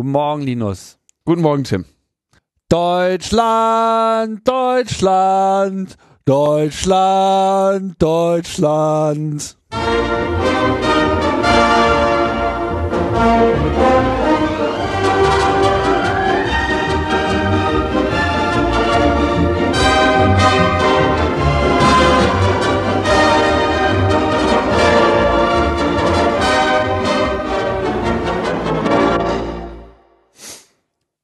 Guten 0.00 0.12
Morgen, 0.12 0.40
Linus. 0.40 0.98
Guten 1.26 1.42
Morgen, 1.42 1.62
Tim. 1.64 1.84
Deutschland, 2.70 4.48
Deutschland, 4.48 5.98
Deutschland, 6.24 8.00
Deutschland. 8.00 9.58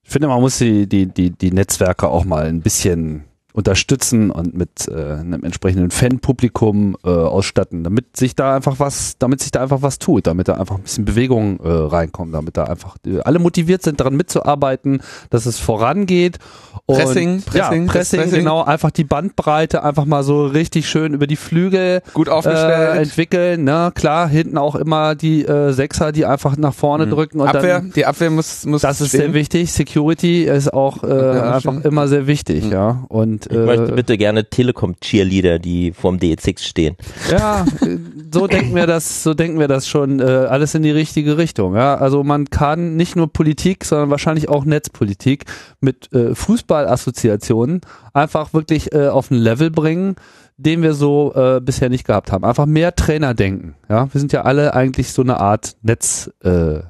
Ich 0.07 0.13
finde, 0.13 0.29
man 0.29 0.41
muss 0.41 0.59
die, 0.59 0.87
die, 0.87 1.07
die, 1.07 1.31
die 1.31 1.51
Netzwerke 1.51 2.09
auch 2.09 2.25
mal 2.25 2.47
ein 2.47 2.61
bisschen 2.61 3.25
unterstützen 3.57 4.31
und 4.31 4.55
mit 4.55 4.87
äh, 4.89 5.15
einem 5.15 5.43
entsprechenden 5.43 5.91
Fanpublikum 5.91 6.97
äh, 7.05 7.09
ausstatten, 7.09 7.83
damit 7.85 8.17
sich 8.17 8.37
da 8.37 8.55
einfach 8.55 8.79
was, 8.79 9.17
damit 9.19 9.41
sich 9.41 9.51
da 9.51 9.63
einfach 9.63 9.81
was 9.83 9.99
tut, 9.99 10.27
damit 10.27 10.49
da 10.49 10.55
einfach 10.55 10.77
ein 10.77 10.83
bisschen 10.83 11.07
Bewegung 11.07 11.59
äh, 11.61 11.69
reinkommt, 11.69 12.35
damit 12.35 12.57
da 12.59 12.65
einfach 12.65 12.97
äh, 13.07 13.21
alle 13.21 13.39
motiviert 13.39 13.83
sind, 13.83 13.99
daran 13.99 14.15
mitzuarbeiten, 14.15 15.01
dass 15.31 15.47
es 15.47 15.59
vorangeht. 15.59 16.39
Und, 16.85 16.97
Pressing, 16.99 17.43
Pressing, 17.43 17.87
ja, 17.87 17.93
Pressing, 17.93 18.21
Pressing. 18.21 18.39
genau, 18.41 18.63
einfach 18.63 18.91
die 18.93 19.03
Bandbreite 19.05 19.83
einfach 19.83 20.05
mal 20.05 20.23
so 20.23 20.47
richtig 20.47 20.89
schön 20.89 21.15
über 21.15 21.27
die 21.27 21.35
Flügel 21.37 22.03
Gut 22.15 22.29
äh, 22.29 22.31
aufgestellt. 22.31 22.99
entwickeln. 22.99 23.65
Ne? 23.65 23.91
Klar, 23.95 24.29
hinten 24.29 24.59
auch 24.59 24.77
immer 24.77 25.15
die 25.17 25.45
äh, 25.45 25.73
Sechser, 25.73 26.13
die 26.13 26.27
einfach 26.27 26.57
nach 26.57 26.75
vorne 26.75 27.07
drücken 27.09 27.41
und 27.41 27.47
Mhm. 27.47 27.57
Abwehr, 27.57 27.81
dann 27.81 27.93
die 27.93 28.05
Abwehr 28.07 28.31
muss, 28.31 28.67
muss 28.67 28.83
das 28.83 29.01
ist 29.01 29.09
stehen. 29.09 29.21
sehr 29.21 29.35
wichtig. 29.35 29.73
Security 29.73 30.45
ist 30.45 30.73
auch 30.75 31.03
äh, 31.03 31.09
Ja, 31.09 31.43
einfach 31.55 31.61
stimmt. 31.61 31.85
immer 31.87 32.07
sehr 32.07 32.27
wichtig, 32.27 32.67
Mhm. 32.67 32.73
ja. 32.73 33.05
Und 33.09 33.46
Ich 33.51 33.57
möchte 33.57 33.93
äh, 33.93 33.95
bitte 33.95 34.19
gerne 34.19 34.49
Telekom-Cheerleader, 34.49 35.59
die 35.59 35.93
vorm 35.93 36.17
DE6 36.17 36.61
stehen. 36.61 36.97
ja, 37.31 37.65
äh, 37.83 37.99
so 38.33 38.47
denken 38.47 38.75
wir 38.75 38.87
das, 38.87 39.23
so 39.23 39.35
denken 39.35 39.59
wir 39.59 39.69
das 39.69 39.89
schon 39.89 40.21
äh, 40.21 40.25
alles 40.25 40.75
in 40.75 40.83
die 40.83 40.91
richtige 40.91 41.39
Richtung. 41.39 41.75
Ja, 41.75 41.97
also 41.97 42.25
man 42.25 42.51
kann 42.51 42.97
nicht 42.97 43.17
nur 43.17 43.33
Politik, 43.33 43.85
sondern 43.85 44.11
wahrscheinlich 44.11 44.49
auch 44.49 44.65
Netzpolitik 44.65 45.45
mit 45.81 46.13
äh, 46.13 46.35
Fußballassoziationen 46.35 47.81
einfach 48.13 48.53
wirklich 48.55 48.93
äh, 48.93 49.09
auf 49.09 49.31
ein 49.31 49.37
Level 49.39 49.71
bringen, 49.71 50.17
den 50.57 50.83
wir 50.83 50.95
so 50.95 51.35
äh, 51.35 51.61
bisher 51.61 51.89
nicht 51.89 52.07
gehabt 52.07 52.33
haben. 52.33 52.45
Einfach 52.45 52.67
mehr 52.67 52.95
Trainer 52.95 53.35
denken. 53.35 53.75
Ja, 53.89 54.13
wir 54.13 54.19
sind 54.21 54.33
ja 54.33 54.43
alle 54.43 54.75
eigentlich 54.75 55.13
so 55.13 55.23
eine 55.23 55.39
Art 55.39 55.77
Netztrainer. 55.83 56.83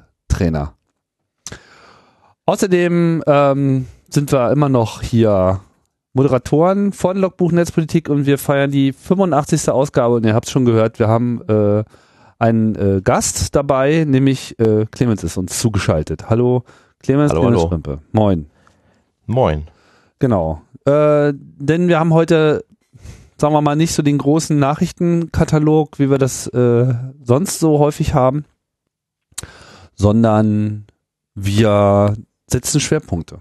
Äh. 0.73 0.77
Außerdem 2.45 3.23
ähm, 3.27 3.87
sind 4.09 4.31
wir 4.31 4.51
immer 4.51 4.69
noch 4.69 5.01
hier 5.01 5.59
Moderatoren 6.17 6.93
von 6.93 7.15
Logbuch 7.15 7.51
Netzpolitik 7.51 8.09
und 8.09 8.25
wir 8.25 8.39
feiern 8.39 8.71
die 8.71 8.91
85. 8.91 9.69
Ausgabe 9.69 10.15
und 10.15 10.25
ihr 10.25 10.33
habt 10.33 10.47
es 10.47 10.51
schon 10.51 10.65
gehört, 10.65 10.97
wir 10.97 11.07
haben 11.07 11.43
äh, 11.47 11.83
einen 12.39 12.73
äh, 12.75 13.01
Gast 13.03 13.55
dabei, 13.55 14.03
nämlich 14.03 14.59
äh, 14.59 14.87
Clemens 14.89 15.23
ist 15.23 15.37
uns 15.37 15.59
zugeschaltet. 15.59 16.27
Hallo 16.27 16.63
Clemens, 16.99 17.31
Hallo, 17.31 17.41
Clemens 17.41 17.59
hallo. 17.59 17.69
Schrimpe. 17.69 17.99
Moin. 18.13 18.47
Moin. 19.27 19.67
Genau. 20.17 20.63
Äh, 20.85 21.33
denn 21.35 21.87
wir 21.87 21.99
haben 21.99 22.15
heute, 22.15 22.65
sagen 23.37 23.53
wir 23.53 23.61
mal, 23.61 23.75
nicht 23.75 23.93
so 23.93 24.01
den 24.01 24.17
großen 24.17 24.57
Nachrichtenkatalog, 24.57 25.99
wie 25.99 26.09
wir 26.09 26.17
das 26.17 26.47
äh, 26.47 26.95
sonst 27.23 27.59
so 27.59 27.77
häufig 27.77 28.15
haben, 28.15 28.43
sondern 29.93 30.87
wir 31.35 32.15
setzen 32.47 32.79
Schwerpunkte. 32.79 33.37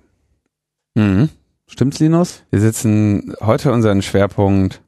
Mhm. 0.94 1.30
Stimmt's, 1.69 1.98
Linus? 1.98 2.42
Wir 2.50 2.61
setzen 2.61 3.34
heute 3.41 3.72
unseren 3.72 4.03
Schwerpunkt 4.03 4.81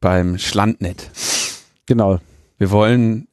beim 0.00 0.38
Schlandnet. 0.38 1.10
Genau. 1.86 2.20
Wir 2.58 2.70
wollen 2.70 3.28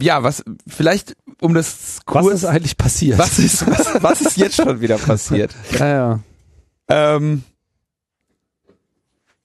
ja, 0.00 0.22
was 0.22 0.44
vielleicht 0.66 1.16
um 1.40 1.54
das 1.54 1.98
Was 2.06 2.22
kurz 2.22 2.34
ist 2.34 2.44
eigentlich 2.44 2.76
passiert? 2.76 3.18
was 3.18 3.38
ist 3.40 3.66
was, 3.66 4.00
was 4.02 4.20
ist 4.20 4.36
jetzt 4.36 4.54
schon 4.56 4.80
wieder 4.80 4.98
passiert? 4.98 5.54
Ja, 5.78 5.88
ja. 5.88 6.20
Ähm, 6.88 7.42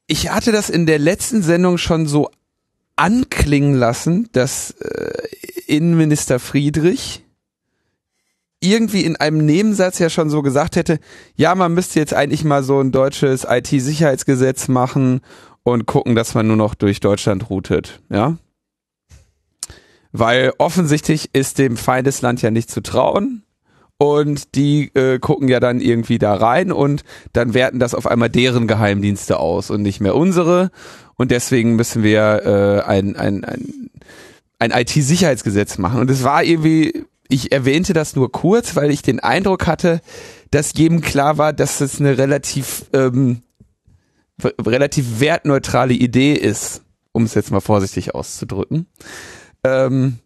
ich 0.06 0.30
hatte 0.30 0.52
das 0.52 0.70
in 0.70 0.86
der 0.86 1.00
letzten 1.00 1.42
Sendung 1.42 1.78
schon 1.78 2.06
so 2.06 2.30
anklingen 2.96 3.74
lassen, 3.74 4.30
dass 4.34 4.72
äh, 4.72 5.12
Innenminister 5.66 6.40
Friedrich 6.40 7.23
irgendwie 8.64 9.02
in 9.02 9.16
einem 9.18 9.46
Nebensatz 9.46 10.00
ja 10.00 10.10
schon 10.10 10.30
so 10.30 10.42
gesagt 10.42 10.76
hätte, 10.76 11.00
ja, 11.36 11.54
man 11.54 11.74
müsste 11.74 12.00
jetzt 12.00 12.14
eigentlich 12.14 12.44
mal 12.44 12.64
so 12.64 12.80
ein 12.80 12.92
deutsches 12.92 13.46
IT-Sicherheitsgesetz 13.48 14.68
machen 14.68 15.22
und 15.64 15.86
gucken, 15.86 16.16
dass 16.16 16.34
man 16.34 16.48
nur 16.48 16.56
noch 16.56 16.74
durch 16.74 17.00
Deutschland 17.00 17.50
routet, 17.50 18.02
ja? 18.10 18.38
Weil 20.12 20.54
offensichtlich 20.60 21.32
ist 21.34 21.58
dem 21.58 21.76
Feindesland 21.76 22.42
ja 22.42 22.52
nicht 22.52 22.70
zu 22.70 22.82
trauen 22.82 23.44
und 23.98 24.56
die 24.56 24.92
äh, 24.94 25.20
gucken 25.20 25.48
ja 25.48 25.60
dann 25.60 25.82
irgendwie 25.82 26.20
da 26.20 26.36
rein 26.36 26.72
und 26.72 27.04
dann 27.34 27.54
werten 27.54 27.80
das 27.80 27.96
auf 27.96 28.06
einmal 28.06 28.30
deren 28.30 28.68
Geheimdienste 28.68 29.40
aus 29.40 29.72
und 29.72 29.82
nicht 29.82 30.02
mehr 30.02 30.16
unsere 30.16 30.70
und 31.16 31.32
deswegen 31.32 31.76
müssen 31.76 32.04
wir 32.04 32.44
äh, 32.46 32.90
ein, 32.90 33.16
ein, 33.16 33.44
ein, 33.44 33.90
ein 34.60 34.72
IT-Sicherheitsgesetz 34.72 35.80
machen 35.80 36.00
und 36.00 36.12
es 36.12 36.24
war 36.24 36.44
irgendwie, 36.44 37.06
ich 37.34 37.52
erwähnte 37.52 37.94
das 37.94 38.16
nur 38.16 38.32
kurz, 38.32 38.76
weil 38.76 38.92
ich 38.92 39.02
den 39.02 39.20
Eindruck 39.20 39.66
hatte, 39.66 40.02
dass 40.52 40.74
jedem 40.76 41.02
klar 41.02 41.38
war, 41.38 41.52
dass 41.52 41.82
es 41.82 42.00
eine 42.00 42.18
relativ 42.18 42.86
ähm, 42.94 43.42
relativ 44.60 45.20
wertneutrale 45.20 45.94
Idee 45.94 46.34
ist, 46.34 46.84
um 47.12 47.24
es 47.24 47.34
jetzt 47.34 47.52
mal 47.52 47.60
vorsichtig 47.60 48.14
auszudrücken. 48.14 48.88
Ähm, 49.64 50.20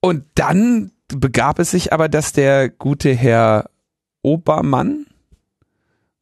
und 0.00 0.24
dann 0.34 0.92
begab 1.08 1.58
es 1.58 1.70
sich 1.70 1.92
aber, 1.92 2.08
dass 2.08 2.32
der 2.32 2.68
gute 2.68 3.14
Herr 3.14 3.70
Obermann 4.22 5.06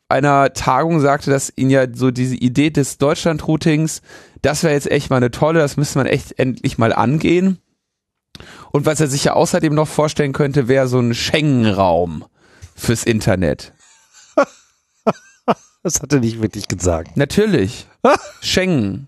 einer 0.08 0.52
Tagung 0.52 1.00
sagte, 1.00 1.30
dass 1.30 1.52
ihn 1.56 1.70
ja 1.70 1.86
so 1.92 2.10
diese 2.10 2.36
Idee 2.36 2.70
des 2.70 2.98
Deutschland-Routings, 2.98 4.00
das 4.42 4.62
wäre 4.62 4.74
jetzt 4.74 4.90
echt 4.90 5.10
mal 5.10 5.16
eine 5.16 5.30
tolle, 5.30 5.58
das 5.58 5.76
müsste 5.76 5.98
man 5.98 6.06
echt 6.06 6.38
endlich 6.38 6.78
mal 6.78 6.92
angehen. 6.92 7.58
Und 8.72 8.86
was 8.86 9.00
er 9.00 9.06
sich 9.06 9.24
ja 9.24 9.32
außerdem 9.32 9.74
noch 9.74 9.88
vorstellen 9.88 10.32
könnte, 10.32 10.68
wäre 10.68 10.88
so 10.88 10.98
ein 11.00 11.14
Schengen-Raum 11.14 12.24
fürs 12.74 13.04
Internet. 13.04 13.72
Das 15.84 16.02
hat 16.02 16.12
er 16.12 16.18
nicht 16.20 16.42
wirklich 16.42 16.66
gesagt. 16.66 17.16
Natürlich. 17.16 17.86
Schengen. 18.42 19.06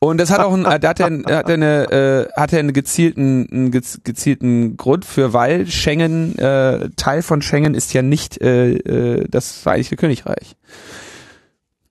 Und 0.00 0.18
das 0.18 0.30
hat 0.30 0.40
auch 0.40 0.52
einen, 0.52 0.64
da 0.64 0.72
hat 0.88 1.00
er, 1.00 1.06
hat 1.06 1.48
er 1.48 1.54
eine, 1.54 1.90
äh, 1.90 2.40
hat 2.40 2.52
er 2.52 2.58
einen 2.58 2.72
gezielten, 2.72 3.48
einen 3.50 3.70
gez- 3.70 4.00
gezielten 4.04 4.76
Grund 4.76 5.04
für, 5.04 5.32
weil 5.32 5.66
Schengen, 5.68 6.36
äh, 6.38 6.90
Teil 6.96 7.22
von 7.22 7.40
Schengen 7.42 7.74
ist 7.74 7.94
ja 7.94 8.02
nicht 8.02 8.40
äh, 8.42 8.72
äh, 8.74 9.26
das 9.30 9.52
Vereinigte 9.52 9.96
Königreich. 9.96 10.56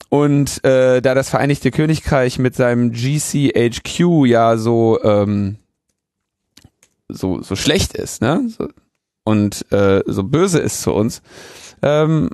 Und 0.10 0.64
äh, 0.64 1.02
da 1.02 1.16
das 1.16 1.30
Vereinigte 1.30 1.72
Königreich 1.72 2.38
mit 2.38 2.56
seinem 2.56 2.92
GCHQ 2.92 4.26
ja 4.28 4.58
so 4.58 5.02
ähm, 5.04 5.58
so 7.10 7.42
so 7.42 7.56
schlecht 7.56 7.94
ist, 7.94 8.22
ne? 8.22 8.48
So, 8.50 8.68
und 9.24 9.72
äh, 9.72 10.02
so 10.06 10.24
böse 10.24 10.60
ist 10.60 10.82
zu 10.82 10.94
uns, 10.94 11.22
ähm, 11.82 12.30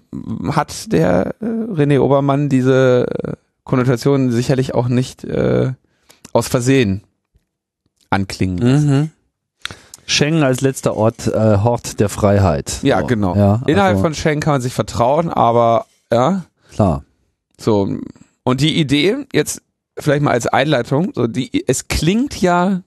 hat 0.49 0.91
der 0.91 1.35
äh, 1.41 1.45
René 1.45 1.99
Obermann 1.99 2.49
diese 2.49 3.07
äh, 3.23 3.33
Konnotation 3.63 4.31
sicherlich 4.31 4.73
auch 4.73 4.87
nicht 4.87 5.23
äh, 5.23 5.71
aus 6.33 6.47
Versehen 6.47 7.03
anklingen 8.09 8.57
lassen. 8.57 8.89
Mhm. 8.89 9.09
Schengen 10.05 10.43
als 10.43 10.59
letzter 10.61 10.95
Ort, 10.97 11.27
äh, 11.27 11.57
Hort 11.59 11.99
der 12.01 12.09
Freiheit. 12.09 12.79
Ja, 12.83 12.99
So, 12.99 13.07
genau. 13.07 13.35
Ja, 13.35 13.61
Innerhalb 13.65 13.93
also, 13.95 14.03
von 14.03 14.13
Schengen 14.13 14.41
kann 14.41 14.55
man 14.55 14.61
sich 14.61 14.73
vertrauen, 14.73 15.29
aber 15.29 15.85
ja, 16.11 16.43
klar. 16.73 17.05
so. 17.57 17.87
Und 18.43 18.59
die 18.59 18.77
Idee, 18.77 19.25
jetzt 19.31 19.61
vielleicht 19.97 20.23
mal 20.23 20.31
als 20.31 20.47
Einleitung, 20.47 21.13
so 21.15 21.27
die, 21.27 21.63
es 21.67 21.87
klingt 21.87 22.41
ja, 22.41 22.81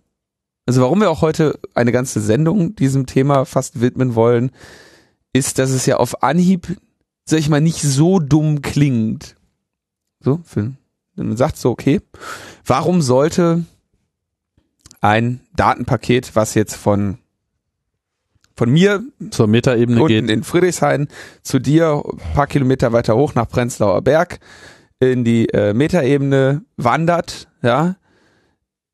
also 0.67 0.81
warum 0.81 1.01
wir 1.01 1.11
auch 1.11 1.23
heute 1.23 1.59
eine 1.75 1.93
ganze 1.93 2.21
Sendung 2.21 2.75
diesem 2.75 3.07
Thema 3.07 3.45
fast 3.45 3.81
widmen 3.81 4.15
wollen, 4.15 4.51
ist, 5.33 5.59
dass 5.59 5.71
es 5.71 5.87
ja 5.87 5.97
auf 5.97 6.23
Anhieb, 6.23 6.77
sag 7.25 7.39
ich 7.39 7.49
mal, 7.49 7.61
nicht 7.61 7.83
so 7.83 8.19
dumm 8.19 8.63
klingt. 8.63 9.37
So, 10.21 10.41
für, 10.45 10.73
man 11.17 11.37
sagt 11.37 11.59
so, 11.59 11.71
okay, 11.71 12.01
warum 12.65 13.03
sollte 13.03 13.65
ein 15.01 15.41
Datenpaket, 15.55 16.35
was 16.35 16.55
jetzt 16.55 16.77
von 16.77 17.19
von 18.57 18.71
mir 18.71 19.03
Zur 19.31 19.49
Metaebene 19.49 20.01
unten 20.01 20.27
geht. 20.27 20.31
in 20.31 20.45
Friedrichshain 20.45 21.09
zu 21.43 21.59
dir, 21.59 22.03
ein 22.07 22.35
paar 22.35 22.47
Kilometer 22.47 22.93
weiter 22.93 23.17
hoch 23.17 23.35
nach 23.35 23.49
Prenzlauer 23.49 24.01
Berg, 24.01 24.39
in 25.01 25.25
die 25.25 25.49
äh, 25.49 25.75
Metaebene 25.75 26.65
wandert, 26.77 27.49
ja. 27.63 27.97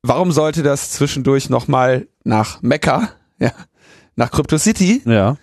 Warum 0.03 0.31
sollte 0.31 0.63
das 0.63 0.91
zwischendurch 0.91 1.49
nochmal 1.49 2.07
nach 2.23 2.61
Mekka, 2.61 3.09
ja, 3.39 3.51
nach 4.15 4.31
Crypto 4.31 4.57
City, 4.57 5.01
Ja. 5.05 5.37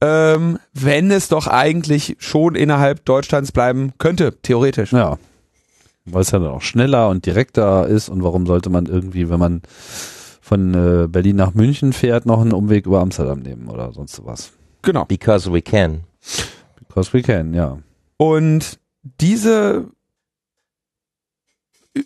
ähm, 0.00 0.58
wenn 0.72 1.10
es 1.10 1.28
doch 1.28 1.46
eigentlich 1.46 2.16
schon 2.18 2.54
innerhalb 2.54 3.04
Deutschlands 3.04 3.52
bleiben 3.52 3.92
könnte, 3.98 4.34
theoretisch. 4.42 4.92
Ja. 4.92 5.18
Weil 6.06 6.22
es 6.22 6.30
ja 6.30 6.38
dann 6.38 6.48
auch 6.48 6.62
schneller 6.62 7.08
und 7.10 7.26
direkter 7.26 7.86
ist 7.86 8.08
und 8.08 8.22
warum 8.22 8.46
sollte 8.46 8.70
man 8.70 8.86
irgendwie, 8.86 9.28
wenn 9.28 9.38
man 9.38 9.62
von 10.40 10.72
äh, 10.72 11.06
Berlin 11.06 11.36
nach 11.36 11.52
München 11.52 11.92
fährt, 11.92 12.24
noch 12.24 12.40
einen 12.40 12.54
Umweg 12.54 12.86
über 12.86 13.00
Amsterdam 13.00 13.40
nehmen 13.40 13.68
oder 13.68 13.92
sonst 13.92 14.24
was. 14.24 14.52
Genau. 14.80 15.04
Because 15.04 15.52
we 15.52 15.60
can. 15.60 16.04
Because 16.78 17.12
we 17.12 17.20
can, 17.20 17.52
ja. 17.52 17.76
Und 18.16 18.78
diese, 19.20 19.88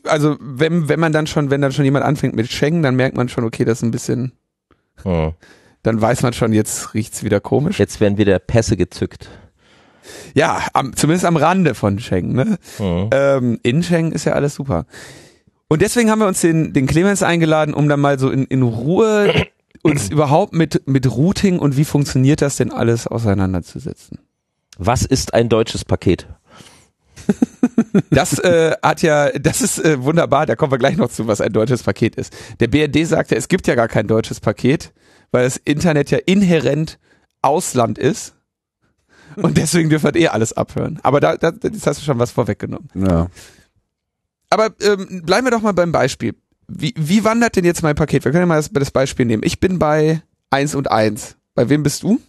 also 0.04 0.36
wenn, 0.40 0.88
wenn 0.88 1.00
man 1.00 1.12
dann 1.12 1.26
schon, 1.26 1.50
wenn 1.50 1.60
dann 1.60 1.72
schon 1.72 1.84
jemand 1.84 2.04
anfängt 2.04 2.34
mit 2.34 2.50
Schengen, 2.50 2.82
dann 2.82 2.96
merkt 2.96 3.16
man 3.16 3.28
schon, 3.28 3.44
okay, 3.44 3.64
das 3.64 3.78
ist 3.78 3.82
ein 3.82 3.90
bisschen, 3.90 4.32
Hm. 5.02 5.32
dann 5.82 6.00
weiß 6.00 6.22
man 6.22 6.32
schon, 6.32 6.52
jetzt 6.52 6.94
riecht's 6.94 7.22
wieder 7.24 7.40
komisch. 7.40 7.78
Jetzt 7.78 8.00
werden 8.00 8.18
wieder 8.18 8.38
Pässe 8.38 8.76
gezückt. 8.76 9.28
Ja, 10.34 10.66
am, 10.72 10.94
zumindest 10.96 11.24
am 11.24 11.36
Rande 11.36 11.74
von 11.74 11.98
Schengen. 11.98 12.32
Ne? 12.34 12.58
Hm. 12.78 13.10
Ähm, 13.12 13.60
in 13.62 13.82
Schengen 13.82 14.12
ist 14.12 14.24
ja 14.24 14.32
alles 14.32 14.54
super. 14.54 14.86
Und 15.68 15.80
deswegen 15.80 16.10
haben 16.10 16.18
wir 16.18 16.26
uns 16.26 16.40
den, 16.40 16.72
den 16.72 16.86
Clemens 16.86 17.22
eingeladen, 17.22 17.72
um 17.72 17.88
dann 17.88 18.00
mal 18.00 18.18
so 18.18 18.30
in, 18.30 18.44
in 18.44 18.62
Ruhe 18.62 19.46
uns 19.82 20.10
überhaupt 20.10 20.52
mit, 20.52 20.86
mit 20.86 21.10
Routing 21.10 21.58
und 21.58 21.76
wie 21.76 21.84
funktioniert 21.84 22.42
das 22.42 22.56
denn 22.56 22.70
alles 22.70 23.06
auseinanderzusetzen. 23.06 24.18
Was 24.78 25.04
ist 25.04 25.34
ein 25.34 25.48
deutsches 25.48 25.84
Paket? 25.84 26.26
Das 28.10 28.38
äh, 28.38 28.72
hat 28.82 29.02
ja, 29.02 29.30
das 29.30 29.62
ist 29.62 29.78
äh, 29.78 30.02
wunderbar, 30.02 30.46
da 30.46 30.56
kommen 30.56 30.72
wir 30.72 30.78
gleich 30.78 30.96
noch 30.96 31.10
zu, 31.10 31.26
was 31.26 31.40
ein 31.40 31.52
deutsches 31.52 31.82
Paket 31.82 32.16
ist. 32.16 32.34
Der 32.60 32.68
BRD 32.68 33.06
sagte, 33.06 33.36
es 33.36 33.48
gibt 33.48 33.66
ja 33.66 33.74
gar 33.74 33.88
kein 33.88 34.06
deutsches 34.06 34.40
Paket, 34.40 34.92
weil 35.30 35.44
das 35.44 35.56
Internet 35.56 36.10
ja 36.10 36.18
inhärent 36.18 36.98
Ausland 37.40 37.98
ist. 37.98 38.34
Und 39.36 39.56
deswegen 39.56 39.88
dürfen 39.88 40.12
wir 40.14 40.20
eh 40.20 40.28
alles 40.28 40.52
abhören. 40.52 41.00
Aber 41.02 41.20
da, 41.20 41.36
da 41.36 41.52
jetzt 41.62 41.86
hast 41.86 42.00
du 42.00 42.04
schon 42.04 42.18
was 42.18 42.30
vorweggenommen. 42.30 42.88
Ja. 42.94 43.28
Aber 44.50 44.70
ähm, 44.82 45.22
bleiben 45.24 45.46
wir 45.46 45.50
doch 45.50 45.62
mal 45.62 45.72
beim 45.72 45.92
Beispiel. 45.92 46.34
Wie, 46.68 46.94
wie 46.96 47.24
wandert 47.24 47.56
denn 47.56 47.64
jetzt 47.64 47.82
mein 47.82 47.94
Paket? 47.94 48.24
Wir 48.24 48.32
können 48.32 48.42
ja 48.42 48.46
mal 48.46 48.56
das, 48.56 48.70
das 48.70 48.90
Beispiel 48.90 49.26
nehmen. 49.26 49.42
Ich 49.44 49.60
bin 49.60 49.78
bei 49.78 50.22
1 50.50 50.74
und 50.74 50.90
1. 50.90 51.36
Bei 51.54 51.68
wem 51.68 51.82
bist 51.82 52.02
du? 52.02 52.20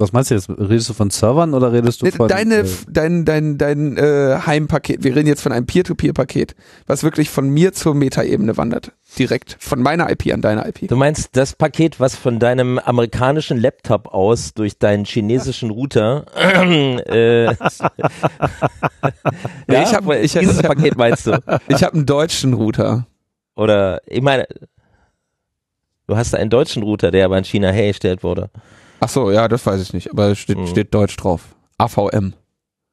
Was 0.00 0.12
meinst 0.12 0.30
du 0.30 0.36
jetzt? 0.36 0.48
Redest 0.48 0.88
du 0.88 0.94
von 0.94 1.10
Servern 1.10 1.54
oder 1.54 1.72
redest 1.72 2.00
du 2.02 2.10
von 2.12 2.28
Deine, 2.28 2.58
äh, 2.58 2.66
dein, 2.88 3.24
dein, 3.24 3.58
dein 3.58 3.96
äh, 3.96 4.38
Heimpaket. 4.46 5.02
Wir 5.02 5.16
reden 5.16 5.26
jetzt 5.26 5.40
von 5.42 5.50
einem 5.50 5.66
Peer-to-Peer-Paket, 5.66 6.54
was 6.86 7.02
wirklich 7.02 7.30
von 7.30 7.48
mir 7.48 7.72
zur 7.72 7.96
Metaebene 7.96 8.56
wandert. 8.56 8.92
Direkt. 9.18 9.56
Von 9.58 9.82
meiner 9.82 10.08
IP 10.08 10.32
an 10.32 10.40
deine 10.40 10.68
IP. 10.68 10.86
Du 10.86 10.94
meinst 10.94 11.30
das 11.36 11.54
Paket, 11.56 11.98
was 11.98 12.14
von 12.14 12.38
deinem 12.38 12.78
amerikanischen 12.78 13.58
Laptop 13.58 14.06
aus 14.14 14.54
durch 14.54 14.78
deinen 14.78 15.04
chinesischen 15.04 15.70
Router 15.70 16.26
äh, 16.36 17.46
Ja, 19.68 19.82
ich 19.82 19.92
hab- 19.94 20.08
ich 20.12 20.36
hab- 20.36 20.40
dieses 20.42 20.58
ich 20.60 20.64
hab- 20.64 20.76
Paket 20.76 20.96
meinst 20.96 21.26
du? 21.26 21.42
Ich 21.66 21.82
habe 21.82 21.94
einen 21.94 22.06
deutschen 22.06 22.54
Router. 22.54 23.06
Oder 23.56 24.00
ich 24.06 24.22
meine, 24.22 24.46
du 26.06 26.16
hast 26.16 26.36
einen 26.36 26.50
deutschen 26.50 26.84
Router, 26.84 27.10
der 27.10 27.24
aber 27.24 27.36
in 27.36 27.42
China 27.44 27.72
hergestellt 27.72 28.22
wurde. 28.22 28.48
Ach 29.00 29.08
so, 29.08 29.30
ja, 29.30 29.48
das 29.48 29.64
weiß 29.66 29.80
ich 29.80 29.92
nicht, 29.92 30.10
aber 30.10 30.28
es 30.32 30.38
steht, 30.38 30.58
Mhm. 30.58 30.66
steht 30.66 30.92
Deutsch 30.94 31.16
drauf. 31.16 31.54
AVM. 31.78 32.34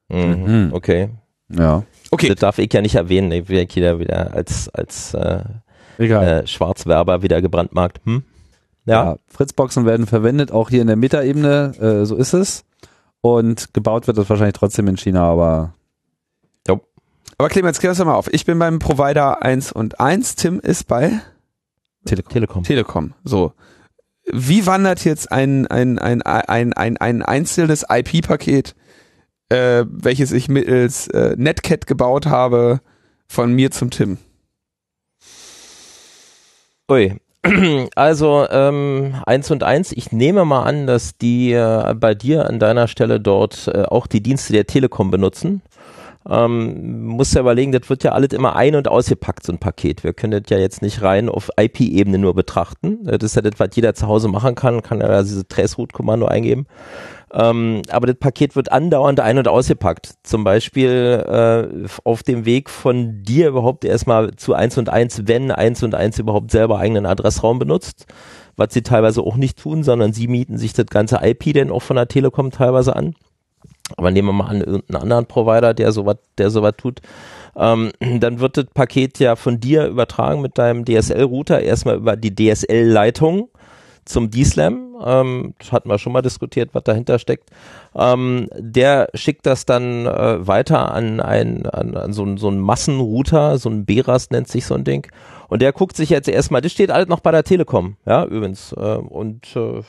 Mhm. 0.08 0.44
Mhm. 0.66 0.70
Okay. 0.72 1.10
Ja. 1.48 1.82
Okay, 2.10 2.28
Das 2.28 2.36
darf 2.36 2.58
ich 2.58 2.72
ja 2.72 2.80
nicht 2.80 2.94
erwähnen. 2.94 3.30
Ich 3.32 3.48
werde 3.48 3.74
wieder 3.74 3.98
wieder 3.98 4.32
als 4.34 4.68
als 4.68 5.14
äh, 5.14 5.42
Egal. 5.98 6.26
äh, 6.42 6.46
Schwarzwerber 6.46 7.22
wieder 7.22 7.40
gebrandmarkt. 7.42 8.00
Hm? 8.04 8.22
Ja. 8.84 9.04
Ja. 9.04 9.16
Fritzboxen 9.26 9.84
werden 9.86 10.06
verwendet, 10.06 10.52
auch 10.52 10.70
hier 10.70 10.80
in 10.80 10.86
der 10.86 10.96
Metaebene, 10.96 11.72
äh, 11.80 12.04
so 12.06 12.14
ist 12.16 12.32
es. 12.34 12.64
Und 13.20 13.74
gebaut 13.74 14.06
wird 14.06 14.18
das 14.18 14.28
wahrscheinlich 14.30 14.54
trotzdem 14.54 14.86
in 14.88 14.96
China, 14.96 15.24
aber 15.30 15.72
aber 17.38 17.50
Clemens, 17.50 17.80
klär 17.80 17.90
das 17.92 18.02
mal 18.02 18.14
auf. 18.14 18.32
Ich 18.32 18.46
bin 18.46 18.58
beim 18.58 18.78
Provider 18.78 19.42
1 19.42 19.70
und 19.70 20.00
1. 20.00 20.36
Tim 20.36 20.58
ist 20.58 20.86
bei 20.86 21.20
Telekom. 22.06 22.32
Telekom. 22.32 22.62
Telekom. 22.62 23.12
So. 23.24 23.52
Wie 24.32 24.66
wandert 24.66 25.04
jetzt 25.04 25.30
ein, 25.30 25.66
ein, 25.68 25.98
ein, 25.98 26.22
ein, 26.22 26.72
ein, 26.72 26.96
ein 26.96 27.22
einzelnes 27.22 27.84
IP-Paket, 27.88 28.74
äh, 29.50 29.84
welches 29.88 30.32
ich 30.32 30.48
mittels 30.48 31.08
äh, 31.08 31.34
Netcat 31.36 31.86
gebaut 31.86 32.26
habe, 32.26 32.80
von 33.28 33.52
mir 33.52 33.70
zum 33.70 33.90
Tim? 33.90 34.18
Ui. 36.90 37.16
Also 37.94 38.46
ähm, 38.50 39.14
eins 39.24 39.50
und 39.52 39.62
eins. 39.62 39.92
Ich 39.92 40.10
nehme 40.10 40.44
mal 40.44 40.64
an, 40.64 40.86
dass 40.88 41.16
die 41.16 41.52
äh, 41.52 41.94
bei 41.94 42.14
dir 42.14 42.48
an 42.48 42.58
deiner 42.58 42.88
Stelle 42.88 43.20
dort 43.20 43.68
äh, 43.68 43.82
auch 43.82 44.08
die 44.08 44.22
Dienste 44.22 44.52
der 44.52 44.66
Telekom 44.66 45.12
benutzen. 45.12 45.62
Ähm, 46.28 47.06
muss 47.06 47.34
ja 47.34 47.40
überlegen, 47.40 47.72
das 47.72 47.88
wird 47.88 48.02
ja 48.02 48.12
alles 48.12 48.32
immer 48.32 48.56
ein- 48.56 48.74
und 48.74 48.88
ausgepackt, 48.88 49.44
so 49.44 49.52
ein 49.52 49.58
Paket. 49.58 50.02
Wir 50.02 50.12
können 50.12 50.42
das 50.42 50.50
ja 50.50 50.58
jetzt 50.58 50.82
nicht 50.82 51.02
rein 51.02 51.28
auf 51.28 51.50
IP-Ebene 51.56 52.18
nur 52.18 52.34
betrachten. 52.34 53.04
Das 53.04 53.22
ist 53.22 53.36
ja 53.36 53.42
das, 53.42 53.58
was 53.58 53.68
jeder 53.74 53.94
zu 53.94 54.08
Hause 54.08 54.28
machen 54.28 54.54
kann, 54.56 54.82
kann 54.82 55.00
ja 55.00 55.22
diese 55.22 55.46
Traceroute-Kommando 55.46 56.26
eingeben. 56.26 56.66
Ähm, 57.32 57.82
aber 57.90 58.06
das 58.06 58.16
Paket 58.16 58.56
wird 58.56 58.72
andauernd 58.72 59.20
ein- 59.20 59.38
und 59.38 59.46
ausgepackt. 59.46 60.14
Zum 60.22 60.42
Beispiel 60.42 61.24
äh, 61.28 61.86
auf 62.04 62.22
dem 62.22 62.44
Weg 62.44 62.70
von 62.70 63.22
dir 63.22 63.48
überhaupt 63.48 63.84
erstmal 63.84 64.32
zu 64.36 64.54
1 64.54 64.78
und 64.78 64.88
1, 64.88 65.22
wenn 65.26 65.50
1 65.50 65.82
und 65.82 65.94
1 65.94 66.18
überhaupt 66.18 66.50
selber 66.50 66.78
eigenen 66.78 67.06
Adressraum 67.06 67.58
benutzt, 67.58 68.06
was 68.56 68.72
sie 68.72 68.82
teilweise 68.82 69.22
auch 69.22 69.36
nicht 69.36 69.58
tun, 69.58 69.82
sondern 69.82 70.12
sie 70.12 70.28
mieten 70.28 70.58
sich 70.58 70.72
das 70.72 70.86
ganze 70.86 71.20
IP 71.22 71.52
dann 71.54 71.70
auch 71.70 71.82
von 71.82 71.96
der 71.96 72.08
Telekom 72.08 72.50
teilweise 72.50 72.96
an. 72.96 73.14
Aber 73.96 74.10
nehmen 74.10 74.28
wir 74.28 74.32
mal 74.32 74.48
an, 74.48 74.60
irgendeinen 74.60 75.02
anderen 75.02 75.26
Provider, 75.26 75.72
der 75.74 75.92
sowas, 75.92 76.16
der 76.38 76.50
sowas 76.50 76.74
tut. 76.76 77.00
Ähm, 77.56 77.92
dann 78.20 78.40
wird 78.40 78.56
das 78.56 78.66
Paket 78.74 79.18
ja 79.18 79.36
von 79.36 79.60
dir 79.60 79.86
übertragen 79.86 80.42
mit 80.42 80.58
deinem 80.58 80.84
DSL-Router 80.84 81.60
erstmal 81.60 81.96
über 81.96 82.16
die 82.16 82.34
DSL-Leitung 82.34 83.48
zum 84.04 84.30
D-Slam. 84.30 84.96
Ähm, 85.04 85.54
das 85.58 85.72
hatten 85.72 85.88
wir 85.88 85.98
schon 85.98 86.12
mal 86.12 86.22
diskutiert, 86.22 86.70
was 86.72 86.84
dahinter 86.84 87.18
steckt. 87.18 87.50
Ähm, 87.94 88.48
der 88.56 89.08
schickt 89.14 89.46
das 89.46 89.66
dann 89.66 90.06
äh, 90.06 90.46
weiter 90.46 90.92
an, 90.92 91.20
ein, 91.20 91.66
an, 91.66 91.96
an 91.96 92.12
so, 92.12 92.22
einen- 92.24 92.60
Massenrouter, 92.60 93.58
so 93.58 93.68
ein 93.68 93.84
Beras 93.84 94.30
nennt 94.30 94.48
sich 94.48 94.64
so 94.66 94.74
ein 94.74 94.84
Ding. 94.84 95.06
Und 95.48 95.62
der 95.62 95.72
guckt 95.72 95.96
sich 95.96 96.10
jetzt 96.10 96.28
erstmal, 96.28 96.60
das 96.60 96.72
steht 96.72 96.90
alles 96.90 97.08
noch 97.08 97.20
bei 97.20 97.30
der 97.30 97.44
Telekom, 97.44 97.96
ja, 98.06 98.24
übrigens. 98.24 98.72
Äh, 98.72 98.96
und 98.96 99.54
äh, 99.56 99.82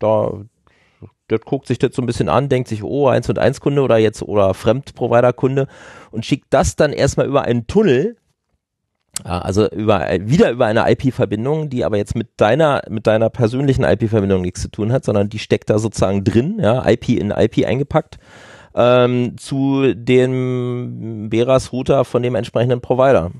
da, 0.00 0.32
das 1.32 1.40
guckt 1.42 1.66
sich 1.66 1.78
das 1.78 1.94
so 1.94 2.02
ein 2.02 2.06
bisschen 2.06 2.28
an, 2.28 2.48
denkt 2.48 2.68
sich, 2.68 2.82
oh, 2.84 3.08
1 3.08 3.28
und 3.28 3.38
1 3.38 3.60
Kunde 3.60 3.82
oder 3.82 3.98
jetzt 3.98 4.22
oder 4.22 4.54
Fremdprovider-Kunde 4.54 5.66
und 6.10 6.24
schickt 6.24 6.46
das 6.50 6.76
dann 6.76 6.92
erstmal 6.92 7.26
über 7.26 7.42
einen 7.42 7.66
Tunnel, 7.66 8.16
also 9.24 9.68
über, 9.68 10.08
wieder 10.20 10.50
über 10.50 10.66
eine 10.66 10.90
IP-Verbindung, 10.90 11.68
die 11.68 11.84
aber 11.84 11.96
jetzt 11.98 12.14
mit 12.14 12.28
deiner, 12.38 12.82
mit 12.88 13.06
deiner 13.06 13.28
persönlichen 13.28 13.84
IP-Verbindung 13.84 14.42
nichts 14.42 14.62
zu 14.62 14.70
tun 14.70 14.92
hat, 14.92 15.04
sondern 15.04 15.28
die 15.28 15.38
steckt 15.38 15.68
da 15.70 15.78
sozusagen 15.78 16.24
drin, 16.24 16.58
ja, 16.60 16.88
IP 16.88 17.10
in 17.10 17.30
IP 17.30 17.66
eingepackt, 17.66 18.18
ähm, 18.74 19.36
zu 19.36 19.94
dem 19.94 21.28
Beras-Router 21.28 22.04
von 22.04 22.22
dem 22.22 22.34
entsprechenden 22.34 22.80
Provider. 22.80 23.32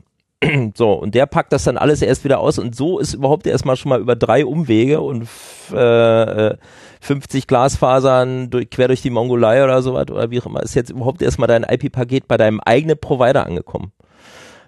So, 0.74 0.92
und 0.92 1.14
der 1.14 1.26
packt 1.26 1.52
das 1.52 1.64
dann 1.64 1.78
alles 1.78 2.02
erst 2.02 2.24
wieder 2.24 2.40
aus 2.40 2.58
und 2.58 2.74
so 2.74 2.98
ist 2.98 3.14
überhaupt 3.14 3.46
erstmal 3.46 3.76
schon 3.76 3.90
mal 3.90 4.00
über 4.00 4.16
drei 4.16 4.44
Umwege 4.44 5.00
und 5.00 5.28
äh, 5.72 6.48
äh, 6.48 6.56
50 7.02 7.48
Glasfasern 7.48 8.48
durch, 8.48 8.70
quer 8.70 8.86
durch 8.86 9.02
die 9.02 9.10
Mongolei 9.10 9.64
oder 9.64 9.82
sowas 9.82 10.08
oder 10.08 10.30
wie 10.30 10.40
auch 10.40 10.46
immer, 10.46 10.62
ist 10.62 10.76
jetzt 10.76 10.90
überhaupt 10.90 11.20
erstmal 11.20 11.48
dein 11.48 11.64
IP-Paket 11.64 12.28
bei 12.28 12.36
deinem 12.36 12.60
eigenen 12.60 12.96
Provider 12.96 13.44
angekommen. 13.44 13.90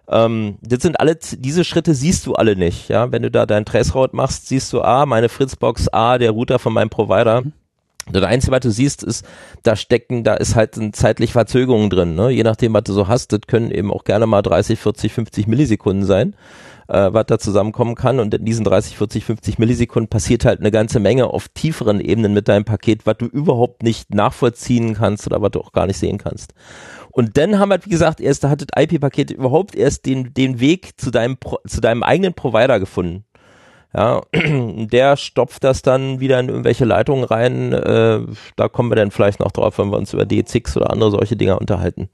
Ähm, 0.09 0.59
das 0.61 0.83
sind 0.83 0.99
alle, 0.99 1.17
diese 1.17 1.63
Schritte 1.63 1.95
siehst 1.95 2.27
du 2.27 2.35
alle 2.35 2.57
nicht, 2.57 2.89
ja. 2.89 3.13
Wenn 3.13 3.23
du 3.23 3.31
da 3.31 3.47
dein 3.47 3.65
Traceroute 3.65 4.17
machst, 4.17 4.49
siehst 4.49 4.73
du, 4.73 4.83
ah, 4.83 5.07
meine 5.07 5.29
Fritzbox, 5.29 5.89
ah, 5.93 6.19
der 6.19 6.33
Router 6.33 6.59
von 6.59 6.73
meinem 6.73 6.91
Provider. 6.91 7.45
Das 8.11 8.25
Einzige, 8.25 8.53
was 8.53 8.61
du 8.61 8.71
siehst, 8.71 9.05
ist, 9.05 9.25
da 9.63 9.77
stecken, 9.77 10.25
da 10.25 10.35
ist 10.35 10.57
halt 10.57 10.77
eine 10.77 10.91
zeitliche 10.91 11.33
Verzögerung 11.33 11.89
drin, 11.89 12.17
ne? 12.17 12.31
Je 12.31 12.43
nachdem, 12.43 12.75
was 12.75 12.83
du 12.83 12.93
so 12.93 13.07
hast, 13.07 13.33
das 13.33 13.43
können 13.47 13.71
eben 13.71 13.93
auch 13.93 14.03
gerne 14.03 14.27
mal 14.27 14.43
30, 14.43 14.79
40, 14.81 15.13
50 15.13 15.47
Millisekunden 15.47 16.05
sein, 16.05 16.35
äh, 16.89 17.13
was 17.13 17.27
da 17.27 17.39
zusammenkommen 17.39 17.95
kann. 17.95 18.21
Und 18.21 18.35
in 18.35 18.45
diesen 18.45 18.65
30, 18.65 18.97
40, 18.97 19.25
50 19.25 19.59
Millisekunden 19.59 20.09
passiert 20.09 20.45
halt 20.45 20.61
eine 20.61 20.71
ganze 20.71 21.01
Menge 21.01 21.27
auf 21.27 21.49
tieferen 21.49 22.01
Ebenen 22.01 22.35
mit 22.35 22.49
deinem 22.49 22.65
Paket, 22.65 23.07
was 23.07 23.19
du 23.19 23.27
überhaupt 23.27 23.83
nicht 23.83 24.15
nachvollziehen 24.15 24.95
kannst 24.95 25.27
oder 25.27 25.43
was 25.43 25.51
du 25.53 25.61
auch 25.61 25.73
gar 25.73 25.87
nicht 25.87 25.99
sehen 25.99 26.19
kannst. 26.19 26.55
Und 27.11 27.37
dann 27.37 27.59
haben 27.59 27.69
wir, 27.69 27.85
wie 27.85 27.91
gesagt, 27.91 28.21
erst, 28.21 28.43
da 28.43 28.51
hat 28.51 28.61
das 28.61 28.83
IP-Paket 28.83 29.31
überhaupt 29.31 29.77
erst 29.77 30.05
den, 30.05 30.35
den 30.35 30.59
Weg 30.59 31.01
zu 31.01 31.11
deinem, 31.11 31.37
zu 31.67 31.81
deinem 31.81 32.03
eigenen 32.03 32.35
Provider 32.35 32.81
gefunden. 32.81 33.25
Ja, 33.97 34.23
der 34.35 35.17
stopft 35.17 35.63
das 35.63 35.83
dann 35.83 36.19
wieder 36.19 36.41
in 36.41 36.49
irgendwelche 36.49 36.85
Leitungen 36.85 37.25
rein. 37.25 37.73
Äh, 37.73 38.21
da 38.57 38.69
kommen 38.69 38.91
wir 38.91 38.97
dann 38.97 39.13
vielleicht 39.13 39.39
noch 39.39 39.53
drauf, 39.53 39.79
wenn 39.79 39.91
wir 39.91 39.99
uns 39.99 40.13
über 40.13 40.25
DZ6 40.25 40.77
oder 40.77 40.91
andere 40.91 41.13
solche 41.13 41.37
Dinger 41.37 41.61
unterhalten. 41.61 42.09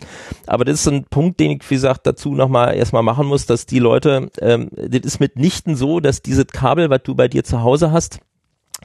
Aber 0.46 0.66
das 0.66 0.80
ist 0.80 0.88
ein 0.88 1.04
Punkt, 1.04 1.40
den 1.40 1.52
ich, 1.52 1.70
wie 1.70 1.75
gesagt, 1.75 2.06
dazu 2.06 2.34
nochmal 2.34 2.76
erstmal 2.76 3.02
machen 3.02 3.26
muss, 3.26 3.46
dass 3.46 3.64
die 3.64 3.78
Leute, 3.78 4.30
ähm, 4.40 4.68
das 4.76 5.00
ist 5.04 5.20
mitnichten 5.20 5.75
so, 5.75 6.00
dass 6.00 6.20
dieses 6.20 6.49
Kabel, 6.49 6.90
was 6.90 7.02
du 7.02 7.14
bei 7.14 7.28
dir 7.28 7.44
zu 7.44 7.62
Hause 7.62 7.92
hast, 7.92 8.20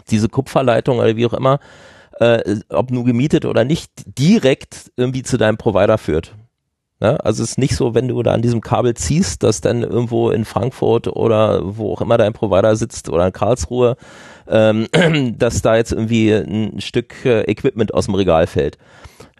diese 0.09 0.29
Kupferleitung 0.29 0.99
oder 0.99 1.17
wie 1.17 1.25
auch 1.25 1.33
immer, 1.33 1.59
äh, 2.19 2.59
ob 2.69 2.91
nur 2.91 3.03
gemietet 3.03 3.43
oder 3.43 3.65
nicht, 3.65 3.91
direkt 4.17 4.91
irgendwie 4.95 5.23
zu 5.23 5.37
deinem 5.37 5.57
Provider 5.57 5.97
führt. 5.97 6.33
Ja, 7.01 7.17
also 7.17 7.43
es 7.43 7.51
ist 7.51 7.57
nicht 7.57 7.75
so, 7.75 7.93
wenn 7.93 8.07
du 8.07 8.23
da 8.23 8.31
an 8.31 8.41
diesem 8.41 8.61
Kabel 8.61 8.93
ziehst, 8.93 9.43
dass 9.43 9.59
dann 9.59 9.83
irgendwo 9.83 10.29
in 10.29 10.45
Frankfurt 10.45 11.07
oder 11.07 11.59
wo 11.63 11.91
auch 11.91 12.01
immer 12.01 12.17
dein 12.17 12.31
Provider 12.31 12.77
sitzt 12.77 13.09
oder 13.09 13.27
in 13.27 13.33
Karlsruhe, 13.33 13.97
ähm, 14.47 14.87
dass 15.37 15.61
da 15.61 15.75
jetzt 15.75 15.91
irgendwie 15.91 16.31
ein 16.31 16.79
Stück 16.79 17.25
äh, 17.25 17.41
Equipment 17.51 17.93
aus 17.93 18.05
dem 18.05 18.15
Regal 18.15 18.47
fällt. 18.47 18.77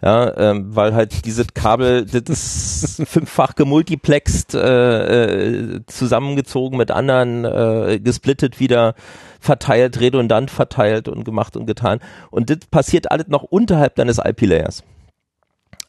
Ja, 0.02 0.36
ähm, 0.36 0.76
weil 0.76 0.94
halt 0.94 1.24
dieses 1.24 1.54
Kabel, 1.54 2.04
das 2.04 2.28
ist 2.28 3.02
fünffach 3.08 3.54
gemultiplext, 3.54 4.54
äh, 4.54 5.76
äh, 5.76 5.80
zusammengezogen 5.86 6.76
mit 6.76 6.90
anderen, 6.90 7.46
äh, 7.46 7.98
gesplittet 8.00 8.60
wieder, 8.60 8.94
verteilt, 9.40 9.98
redundant 9.98 10.50
verteilt 10.50 11.08
und 11.08 11.24
gemacht 11.24 11.56
und 11.56 11.64
getan. 11.64 12.00
Und 12.30 12.50
das 12.50 12.58
passiert 12.70 13.10
alles 13.10 13.28
noch 13.28 13.44
unterhalb 13.44 13.94
deines 13.94 14.18
IP-Layers. 14.18 14.84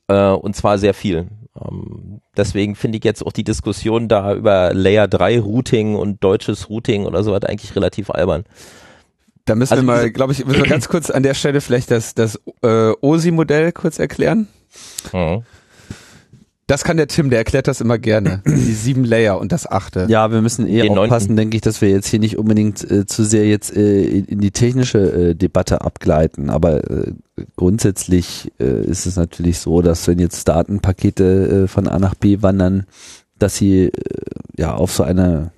Äh, 0.08 0.30
und 0.30 0.56
zwar 0.56 0.78
sehr 0.78 0.94
viel. 0.94 1.28
Ähm, 1.60 2.22
deswegen 2.36 2.76
finde 2.76 2.98
ich 2.98 3.04
jetzt 3.04 3.26
auch 3.26 3.32
die 3.32 3.44
Diskussion 3.44 4.08
da 4.08 4.34
über 4.34 4.74
Layer 4.74 5.08
3 5.08 5.40
Routing 5.40 5.96
und 5.96 6.24
deutsches 6.24 6.70
Routing 6.70 7.06
oder 7.06 7.24
so 7.24 7.34
hat 7.34 7.48
eigentlich 7.48 7.76
relativ 7.76 8.10
albern. 8.10 8.44
Da 9.46 9.56
müssen 9.56 9.74
Also 9.74 9.84
wir 9.84 9.88
mal, 9.88 10.12
glaube 10.12 10.34
ich, 10.34 10.46
müssen 10.46 10.62
wir 10.62 10.70
ganz 10.70 10.90
kurz 10.90 11.10
an 11.10 11.24
der 11.24 11.34
Stelle 11.34 11.62
vielleicht 11.62 11.90
das, 11.92 12.14
das 12.14 12.40
äh, 12.62 12.92
OSI-Modell 13.02 13.72
kurz 13.72 13.98
erklären. 14.00 14.48
Mhm. 15.14 15.44
Das 16.68 16.84
kann 16.84 16.98
der 16.98 17.08
Tim, 17.08 17.30
der 17.30 17.40
erklärt 17.40 17.70
das 17.70 17.80
immer 17.80 17.98
gerne. 17.98 18.42
Die 18.46 18.74
sieben 18.74 19.06
Layer 19.06 19.40
und 19.40 19.54
das 19.54 19.66
achte. 19.66 20.06
Ja, 20.10 20.32
wir 20.32 20.42
müssen 20.42 20.68
eher 20.68 20.84
Den 20.84 20.98
aufpassen, 20.98 21.38
denke 21.38 21.56
ich, 21.56 21.62
dass 21.62 21.80
wir 21.80 21.90
jetzt 21.90 22.08
hier 22.08 22.20
nicht 22.20 22.38
unbedingt 22.38 22.90
äh, 22.92 23.06
zu 23.06 23.24
sehr 23.24 23.48
jetzt 23.48 23.74
äh, 23.74 24.04
in, 24.04 24.26
in 24.26 24.42
die 24.42 24.52
technische 24.52 25.30
äh, 25.30 25.34
Debatte 25.34 25.80
abgleiten. 25.80 26.50
Aber 26.50 26.84
äh, 26.92 27.14
grundsätzlich 27.56 28.52
äh, 28.60 28.84
ist 28.84 29.06
es 29.06 29.16
natürlich 29.16 29.60
so, 29.60 29.82
dass 29.82 30.06
wenn 30.10 30.20
jetzt 30.20 30.46
Datenpakete 30.50 31.64
äh, 31.64 31.68
von 31.70 31.88
A 31.88 32.00
nach 32.00 32.16
B 32.16 32.42
wandern, 32.42 32.86
dass 33.40 33.56
sie 33.56 33.86
äh, 33.86 33.92
ja 34.58 34.76
auf 34.76 34.92
so 34.92 35.04
eine 35.04 35.52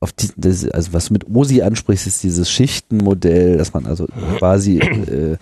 auf 0.00 0.12
die, 0.12 0.28
das, 0.36 0.68
also 0.68 0.92
was 0.92 1.06
du 1.06 1.12
mit 1.14 1.26
OSI 1.28 1.62
ansprichst, 1.62 2.06
ist 2.08 2.22
dieses 2.22 2.50
Schichtenmodell, 2.50 3.56
dass 3.56 3.72
man 3.72 3.86
also 3.86 4.06
quasi 4.38 4.78
äh, 4.78 5.36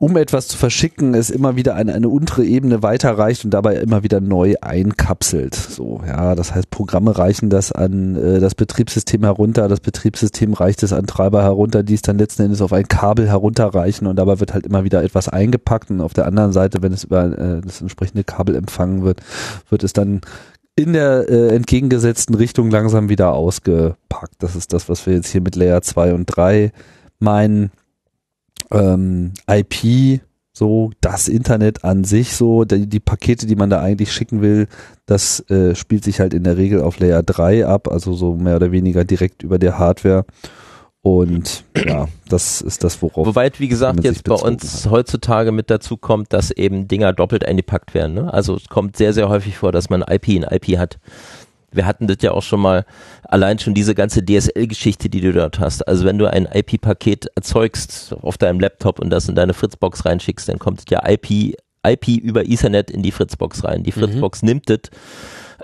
um 0.00 0.16
etwas 0.16 0.48
zu 0.48 0.56
verschicken, 0.56 1.12
es 1.12 1.28
immer 1.28 1.56
wieder 1.56 1.74
eine, 1.74 1.92
eine 1.92 2.08
untere 2.08 2.42
Ebene 2.42 2.82
weiterreicht 2.82 3.44
und 3.44 3.50
dabei 3.50 3.76
immer 3.76 4.02
wieder 4.02 4.22
neu 4.22 4.54
einkapselt. 4.62 5.54
So, 5.54 6.00
ja, 6.06 6.34
das 6.34 6.54
heißt, 6.54 6.70
Programme 6.70 7.18
reichen 7.18 7.50
das 7.50 7.70
an 7.70 8.16
äh, 8.16 8.40
das 8.40 8.54
Betriebssystem 8.54 9.22
herunter, 9.24 9.68
das 9.68 9.80
Betriebssystem 9.80 10.54
reicht 10.54 10.82
es 10.82 10.94
an 10.94 11.06
Treiber 11.06 11.42
herunter, 11.42 11.82
die 11.82 11.92
es 11.92 12.00
dann 12.00 12.16
letzten 12.16 12.44
Endes 12.44 12.62
auf 12.62 12.72
ein 12.72 12.88
Kabel 12.88 13.28
herunterreichen 13.28 14.06
und 14.06 14.16
dabei 14.16 14.40
wird 14.40 14.54
halt 14.54 14.64
immer 14.64 14.84
wieder 14.84 15.04
etwas 15.04 15.28
eingepackt 15.28 15.90
und 15.90 16.00
auf 16.00 16.14
der 16.14 16.26
anderen 16.26 16.52
Seite, 16.52 16.80
wenn 16.80 16.94
es 16.94 17.04
über 17.04 17.26
äh, 17.38 17.60
das 17.60 17.82
entsprechende 17.82 18.24
Kabel 18.24 18.56
empfangen 18.56 19.04
wird, 19.04 19.20
wird 19.68 19.84
es 19.84 19.92
dann 19.92 20.22
in 20.76 20.94
der 20.94 21.28
äh, 21.28 21.54
entgegengesetzten 21.54 22.34
Richtung 22.34 22.70
langsam 22.70 23.10
wieder 23.10 23.34
ausgepackt. 23.34 24.36
Das 24.38 24.56
ist 24.56 24.72
das, 24.72 24.88
was 24.88 25.04
wir 25.04 25.12
jetzt 25.12 25.28
hier 25.28 25.42
mit 25.42 25.56
Layer 25.56 25.82
2 25.82 26.14
und 26.14 26.24
3 26.24 26.72
meinen 27.18 27.70
ähm, 28.72 29.32
IP, 29.48 30.20
so 30.52 30.90
das 31.00 31.28
Internet 31.28 31.84
an 31.84 32.04
sich, 32.04 32.34
so 32.34 32.64
die, 32.64 32.86
die 32.86 33.00
Pakete, 33.00 33.46
die 33.46 33.56
man 33.56 33.70
da 33.70 33.80
eigentlich 33.80 34.12
schicken 34.12 34.42
will, 34.42 34.66
das 35.06 35.40
äh, 35.50 35.74
spielt 35.74 36.04
sich 36.04 36.20
halt 36.20 36.34
in 36.34 36.44
der 36.44 36.56
Regel 36.56 36.82
auf 36.82 36.98
Layer 36.98 37.22
3 37.22 37.66
ab, 37.66 37.88
also 37.88 38.12
so 38.12 38.34
mehr 38.34 38.56
oder 38.56 38.72
weniger 38.72 39.04
direkt 39.04 39.42
über 39.42 39.58
der 39.58 39.78
Hardware. 39.78 40.24
Und 41.02 41.64
ja, 41.74 42.08
das 42.28 42.60
ist 42.60 42.84
das, 42.84 43.00
worauf. 43.00 43.26
Wobei, 43.26 43.50
wie 43.56 43.68
gesagt, 43.68 44.04
jetzt 44.04 44.24
bei 44.24 44.34
uns 44.34 44.86
heutzutage 44.90 45.50
mit 45.50 45.70
dazu 45.70 45.96
kommt, 45.96 46.34
dass 46.34 46.50
eben 46.50 46.88
Dinger 46.88 47.14
doppelt 47.14 47.46
eingepackt 47.46 47.94
werden. 47.94 48.14
Ne? 48.14 48.32
Also 48.32 48.56
es 48.56 48.68
kommt 48.68 48.98
sehr, 48.98 49.14
sehr 49.14 49.30
häufig 49.30 49.56
vor, 49.56 49.72
dass 49.72 49.88
man 49.88 50.02
IP 50.02 50.28
in 50.28 50.42
IP 50.42 50.76
hat. 50.76 50.98
Wir 51.72 51.86
hatten 51.86 52.06
das 52.06 52.18
ja 52.20 52.32
auch 52.32 52.42
schon 52.42 52.60
mal, 52.60 52.84
allein 53.24 53.58
schon 53.58 53.74
diese 53.74 53.94
ganze 53.94 54.24
DSL-Geschichte, 54.24 55.08
die 55.08 55.20
du 55.20 55.32
dort 55.32 55.60
hast. 55.60 55.86
Also 55.86 56.04
wenn 56.04 56.18
du 56.18 56.30
ein 56.30 56.48
IP-Paket 56.52 57.26
erzeugst 57.34 58.14
auf 58.22 58.38
deinem 58.38 58.60
Laptop 58.60 58.98
und 58.98 59.10
das 59.10 59.28
in 59.28 59.34
deine 59.34 59.54
Fritzbox 59.54 60.04
reinschickst, 60.04 60.48
dann 60.48 60.58
kommt 60.58 60.88
ja 60.90 61.08
IP, 61.08 61.56
IP 61.86 62.08
über 62.08 62.44
Ethernet 62.46 62.90
in 62.90 63.02
die 63.02 63.12
Fritzbox 63.12 63.64
rein. 63.64 63.82
Die 63.84 63.92
Fritzbox 63.92 64.42
nimmt 64.42 64.68
das 64.68 64.90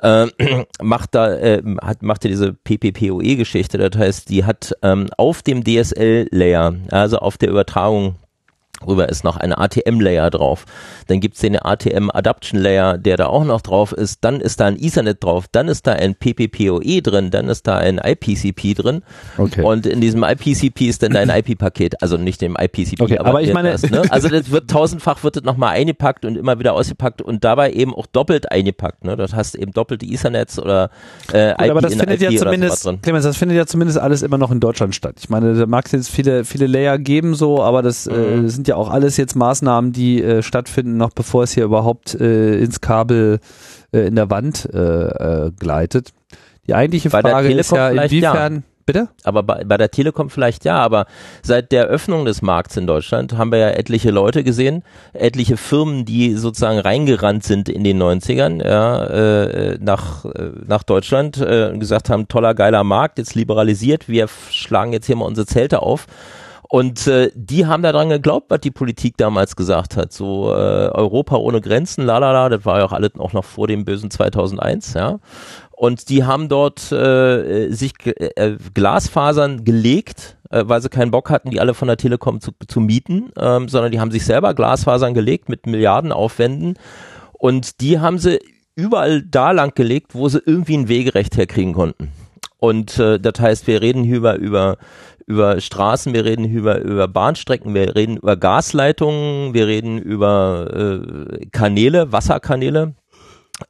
äh, 0.03 0.27
macht 0.83 1.15
da 1.15 1.35
äh, 1.35 1.63
hat 1.83 2.03
macht 2.03 2.25
ja 2.25 2.31
diese 2.31 2.53
PPPoE-Geschichte. 2.53 3.79
Das 3.79 3.99
heißt, 3.99 4.29
die 4.29 4.45
hat 4.45 4.75
ähm, 4.83 5.09
auf 5.17 5.43
dem 5.43 5.65
DSL-Layer, 5.65 6.77
also 6.91 7.19
auf 7.19 7.39
der 7.39 7.51
Übertragung 7.51 8.17
rüber 8.87 9.09
ist 9.09 9.23
noch 9.25 9.37
ein 9.37 9.53
ATM-Layer 9.53 10.31
drauf. 10.31 10.65
Dann 11.07 11.21
gibt's 11.21 11.41
den 11.41 11.57
ATM-Adaption-Layer, 12.17 12.99
der 12.99 13.17
da 13.17 13.27
auch 13.27 13.45
noch 13.45 13.61
drauf 13.61 13.93
ist. 13.93 14.25
Dann 14.25 14.41
ist 14.41 14.61
da 14.61 14.67
ein 14.67 14.77
Ethernet 14.79 15.23
drauf. 15.23 15.47
Dann 15.51 15.69
ist 15.69 15.87
da 15.87 15.93
ein 15.93 16.15
PPPoE 16.15 17.01
drin. 17.03 17.31
Dann 17.31 17.49
ist 17.49 17.67
da 17.67 17.77
ein 17.77 17.99
IPCP 18.03 18.75
drin. 18.75 19.03
Okay. 19.39 19.63
Und 19.63 19.87
in 19.87 20.01
diesem 20.01 20.23
IPCP 20.25 20.83
ist 20.89 21.03
dann 21.03 21.13
dein 21.13 21.29
IP-Paket. 21.37 22.03
Also 22.03 22.17
nicht 22.17 22.41
dem 22.41 22.57
IPCP, 22.59 23.01
Okay, 23.03 23.19
aber 23.19 23.43
ich 23.43 23.53
meine- 23.53 23.73
das, 23.73 23.83
ne? 23.83 24.03
Also 24.11 24.29
das 24.29 24.51
wird 24.51 24.71
tausendfach 24.71 25.23
wird 25.25 25.37
das 25.37 25.43
nochmal 25.45 25.75
eingepackt 25.75 26.25
und 26.25 26.37
immer 26.37 26.59
wieder 26.59 26.75
ausgepackt 26.75 27.21
und 27.23 27.45
dabei 27.45 27.73
eben 27.73 27.95
auch 27.95 28.07
doppelt 28.07 28.51
eingepackt. 28.51 29.05
Ne? 29.05 29.17
Das 29.17 29.35
heißt 29.35 29.55
eben 29.57 29.73
doppelte 29.73 30.07
Ethernets 30.07 30.59
oder 30.59 30.91
äh, 31.33 31.55
Gut, 31.57 31.71
aber 31.71 31.81
das 31.81 31.93
in 31.93 31.99
findet 32.01 32.23
IP 32.23 32.31
ja 32.33 32.39
zumindest. 32.39 32.89
Clemens, 33.03 33.25
das 33.25 33.37
findet 33.37 33.57
ja 33.57 33.67
zumindest 33.67 33.99
alles 33.99 34.23
immer 34.23 34.39
noch 34.39 34.51
in 34.51 34.61
Deutschland 34.61 34.95
statt. 34.95 35.17
Ich 35.19 35.29
meine, 35.29 35.55
da 35.55 35.67
mag 35.67 35.87
es 35.87 35.93
jetzt 35.93 36.11
viele, 36.11 36.45
viele 36.45 36.67
Layer 36.67 36.99
geben 36.99 37.35
so, 37.35 37.63
aber 37.63 37.83
das 37.83 38.07
Mhm. 38.07 38.47
äh, 38.47 38.49
sind 38.49 38.66
ja 38.69 38.77
auch 38.77 38.91
alles 38.91 39.17
jetzt 39.17 39.37
Maßnahmen, 39.37 39.93
die 39.93 40.23
äh, 40.23 40.43
stattfinden, 40.43 40.97
noch 40.97 41.11
bevor 41.11 41.45
es 41.45 41.53
hier 41.53 41.65
überhaupt 41.65 42.15
äh, 42.15 42.59
ins 42.59 42.81
Kabel 42.81 43.41
äh, 43.93 44.07
in 44.07 44.17
der 44.17 44.31
Wand 44.31 44.69
äh, 44.73 44.79
äh, 44.79 45.53
gleitet. 45.59 46.13
Die 46.67 46.75
eigentliche 46.75 47.11
Bei 47.11 47.21
Frage 47.21 47.53
ist 47.53 47.71
ja, 47.73 47.91
vielleicht 47.91 48.13
ja. 48.13 48.33
inwiefern, 48.33 48.65
bitte? 48.87 49.09
Aber 49.25 49.43
bei, 49.43 49.65
bei 49.65 49.77
der 49.77 49.91
Telekom 49.91 50.31
vielleicht 50.31 50.65
ja, 50.65 50.77
aber 50.77 51.07
seit 51.43 51.73
der 51.73 51.87
Öffnung 51.87 52.25
des 52.25 52.43
Markts 52.43 52.77
in 52.77 52.87
Deutschland 52.87 53.37
haben 53.37 53.53
wir 53.53 53.59
ja 53.59 53.71
etliche 53.71 54.11
Leute 54.11 54.43
gesehen, 54.43 54.83
etliche 55.13 55.57
Firmen, 55.57 56.05
die 56.05 56.35
sozusagen 56.35 56.79
reingerannt 56.79 57.45
sind 57.45 57.69
in 57.69 57.85
den 57.85 58.03
90ern, 58.03 58.65
ja, 58.65 59.05
äh, 59.05 59.79
nach, 59.81 60.25
äh, 60.25 60.51
nach 60.67 60.83
Deutschland 60.83 61.39
äh, 61.39 61.71
und 61.73 61.81
gesagt 61.81 62.11
haben, 62.11 62.29
toller, 62.29 62.55
geiler 62.55 62.85
Markt, 62.85 63.19
jetzt 63.19 63.35
liberalisiert, 63.35 64.09
wir 64.09 64.29
schlagen 64.51 64.93
jetzt 64.93 65.07
hier 65.07 65.17
mal 65.17 65.27
unsere 65.27 65.47
Zelte 65.47 65.83
auf. 65.83 66.07
Und 66.69 67.07
äh, 67.07 67.31
die 67.35 67.67
haben 67.67 67.83
daran 67.83 68.09
geglaubt, 68.09 68.51
was 68.51 68.61
die 68.61 68.71
Politik 68.71 69.17
damals 69.17 69.55
gesagt 69.55 69.97
hat. 69.97 70.13
So 70.13 70.51
äh, 70.51 70.89
Europa 70.89 71.37
ohne 71.37 71.61
Grenzen, 71.61 72.05
la 72.05 72.19
la 72.19 72.33
la, 72.33 72.49
das 72.49 72.65
war 72.65 72.79
ja 72.79 72.85
auch 72.87 72.93
alles 72.93 73.13
auch 73.19 73.33
noch 73.33 73.45
vor 73.45 73.69
dem 73.69 73.85
bösen 73.85 74.11
2001, 74.11 74.95
ja. 74.95 75.21
Und 75.71 76.09
die 76.09 76.25
haben 76.25 76.49
dort 76.49 76.91
äh, 76.91 77.69
sich 77.69 77.93
äh, 78.07 78.57
Glasfasern 78.73 79.65
gelegt, 79.65 80.39
äh, 80.51 80.65
weil 80.67 80.81
sie 80.81 80.89
keinen 80.89 81.11
Bock 81.11 81.31
hatten, 81.31 81.51
die 81.51 81.61
alle 81.61 81.75
von 81.75 81.87
der 81.87 81.99
Telekom 81.99 82.41
zu, 82.41 82.53
zu 82.67 82.81
mieten, 82.81 83.31
ähm, 83.39 83.69
sondern 83.69 83.93
die 83.93 84.01
haben 84.01 84.11
sich 84.11 84.25
selber 84.25 84.55
Glasfasern 84.55 85.13
gelegt 85.13 85.49
mit 85.51 85.67
Milliardenaufwänden. 85.67 86.79
Und 87.33 87.83
die 87.83 88.01
haben 88.01 88.19
sie 88.19 88.41
überall 88.75 89.23
da 89.23 89.51
lang 89.53 89.75
gelegt, 89.75 90.15
wo 90.15 90.29
sie 90.29 90.41
irgendwie 90.45 90.79
ein 90.79 90.89
Wegerecht 90.89 91.37
herkriegen 91.37 91.75
konnten. 91.75 92.11
Und 92.59 92.99
äh, 92.99 93.21
das 93.21 93.39
heißt, 93.39 93.67
wir 93.67 93.83
reden 93.83 94.03
hier 94.03 94.17
über, 94.17 94.37
über, 94.37 94.79
über 95.27 95.61
Straßen, 95.61 96.15
wir 96.15 96.25
reden 96.25 96.45
über, 96.45 96.81
über 96.81 97.09
Bahnstrecken, 97.09 97.75
wir 97.75 97.97
reden 97.97 98.17
über 98.17 98.37
Gasleitungen, 98.37 99.55
wir 99.55 99.67
reden 99.67 99.99
über 99.99 101.01
äh, 101.03 101.47
Kanäle, 101.47 102.13
Wasserkanäle, 102.13 102.95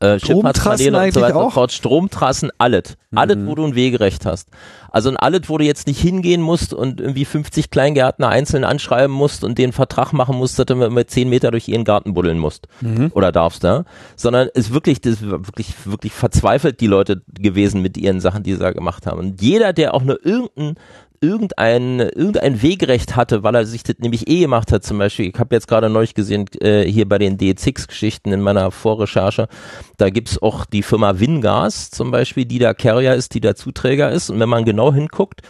äh, 0.01 0.19
Schifffahrtskanäle 0.19 1.05
und 1.05 1.15
so 1.15 1.21
weiter 1.21 1.45
und 1.45 1.53
fort, 1.53 1.73
Stromtrassen, 1.73 2.51
alles. 2.59 2.97
Alles, 3.15 3.39
wo 3.47 3.55
du 3.55 3.65
ein 3.65 3.75
Wegerecht 3.75 4.27
hast. 4.27 4.49
Also 4.91 5.09
in 5.09 5.17
alles, 5.17 5.43
wo 5.49 5.57
du 5.57 5.65
jetzt 5.65 5.87
nicht 5.87 6.01
hingehen 6.01 6.43
musst 6.43 6.75
und 6.75 7.01
irgendwie 7.01 7.25
50 7.25 7.71
Kleingärtner 7.71 8.29
einzeln 8.29 8.65
anschreiben 8.65 9.15
musst 9.15 9.43
und 9.45 9.57
den 9.57 9.73
Vertrag 9.73 10.13
machen 10.13 10.37
musst, 10.37 10.59
dass 10.59 10.67
du 10.67 10.75
mit 10.75 11.11
10 11.11 11.29
Meter 11.29 11.51
durch 11.51 11.69
ihren 11.69 11.85
Garten 11.85 12.13
buddeln 12.15 12.39
musst. 12.39 12.69
Oder 13.13 13.33
darfst, 13.33 13.63
ne? 13.63 13.85
Sondern 14.17 14.49
ist 14.53 14.75
wirklich, 14.75 15.01
das 15.01 15.15
ist 15.15 15.31
wirklich, 15.31 15.75
wirklich 15.87 16.13
verzweifelt 16.13 16.81
die 16.81 16.89
Leute 16.89 17.23
gewesen 17.29 17.81
mit 17.81 17.97
ihren 17.97 18.21
Sachen, 18.21 18.43
die 18.43 18.53
sie 18.53 18.59
da 18.59 18.73
gemacht 18.73 19.07
haben. 19.07 19.19
Und 19.19 19.41
jeder, 19.41 19.73
der 19.73 19.95
auch 19.95 20.03
nur 20.03 20.25
irgendein 20.25 20.75
irgendein, 21.21 22.01
irgendein 22.01 22.63
Wegerecht 22.63 23.17
hatte, 23.17 23.43
weil 23.43 23.55
er 23.55 23.67
sich 23.67 23.83
das 23.83 23.97
nämlich 23.99 24.29
eh 24.29 24.41
gemacht 24.41 24.73
hat, 24.73 24.85
zum 24.85 24.99
Beispiel, 24.99 25.27
ich 25.27 25.39
habe 25.39 25.55
jetzt 25.55 25.69
gerade 25.69 25.91
neulich 25.91 26.15
gesehen, 26.15 26.47
äh, 26.61 26.85
hier 26.85 27.09
bei 27.09 27.19
den 27.19 27.39
DX-Geschichten 27.39 28.33
in 28.33 28.41
meiner 28.41 28.71
Vorrecherche, 28.71 29.49
da 29.97 30.11
gibt's 30.11 30.41
auch 30.41 30.65
die 30.65 30.83
Firma 30.83 31.19
Wingas 31.19 31.91
zum 31.91 32.11
Beispiel, 32.11 32.45
die 32.45 32.59
da 32.59 32.75
Carrier 32.75 33.15
ist, 33.15 33.35
die 33.35 33.41
da 33.41 33.55
Zuträger 33.55 34.11
ist. 34.11 34.31
Und 34.31 34.41
wenn 34.41 34.49
man 34.49 34.65
genau 34.65 34.93
hinguckt, 34.93 35.43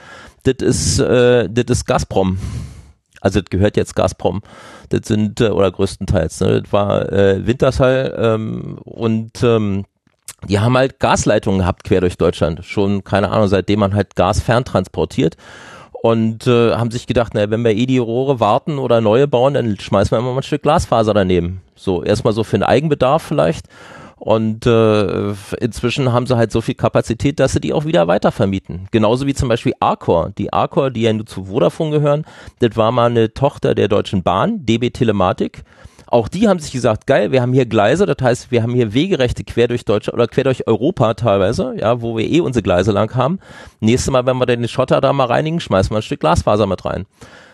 das 0.45 0.57
ist, 0.61 0.99
äh, 1.01 1.49
das 1.51 1.79
ist 1.79 1.87
Gazprom. 1.87 2.39
Also 3.21 3.41
das 3.41 3.51
gehört 3.51 3.77
jetzt 3.77 3.97
Gazprom. 3.97 4.43
Das 4.91 5.09
sind, 5.09 5.41
äh, 5.41 5.49
oder 5.49 5.71
größtenteils, 5.73 6.41
ne? 6.41 6.63
Das 6.63 6.73
war 6.73 7.13
äh, 7.13 7.47
Wintershall 7.47 8.15
ähm, 8.19 8.79
und 8.85 9.43
ähm, 9.43 9.85
die 10.45 10.61
haben 10.61 10.77
halt 10.77 11.01
Gasleitungen 11.01 11.61
gehabt 11.61 11.85
quer 11.85 12.01
durch 12.01 12.19
Deutschland. 12.19 12.65
Schon, 12.65 13.05
keine 13.05 13.31
Ahnung, 13.31 13.49
seitdem 13.49 13.81
man 13.81 13.95
halt 13.95 14.17
Gas 14.17 14.41
ferntransportiert. 14.41 15.37
Und 16.03 16.47
äh, 16.47 16.75
haben 16.75 16.91
sich 16.91 17.07
gedacht, 17.07 17.35
naja, 17.35 17.51
wenn 17.51 17.65
wir 17.65 17.73
eh 17.73 17.87
die 17.87 17.99
Rohre 17.99 18.39
warten 18.39 18.79
oder 18.79 19.01
neue 19.01 19.27
bauen, 19.27 19.55
dann 19.55 19.79
schmeißen 19.79 20.13
wir 20.13 20.19
immer 20.19 20.33
mal 20.33 20.41
ein 20.41 20.43
Stück 20.45 20.63
Glasfaser 20.63 21.15
daneben. 21.15 21.63
So, 21.75 22.05
erstmal 22.05 22.33
so 22.33 22.45
für 22.45 22.59
den 22.59 22.63
Eigenbedarf 22.63 23.23
vielleicht. 23.23 23.67
Und 24.19 24.67
äh, 24.67 25.33
inzwischen 25.61 26.13
haben 26.13 26.27
sie 26.27 26.37
halt 26.37 26.51
so 26.51 26.61
viel 26.61 26.75
Kapazität, 26.75 27.39
dass 27.39 27.53
sie 27.53 27.61
die 27.61 27.73
auch 27.73 27.85
wieder 27.85 28.07
weitervermieten. 28.09 28.89
Genauso 28.91 29.27
wie 29.27 29.35
zum 29.35 29.49
Beispiel 29.49 29.75
Arcor. 29.81 30.31
Die 30.39 30.53
Arcor, 30.53 30.91
die 30.91 31.03
ja 31.03 31.13
nur 31.13 31.27
zu 31.27 31.45
Vodafone 31.47 31.91
gehören, 31.91 32.25
das 32.61 32.77
war 32.77 32.93
mal 32.93 33.11
eine 33.11 33.35
Tochter 33.35 33.75
der 33.75 33.89
Deutschen 33.89 34.23
Bahn, 34.23 34.65
DB 34.65 34.91
Telematik. 34.91 35.65
Auch 36.07 36.29
die 36.29 36.49
haben 36.49 36.61
sich 36.61 36.73
gesagt, 36.73 37.07
geil, 37.07 37.33
wir 37.33 37.43
haben 37.43 37.53
hier 37.53 37.67
Gleise, 37.67 38.07
das 38.07 38.17
heißt, 38.23 38.51
wir 38.53 38.63
haben 38.63 38.75
hier 38.75 38.95
Wegerechte 38.95 39.43
quer 39.43 39.67
durch 39.67 39.85
Deutschland 39.85 40.15
oder 40.15 40.29
quer 40.29 40.45
durch 40.45 40.67
Europa 40.67 41.15
teilweise, 41.15 41.75
ja, 41.79 42.01
wo 42.01 42.17
wir 42.17 42.25
eh 42.25 42.41
unsere 42.41 42.63
Gleise 42.63 42.93
lang 42.93 43.15
haben. 43.15 43.41
Nächstes 43.81 44.13
Mal, 44.13 44.25
wenn 44.25 44.39
wir 44.39 44.47
den 44.47 44.69
Schotter 44.69 45.01
da 45.01 45.13
mal 45.13 45.27
reinigen, 45.27 45.59
schmeißen 45.59 45.91
wir 45.91 45.99
ein 45.99 46.03
Stück 46.03 46.21
Glasfaser 46.21 46.67
mit 46.67 46.85
rein. 46.85 47.07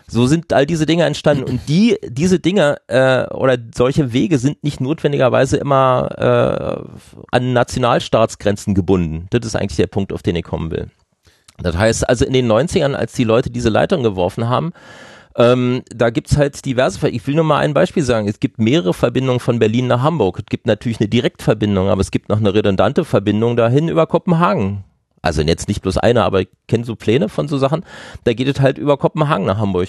So 0.07 0.27
sind 0.27 0.53
all 0.53 0.65
diese 0.65 0.85
Dinge 0.85 1.05
entstanden 1.05 1.45
und 1.45 1.61
die, 1.67 1.97
diese 2.05 2.39
Dinge 2.39 2.77
äh, 2.87 3.25
oder 3.33 3.57
solche 3.73 4.13
Wege 4.13 4.37
sind 4.37 4.63
nicht 4.63 4.81
notwendigerweise 4.81 5.57
immer 5.57 6.09
äh, 6.17 7.15
an 7.31 7.53
Nationalstaatsgrenzen 7.53 8.75
gebunden. 8.75 9.27
Das 9.29 9.45
ist 9.45 9.55
eigentlich 9.55 9.77
der 9.77 9.87
Punkt, 9.87 10.13
auf 10.13 10.21
den 10.21 10.35
ich 10.35 10.43
kommen 10.43 10.71
will. 10.71 10.89
Das 11.57 11.77
heißt 11.77 12.09
also 12.09 12.25
in 12.25 12.33
den 12.33 12.51
90ern, 12.51 12.93
als 12.93 13.13
die 13.13 13.23
Leute 13.23 13.49
diese 13.49 13.69
Leitung 13.69 14.03
geworfen 14.03 14.49
haben, 14.49 14.73
ähm, 15.35 15.81
da 15.93 16.09
gibt's 16.09 16.37
halt 16.37 16.63
diverse, 16.65 17.09
ich 17.09 17.25
will 17.25 17.35
nur 17.35 17.43
mal 17.43 17.59
ein 17.59 17.73
Beispiel 17.73 18.03
sagen, 18.03 18.27
es 18.27 18.39
gibt 18.39 18.59
mehrere 18.59 18.93
Verbindungen 18.93 19.39
von 19.39 19.59
Berlin 19.59 19.87
nach 19.87 20.01
Hamburg. 20.01 20.39
Es 20.39 20.45
gibt 20.45 20.67
natürlich 20.67 20.99
eine 20.99 21.09
Direktverbindung, 21.09 21.89
aber 21.89 22.01
es 22.01 22.11
gibt 22.11 22.29
noch 22.29 22.37
eine 22.37 22.53
redundante 22.53 23.05
Verbindung 23.05 23.55
dahin 23.55 23.89
über 23.89 24.05
Kopenhagen. 24.05 24.83
Also 25.23 25.41
jetzt 25.41 25.69
nicht 25.69 25.81
bloß 25.81 25.97
eine, 25.99 26.23
aber 26.23 26.41
ich 26.41 26.49
kenne 26.67 26.83
so 26.83 26.97
Pläne 26.97 27.29
von 27.29 27.47
so 27.47 27.57
Sachen. 27.57 27.85
Da 28.25 28.33
geht 28.33 28.49
es 28.49 28.59
halt 28.59 28.77
über 28.77 28.97
Kopenhagen 28.97 29.45
nach 29.45 29.57
Hamburg. 29.57 29.87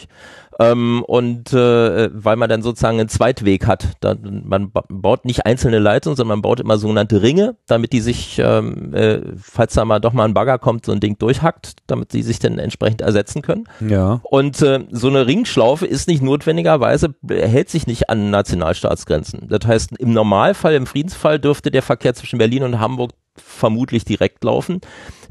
Ähm, 0.61 1.03
und 1.07 1.53
äh, 1.53 2.11
weil 2.13 2.37
man 2.37 2.49
dann 2.49 2.63
sozusagen 2.63 3.01
einen 3.01 3.09
Zweitweg 3.09 3.67
hat. 3.67 3.89
Da, 4.01 4.15
man 4.23 4.71
baut 4.71 5.25
nicht 5.25 5.47
einzelne 5.47 5.79
Leitungen, 5.79 6.17
sondern 6.17 6.39
man 6.39 6.43
baut 6.43 6.61
immer 6.61 6.79
sogenannte 6.79 7.23
Ringe, 7.23 7.57
damit 7.67 7.93
die 7.93 8.01
sich, 8.01 8.39
ähm, 8.39 8.95
äh, 8.95 9.21
falls 9.41 9.75
da 9.75 9.85
mal 9.85 10.01
doch 10.01 10.13
mal 10.13 10.25
ein 10.25 10.35
Bagger 10.35 10.59
kommt, 10.59 10.87
so 10.87 10.93
ein 10.93 11.01
Ding 11.01 11.19
durchhackt, 11.19 11.77
damit 11.87 12.13
sie 12.13 12.23
sich 12.23 12.39
dann 12.39 12.59
entsprechend 12.59 13.01
ersetzen 13.01 13.43
können. 13.43 13.65
Ja. 13.81 14.21
Und 14.23 14.63
äh, 14.63 14.85
so 14.91 15.09
eine 15.09 15.27
Ringschlaufe 15.27 15.87
ist 15.87 16.09
nicht 16.09 16.23
notwendigerweise, 16.23 17.15
hält 17.29 17.71
sich 17.71 17.87
nicht 17.87 18.11
an 18.11 18.31
Nationalstaatsgrenzen. 18.31 19.49
Das 19.49 19.67
heißt, 19.67 19.99
im 19.99 20.13
Normalfall, 20.13 20.75
im 20.75 20.87
Friedensfall 20.87 21.39
dürfte 21.39 21.71
der 21.71 21.83
Verkehr 21.83 22.15
zwischen 22.15 22.39
Berlin 22.39 22.63
und 22.63 22.81
Hamburg 22.81 23.13
vermutlich 23.37 24.05
direkt 24.05 24.45
laufen 24.45 24.81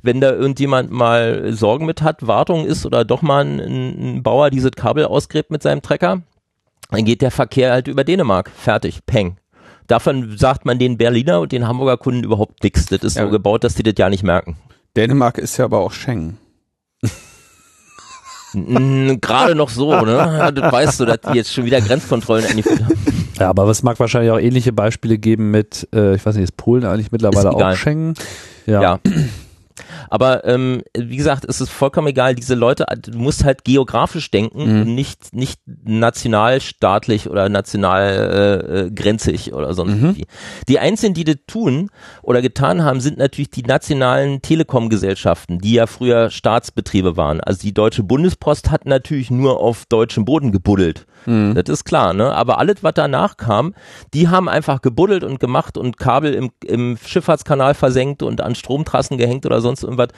wenn 0.03 0.19
da 0.19 0.31
irgendjemand 0.31 0.91
mal 0.91 1.53
Sorgen 1.53 1.85
mit 1.85 2.01
hat, 2.01 2.27
Wartung 2.27 2.65
ist 2.65 2.85
oder 2.85 3.05
doch 3.05 3.21
mal 3.21 3.45
ein, 3.45 3.59
ein 4.17 4.23
Bauer 4.23 4.49
dieses 4.49 4.71
Kabel 4.71 5.05
ausgräbt 5.13 5.51
mit 5.51 5.63
seinem 5.63 5.81
Trecker, 5.81 6.21
dann 6.91 7.05
geht 7.05 7.21
der 7.21 7.31
Verkehr 7.31 7.71
halt 7.71 7.87
über 7.87 8.03
Dänemark. 8.03 8.51
Fertig. 8.55 9.05
Peng. 9.05 9.37
Davon 9.87 10.37
sagt 10.37 10.65
man 10.65 10.79
den 10.79 10.97
Berliner 10.97 11.39
und 11.41 11.51
den 11.51 11.67
Hamburger 11.67 11.97
Kunden 11.97 12.23
überhaupt 12.23 12.63
nichts. 12.63 12.85
Das 12.85 13.03
ist 13.03 13.17
ja. 13.17 13.25
so 13.25 13.29
gebaut, 13.29 13.63
dass 13.63 13.75
die 13.75 13.83
das 13.83 13.95
ja 13.97 14.09
nicht 14.09 14.23
merken. 14.23 14.57
Dänemark 14.95 15.37
ist 15.37 15.57
ja 15.57 15.65
aber 15.65 15.79
auch 15.79 15.91
Schengen. 15.91 16.37
Gerade 18.53 19.55
noch 19.55 19.69
so, 19.69 19.99
ne? 20.01 20.51
Das 20.53 20.71
weißt 20.71 20.99
du, 20.99 21.05
dass 21.05 21.21
die 21.21 21.37
jetzt 21.37 21.51
schon 21.51 21.65
wieder 21.65 21.81
Grenzkontrollen 21.81 22.45
eingeführt 22.45 22.83
haben. 22.83 22.97
Ja, 23.39 23.49
aber 23.49 23.67
es 23.67 23.81
mag 23.81 23.99
wahrscheinlich 23.99 24.31
auch 24.31 24.39
ähnliche 24.39 24.71
Beispiele 24.71 25.17
geben 25.17 25.49
mit, 25.49 25.87
äh, 25.93 26.13
ich 26.15 26.23
weiß 26.23 26.35
nicht, 26.35 26.43
ist 26.43 26.57
Polen 26.57 26.85
eigentlich 26.85 27.11
mittlerweile 27.11 27.51
auch 27.51 27.75
Schengen? 27.75 28.13
Ja. 28.67 28.81
ja. 28.81 28.99
Aber 30.09 30.45
ähm, 30.45 30.83
wie 30.97 31.17
gesagt, 31.17 31.45
es 31.45 31.61
ist 31.61 31.69
vollkommen 31.69 32.07
egal, 32.07 32.35
diese 32.35 32.55
Leute, 32.55 32.85
du 33.01 33.17
musst 33.17 33.43
halt 33.43 33.63
geografisch 33.63 34.29
denken 34.31 34.63
mhm. 34.63 34.81
und 34.81 34.95
nicht, 34.95 35.33
nicht 35.33 35.59
nationalstaatlich 35.83 37.29
oder 37.29 37.49
nationalgrenzig 37.49 39.47
äh, 39.47 39.49
äh 39.49 39.53
oder 39.53 39.73
sonst 39.73 40.01
mhm. 40.01 40.15
wie. 40.15 40.25
Die 40.67 40.79
Einzigen, 40.79 41.13
die 41.13 41.23
das 41.23 41.37
tun 41.47 41.89
oder 42.21 42.41
getan 42.41 42.83
haben, 42.83 42.99
sind 43.01 43.17
natürlich 43.17 43.49
die 43.49 43.63
nationalen 43.63 44.41
Telekom-Gesellschaften, 44.41 45.59
die 45.59 45.73
ja 45.73 45.87
früher 45.87 46.29
Staatsbetriebe 46.29 47.17
waren. 47.17 47.41
Also 47.41 47.61
die 47.61 47.73
Deutsche 47.73 48.03
Bundespost 48.03 48.71
hat 48.71 48.85
natürlich 48.85 49.31
nur 49.31 49.59
auf 49.59 49.85
deutschem 49.87 50.25
Boden 50.25 50.51
gebuddelt. 50.51 51.05
Mhm. 51.25 51.55
Das 51.55 51.69
ist 51.69 51.85
klar, 51.85 52.13
ne? 52.13 52.33
Aber 52.33 52.57
alles, 52.57 52.77
was 52.81 52.93
danach 52.95 53.37
kam, 53.37 53.73
die 54.13 54.27
haben 54.27 54.49
einfach 54.49 54.81
gebuddelt 54.81 55.23
und 55.23 55.39
gemacht 55.39 55.77
und 55.77 55.97
Kabel 55.97 56.33
im, 56.33 56.51
im 56.65 56.97
Schifffahrtskanal 57.03 57.73
versenkt 57.73 58.23
und 58.23 58.41
an 58.41 58.55
Stromtrassen 58.55 59.17
gehängt 59.17 59.45
oder 59.45 59.61
sonst 59.61 59.83
irgendwas. 59.83 60.09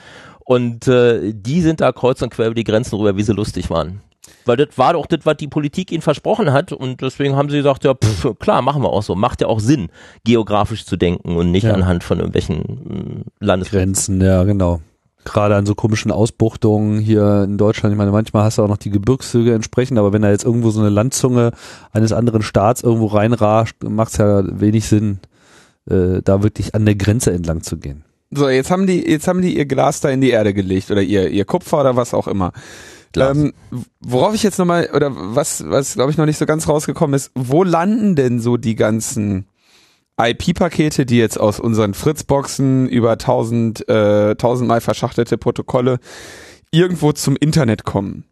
Und 0.44 0.86
äh, 0.88 1.32
die 1.34 1.60
sind 1.60 1.80
da 1.80 1.92
kreuz 1.92 2.22
und 2.22 2.30
quer 2.30 2.46
über 2.46 2.54
die 2.54 2.64
Grenzen 2.64 2.96
rüber, 2.96 3.16
wie 3.16 3.22
sie 3.22 3.32
lustig 3.32 3.70
waren. 3.70 4.00
Weil 4.44 4.56
das 4.56 4.76
war 4.76 4.92
doch 4.92 5.06
das, 5.06 5.20
was 5.24 5.36
die 5.36 5.48
Politik 5.48 5.90
ihnen 5.90 6.02
versprochen 6.02 6.52
hat. 6.52 6.72
Und 6.72 7.00
deswegen 7.00 7.36
haben 7.36 7.50
sie 7.50 7.58
gesagt, 7.58 7.84
ja, 7.84 7.94
pff, 7.94 8.38
klar, 8.38 8.62
machen 8.62 8.82
wir 8.82 8.90
auch 8.90 9.02
so. 9.02 9.14
Macht 9.14 9.40
ja 9.40 9.48
auch 9.48 9.60
Sinn, 9.60 9.88
geografisch 10.24 10.84
zu 10.84 10.96
denken 10.96 11.36
und 11.36 11.50
nicht 11.50 11.64
ja. 11.64 11.74
anhand 11.74 12.04
von 12.04 12.18
irgendwelchen 12.18 12.56
hm, 12.58 13.24
Landesgrenzen. 13.40 14.20
ja, 14.20 14.44
genau 14.44 14.80
gerade 15.26 15.56
an 15.56 15.66
so 15.66 15.74
komischen 15.74 16.10
Ausbuchtungen 16.10 16.98
hier 16.98 17.44
in 17.44 17.58
Deutschland. 17.58 17.92
Ich 17.92 17.98
meine, 17.98 18.12
manchmal 18.12 18.44
hast 18.44 18.58
du 18.58 18.62
auch 18.62 18.68
noch 18.68 18.76
die 18.76 18.90
Gebirgszüge 18.90 19.54
entsprechend, 19.54 19.98
aber 19.98 20.12
wenn 20.12 20.22
da 20.22 20.30
jetzt 20.30 20.44
irgendwo 20.44 20.70
so 20.70 20.80
eine 20.80 20.88
Landzunge 20.88 21.52
eines 21.92 22.12
anderen 22.12 22.42
Staats 22.42 22.82
irgendwo 22.82 23.06
reinrascht, 23.06 23.82
macht 23.84 24.12
es 24.12 24.18
ja 24.18 24.42
wenig 24.60 24.86
Sinn, 24.86 25.18
äh, 25.90 26.22
da 26.22 26.42
wirklich 26.42 26.74
an 26.74 26.86
der 26.86 26.94
Grenze 26.94 27.32
entlang 27.32 27.62
zu 27.62 27.76
gehen. 27.76 28.04
So, 28.30 28.48
jetzt 28.48 28.70
haben 28.70 28.86
die, 28.86 29.08
jetzt 29.08 29.28
haben 29.28 29.42
die 29.42 29.56
ihr 29.56 29.66
Glas 29.66 30.00
da 30.00 30.08
in 30.08 30.20
die 30.20 30.30
Erde 30.30 30.52
gelegt 30.52 30.90
oder 30.90 31.02
ihr, 31.02 31.28
ihr 31.30 31.44
Kupfer 31.44 31.80
oder 31.80 31.96
was 31.96 32.14
auch 32.14 32.26
immer. 32.26 32.52
Ähm, 33.16 33.54
worauf 34.00 34.34
ich 34.34 34.42
jetzt 34.42 34.58
nochmal, 34.58 34.90
oder 34.94 35.10
was, 35.14 35.64
was 35.66 35.94
glaube 35.94 36.10
ich 36.10 36.18
noch 36.18 36.26
nicht 36.26 36.38
so 36.38 36.44
ganz 36.44 36.68
rausgekommen 36.68 37.14
ist, 37.14 37.30
wo 37.34 37.62
landen 37.62 38.14
denn 38.14 38.40
so 38.40 38.56
die 38.56 38.74
ganzen 38.74 39.46
IP-Pakete, 40.18 41.06
die 41.06 41.18
jetzt 41.18 41.38
aus 41.38 41.60
unseren 41.60 41.94
Fritzboxen 41.94 42.88
über 42.88 43.12
1000 43.12 43.88
äh, 43.88 44.34
tausendmal 44.36 44.80
verschachtelte 44.80 45.38
Protokolle 45.38 45.98
irgendwo 46.70 47.12
zum 47.12 47.36
Internet 47.36 47.84
kommen. 47.84 48.24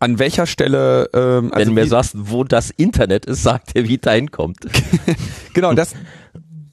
An 0.00 0.18
welcher 0.18 0.46
Stelle? 0.46 1.08
Ähm, 1.12 1.52
also 1.52 1.58
Wenn 1.58 1.74
du 1.74 1.80
mir 1.82 1.86
sagst, 1.86 2.12
wo 2.16 2.44
das 2.44 2.70
Internet 2.70 3.26
ist, 3.26 3.42
sagt 3.42 3.74
er, 3.74 3.88
wie 3.88 3.98
dahin 3.98 4.30
kommt. 4.30 4.58
genau, 5.54 5.72
das 5.72 5.94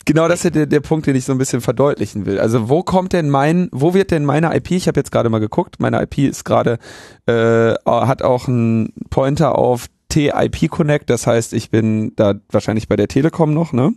genau 0.05 0.27
das 0.27 0.45
ist 0.45 0.55
der, 0.55 0.67
der 0.67 0.79
Punkt, 0.79 1.07
den 1.07 1.15
ich 1.15 1.25
so 1.25 1.31
ein 1.31 1.37
bisschen 1.37 1.61
verdeutlichen 1.61 2.25
will. 2.25 2.39
Also 2.39 2.69
wo 2.69 2.83
kommt 2.83 3.13
denn 3.13 3.29
mein, 3.29 3.69
wo 3.71 3.93
wird 3.93 4.11
denn 4.11 4.25
meine 4.25 4.55
IP? 4.55 4.71
Ich 4.71 4.87
habe 4.87 4.99
jetzt 4.99 5.11
gerade 5.11 5.29
mal 5.29 5.39
geguckt. 5.39 5.79
Meine 5.79 6.01
IP 6.03 6.19
ist 6.19 6.45
gerade 6.45 6.77
äh, 7.25 7.73
hat 7.85 8.21
auch 8.21 8.47
einen 8.47 8.93
Pointer 9.09 9.57
auf 9.57 9.87
TIP 10.09 10.69
Connect. 10.69 11.09
Das 11.09 11.25
heißt, 11.25 11.53
ich 11.53 11.71
bin 11.71 12.15
da 12.15 12.35
wahrscheinlich 12.51 12.87
bei 12.87 12.95
der 12.95 13.07
Telekom 13.07 13.53
noch, 13.53 13.73
ne? 13.73 13.93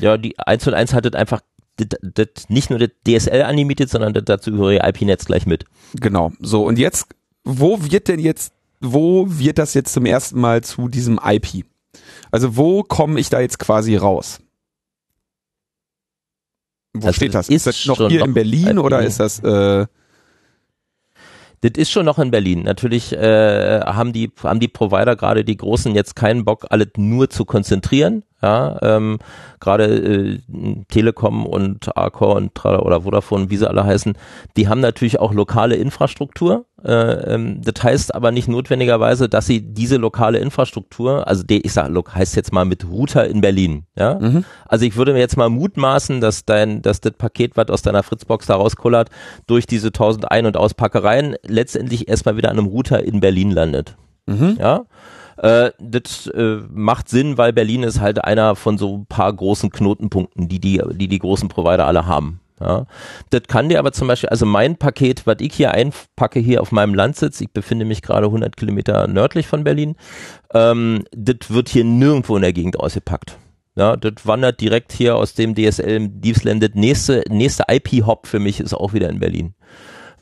Ja, 0.00 0.16
die 0.16 0.38
1 0.38 0.66
und 0.66 0.74
1 0.74 0.94
hat 0.94 1.04
das 1.04 1.14
einfach 1.14 1.40
das, 1.76 1.88
das 2.02 2.48
nicht 2.48 2.70
nur 2.70 2.78
das 2.78 2.90
DSL 3.06 3.42
animiert, 3.42 3.88
sondern 3.88 4.14
das 4.14 4.24
dazugehörige 4.24 4.86
IP-Netz 4.86 5.24
gleich 5.24 5.46
mit. 5.46 5.64
Genau. 5.94 6.32
So, 6.38 6.64
und 6.64 6.78
jetzt, 6.78 7.08
wo 7.42 7.78
wird 7.80 8.08
denn 8.08 8.20
jetzt, 8.20 8.52
wo 8.80 9.26
wird 9.28 9.58
das 9.58 9.74
jetzt 9.74 9.92
zum 9.92 10.06
ersten 10.06 10.40
Mal 10.40 10.62
zu 10.62 10.88
diesem 10.88 11.18
IP? 11.24 11.64
Also 12.30 12.56
wo 12.56 12.82
komme 12.82 13.18
ich 13.20 13.28
da 13.30 13.40
jetzt 13.40 13.58
quasi 13.58 13.96
raus? 13.96 14.40
Wo 16.92 17.06
also 17.06 17.16
steht 17.16 17.34
das? 17.34 17.48
Ist, 17.48 17.66
ist 17.66 17.66
das 17.66 17.86
noch 17.86 18.08
hier 18.08 18.24
in 18.24 18.34
Berlin 18.34 18.78
IP. 18.78 18.84
oder 18.84 19.02
ist 19.02 19.18
das 19.18 19.40
äh, 19.40 19.86
das 21.64 21.72
ist 21.76 21.90
schon 21.90 22.04
noch 22.04 22.18
in 22.18 22.30
Berlin. 22.30 22.62
Natürlich 22.62 23.12
äh, 23.12 23.80
haben 23.80 24.12
die 24.12 24.30
haben 24.42 24.60
die 24.60 24.68
Provider 24.68 25.16
gerade 25.16 25.44
die 25.44 25.56
großen 25.56 25.94
jetzt 25.94 26.14
keinen 26.14 26.44
Bock, 26.44 26.66
alles 26.68 26.88
nur 26.96 27.30
zu 27.30 27.46
konzentrieren. 27.46 28.22
Ja, 28.44 28.76
ähm, 28.82 29.20
gerade 29.58 29.84
äh, 29.84 30.38
Telekom 30.88 31.46
und 31.46 31.96
Arcor 31.96 32.36
und 32.36 32.62
oder 32.62 33.00
Vodafone, 33.00 33.48
wie 33.48 33.56
sie 33.56 33.66
alle 33.66 33.84
heißen, 33.84 34.18
die 34.58 34.68
haben 34.68 34.82
natürlich 34.82 35.18
auch 35.18 35.32
lokale 35.32 35.76
Infrastruktur. 35.76 36.66
Äh, 36.84 36.92
ähm, 36.92 37.62
das 37.64 37.82
heißt 37.82 38.14
aber 38.14 38.32
nicht 38.32 38.46
notwendigerweise, 38.46 39.30
dass 39.30 39.46
sie 39.46 39.62
diese 39.62 39.96
lokale 39.96 40.40
Infrastruktur, 40.40 41.26
also 41.26 41.42
die, 41.42 41.62
ich 41.62 41.72
sag, 41.72 41.90
heißt 42.14 42.36
jetzt 42.36 42.52
mal 42.52 42.66
mit 42.66 42.86
Router 42.86 43.26
in 43.26 43.40
Berlin, 43.40 43.86
ja. 43.96 44.18
Mhm. 44.20 44.44
Also 44.68 44.84
ich 44.84 44.96
würde 44.96 45.14
mir 45.14 45.20
jetzt 45.20 45.38
mal 45.38 45.48
mutmaßen, 45.48 46.20
dass 46.20 46.44
dein, 46.44 46.82
dass 46.82 47.00
das 47.00 47.12
Paket, 47.12 47.56
was 47.56 47.70
aus 47.70 47.80
deiner 47.80 48.02
Fritzbox 48.02 48.44
da 48.44 48.56
rauskullert, 48.56 49.08
durch 49.46 49.66
diese 49.66 49.90
1000 49.90 50.30
Ein- 50.30 50.44
und 50.44 50.58
Auspackereien 50.58 51.36
letztendlich 51.46 52.08
erstmal 52.08 52.36
wieder 52.36 52.50
an 52.50 52.58
einem 52.58 52.66
Router 52.66 53.02
in 53.02 53.20
Berlin 53.20 53.52
landet. 53.52 53.96
Mhm. 54.26 54.58
Ja. 54.60 54.84
Äh, 55.36 55.70
das 55.78 56.26
äh, 56.28 56.60
macht 56.70 57.08
Sinn, 57.08 57.38
weil 57.38 57.52
Berlin 57.52 57.82
ist 57.82 58.00
halt 58.00 58.24
einer 58.24 58.56
von 58.56 58.78
so 58.78 58.98
ein 58.98 59.06
paar 59.06 59.32
großen 59.32 59.70
Knotenpunkten, 59.70 60.48
die 60.48 60.60
die, 60.60 60.82
die, 60.92 61.08
die 61.08 61.18
großen 61.18 61.48
Provider 61.48 61.86
alle 61.86 62.06
haben. 62.06 62.40
Ja. 62.60 62.86
Das 63.30 63.42
kann 63.48 63.68
dir 63.68 63.78
aber 63.78 63.92
zum 63.92 64.08
Beispiel, 64.08 64.28
also 64.28 64.46
mein 64.46 64.76
Paket, 64.76 65.26
was 65.26 65.36
ich 65.40 65.54
hier 65.54 65.72
einpacke, 65.72 66.38
hier 66.38 66.62
auf 66.62 66.72
meinem 66.72 66.94
Landsitz, 66.94 67.40
ich 67.40 67.50
befinde 67.50 67.84
mich 67.84 68.00
gerade 68.00 68.26
100 68.26 68.56
Kilometer 68.56 69.08
nördlich 69.08 69.46
von 69.46 69.64
Berlin, 69.64 69.96
ähm, 70.52 71.04
das 71.10 71.50
wird 71.50 71.68
hier 71.68 71.84
nirgendwo 71.84 72.36
in 72.36 72.42
der 72.42 72.52
Gegend 72.52 72.78
ausgepackt. 72.78 73.38
Ja, 73.76 73.96
das 73.96 74.24
wandert 74.24 74.60
direkt 74.60 74.92
hier 74.92 75.16
aus 75.16 75.34
dem 75.34 75.56
DSL 75.56 76.08
Diebsland. 76.08 76.76
Nächste, 76.76 77.24
nächste 77.28 77.64
IP-Hop 77.68 78.28
für 78.28 78.38
mich 78.38 78.60
ist 78.60 78.72
auch 78.72 78.92
wieder 78.92 79.08
in 79.08 79.18
Berlin. 79.18 79.54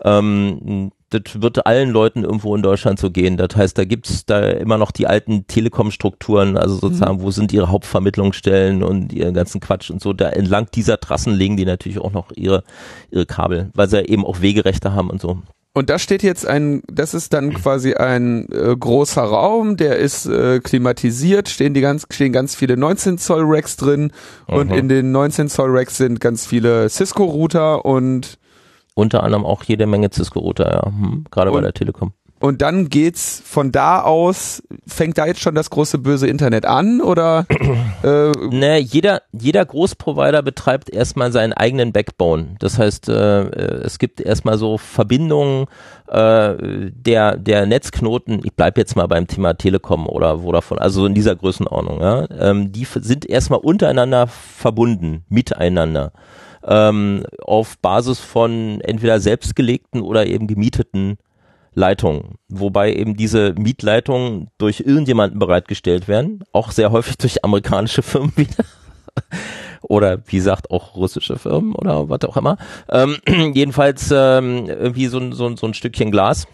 Ähm, 0.02 0.90
das 1.12 1.40
wird 1.40 1.66
allen 1.66 1.90
Leuten 1.90 2.24
irgendwo 2.24 2.54
in 2.54 2.62
Deutschland 2.62 2.98
so 2.98 3.10
gehen. 3.10 3.36
Das 3.36 3.54
heißt, 3.54 3.76
da 3.76 3.84
gibt's 3.84 4.24
da 4.26 4.40
immer 4.48 4.78
noch 4.78 4.90
die 4.90 5.06
alten 5.06 5.46
Telekom-Strukturen, 5.46 6.56
also 6.56 6.76
sozusagen, 6.76 7.18
mhm. 7.18 7.22
wo 7.22 7.30
sind 7.30 7.52
ihre 7.52 7.70
Hauptvermittlungsstellen 7.70 8.82
und 8.82 9.12
ihren 9.12 9.34
ganzen 9.34 9.60
Quatsch 9.60 9.90
und 9.90 10.00
so. 10.00 10.12
Da 10.12 10.30
entlang 10.30 10.68
dieser 10.74 10.98
Trassen 11.00 11.34
legen 11.34 11.56
die 11.56 11.64
natürlich 11.64 11.98
auch 11.98 12.12
noch 12.12 12.32
ihre, 12.34 12.64
ihre 13.10 13.26
Kabel, 13.26 13.70
weil 13.74 13.88
sie 13.88 13.98
ja 13.98 14.04
eben 14.04 14.24
auch 14.24 14.40
Wegerechte 14.40 14.92
haben 14.94 15.10
und 15.10 15.20
so. 15.20 15.38
Und 15.74 15.88
da 15.88 15.98
steht 15.98 16.22
jetzt 16.22 16.46
ein, 16.46 16.82
das 16.86 17.14
ist 17.14 17.32
dann 17.32 17.54
quasi 17.54 17.94
ein 17.94 18.46
äh, 18.52 18.76
großer 18.78 19.22
Raum, 19.22 19.78
der 19.78 19.96
ist 19.96 20.26
äh, 20.26 20.60
klimatisiert, 20.60 21.48
stehen 21.48 21.72
die 21.72 21.80
ganz, 21.80 22.06
stehen 22.10 22.32
ganz 22.32 22.54
viele 22.54 22.76
19 22.76 23.16
Zoll 23.16 23.44
Racks 23.46 23.76
drin 23.76 24.12
mhm. 24.48 24.54
und 24.54 24.70
in 24.70 24.88
den 24.90 25.12
19 25.12 25.48
Zoll 25.48 25.70
Racks 25.70 25.96
sind 25.96 26.20
ganz 26.20 26.46
viele 26.46 26.90
Cisco 26.90 27.24
Router 27.24 27.86
und 27.86 28.38
unter 28.94 29.22
anderem 29.22 29.44
auch 29.44 29.64
jede 29.64 29.86
Menge 29.86 30.10
Cisco-Router, 30.12 30.70
ja. 30.70 30.86
Hm, 30.86 31.24
gerade 31.30 31.50
bei 31.50 31.60
der 31.60 31.72
Telekom. 31.72 32.12
Und 32.42 32.60
dann 32.60 32.88
geht's 32.88 33.40
von 33.44 33.70
da 33.70 34.02
aus, 34.02 34.64
fängt 34.84 35.16
da 35.16 35.26
jetzt 35.26 35.40
schon 35.40 35.54
das 35.54 35.70
große 35.70 35.98
böse 35.98 36.26
Internet 36.26 36.66
an 36.66 37.00
oder? 37.00 37.46
Äh, 38.02 38.32
ne, 38.50 38.78
jeder, 38.80 39.22
jeder 39.30 39.64
Großprovider 39.64 40.42
betreibt 40.42 40.90
erstmal 40.90 41.30
seinen 41.30 41.52
eigenen 41.52 41.92
Backbone. 41.92 42.56
Das 42.58 42.76
heißt, 42.76 43.08
äh, 43.08 43.42
es 43.84 44.00
gibt 44.00 44.20
erstmal 44.20 44.58
so 44.58 44.76
Verbindungen 44.76 45.66
äh, 46.08 46.56
der, 46.90 47.36
der 47.36 47.64
Netzknoten, 47.66 48.40
ich 48.42 48.54
bleib 48.54 48.76
jetzt 48.76 48.96
mal 48.96 49.06
beim 49.06 49.28
Thema 49.28 49.54
Telekom 49.54 50.08
oder 50.08 50.40
Vodafone, 50.40 50.80
also 50.80 51.06
in 51.06 51.14
dieser 51.14 51.36
Größenordnung, 51.36 52.00
ja, 52.00 52.26
ähm, 52.40 52.72
die 52.72 52.84
sind 52.92 53.24
erstmal 53.24 53.60
untereinander 53.60 54.26
verbunden, 54.26 55.24
miteinander 55.28 56.10
ähm, 56.66 57.24
auf 57.42 57.78
Basis 57.78 58.20
von 58.20 58.80
entweder 58.80 59.20
selbstgelegten 59.20 60.02
oder 60.02 60.26
eben 60.26 60.46
gemieteten 60.46 61.18
Leitungen, 61.74 62.36
wobei 62.48 62.94
eben 62.94 63.16
diese 63.16 63.54
Mietleitungen 63.56 64.48
durch 64.58 64.80
irgendjemanden 64.80 65.38
bereitgestellt 65.38 66.06
werden, 66.06 66.44
auch 66.52 66.70
sehr 66.70 66.92
häufig 66.92 67.16
durch 67.16 67.44
amerikanische 67.44 68.02
Firmen 68.02 68.32
wieder. 68.36 68.64
oder 69.82 70.18
wie 70.26 70.36
gesagt 70.36 70.70
auch 70.70 70.94
russische 70.94 71.38
Firmen 71.38 71.74
oder 71.74 72.08
was 72.08 72.22
auch 72.24 72.36
immer. 72.36 72.56
Ähm, 72.88 73.16
jedenfalls 73.54 74.10
ähm, 74.10 74.66
irgendwie 74.68 75.06
so, 75.06 75.32
so, 75.32 75.54
so 75.56 75.66
ein 75.66 75.74
Stückchen 75.74 76.10
Glas 76.10 76.46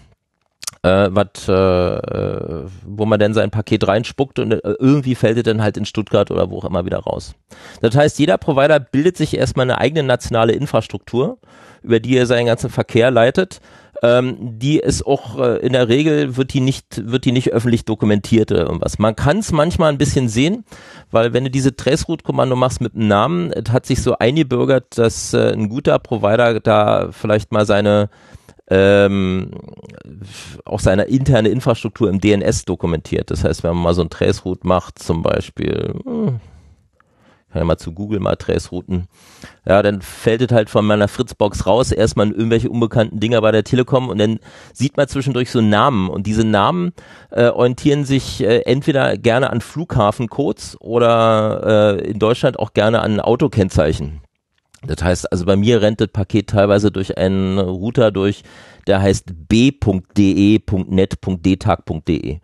äh, 0.88 1.14
wat, 1.14 1.48
äh, 1.48 2.66
wo 2.86 3.04
man 3.06 3.20
dann 3.20 3.34
sein 3.34 3.50
Paket 3.50 3.86
reinspuckt 3.86 4.38
und 4.38 4.52
äh, 4.52 4.60
irgendwie 4.78 5.14
fällt 5.14 5.36
es 5.36 5.42
dann 5.42 5.62
halt 5.62 5.76
in 5.76 5.84
Stuttgart 5.84 6.30
oder 6.30 6.50
wo 6.50 6.58
auch 6.58 6.64
immer 6.64 6.84
wieder 6.84 6.98
raus. 6.98 7.34
Das 7.80 7.94
heißt, 7.94 8.18
jeder 8.18 8.38
Provider 8.38 8.80
bildet 8.80 9.16
sich 9.16 9.36
erstmal 9.36 9.64
eine 9.64 9.78
eigene 9.78 10.02
nationale 10.02 10.52
Infrastruktur, 10.52 11.38
über 11.82 12.00
die 12.00 12.16
er 12.16 12.26
seinen 12.26 12.46
ganzen 12.46 12.70
Verkehr 12.70 13.10
leitet. 13.10 13.60
Ähm, 14.00 14.36
die 14.58 14.78
ist 14.78 15.04
auch 15.04 15.38
äh, 15.40 15.56
in 15.58 15.72
der 15.72 15.88
Regel 15.88 16.36
wird 16.36 16.54
die 16.54 16.60
nicht 16.60 17.10
wird 17.10 17.24
die 17.24 17.32
nicht 17.32 17.52
öffentlich 17.52 17.84
dokumentiert 17.84 18.52
oder 18.52 18.62
irgendwas. 18.62 19.00
Man 19.00 19.16
kann 19.16 19.38
es 19.38 19.50
manchmal 19.50 19.90
ein 19.90 19.98
bisschen 19.98 20.28
sehen, 20.28 20.64
weil 21.10 21.32
wenn 21.32 21.44
du 21.44 21.50
diese 21.50 21.74
Traceroute-Kommando 21.74 22.54
machst 22.54 22.80
mit 22.80 22.94
einem 22.94 23.08
Namen, 23.08 23.52
hat 23.70 23.86
sich 23.86 24.00
so 24.00 24.16
eingebürgert, 24.16 24.98
dass 24.98 25.34
äh, 25.34 25.52
ein 25.52 25.68
guter 25.68 25.98
Provider 25.98 26.60
da 26.60 27.08
vielleicht 27.10 27.50
mal 27.50 27.66
seine 27.66 28.08
ähm, 28.70 29.50
auch 30.64 30.80
seine 30.80 31.04
interne 31.04 31.48
Infrastruktur 31.48 32.10
im 32.10 32.20
DNS 32.20 32.64
dokumentiert. 32.64 33.30
Das 33.30 33.44
heißt, 33.44 33.62
wenn 33.62 33.74
man 33.74 33.82
mal 33.82 33.94
so 33.94 34.02
ein 34.02 34.10
Traceroute 34.10 34.66
macht, 34.66 34.98
zum 34.98 35.22
Beispiel, 35.22 35.94
hm, 36.04 36.40
kann 37.50 37.60
ja 37.60 37.64
mal 37.64 37.78
zu 37.78 37.92
Google 37.92 38.20
mal 38.20 38.36
Tracerouten, 38.36 39.06
ja, 39.66 39.82
dann 39.82 40.02
fällt 40.02 40.42
es 40.42 40.52
halt 40.52 40.68
von 40.68 40.84
meiner 40.84 41.08
Fritzbox 41.08 41.66
raus, 41.66 41.92
erstmal 41.92 42.30
irgendwelche 42.30 42.68
unbekannten 42.68 43.20
Dinger 43.20 43.40
bei 43.40 43.52
der 43.52 43.64
Telekom 43.64 44.10
und 44.10 44.18
dann 44.18 44.38
sieht 44.74 44.98
man 44.98 45.08
zwischendurch 45.08 45.50
so 45.50 45.62
Namen 45.62 46.10
und 46.10 46.26
diese 46.26 46.46
Namen 46.46 46.92
äh, 47.30 47.48
orientieren 47.48 48.04
sich 48.04 48.42
äh, 48.42 48.60
entweder 48.66 49.16
gerne 49.16 49.48
an 49.48 49.62
Flughafencodes 49.62 50.76
oder 50.80 51.96
äh, 51.96 52.10
in 52.10 52.18
Deutschland 52.18 52.58
auch 52.58 52.74
gerne 52.74 53.00
an 53.00 53.18
Autokennzeichen. 53.18 54.20
Das 54.86 55.02
heißt, 55.02 55.32
also 55.32 55.44
bei 55.44 55.56
mir 55.56 55.82
rennt 55.82 56.00
das 56.00 56.06
Paket 56.08 56.50
teilweise 56.50 56.92
durch 56.92 57.18
einen 57.18 57.58
Router 57.58 58.12
durch, 58.12 58.44
der 58.86 59.02
heißt 59.02 59.48
b.de.net.dtag.de. 59.48 62.38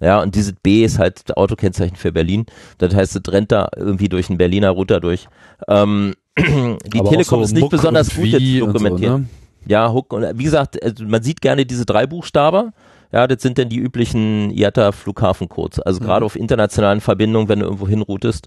Ja, 0.00 0.20
und 0.20 0.34
dieses 0.34 0.54
B 0.54 0.84
ist 0.84 0.98
halt 0.98 1.28
das 1.28 1.36
Autokennzeichen 1.36 1.96
für 1.96 2.12
Berlin. 2.12 2.46
Das 2.78 2.94
heißt, 2.94 3.14
es 3.14 3.20
rennt 3.32 3.52
da 3.52 3.68
irgendwie 3.76 4.08
durch 4.08 4.30
einen 4.30 4.38
Berliner 4.38 4.70
Router 4.70 5.00
durch. 5.00 5.28
Ähm, 5.68 6.14
die 6.38 6.78
Aber 6.98 7.10
Telekom 7.10 7.40
so 7.40 7.44
ist 7.44 7.52
nicht 7.52 7.60
Muck 7.62 7.70
besonders 7.70 8.14
gut 8.14 8.26
jetzt 8.26 8.60
dokumentiert. 8.60 9.12
So, 9.12 9.18
ne? 9.18 9.26
Ja, 9.66 9.92
Hook 9.92 10.12
und 10.12 10.24
wie 10.36 10.44
gesagt, 10.44 10.82
also 10.82 11.04
man 11.04 11.22
sieht 11.22 11.40
gerne 11.40 11.64
diese 11.66 11.86
drei 11.86 12.08
Buchstaben. 12.08 12.72
Ja, 13.12 13.26
das 13.26 13.42
sind 13.42 13.58
dann 13.58 13.68
die 13.68 13.78
üblichen 13.78 14.50
IATA-Flughafencodes. 14.50 15.80
Also 15.80 16.00
mhm. 16.00 16.04
gerade 16.04 16.26
auf 16.26 16.36
internationalen 16.36 17.00
Verbindungen, 17.00 17.48
wenn 17.48 17.60
du 17.60 17.66
irgendwo 17.66 17.86
hinroutest, 17.86 18.46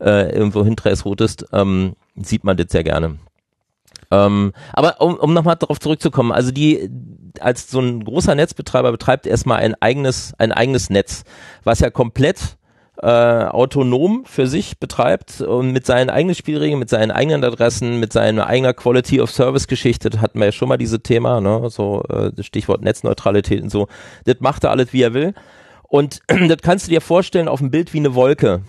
äh, 0.00 0.32
irgendwo 0.32 0.64
hintrace-routest, 0.64 1.46
ähm, 1.52 1.94
sieht 2.14 2.44
man 2.44 2.56
das 2.56 2.68
sehr 2.70 2.84
gerne. 2.84 3.18
Ähm, 4.10 4.52
aber 4.72 5.00
um, 5.00 5.16
um 5.16 5.34
nochmal 5.34 5.56
darauf 5.56 5.80
zurückzukommen, 5.80 6.30
also 6.30 6.52
die, 6.52 6.88
als 7.40 7.68
so 7.68 7.80
ein 7.80 8.04
großer 8.04 8.34
Netzbetreiber 8.36 8.92
betreibt 8.92 9.26
erstmal 9.26 9.58
ein 9.58 9.74
eigenes, 9.80 10.32
ein 10.38 10.52
eigenes 10.52 10.90
Netz, 10.90 11.24
was 11.64 11.80
ja 11.80 11.90
komplett 11.90 12.56
äh, 13.02 13.06
autonom 13.06 14.24
für 14.24 14.46
sich 14.46 14.78
betreibt 14.78 15.40
und 15.40 15.72
mit 15.72 15.86
seinen 15.86 16.10
eigenen 16.10 16.34
Spielregeln, 16.34 16.78
mit 16.78 16.88
seinen 16.88 17.10
eigenen 17.10 17.44
Adressen, 17.44 18.00
mit 18.00 18.12
seiner 18.12 18.46
eigener 18.46 18.72
Quality 18.72 19.20
of 19.20 19.30
Service 19.30 19.66
Geschichte, 19.66 20.10
das 20.10 20.20
hatten 20.20 20.38
wir 20.38 20.46
ja 20.46 20.52
schon 20.52 20.68
mal 20.68 20.78
diese 20.78 21.00
Thema, 21.00 21.40
ne, 21.40 21.68
so 21.68 22.02
äh, 22.04 22.42
Stichwort 22.42 22.82
Netzneutralität 22.82 23.62
und 23.62 23.70
so. 23.70 23.88
Das 24.24 24.36
macht 24.40 24.64
er 24.64 24.70
alles, 24.70 24.92
wie 24.92 25.02
er 25.02 25.14
will. 25.14 25.34
Und 25.82 26.20
das 26.48 26.58
kannst 26.62 26.86
du 26.86 26.90
dir 26.90 27.00
vorstellen 27.00 27.48
auf 27.48 27.60
dem 27.60 27.70
Bild 27.70 27.92
wie 27.92 27.98
eine 27.98 28.14
Wolke. 28.14 28.62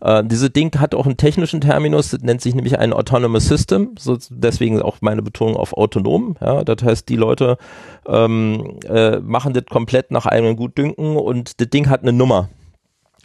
Äh, 0.00 0.24
diese 0.24 0.50
Ding 0.50 0.78
hat 0.78 0.94
auch 0.94 1.06
einen 1.06 1.16
technischen 1.16 1.60
Terminus, 1.60 2.10
das 2.10 2.20
nennt 2.20 2.40
sich 2.40 2.54
nämlich 2.54 2.78
ein 2.78 2.92
Autonomous 2.92 3.46
System, 3.46 3.94
so 3.98 4.18
deswegen 4.30 4.80
auch 4.82 4.98
meine 5.00 5.22
Betonung 5.22 5.56
auf 5.56 5.76
autonom. 5.76 6.36
Ja, 6.40 6.64
das 6.64 6.84
heißt, 6.84 7.08
die 7.08 7.16
Leute 7.16 7.58
ähm, 8.06 8.78
äh, 8.88 9.18
machen 9.20 9.52
das 9.52 9.64
komplett 9.66 10.10
nach 10.10 10.26
eigenem 10.26 10.56
Gutdünken 10.56 11.16
und 11.16 11.60
das 11.60 11.68
Ding 11.70 11.88
hat 11.88 12.02
eine 12.02 12.12
Nummer. 12.12 12.48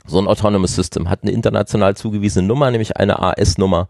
So 0.07 0.19
ein 0.19 0.27
Autonomous 0.27 0.75
System 0.75 1.09
hat 1.09 1.23
eine 1.23 1.31
international 1.31 1.95
zugewiesene 1.95 2.47
Nummer, 2.47 2.71
nämlich 2.71 2.97
eine 2.97 3.19
AS-Nummer. 3.19 3.87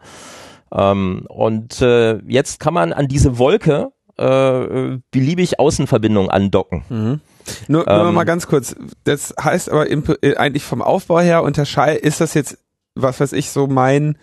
Ähm, 0.72 1.26
und 1.30 1.82
äh, 1.82 2.18
jetzt 2.28 2.60
kann 2.60 2.74
man 2.74 2.94
an 2.94 3.08
diese 3.08 3.38
Wolke 3.38 3.92
äh, 4.18 4.98
beliebig 5.12 5.60
Außenverbindungen 5.60 6.30
andocken. 6.30 6.84
Mhm. 6.90 7.22
Nur, 7.68 7.86
nur 7.86 8.08
ähm, 8.08 8.14
mal 8.14 8.24
ganz 8.24 8.48
kurz. 8.48 8.76
Das 9.04 9.34
heißt 9.42 9.72
aber 9.72 9.90
äh, 9.90 10.36
eigentlich 10.36 10.64
vom 10.64 10.82
Aufbau 10.82 11.20
her 11.20 11.44
unterscheidet, 11.44 12.04
ist 12.04 12.22
das 12.22 12.34
jetzt 12.34 12.58
was 12.96 13.20
weiß 13.20 13.34
ich, 13.34 13.50
so 13.50 13.68
mein 13.68 14.18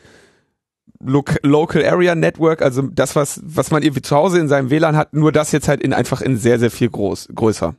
Local 1.01 1.85
Area 1.85 2.15
Network, 2.15 2.61
also 2.61 2.83
das, 2.83 3.15
was, 3.15 3.41
was 3.45 3.71
man 3.71 3.83
irgendwie 3.83 4.03
zu 4.03 4.17
Hause 4.17 4.41
in 4.41 4.49
seinem 4.49 4.71
WLAN 4.71 4.97
hat, 4.97 5.15
nur 5.15 5.31
das 5.31 5.53
jetzt 5.53 5.69
halt 5.69 5.81
in 5.81 5.93
einfach 5.93 6.21
in 6.21 6.37
sehr, 6.37 6.59
sehr 6.59 6.71
viel 6.71 6.91
groß, 6.91 7.29
größer. 7.35 7.77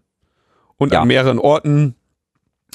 Und 0.77 0.93
ja. 0.93 1.01
an 1.01 1.09
mehreren 1.09 1.39
Orten 1.39 1.95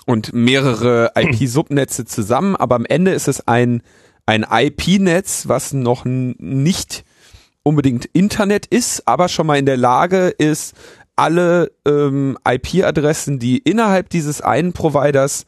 und 0.06 0.32
mehrere 0.32 1.12
IP-Subnetze 1.16 2.04
zusammen, 2.04 2.56
aber 2.56 2.76
am 2.76 2.84
Ende 2.84 3.12
ist 3.12 3.28
es 3.28 3.46
ein, 3.46 3.82
ein 4.26 4.46
IP-Netz, 4.50 5.48
was 5.48 5.72
noch 5.72 6.04
nicht 6.04 7.04
unbedingt 7.62 8.04
Internet 8.06 8.66
ist, 8.66 9.08
aber 9.08 9.28
schon 9.28 9.46
mal 9.46 9.58
in 9.58 9.66
der 9.66 9.76
Lage 9.76 10.28
ist, 10.28 10.74
alle 11.16 11.70
ähm, 11.86 12.36
IP-Adressen, 12.46 13.38
die 13.38 13.58
innerhalb 13.58 14.10
dieses 14.10 14.40
einen 14.40 14.72
Providers 14.72 15.46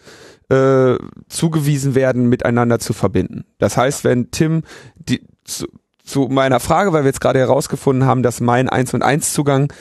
äh, 0.48 0.96
zugewiesen 1.28 1.94
werden, 1.94 2.28
miteinander 2.28 2.78
zu 2.78 2.92
verbinden. 2.92 3.44
Das 3.58 3.76
heißt, 3.76 4.04
wenn 4.04 4.30
Tim 4.30 4.62
die, 4.94 5.22
zu, 5.44 5.66
zu 6.04 6.28
meiner 6.30 6.60
Frage, 6.60 6.92
weil 6.92 7.02
wir 7.02 7.08
jetzt 7.08 7.20
gerade 7.20 7.40
herausgefunden 7.40 8.06
haben, 8.06 8.22
dass 8.22 8.40
mein 8.40 8.68
1 8.68 8.94
und 8.94 9.02
1 9.02 9.32
Zugang 9.32 9.72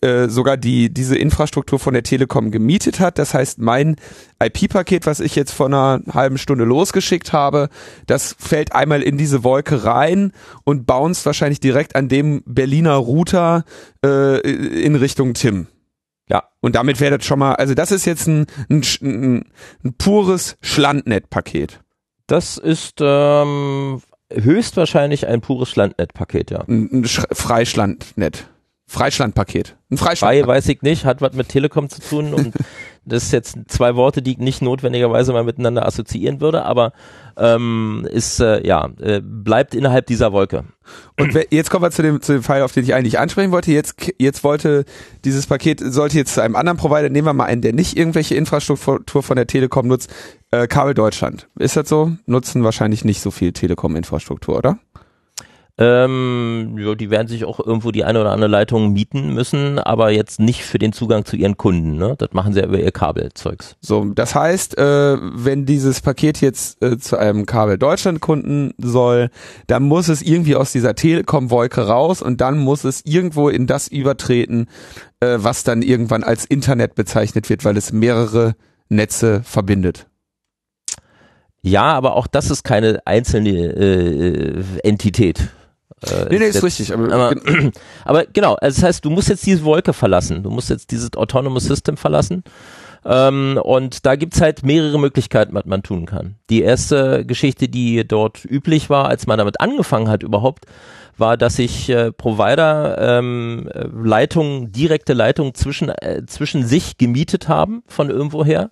äh, 0.00 0.28
sogar 0.28 0.56
die 0.56 0.92
diese 0.92 1.16
Infrastruktur 1.16 1.78
von 1.78 1.94
der 1.94 2.02
Telekom 2.02 2.50
gemietet 2.50 2.98
hat. 2.98 3.18
Das 3.18 3.34
heißt, 3.34 3.58
mein 3.58 3.96
IP-Paket, 4.42 5.06
was 5.06 5.20
ich 5.20 5.36
jetzt 5.36 5.52
vor 5.52 5.66
einer 5.66 6.00
halben 6.12 6.38
Stunde 6.38 6.64
losgeschickt 6.64 7.32
habe, 7.32 7.68
das 8.06 8.34
fällt 8.38 8.74
einmal 8.74 9.02
in 9.02 9.16
diese 9.16 9.44
Wolke 9.44 9.84
rein 9.84 10.32
und 10.64 10.86
bounced 10.86 11.24
wahrscheinlich 11.24 11.60
direkt 11.60 11.94
an 11.94 12.08
dem 12.08 12.42
Berliner 12.46 12.96
Router 12.96 13.64
äh, 14.04 14.40
in 14.40 14.96
Richtung 14.96 15.34
Tim. 15.34 15.68
Ja, 16.28 16.42
und 16.60 16.74
damit 16.74 16.98
wäre 16.98 17.18
das 17.18 17.26
schon 17.26 17.38
mal, 17.38 17.54
also 17.54 17.74
das 17.74 17.92
ist 17.92 18.04
jetzt 18.04 18.26
ein, 18.26 18.46
ein, 18.68 18.82
ein, 19.00 19.44
ein 19.84 19.94
pures 19.96 20.56
Schlandnet-Paket. 20.60 21.80
Das 22.26 22.58
ist 22.58 22.96
ähm, 23.00 24.02
höchstwahrscheinlich 24.32 25.28
ein 25.28 25.40
pures 25.40 25.70
Schlandnet-Paket, 25.70 26.50
ja. 26.50 26.64
Ein, 26.66 26.90
ein 26.92 27.04
Freischlandnet. 27.04 28.48
Freischlandpaket. 28.88 29.76
Ein 29.90 29.96
Freischlandpaket. 29.96 30.44
Frei 30.44 30.48
weiß 30.48 30.68
ich 30.68 30.82
nicht, 30.82 31.04
hat 31.04 31.20
was 31.20 31.32
mit 31.34 31.48
Telekom 31.48 31.88
zu 31.88 32.00
tun 32.00 32.32
und 32.32 32.54
das 33.04 33.24
ist 33.24 33.32
jetzt 33.32 33.56
zwei 33.66 33.96
Worte, 33.96 34.22
die 34.22 34.32
ich 34.32 34.38
nicht 34.38 34.62
notwendigerweise 34.62 35.32
mal 35.32 35.42
miteinander 35.42 35.84
assoziieren 35.84 36.40
würde, 36.40 36.64
aber 36.64 36.92
ähm, 37.36 38.06
ist 38.10 38.40
äh, 38.40 38.64
ja 38.64 38.88
äh, 39.00 39.20
bleibt 39.22 39.74
innerhalb 39.74 40.06
dieser 40.06 40.32
Wolke. 40.32 40.64
Und 41.18 41.36
jetzt 41.50 41.70
kommen 41.70 41.82
wir 41.82 41.90
zu 41.90 42.02
dem 42.02 42.22
zu 42.22 42.32
dem 42.32 42.42
Fall, 42.44 42.62
auf 42.62 42.72
den 42.72 42.84
ich 42.84 42.94
eigentlich 42.94 43.18
ansprechen 43.18 43.50
wollte. 43.50 43.72
Jetzt 43.72 44.12
jetzt 44.18 44.44
wollte 44.44 44.84
dieses 45.24 45.46
Paket 45.48 45.80
sollte 45.80 46.16
jetzt 46.16 46.34
zu 46.34 46.42
einem 46.42 46.54
anderen 46.54 46.78
Provider. 46.78 47.08
Nehmen 47.08 47.26
wir 47.26 47.32
mal 47.32 47.44
einen, 47.44 47.62
der 47.62 47.72
nicht 47.72 47.96
irgendwelche 47.96 48.36
Infrastruktur 48.36 49.22
von 49.22 49.36
der 49.36 49.48
Telekom 49.48 49.88
nutzt. 49.88 50.12
Äh, 50.52 50.68
Kabel 50.68 50.94
Deutschland. 50.94 51.48
Ist 51.58 51.76
das 51.76 51.88
so? 51.88 52.12
Nutzen 52.26 52.62
wahrscheinlich 52.62 53.04
nicht 53.04 53.20
so 53.20 53.32
viel 53.32 53.52
Telekom-Infrastruktur, 53.52 54.56
oder? 54.56 54.78
Ähm, 55.78 56.78
ja, 56.78 56.94
die 56.94 57.10
werden 57.10 57.28
sich 57.28 57.44
auch 57.44 57.60
irgendwo 57.60 57.90
die 57.90 58.04
eine 58.04 58.22
oder 58.22 58.32
andere 58.32 58.50
Leitung 58.50 58.94
mieten 58.94 59.34
müssen, 59.34 59.78
aber 59.78 60.10
jetzt 60.10 60.40
nicht 60.40 60.62
für 60.64 60.78
den 60.78 60.94
Zugang 60.94 61.26
zu 61.26 61.36
ihren 61.36 61.58
Kunden. 61.58 61.96
Ne? 61.96 62.14
Das 62.16 62.32
machen 62.32 62.54
sie 62.54 62.60
ja 62.60 62.66
über 62.66 62.78
ihr 62.78 62.92
Kabelzeugs. 62.92 63.76
So, 63.80 64.06
das 64.06 64.34
heißt, 64.34 64.78
äh, 64.78 65.18
wenn 65.20 65.66
dieses 65.66 66.00
Paket 66.00 66.40
jetzt 66.40 66.82
äh, 66.82 66.96
zu 66.96 67.18
einem 67.18 67.44
Kabel 67.44 67.76
Deutschland 67.76 68.20
Kunden 68.20 68.72
soll, 68.78 69.28
dann 69.66 69.82
muss 69.82 70.08
es 70.08 70.22
irgendwie 70.22 70.56
aus 70.56 70.72
dieser 70.72 70.94
Telekom-Wolke 70.94 71.86
raus 71.86 72.22
und 72.22 72.40
dann 72.40 72.58
muss 72.58 72.84
es 72.84 73.04
irgendwo 73.04 73.50
in 73.50 73.66
das 73.66 73.86
übertreten, 73.86 74.68
äh, 75.20 75.36
was 75.40 75.62
dann 75.62 75.82
irgendwann 75.82 76.24
als 76.24 76.46
Internet 76.46 76.94
bezeichnet 76.94 77.50
wird, 77.50 77.66
weil 77.66 77.76
es 77.76 77.92
mehrere 77.92 78.54
Netze 78.88 79.42
verbindet. 79.44 80.06
Ja, 81.60 81.82
aber 81.82 82.14
auch 82.14 82.28
das 82.28 82.50
ist 82.50 82.62
keine 82.62 83.00
einzelne 83.06 83.50
äh, 83.50 84.64
Entität. 84.82 85.50
Äh, 86.02 86.26
nee, 86.30 86.38
nee, 86.38 86.46
ist, 86.46 86.56
ist 86.56 86.64
richtig. 86.64 86.92
Aber, 86.92 87.12
aber, 87.12 87.36
aber, 88.04 88.24
genau, 88.32 88.54
also 88.54 88.80
das 88.80 88.84
heißt, 88.86 89.04
du 89.04 89.10
musst 89.10 89.28
jetzt 89.28 89.46
diese 89.46 89.64
Wolke 89.64 89.92
verlassen. 89.92 90.42
Du 90.42 90.50
musst 90.50 90.70
jetzt 90.70 90.90
dieses 90.90 91.14
Autonomous 91.14 91.64
System 91.64 91.96
verlassen. 91.96 92.44
Ähm, 93.04 93.58
und 93.62 94.04
da 94.04 94.16
gibt's 94.16 94.40
halt 94.40 94.64
mehrere 94.64 94.98
Möglichkeiten, 94.98 95.54
was 95.54 95.64
man 95.64 95.82
tun 95.82 96.06
kann. 96.06 96.36
Die 96.50 96.62
erste 96.62 97.24
Geschichte, 97.24 97.68
die 97.68 98.06
dort 98.06 98.44
üblich 98.44 98.90
war, 98.90 99.08
als 99.08 99.26
man 99.26 99.38
damit 99.38 99.60
angefangen 99.60 100.08
hat 100.08 100.22
überhaupt, 100.22 100.66
war, 101.16 101.36
dass 101.36 101.56
sich 101.56 101.88
äh, 101.88 102.12
Provider 102.12 103.18
ähm, 103.18 103.70
Leitungen, 103.72 104.72
direkte 104.72 105.12
Leitungen 105.12 105.54
zwischen, 105.54 105.88
äh, 105.88 106.26
zwischen 106.26 106.66
sich 106.66 106.98
gemietet 106.98 107.48
haben 107.48 107.84
von 107.86 108.10
irgendwoher 108.10 108.70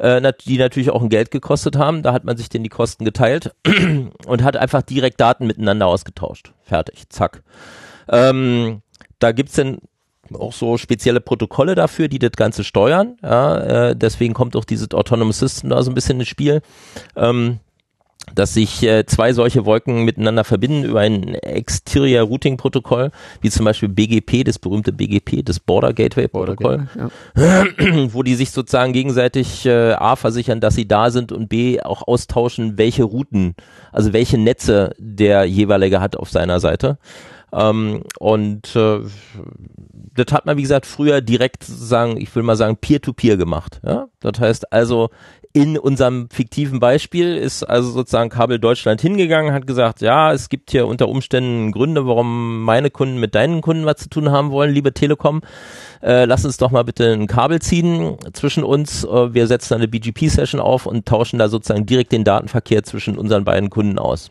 äh, 0.00 0.32
die 0.46 0.58
natürlich 0.58 0.90
auch 0.90 1.02
ein 1.02 1.08
Geld 1.08 1.30
gekostet 1.30 1.76
haben. 1.76 2.02
Da 2.02 2.12
hat 2.12 2.24
man 2.24 2.36
sich 2.36 2.48
denn 2.48 2.62
die 2.62 2.68
Kosten 2.68 3.04
geteilt 3.04 3.54
und 4.26 4.42
hat 4.42 4.56
einfach 4.56 4.82
direkt 4.82 5.20
Daten 5.20 5.46
miteinander 5.46 5.86
ausgetauscht. 5.86 6.52
Fertig, 6.62 7.08
zack. 7.10 7.42
Ähm, 8.08 8.82
da 9.18 9.32
gibt's 9.32 9.54
dann 9.54 9.78
auch 10.32 10.52
so 10.52 10.76
spezielle 10.78 11.20
Protokolle 11.20 11.74
dafür, 11.74 12.08
die 12.08 12.18
das 12.18 12.32
Ganze 12.32 12.64
steuern. 12.64 13.16
Ja, 13.22 13.88
äh, 13.88 13.96
deswegen 13.96 14.32
kommt 14.32 14.56
auch 14.56 14.64
dieses 14.64 14.90
Autonomous 14.92 15.40
System 15.40 15.70
da 15.70 15.82
so 15.82 15.90
ein 15.90 15.94
bisschen 15.94 16.20
ins 16.20 16.28
Spiel. 16.28 16.62
Ähm, 17.16 17.58
dass 18.34 18.54
sich 18.54 18.82
äh, 18.82 19.04
zwei 19.06 19.32
solche 19.32 19.64
Wolken 19.64 20.04
miteinander 20.04 20.44
verbinden 20.44 20.84
über 20.84 21.00
ein 21.00 21.34
Exterior 21.34 22.26
Routing 22.26 22.56
Protokoll, 22.56 23.10
wie 23.40 23.50
zum 23.50 23.64
Beispiel 23.64 23.88
BGP, 23.88 24.44
das 24.44 24.58
berühmte 24.58 24.92
BGP, 24.92 25.44
das 25.44 25.60
Border 25.60 25.92
Gateway 25.92 26.28
Protokoll, 26.28 26.88
ja. 27.36 27.64
wo 28.12 28.22
die 28.22 28.34
sich 28.34 28.50
sozusagen 28.50 28.92
gegenseitig 28.92 29.66
äh, 29.66 29.92
A 29.92 30.16
versichern, 30.16 30.60
dass 30.60 30.74
sie 30.74 30.86
da 30.86 31.10
sind 31.10 31.32
und 31.32 31.48
B 31.48 31.80
auch 31.80 32.06
austauschen, 32.06 32.78
welche 32.78 33.04
Routen, 33.04 33.54
also 33.92 34.12
welche 34.12 34.38
Netze 34.38 34.94
der 34.98 35.44
jeweilige 35.44 36.00
hat 36.00 36.16
auf 36.16 36.30
seiner 36.30 36.60
Seite. 36.60 36.98
Ähm, 37.52 38.02
und 38.18 38.74
äh, 38.76 39.00
das 40.14 40.32
hat 40.32 40.46
man, 40.46 40.56
wie 40.56 40.62
gesagt, 40.62 40.86
früher 40.86 41.20
direkt 41.20 41.64
sozusagen, 41.64 42.16
ich 42.20 42.34
will 42.34 42.42
mal 42.42 42.56
sagen, 42.56 42.76
peer-to-peer 42.76 43.34
-peer 43.34 43.38
gemacht. 43.38 43.80
Ja? 43.84 44.08
Das 44.20 44.40
heißt 44.40 44.72
also, 44.72 45.10
in 45.52 45.76
unserem 45.76 46.28
fiktiven 46.30 46.78
Beispiel 46.78 47.36
ist 47.36 47.64
also 47.64 47.90
sozusagen 47.90 48.30
Kabel 48.30 48.60
Deutschland 48.60 49.00
hingegangen, 49.00 49.52
hat 49.52 49.66
gesagt, 49.66 50.00
ja, 50.00 50.32
es 50.32 50.48
gibt 50.48 50.70
hier 50.70 50.86
unter 50.86 51.08
Umständen 51.08 51.72
Gründe, 51.72 52.06
warum 52.06 52.62
meine 52.62 52.90
Kunden 52.90 53.18
mit 53.18 53.34
deinen 53.34 53.60
Kunden 53.60 53.84
was 53.84 53.96
zu 53.96 54.08
tun 54.08 54.30
haben 54.30 54.52
wollen, 54.52 54.72
liebe 54.72 54.94
Telekom. 54.94 55.40
Äh, 56.02 56.26
lass 56.26 56.44
uns 56.44 56.56
doch 56.56 56.70
mal 56.70 56.84
bitte 56.84 57.12
ein 57.12 57.26
Kabel 57.26 57.60
ziehen 57.60 58.16
zwischen 58.32 58.62
uns. 58.62 59.02
Äh, 59.04 59.34
wir 59.34 59.48
setzen 59.48 59.74
eine 59.74 59.88
BGP-Session 59.88 60.60
auf 60.60 60.86
und 60.86 61.06
tauschen 61.06 61.40
da 61.40 61.48
sozusagen 61.48 61.84
direkt 61.84 62.12
den 62.12 62.22
Datenverkehr 62.22 62.84
zwischen 62.84 63.18
unseren 63.18 63.44
beiden 63.44 63.70
Kunden 63.70 63.98
aus. 63.98 64.30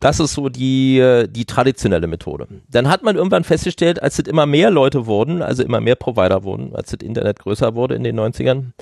Das 0.00 0.20
ist 0.20 0.34
so 0.34 0.48
die, 0.50 0.98
äh, 0.98 1.26
die 1.26 1.46
traditionelle 1.46 2.06
Methode. 2.06 2.46
Dann 2.70 2.88
hat 2.88 3.02
man 3.02 3.16
irgendwann 3.16 3.44
festgestellt, 3.44 4.02
als 4.02 4.18
es 4.18 4.26
immer 4.26 4.44
mehr 4.44 4.70
Leute 4.70 5.06
wurden, 5.06 5.42
also 5.42 5.62
immer 5.62 5.80
mehr 5.80 5.94
Provider 5.94 6.44
wurden, 6.44 6.74
als 6.76 6.90
das 6.90 7.00
Internet 7.00 7.38
größer 7.38 7.74
wurde 7.74 7.94
in 7.94 8.04
den 8.04 8.18
90ern, 8.20 8.72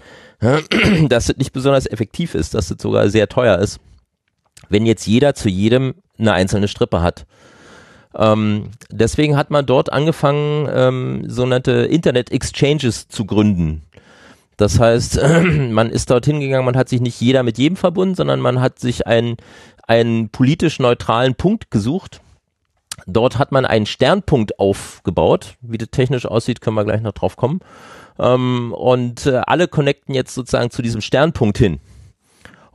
dass 1.08 1.28
es 1.28 1.36
nicht 1.36 1.52
besonders 1.52 1.86
effektiv 1.86 2.34
ist, 2.34 2.54
dass 2.54 2.70
es 2.70 2.82
sogar 2.82 3.08
sehr 3.10 3.28
teuer 3.28 3.58
ist, 3.58 3.78
wenn 4.68 4.86
jetzt 4.86 5.06
jeder 5.06 5.34
zu 5.34 5.48
jedem 5.48 5.94
eine 6.18 6.32
einzelne 6.32 6.68
Strippe 6.68 7.00
hat. 7.00 7.26
Ähm, 8.16 8.70
deswegen 8.90 9.36
hat 9.36 9.50
man 9.50 9.66
dort 9.66 9.92
angefangen, 9.92 10.68
ähm, 10.72 11.24
sogenannte 11.28 11.72
Internet 11.72 12.30
Exchanges 12.32 13.08
zu 13.08 13.24
gründen. 13.24 13.82
Das 14.56 14.78
heißt, 14.78 15.20
man 15.70 15.90
ist 15.90 16.10
dorthin 16.10 16.40
gegangen, 16.40 16.64
man 16.64 16.76
hat 16.76 16.88
sich 16.88 17.00
nicht 17.00 17.20
jeder 17.20 17.42
mit 17.42 17.58
jedem 17.58 17.76
verbunden, 17.76 18.14
sondern 18.14 18.40
man 18.40 18.60
hat 18.60 18.78
sich 18.78 19.06
einen 19.06 19.36
einen 19.86 20.30
politisch 20.30 20.78
neutralen 20.78 21.34
Punkt 21.34 21.70
gesucht. 21.70 22.20
Dort 23.06 23.38
hat 23.38 23.52
man 23.52 23.66
einen 23.66 23.86
Sternpunkt 23.86 24.58
aufgebaut. 24.58 25.56
Wie 25.60 25.78
das 25.78 25.90
technisch 25.90 26.26
aussieht, 26.26 26.60
können 26.60 26.76
wir 26.76 26.84
gleich 26.84 27.02
noch 27.02 27.12
drauf 27.12 27.36
kommen. 27.36 27.60
Ähm, 28.18 28.72
und 28.72 29.26
äh, 29.26 29.42
alle 29.46 29.68
connecten 29.68 30.14
jetzt 30.14 30.34
sozusagen 30.34 30.70
zu 30.70 30.82
diesem 30.82 31.00
Sternpunkt 31.00 31.58
hin 31.58 31.80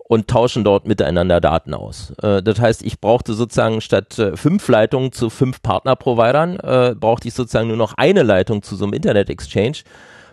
und 0.09 0.27
tauschen 0.27 0.63
dort 0.63 0.87
miteinander 0.87 1.39
Daten 1.39 1.73
aus. 1.73 2.11
Äh, 2.21 2.43
das 2.43 2.59
heißt, 2.59 2.83
ich 2.83 2.99
brauchte 2.99 3.33
sozusagen 3.33 3.79
statt 3.79 4.19
äh, 4.19 4.35
fünf 4.35 4.67
Leitungen 4.67 5.11
zu 5.11 5.29
fünf 5.29 5.61
Partnerprovidern, 5.61 6.59
äh, 6.59 6.95
brauchte 6.99 7.27
ich 7.27 7.33
sozusagen 7.33 7.67
nur 7.69 7.77
noch 7.77 7.93
eine 7.95 8.23
Leitung 8.23 8.63
zu 8.63 8.75
so 8.75 8.85
einem 8.85 8.93
Internet 8.93 9.29
Exchange, 9.29 9.77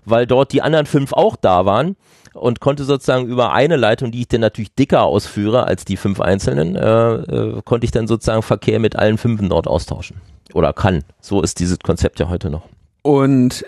weil 0.05 0.27
dort 0.27 0.53
die 0.53 0.63
anderen 0.63 0.87
fünf 0.87 1.13
auch 1.13 1.37
da 1.37 1.67
waren 1.67 1.97
und 2.37 2.61
konnte 2.61 2.85
sozusagen 2.85 3.27
über 3.27 3.53
eine 3.53 3.77
Leitung, 3.77 4.11
die 4.11 4.21
ich 4.21 4.29
dann 4.29 4.41
natürlich 4.41 4.75
dicker 4.75 5.03
ausführe 5.03 5.65
als 5.65 5.85
die 5.85 5.97
fünf 5.97 6.21
einzelnen, 6.21 6.77
äh, 6.77 7.15
äh, 7.15 7.63
konnte 7.65 7.85
ich 7.85 7.91
dann 7.91 8.07
sozusagen 8.07 8.43
Verkehr 8.43 8.79
mit 8.79 8.97
allen 8.97 9.19
fünf 9.19 9.41
dort 9.49 9.67
austauschen. 9.67 10.21
Oder 10.55 10.73
kann. 10.73 11.03
So 11.21 11.43
ist 11.43 11.59
dieses 11.59 11.79
Konzept 11.81 12.21
ja 12.21 12.29
heute 12.29 12.51
noch. 12.51 12.69
Und 13.03 13.65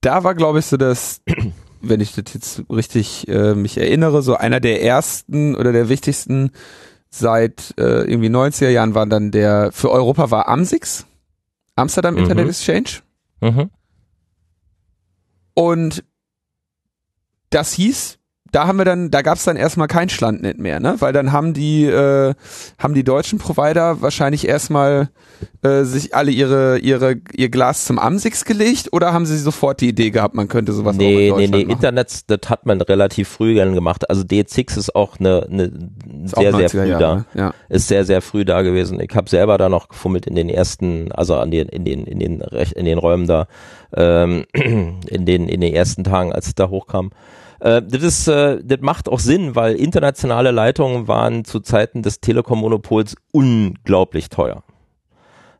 da 0.00 0.24
war, 0.24 0.34
glaube 0.34 0.58
ich, 0.58 0.66
so 0.66 0.76
das, 0.76 1.22
wenn 1.80 2.00
ich 2.00 2.14
das 2.14 2.34
jetzt 2.34 2.62
richtig 2.70 3.28
äh, 3.28 3.54
mich 3.54 3.78
erinnere, 3.78 4.22
so 4.22 4.34
einer 4.34 4.60
der 4.60 4.82
ersten 4.82 5.54
oder 5.54 5.72
der 5.72 5.88
wichtigsten 5.88 6.50
seit 7.10 7.74
äh, 7.78 8.10
irgendwie 8.10 8.30
90er 8.30 8.70
Jahren 8.70 8.94
war 8.94 9.06
dann 9.06 9.30
der, 9.30 9.70
für 9.72 9.90
Europa 9.90 10.30
war 10.30 10.48
Amsix, 10.48 11.06
Amsterdam 11.76 12.16
Internet 12.16 12.44
mhm. 12.44 12.50
Exchange. 12.50 13.02
Mhm. 13.40 13.70
Und 15.54 16.04
das 17.54 17.72
hieß, 17.72 18.18
da 18.52 18.66
haben 18.66 18.76
wir 18.76 18.84
dann, 18.84 19.10
da 19.10 19.22
gab 19.22 19.38
es 19.38 19.44
dann 19.44 19.56
erstmal 19.56 19.88
kein 19.88 20.10
Schlandnet 20.10 20.58
mehr, 20.58 20.78
ne? 20.78 20.96
Weil 20.98 21.14
dann 21.14 21.32
haben 21.32 21.54
die, 21.54 21.86
äh, 21.86 22.34
haben 22.78 22.92
die 22.92 23.02
deutschen 23.02 23.38
Provider 23.38 24.02
wahrscheinlich 24.02 24.46
erstmal 24.46 25.08
äh, 25.62 25.84
sich 25.84 26.14
alle 26.14 26.30
ihre, 26.30 26.78
ihre, 26.78 27.16
ihr 27.34 27.48
Glas 27.48 27.86
zum 27.86 27.98
Amsix 27.98 28.44
gelegt 28.44 28.90
oder 28.92 29.14
haben 29.14 29.24
sie 29.24 29.38
sofort 29.38 29.80
die 29.80 29.88
Idee 29.88 30.10
gehabt, 30.10 30.34
man 30.34 30.48
könnte 30.48 30.74
sowas 30.74 30.96
nee, 30.96 31.04
auch 31.04 31.38
in 31.38 31.50
Deutschland 31.50 31.50
Nee, 31.50 31.58
nee, 31.58 31.64
nee, 31.64 31.72
Internet, 31.72 32.30
das 32.30 32.50
hat 32.50 32.66
man 32.66 32.82
relativ 32.82 33.30
früh 33.30 33.54
dann 33.54 33.74
gemacht. 33.74 34.10
Also 34.10 34.22
D6 34.22 34.76
ist 34.76 34.94
auch 34.94 35.18
eine, 35.18 35.46
eine 35.50 35.72
sehr, 36.24 36.52
sehr 36.52 36.68
früh 36.68 36.88
Jahre, 36.90 37.24
da. 37.34 37.40
Ja. 37.40 37.54
Ist 37.70 37.88
sehr, 37.88 38.04
sehr 38.04 38.20
früh 38.20 38.44
da 38.44 38.60
gewesen. 38.60 39.00
Ich 39.00 39.16
habe 39.16 39.30
selber 39.30 39.56
da 39.56 39.70
noch 39.70 39.88
gefummelt 39.88 40.26
in 40.26 40.34
den 40.34 40.50
ersten, 40.50 41.10
also 41.12 41.36
an 41.36 41.50
den, 41.50 41.68
in 41.68 41.86
den, 41.86 42.04
in 42.04 42.18
den, 42.18 42.40
in 42.42 42.84
den 42.84 42.98
Räumen 42.98 43.26
da, 43.26 43.46
ähm, 43.96 44.44
in 44.52 45.24
den, 45.24 45.48
in 45.48 45.62
den 45.62 45.72
ersten 45.72 46.04
Tagen, 46.04 46.34
als 46.34 46.48
es 46.48 46.54
da 46.54 46.68
hochkam. 46.68 47.12
Äh, 47.62 47.80
das, 47.80 48.02
ist, 48.02 48.28
äh, 48.28 48.58
das 48.62 48.80
macht 48.80 49.08
auch 49.08 49.20
Sinn, 49.20 49.54
weil 49.54 49.76
internationale 49.76 50.50
Leitungen 50.50 51.06
waren 51.06 51.44
zu 51.44 51.60
Zeiten 51.60 52.02
des 52.02 52.20
Telekom-Monopols 52.20 53.14
unglaublich 53.30 54.28
teuer. 54.30 54.64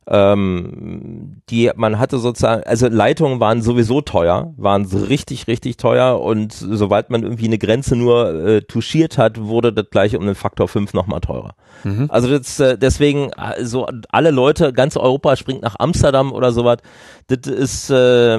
Ähm, 0.08 1.42
die 1.48 1.70
man 1.76 1.98
hatte 1.98 2.18
sozusagen, 2.18 2.64
also 2.64 2.88
Leitungen 2.88 3.38
waren 3.38 3.62
sowieso 3.62 4.00
teuer, 4.00 4.52
waren 4.56 4.84
so 4.84 4.98
richtig, 4.98 5.46
richtig 5.46 5.76
teuer 5.76 6.20
und 6.20 6.52
sobald 6.52 7.10
man 7.10 7.22
irgendwie 7.22 7.46
eine 7.46 7.58
Grenze 7.58 7.94
nur 7.94 8.34
äh, 8.34 8.62
touchiert 8.62 9.16
hat, 9.16 9.40
wurde 9.40 9.72
das 9.72 9.86
gleich 9.90 10.16
um 10.16 10.26
den 10.26 10.34
Faktor 10.34 10.66
5 10.66 10.92
nochmal 10.92 11.20
teurer. 11.20 11.54
Mhm. 11.84 12.06
Also 12.10 12.28
das, 12.28 12.58
äh, 12.58 12.76
deswegen, 12.76 13.30
so 13.60 13.84
also 13.84 13.86
alle 14.10 14.32
Leute, 14.32 14.72
ganz 14.72 14.96
Europa 14.96 15.36
springt 15.36 15.62
nach 15.62 15.76
Amsterdam 15.78 16.32
oder 16.32 16.50
sowas, 16.50 16.78
das 17.28 17.52
ist, 17.52 17.90
äh, 17.90 18.38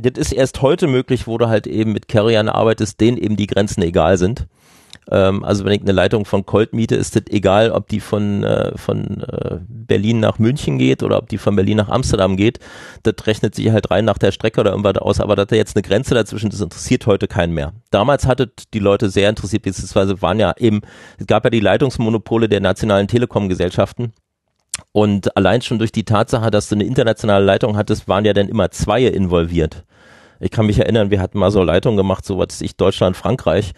das 0.00 0.18
ist 0.18 0.32
erst 0.32 0.62
heute 0.62 0.86
möglich, 0.86 1.26
wo 1.26 1.36
du 1.36 1.48
halt 1.48 1.66
eben 1.66 1.92
mit 1.92 2.08
Carriern 2.08 2.48
arbeitest, 2.48 3.00
denen 3.00 3.18
eben 3.18 3.36
die 3.36 3.46
Grenzen 3.46 3.82
egal 3.82 4.16
sind. 4.16 4.46
Ähm, 5.10 5.44
also 5.44 5.64
wenn 5.64 5.72
ich 5.72 5.82
eine 5.82 5.92
Leitung 5.92 6.24
von 6.24 6.46
Colt 6.46 6.72
miete, 6.72 6.94
ist 6.94 7.16
das 7.16 7.24
egal, 7.30 7.70
ob 7.70 7.88
die 7.88 8.00
von, 8.00 8.44
äh, 8.44 8.76
von 8.76 9.22
äh, 9.22 9.58
Berlin 9.66 10.20
nach 10.20 10.38
München 10.38 10.78
geht 10.78 11.02
oder 11.02 11.18
ob 11.18 11.28
die 11.28 11.38
von 11.38 11.56
Berlin 11.56 11.78
nach 11.78 11.88
Amsterdam 11.88 12.36
geht. 12.36 12.60
Das 13.02 13.14
rechnet 13.26 13.54
sich 13.54 13.70
halt 13.70 13.90
rein 13.90 14.04
nach 14.04 14.18
der 14.18 14.32
Strecke 14.32 14.60
oder 14.60 14.70
irgendwas 14.70 14.96
aus. 14.96 15.20
Aber 15.20 15.36
dass 15.36 15.48
da 15.48 15.56
jetzt 15.56 15.76
eine 15.76 15.82
Grenze 15.82 16.14
dazwischen, 16.14 16.50
das 16.50 16.60
interessiert 16.60 17.06
heute 17.06 17.26
keinen 17.26 17.54
mehr. 17.54 17.72
Damals 17.90 18.26
hatte 18.26 18.52
die 18.72 18.78
Leute 18.78 19.10
sehr 19.10 19.28
interessiert, 19.28 19.62
beziehungsweise 19.62 20.22
waren 20.22 20.38
ja 20.38 20.54
eben, 20.58 20.82
es 21.18 21.26
gab 21.26 21.44
ja 21.44 21.50
die 21.50 21.60
Leitungsmonopole 21.60 22.48
der 22.48 22.60
nationalen 22.60 23.08
Telekom-Gesellschaften. 23.08 24.12
Und 24.92 25.36
allein 25.36 25.62
schon 25.62 25.78
durch 25.78 25.92
die 25.92 26.04
Tatsache, 26.04 26.50
dass 26.50 26.68
du 26.68 26.74
eine 26.74 26.84
internationale 26.84 27.44
Leitung 27.44 27.76
hattest, 27.76 28.08
waren 28.08 28.24
ja 28.24 28.32
dann 28.32 28.48
immer 28.48 28.70
zwei 28.70 29.04
involviert. 29.04 29.84
Ich 30.40 30.50
kann 30.50 30.66
mich 30.66 30.78
erinnern, 30.78 31.10
wir 31.10 31.20
hatten 31.20 31.38
mal 31.38 31.50
so 31.50 31.62
Leitungen 31.62 31.96
gemacht, 31.96 32.24
so 32.24 32.36
was 32.38 32.60
ich 32.60 32.76
Deutschland, 32.76 33.16
Frankreich. 33.16 33.74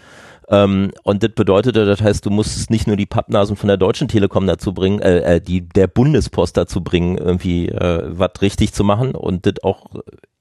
Ähm, 0.48 0.90
und 1.02 1.22
das 1.22 1.33
bedeutete, 1.35 1.87
das 1.87 2.02
heißt, 2.02 2.26
du 2.26 2.30
musstest 2.30 2.70
nicht 2.70 2.87
nur 2.87 2.96
die 2.96 3.07
Pappnasen 3.07 3.57
von 3.57 3.68
der 3.68 3.76
Deutschen 3.76 4.09
Telekom 4.09 4.46
dazu 4.46 4.74
bringen, 4.74 5.00
äh, 5.00 5.37
äh, 5.37 5.40
die 5.40 5.66
der 5.66 5.87
Bundespost 5.87 6.57
dazu 6.57 6.83
bringen, 6.83 7.16
irgendwie 7.16 7.68
äh, 7.68 8.02
was 8.07 8.42
richtig 8.42 8.72
zu 8.74 8.85
machen 8.85 9.14
und 9.14 9.46
das 9.46 9.62
auch 9.62 9.87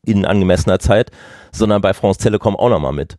in 0.06 0.26
angemessener 0.26 0.80
Zeit, 0.80 1.12
sondern 1.52 1.82
bei 1.82 1.94
France 1.94 2.20
Telekom 2.20 2.56
auch 2.56 2.70
nochmal 2.70 2.94
mit. 2.94 3.18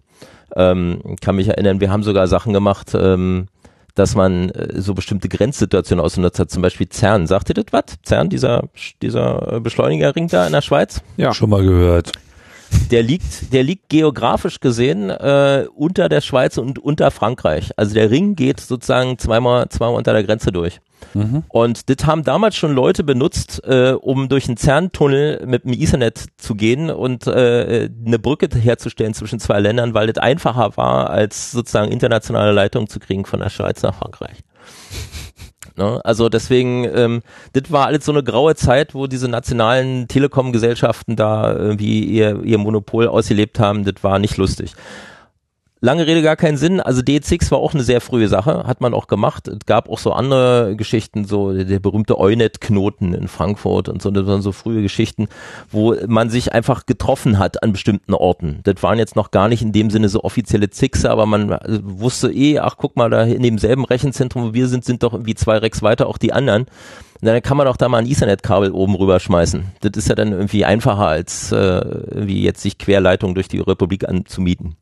Ähm, 0.56 1.16
kann 1.20 1.36
mich 1.36 1.48
erinnern, 1.48 1.80
wir 1.80 1.90
haben 1.90 2.02
sogar 2.02 2.26
Sachen 2.28 2.52
gemacht, 2.52 2.92
ähm, 2.94 3.46
dass 3.94 4.14
man 4.14 4.50
äh, 4.50 4.80
so 4.80 4.92
bestimmte 4.92 5.28
Grenzsituationen 5.28 6.04
ausgenutzt 6.04 6.38
hat, 6.38 6.50
zum 6.50 6.60
Beispiel 6.60 6.88
CERN. 6.90 7.26
Sagt 7.26 7.48
ihr 7.48 7.54
das 7.54 7.66
was? 7.70 7.84
CERN, 8.04 8.28
dieser, 8.28 8.64
dieser 9.00 9.60
Beschleunigerring 9.60 10.28
da 10.28 10.46
in 10.46 10.52
der 10.52 10.62
Schweiz? 10.62 11.00
Ja. 11.16 11.32
Schon 11.32 11.50
mal 11.50 11.62
gehört 11.62 12.12
der 12.90 13.02
liegt, 13.02 13.52
der 13.52 13.62
liegt 13.62 13.88
geografisch 13.88 14.60
gesehen 14.60 15.10
äh, 15.10 15.66
unter 15.74 16.08
der 16.08 16.20
Schweiz 16.20 16.58
und 16.58 16.78
unter 16.78 17.10
Frankreich. 17.10 17.70
Also 17.76 17.94
der 17.94 18.10
Ring 18.10 18.36
geht 18.36 18.60
sozusagen 18.60 19.18
zweimal, 19.18 19.68
zweimal 19.68 19.96
unter 19.96 20.12
der 20.12 20.24
Grenze 20.24 20.52
durch. 20.52 20.80
Mhm. 21.12 21.44
Und 21.48 21.88
das 21.88 22.06
haben 22.06 22.24
damals 22.24 22.56
schon 22.56 22.72
Leute 22.74 23.04
benutzt, 23.04 23.62
äh, 23.64 23.92
um 23.92 24.28
durch 24.28 24.48
einen 24.48 24.56
CERN-Tunnel 24.56 25.44
mit 25.46 25.64
dem 25.64 25.72
Ethernet 25.72 26.26
zu 26.36 26.54
gehen 26.54 26.90
und 26.90 27.26
äh, 27.26 27.90
eine 28.06 28.18
Brücke 28.18 28.48
herzustellen 28.58 29.14
zwischen 29.14 29.38
zwei 29.38 29.60
Ländern, 29.60 29.94
weil 29.94 30.06
das 30.06 30.22
einfacher 30.22 30.76
war, 30.76 31.10
als 31.10 31.52
sozusagen 31.52 31.90
internationale 31.90 32.52
Leitungen 32.52 32.88
zu 32.88 33.00
kriegen 33.00 33.24
von 33.26 33.40
der 33.40 33.50
Schweiz 33.50 33.82
nach 33.82 33.94
Frankreich. 33.94 34.38
Ne? 35.76 36.00
Also 36.04 36.28
deswegen, 36.28 36.84
ähm, 36.94 37.22
das 37.52 37.70
war 37.72 37.86
alles 37.86 38.04
so 38.04 38.12
eine 38.12 38.22
graue 38.22 38.54
Zeit, 38.54 38.94
wo 38.94 39.06
diese 39.06 39.28
nationalen 39.28 40.06
Telekom-Gesellschaften 40.08 41.16
da 41.16 41.52
irgendwie 41.54 42.04
ihr, 42.04 42.42
ihr 42.44 42.58
Monopol 42.58 43.08
ausgelebt 43.08 43.58
haben. 43.58 43.84
Das 43.84 44.02
war 44.02 44.18
nicht 44.18 44.36
lustig. 44.36 44.74
Lange 45.84 46.06
Rede 46.06 46.22
gar 46.22 46.36
keinen 46.36 46.56
Sinn. 46.56 46.80
Also 46.80 47.02
DX 47.02 47.50
war 47.50 47.58
auch 47.58 47.74
eine 47.74 47.82
sehr 47.82 48.00
frühe 48.00 48.26
Sache, 48.26 48.64
hat 48.66 48.80
man 48.80 48.94
auch 48.94 49.06
gemacht. 49.06 49.48
Es 49.48 49.66
gab 49.66 49.90
auch 49.90 49.98
so 49.98 50.14
andere 50.14 50.76
Geschichten, 50.76 51.26
so 51.26 51.52
der 51.52 51.78
berühmte 51.78 52.18
Eunet-Knoten 52.18 53.12
in 53.12 53.28
Frankfurt 53.28 53.90
und 53.90 54.00
so, 54.00 54.10
das 54.10 54.26
waren 54.26 54.40
so 54.40 54.52
frühe 54.52 54.80
Geschichten, 54.80 55.28
wo 55.70 55.94
man 56.06 56.30
sich 56.30 56.54
einfach 56.54 56.86
getroffen 56.86 57.38
hat 57.38 57.62
an 57.62 57.72
bestimmten 57.72 58.14
Orten. 58.14 58.60
Das 58.64 58.82
waren 58.82 58.98
jetzt 58.98 59.14
noch 59.14 59.30
gar 59.30 59.48
nicht 59.50 59.60
in 59.60 59.72
dem 59.72 59.90
Sinne 59.90 60.08
so 60.08 60.24
offizielle 60.24 60.70
Zixe, 60.70 61.10
aber 61.10 61.26
man 61.26 61.52
äh, 61.52 61.80
wusste 61.82 62.32
eh, 62.32 62.60
ach 62.60 62.76
guck 62.78 62.96
mal, 62.96 63.10
da 63.10 63.24
in 63.24 63.42
demselben 63.42 63.84
Rechenzentrum, 63.84 64.42
wo 64.42 64.54
wir 64.54 64.68
sind, 64.68 64.86
sind 64.86 65.02
doch 65.02 65.12
irgendwie 65.12 65.34
zwei 65.34 65.58
Recks 65.58 65.82
weiter 65.82 66.06
auch 66.06 66.16
die 66.16 66.32
anderen. 66.32 66.62
Und 66.62 67.26
dann 67.28 67.42
kann 67.42 67.58
man 67.58 67.66
doch 67.66 67.76
da 67.76 67.90
mal 67.90 67.98
ein 67.98 68.06
Ethernet-Kabel 68.06 68.70
oben 68.70 68.94
rüber 68.94 69.20
schmeißen. 69.20 69.64
Das 69.82 69.92
ist 69.96 70.08
ja 70.08 70.14
dann 70.14 70.32
irgendwie 70.32 70.64
einfacher, 70.64 71.08
als 71.08 71.52
äh, 71.52 71.82
wie 72.14 72.42
jetzt 72.42 72.62
sich 72.62 72.78
Querleitungen 72.78 73.34
durch 73.34 73.48
die 73.48 73.60
Republik 73.60 74.08
anzumieten. 74.08 74.76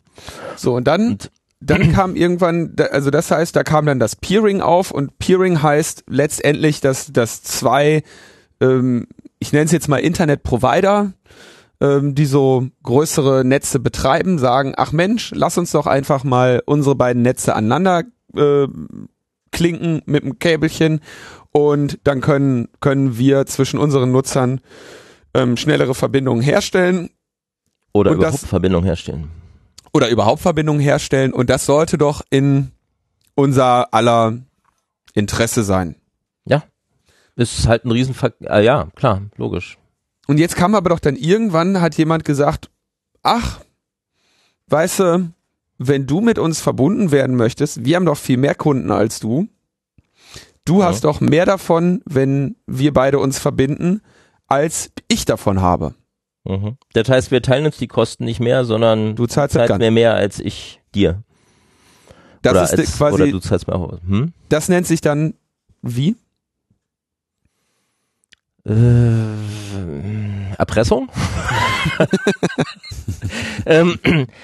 So, 0.57 0.75
und 0.75 0.87
dann, 0.87 1.19
dann 1.61 1.93
kam 1.93 2.17
irgendwann, 2.17 2.75
also 2.91 3.11
das 3.11 3.31
heißt, 3.31 3.55
da 3.55 3.63
kam 3.63 3.87
dann 3.87 3.99
das 3.99 4.17
Peering 4.17 4.61
auf 4.61 4.91
und 4.91 5.19
Peering 5.19 5.63
heißt 5.63 6.05
letztendlich, 6.09 6.81
dass, 6.81 7.13
dass 7.13 7.43
zwei, 7.43 8.03
ähm, 8.61 9.07
ich 9.39 9.53
nenne 9.53 9.67
es 9.67 9.73
jetzt 9.73 9.89
mal 9.89 9.99
Internet-Provider, 9.99 11.13
ähm, 11.81 12.15
die 12.15 12.27
so 12.27 12.69
größere 12.83 13.45
Netze 13.45 13.79
betreiben, 13.79 14.39
sagen, 14.39 14.75
ach 14.77 14.93
Mensch, 14.93 15.33
lass 15.35 15.59
uns 15.59 15.73
doch 15.73 15.87
einfach 15.87 16.25
mal 16.25 16.63
unsere 16.67 16.95
beiden 16.95 17.23
Netze 17.23 17.55
aneinander 17.55 18.05
äh, 18.37 18.67
klinken 19.53 20.03
mit 20.07 20.25
einem 20.25 20.39
Käbelchen 20.39 21.01
und 21.53 21.99
dann 22.05 22.21
können, 22.21 22.69
können 22.81 23.19
wir 23.19 23.47
zwischen 23.47 23.79
unseren 23.79 24.11
Nutzern 24.11 24.61
ähm, 25.35 25.57
schnellere 25.57 25.95
Verbindungen 25.95 26.43
herstellen. 26.43 27.11
Oder 27.93 28.13
und 28.13 28.17
überhaupt 28.17 28.43
das, 28.43 28.49
Verbindungen 28.49 28.87
herstellen 28.87 29.42
oder 29.93 30.09
überhaupt 30.09 30.43
Verbindungen 30.43 30.81
herstellen 30.81 31.33
und 31.33 31.51
das 31.51 31.67
sollte 31.67 31.99
doch 31.99 32.23
in 32.31 32.73
unser 33.35 33.93
aller 33.93 34.39
Interesse 35.15 35.63
sein. 35.63 35.97
Ja. 36.45 36.65
Ist 37.37 37.67
halt 37.67 37.85
ein 37.85 37.91
Riesenver 37.91 38.33
äh, 38.41 38.65
ja, 38.65 38.89
klar, 38.95 39.23
logisch. 39.37 39.79
Und 40.27 40.39
jetzt 40.39 40.57
kam 40.57 40.75
aber 40.75 40.91
doch 40.91 41.01
dann 41.01 41.17
irgendwann 41.17 41.81
hat 41.81 41.97
jemand 41.97 42.25
gesagt, 42.25 42.71
ach, 43.23 43.61
weißt 44.69 45.01
du, 45.01 45.33
wenn 45.79 46.07
du 46.07 46.21
mit 46.21 46.39
uns 46.39 46.61
verbunden 46.61 47.11
werden 47.11 47.37
möchtest, 47.37 47.85
wir 47.85 47.97
haben 47.97 48.07
doch 48.07 48.17
viel 48.17 48.37
mehr 48.37 48.55
Kunden 48.55 48.91
als 48.91 49.21
du. 49.21 49.49
Du 50.65 50.81
ja. 50.81 50.87
hast 50.87 51.05
doch 51.05 51.21
mehr 51.21 51.45
davon, 51.45 52.03
wenn 52.05 52.57
wir 52.67 52.93
beide 52.93 53.19
uns 53.19 53.39
verbinden, 53.39 54.01
als 54.47 54.93
ich 55.09 55.25
davon 55.25 55.61
habe. 55.61 55.95
Mhm. 56.45 56.77
Das 56.93 57.09
heißt, 57.09 57.31
wir 57.31 57.43
teilen 57.43 57.67
uns 57.67 57.77
die 57.79 57.89
Kosten 57.89 58.25
nicht 58.25 58.41
mehr, 58.41 58.65
sondern 58.65 59.15
du 59.17 59.27
zahlst, 59.27 59.55
zahlst 59.55 59.79
mir 59.79 59.91
mehr 59.91 60.15
als 60.15 60.41
ich 60.41 60.81
dir. 60.95 61.23
Das 62.43 62.53
oder 62.53 62.65
ist 62.65 62.79
als, 62.79 62.97
quasi. 62.97 63.15
Oder 63.15 63.31
du 63.31 63.39
zahlst 63.39 63.69
mir 63.69 63.75
auch. 63.75 63.99
Hm? 64.07 64.33
Das 64.49 64.69
nennt 64.69 64.87
sich 64.87 65.01
dann 65.01 65.35
wie? 65.83 66.17
Äh, 68.64 70.53
Erpressung? 70.57 71.09
ähm, 73.66 73.98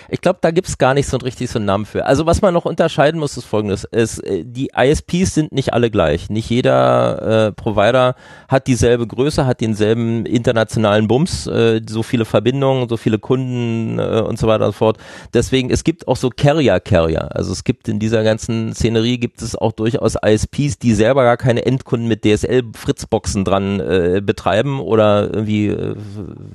ich 0.08 0.20
glaube, 0.20 0.40
da 0.42 0.50
gibt's 0.50 0.76
gar 0.76 0.94
nicht 0.94 1.06
so 1.06 1.18
richtig 1.18 1.48
so 1.50 1.60
einen 1.60 1.66
Namen 1.66 1.86
für. 1.86 2.04
Also 2.04 2.26
was 2.26 2.42
man 2.42 2.52
noch 2.52 2.64
unterscheiden 2.64 3.20
muss, 3.20 3.36
ist 3.36 3.44
folgendes. 3.44 3.86
Es, 3.92 4.18
äh, 4.18 4.42
die 4.44 4.70
ISPs 4.76 5.34
sind 5.34 5.52
nicht 5.52 5.72
alle 5.72 5.92
gleich. 5.92 6.30
Nicht 6.30 6.50
jeder 6.50 7.46
äh, 7.46 7.52
Provider 7.52 8.16
hat 8.48 8.66
dieselbe 8.66 9.06
Größe, 9.06 9.46
hat 9.46 9.60
denselben 9.60 10.26
internationalen 10.26 11.06
Bums, 11.06 11.46
äh, 11.46 11.80
so 11.88 12.02
viele 12.02 12.24
Verbindungen, 12.24 12.88
so 12.88 12.96
viele 12.96 13.20
Kunden 13.20 14.00
äh, 14.00 14.20
und 14.26 14.36
so 14.36 14.48
weiter 14.48 14.66
und 14.66 14.72
so 14.72 14.78
fort. 14.78 14.98
Deswegen, 15.32 15.70
es 15.70 15.84
gibt 15.84 16.08
auch 16.08 16.16
so 16.16 16.30
Carrier-Carrier. 16.30 17.36
Also 17.36 17.52
es 17.52 17.62
gibt 17.62 17.86
in 17.86 18.00
dieser 18.00 18.24
ganzen 18.24 18.74
Szenerie 18.74 19.18
gibt 19.18 19.42
es 19.42 19.54
auch 19.54 19.70
durchaus 19.70 20.16
ISPs, 20.16 20.80
die 20.80 20.94
selber 20.94 21.22
gar 21.22 21.36
keine 21.36 21.64
Endkunden 21.64 22.08
mit 22.08 22.24
DSL-Fritzboxen 22.24 23.44
dran 23.44 23.78
äh, 23.78 24.07
betreiben 24.20 24.80
oder 24.80 25.24
irgendwie 25.32 25.68
äh, 25.68 25.94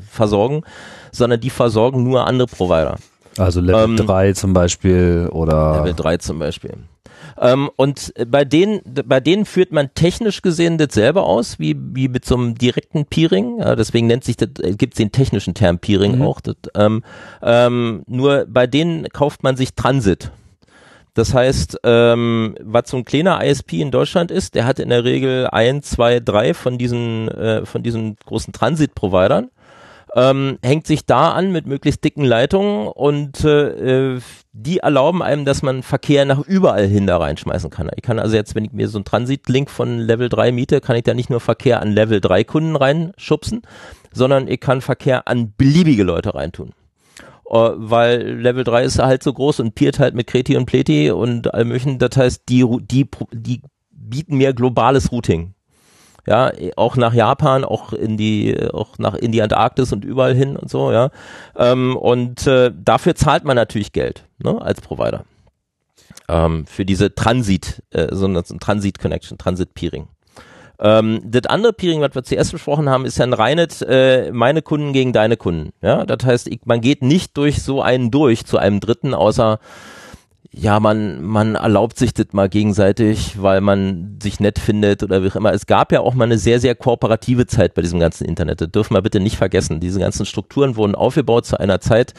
versorgen, 0.10 0.64
sondern 1.12 1.40
die 1.40 1.50
versorgen 1.50 2.04
nur 2.04 2.28
andere 2.28 2.48
Provider. 2.48 2.98
Also 3.38 3.62
Level 3.62 3.84
ähm, 3.84 3.98
3 3.98 4.34
zum 4.34 4.54
Beispiel 4.54 5.30
oder 5.32 5.78
Level 5.80 5.94
3 5.94 6.18
zum 6.18 6.40
Beispiel. 6.40 6.74
Ähm, 7.40 7.70
und 7.76 8.14
bei 8.28 8.46
denen, 8.46 8.82
bei 8.86 9.20
denen 9.20 9.46
führt 9.46 9.72
man 9.72 9.94
technisch 9.96 10.42
gesehen 10.42 10.78
das 10.78 10.94
selber 10.94 11.24
aus, 11.24 11.60
wie, 11.60 11.76
wie 11.78 12.08
mit 12.08 12.26
so 12.26 12.36
einem 12.36 12.56
direkten 12.56 13.06
Peering. 13.06 13.60
Ja, 13.60 13.76
deswegen 13.76 14.08
nennt 14.08 14.24
sich 14.24 14.38
das, 14.38 14.50
äh, 14.62 14.76
gibt 14.76 14.94
es 14.94 14.98
den 14.98 15.12
technischen 15.12 15.54
Term 15.54 15.80
Peering 15.80 16.18
mhm. 16.18 16.22
auch. 16.22 16.42
Das, 16.42 16.56
ähm, 16.76 17.04
ähm, 17.42 18.04
nur 18.08 18.46
bei 18.48 18.68
denen 18.68 19.10
kauft 19.10 19.44
man 19.44 19.58
sich 19.58 19.74
Transit. 19.74 20.32
Das 21.14 21.34
heißt, 21.34 21.80
ähm, 21.84 22.56
was 22.62 22.90
so 22.90 22.98
ein 22.98 23.06
kleiner 23.06 23.44
ISP 23.44 23.82
in 23.82 23.92
Deutschland 23.92 24.32
ist, 24.32 24.56
der 24.56 24.66
hat 24.66 24.80
in 24.80 24.90
der 24.90 25.04
Regel 25.04 25.48
ein, 25.48 25.84
zwei, 25.84 26.20
drei 26.20 26.54
von 26.54 26.78
diesen, 26.78 27.28
äh, 27.28 27.66
von 27.66 27.84
diesen 27.84 28.16
großen 28.26 28.52
Transit-Providern 28.52 29.50
ähm, 30.16 30.60
hängt 30.62 30.86
sich 30.86 31.06
da 31.06 31.32
an 31.32 31.52
mit 31.52 31.66
möglichst 31.66 32.04
dicken 32.04 32.24
Leitungen 32.24 32.88
und 32.88 33.44
äh, 33.44 34.20
die 34.52 34.78
erlauben 34.78 35.24
einem, 35.24 35.46
dass 35.46 35.64
man 35.64 35.82
Verkehr 35.82 36.26
nach 36.26 36.40
überall 36.40 36.86
hin 36.88 37.08
da 37.08 37.18
reinschmeißen 37.18 37.70
kann. 37.70 37.90
Ich 37.96 38.04
kann 38.04 38.20
also 38.20 38.36
jetzt, 38.36 38.54
wenn 38.54 38.66
ich 38.66 38.72
mir 38.72 38.88
so 38.88 39.00
einen 39.00 39.06
Transit-Link 39.06 39.70
von 39.70 40.00
Level 40.00 40.30
3 40.30 40.52
miete, 40.52 40.82
kann 40.82 40.96
ich 40.96 41.04
da 41.04 41.14
nicht 41.14 41.30
nur 41.30 41.40
Verkehr 41.40 41.82
an 41.82 41.92
Level 41.92 42.22
3 42.22 42.44
Kunden 42.44 42.76
reinschubsen, 42.76 43.64
sondern 44.12 44.48
ich 44.48 44.60
kann 44.60 44.82
Verkehr 44.82 45.28
an 45.28 45.54
beliebige 45.58 46.04
Leute 46.04 46.36
reintun. 46.36 46.74
Uh, 47.54 47.74
weil 47.78 48.40
Level 48.40 48.64
3 48.64 48.84
ist 48.84 48.98
halt 48.98 49.22
so 49.22 49.32
groß 49.32 49.60
und 49.60 49.76
peert 49.76 50.00
halt 50.00 50.16
mit 50.16 50.26
Kreti 50.26 50.58
und 50.58 50.66
Pleti 50.66 51.12
und 51.12 51.54
all 51.54 51.66
möglichen. 51.66 52.00
Das 52.00 52.18
heißt, 52.18 52.50
die, 52.50 52.66
die, 52.82 53.08
die 53.32 53.62
bieten 53.92 54.38
mir 54.38 54.54
globales 54.54 55.12
Routing. 55.12 55.54
ja, 56.26 56.52
auch 56.78 56.96
nach 56.96 57.14
Japan, 57.14 57.64
auch 57.64 57.94
in 57.94 58.18
die, 58.18 58.58
auch 58.72 58.98
nach 58.98 59.14
in 59.14 59.32
die 59.32 59.44
Antarktis 59.44 59.94
und 59.94 60.04
überall 60.04 60.34
hin 60.34 60.56
und 60.56 60.72
so, 60.72 60.92
ja. 60.92 61.12
Ähm, 61.56 61.96
und 61.96 62.48
äh, 62.48 62.72
dafür 62.74 63.14
zahlt 63.14 63.44
man 63.44 63.56
natürlich 63.56 63.92
Geld, 63.92 64.26
ne, 64.40 64.60
als 64.60 64.82
Provider. 64.82 65.24
Ähm, 66.30 66.66
für 66.66 66.86
diese 66.86 67.14
Transit, 67.14 67.84
äh, 67.92 68.16
so 68.16 68.26
eine 68.26 68.44
Transit 68.44 68.98
Connection, 68.98 69.38
Transit 69.38 69.76
Peering. 69.76 70.08
Ähm, 70.84 71.22
das 71.24 71.46
andere 71.46 71.72
Peering, 71.72 72.02
was 72.02 72.14
wir 72.14 72.24
zuerst 72.24 72.52
besprochen 72.52 72.90
haben, 72.90 73.06
ist 73.06 73.18
ja 73.18 73.26
ein 73.26 73.34
reines 73.34 73.82
äh, 73.82 74.32
meine 74.34 74.62
Kunden 74.62 74.92
gegen 74.92 75.14
deine 75.14 75.38
Kunden. 75.38 75.72
Ja, 75.82 76.06
das 76.06 76.26
heißt, 76.26 76.48
ich, 76.50 76.60
man 76.66 76.82
geht 76.82 77.02
nicht 77.02 77.38
durch 77.38 77.64
so 77.64 77.82
einen 77.82 78.12
durch 78.12 78.46
zu 78.46 78.58
einem 78.58 78.82
Dritten, 78.82 79.14
außer 79.14 79.60
ja, 80.56 80.80
man, 80.80 81.24
man 81.24 81.56
erlaubt 81.56 81.98
sich 81.98 82.14
das 82.14 82.28
mal 82.34 82.48
gegenseitig, 82.48 83.42
weil 83.42 83.60
man 83.60 84.20
sich 84.22 84.40
nett 84.40 84.60
findet 84.60 85.02
oder 85.02 85.24
wie 85.24 85.30
auch 85.30 85.36
immer. 85.36 85.52
Es 85.52 85.66
gab 85.66 85.92
ja 85.92 86.02
auch 86.02 86.14
mal 86.14 86.26
eine 86.26 86.38
sehr, 86.38 86.60
sehr 86.60 86.76
kooperative 86.76 87.48
Zeit 87.48 87.74
bei 87.74 87.82
diesem 87.82 88.00
ganzen 88.00 88.26
Internet. 88.26 88.62
Das 88.62 88.70
dürfen 88.70 88.94
wir 88.94 89.02
bitte 89.02 89.20
nicht 89.20 89.38
vergessen. 89.38 89.80
Diese 89.80 90.00
ganzen 90.00 90.28
Strukturen 90.28 90.76
wurden 90.76 90.94
aufgebaut 90.94 91.48
zu 91.48 91.60
einer 91.60 91.82
Zeit, 91.82 92.14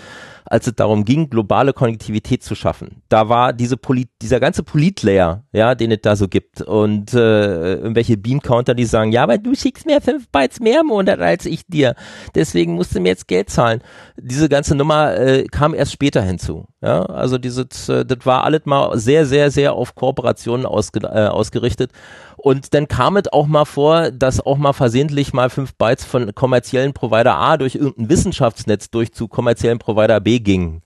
als 0.44 0.66
es 0.66 0.74
darum 0.74 1.04
ging, 1.04 1.30
globale 1.30 1.72
Konnektivität 1.72 2.42
zu 2.42 2.54
schaffen. 2.54 3.02
Da 3.08 3.28
war 3.28 3.52
diese 3.52 3.76
Polit, 3.76 4.08
dieser 4.20 4.40
ganze 4.40 4.62
Politlayer, 4.62 5.44
ja, 5.52 5.74
den 5.74 5.90
es 5.90 6.00
da 6.02 6.16
so 6.16 6.28
gibt 6.28 6.60
und 6.60 7.14
äh, 7.14 7.74
irgendwelche 7.74 8.16
Beam-Counter, 8.16 8.74
die 8.74 8.84
sagen, 8.84 9.12
ja, 9.12 9.22
aber 9.22 9.38
du 9.38 9.54
schickst 9.54 9.86
mir 9.86 10.00
fünf 10.00 10.28
Bytes 10.28 10.60
mehr 10.60 10.80
im 10.80 10.88
Monat 10.88 11.20
als 11.20 11.46
ich 11.46 11.66
dir, 11.66 11.94
deswegen 12.34 12.74
musst 12.74 12.94
du 12.94 13.00
mir 13.00 13.10
jetzt 13.10 13.28
Geld 13.28 13.50
zahlen. 13.50 13.80
Diese 14.16 14.48
ganze 14.48 14.74
Nummer 14.74 15.16
äh, 15.16 15.44
kam 15.44 15.74
erst 15.74 15.92
später 15.92 16.22
hinzu. 16.22 16.66
Ja, 16.82 17.06
also 17.06 17.38
dieses, 17.38 17.88
äh, 17.88 18.04
das 18.04 18.26
war 18.26 18.44
alles 18.44 18.66
mal 18.66 18.98
sehr, 18.98 19.24
sehr, 19.24 19.50
sehr 19.50 19.72
auf 19.72 19.94
Kooperationen 19.94 20.66
ausge, 20.66 21.00
äh, 21.00 21.28
ausgerichtet. 21.28 21.92
Und 22.36 22.74
dann 22.74 22.88
kam 22.88 23.16
es 23.16 23.32
auch 23.32 23.46
mal 23.46 23.64
vor, 23.64 24.10
dass 24.10 24.44
auch 24.44 24.58
mal 24.58 24.74
versehentlich 24.74 25.32
mal 25.32 25.48
fünf 25.48 25.74
Bytes 25.76 26.04
von 26.04 26.34
kommerziellen 26.34 26.92
Provider 26.92 27.36
A 27.36 27.56
durch 27.56 27.74
irgendein 27.74 28.10
Wissenschaftsnetz 28.10 28.90
durch 28.90 29.14
zu 29.14 29.28
kommerziellen 29.28 29.78
Provider 29.78 30.20
B 30.20 30.33
ging. 30.40 30.82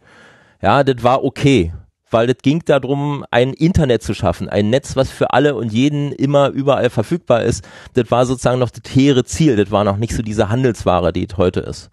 Ja, 0.62 0.82
das 0.82 1.02
war 1.02 1.24
okay, 1.24 1.72
weil 2.10 2.26
das 2.26 2.38
ging 2.42 2.62
darum, 2.64 3.24
ein 3.30 3.52
Internet 3.52 4.02
zu 4.02 4.14
schaffen, 4.14 4.48
ein 4.48 4.70
Netz, 4.70 4.96
was 4.96 5.10
für 5.10 5.32
alle 5.32 5.54
und 5.54 5.72
jeden 5.72 6.12
immer 6.12 6.48
überall 6.48 6.90
verfügbar 6.90 7.42
ist. 7.42 7.66
Das 7.94 8.10
war 8.10 8.26
sozusagen 8.26 8.58
noch 8.58 8.70
das 8.70 8.92
hehre 8.94 9.24
Ziel. 9.24 9.56
Das 9.56 9.70
war 9.70 9.84
noch 9.84 9.96
nicht 9.96 10.14
so 10.14 10.22
diese 10.22 10.48
Handelsware, 10.48 11.12
die 11.12 11.26
es 11.28 11.36
heute 11.36 11.60
ist. 11.60 11.90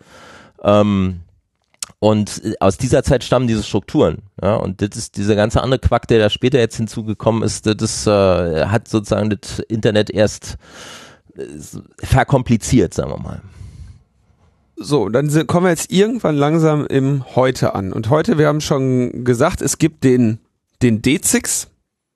Ähm, 0.63 1.21
und 1.99 2.43
äh, 2.43 2.53
aus 2.59 2.77
dieser 2.77 3.03
Zeit 3.03 3.23
stammen 3.23 3.47
diese 3.47 3.63
Strukturen. 3.63 4.23
Ja, 4.41 4.55
und 4.55 4.81
das 4.81 4.97
ist 4.97 5.17
dieser 5.17 5.35
ganze 5.35 5.61
andere 5.61 5.79
Quack, 5.79 6.07
der 6.07 6.19
da 6.19 6.29
später 6.29 6.59
jetzt 6.59 6.77
hinzugekommen 6.77 7.43
ist, 7.43 7.65
das 7.65 8.07
äh, 8.07 8.65
hat 8.65 8.87
sozusagen 8.87 9.29
das 9.29 9.59
Internet 9.59 10.09
erst 10.09 10.57
äh, 11.35 11.43
verkompliziert, 11.99 12.93
sagen 12.93 13.11
wir 13.11 13.19
mal. 13.19 13.41
So, 14.77 15.09
dann 15.09 15.29
kommen 15.47 15.65
wir 15.65 15.69
jetzt 15.69 15.91
irgendwann 15.91 16.35
langsam 16.35 16.85
im 16.85 17.23
Heute 17.35 17.75
an. 17.75 17.93
Und 17.93 18.09
heute, 18.09 18.37
wir 18.37 18.47
haben 18.47 18.61
schon 18.61 19.23
gesagt, 19.23 19.61
es 19.61 19.77
gibt 19.77 20.03
den, 20.03 20.39
den 20.81 21.01
DZIX, 21.01 21.67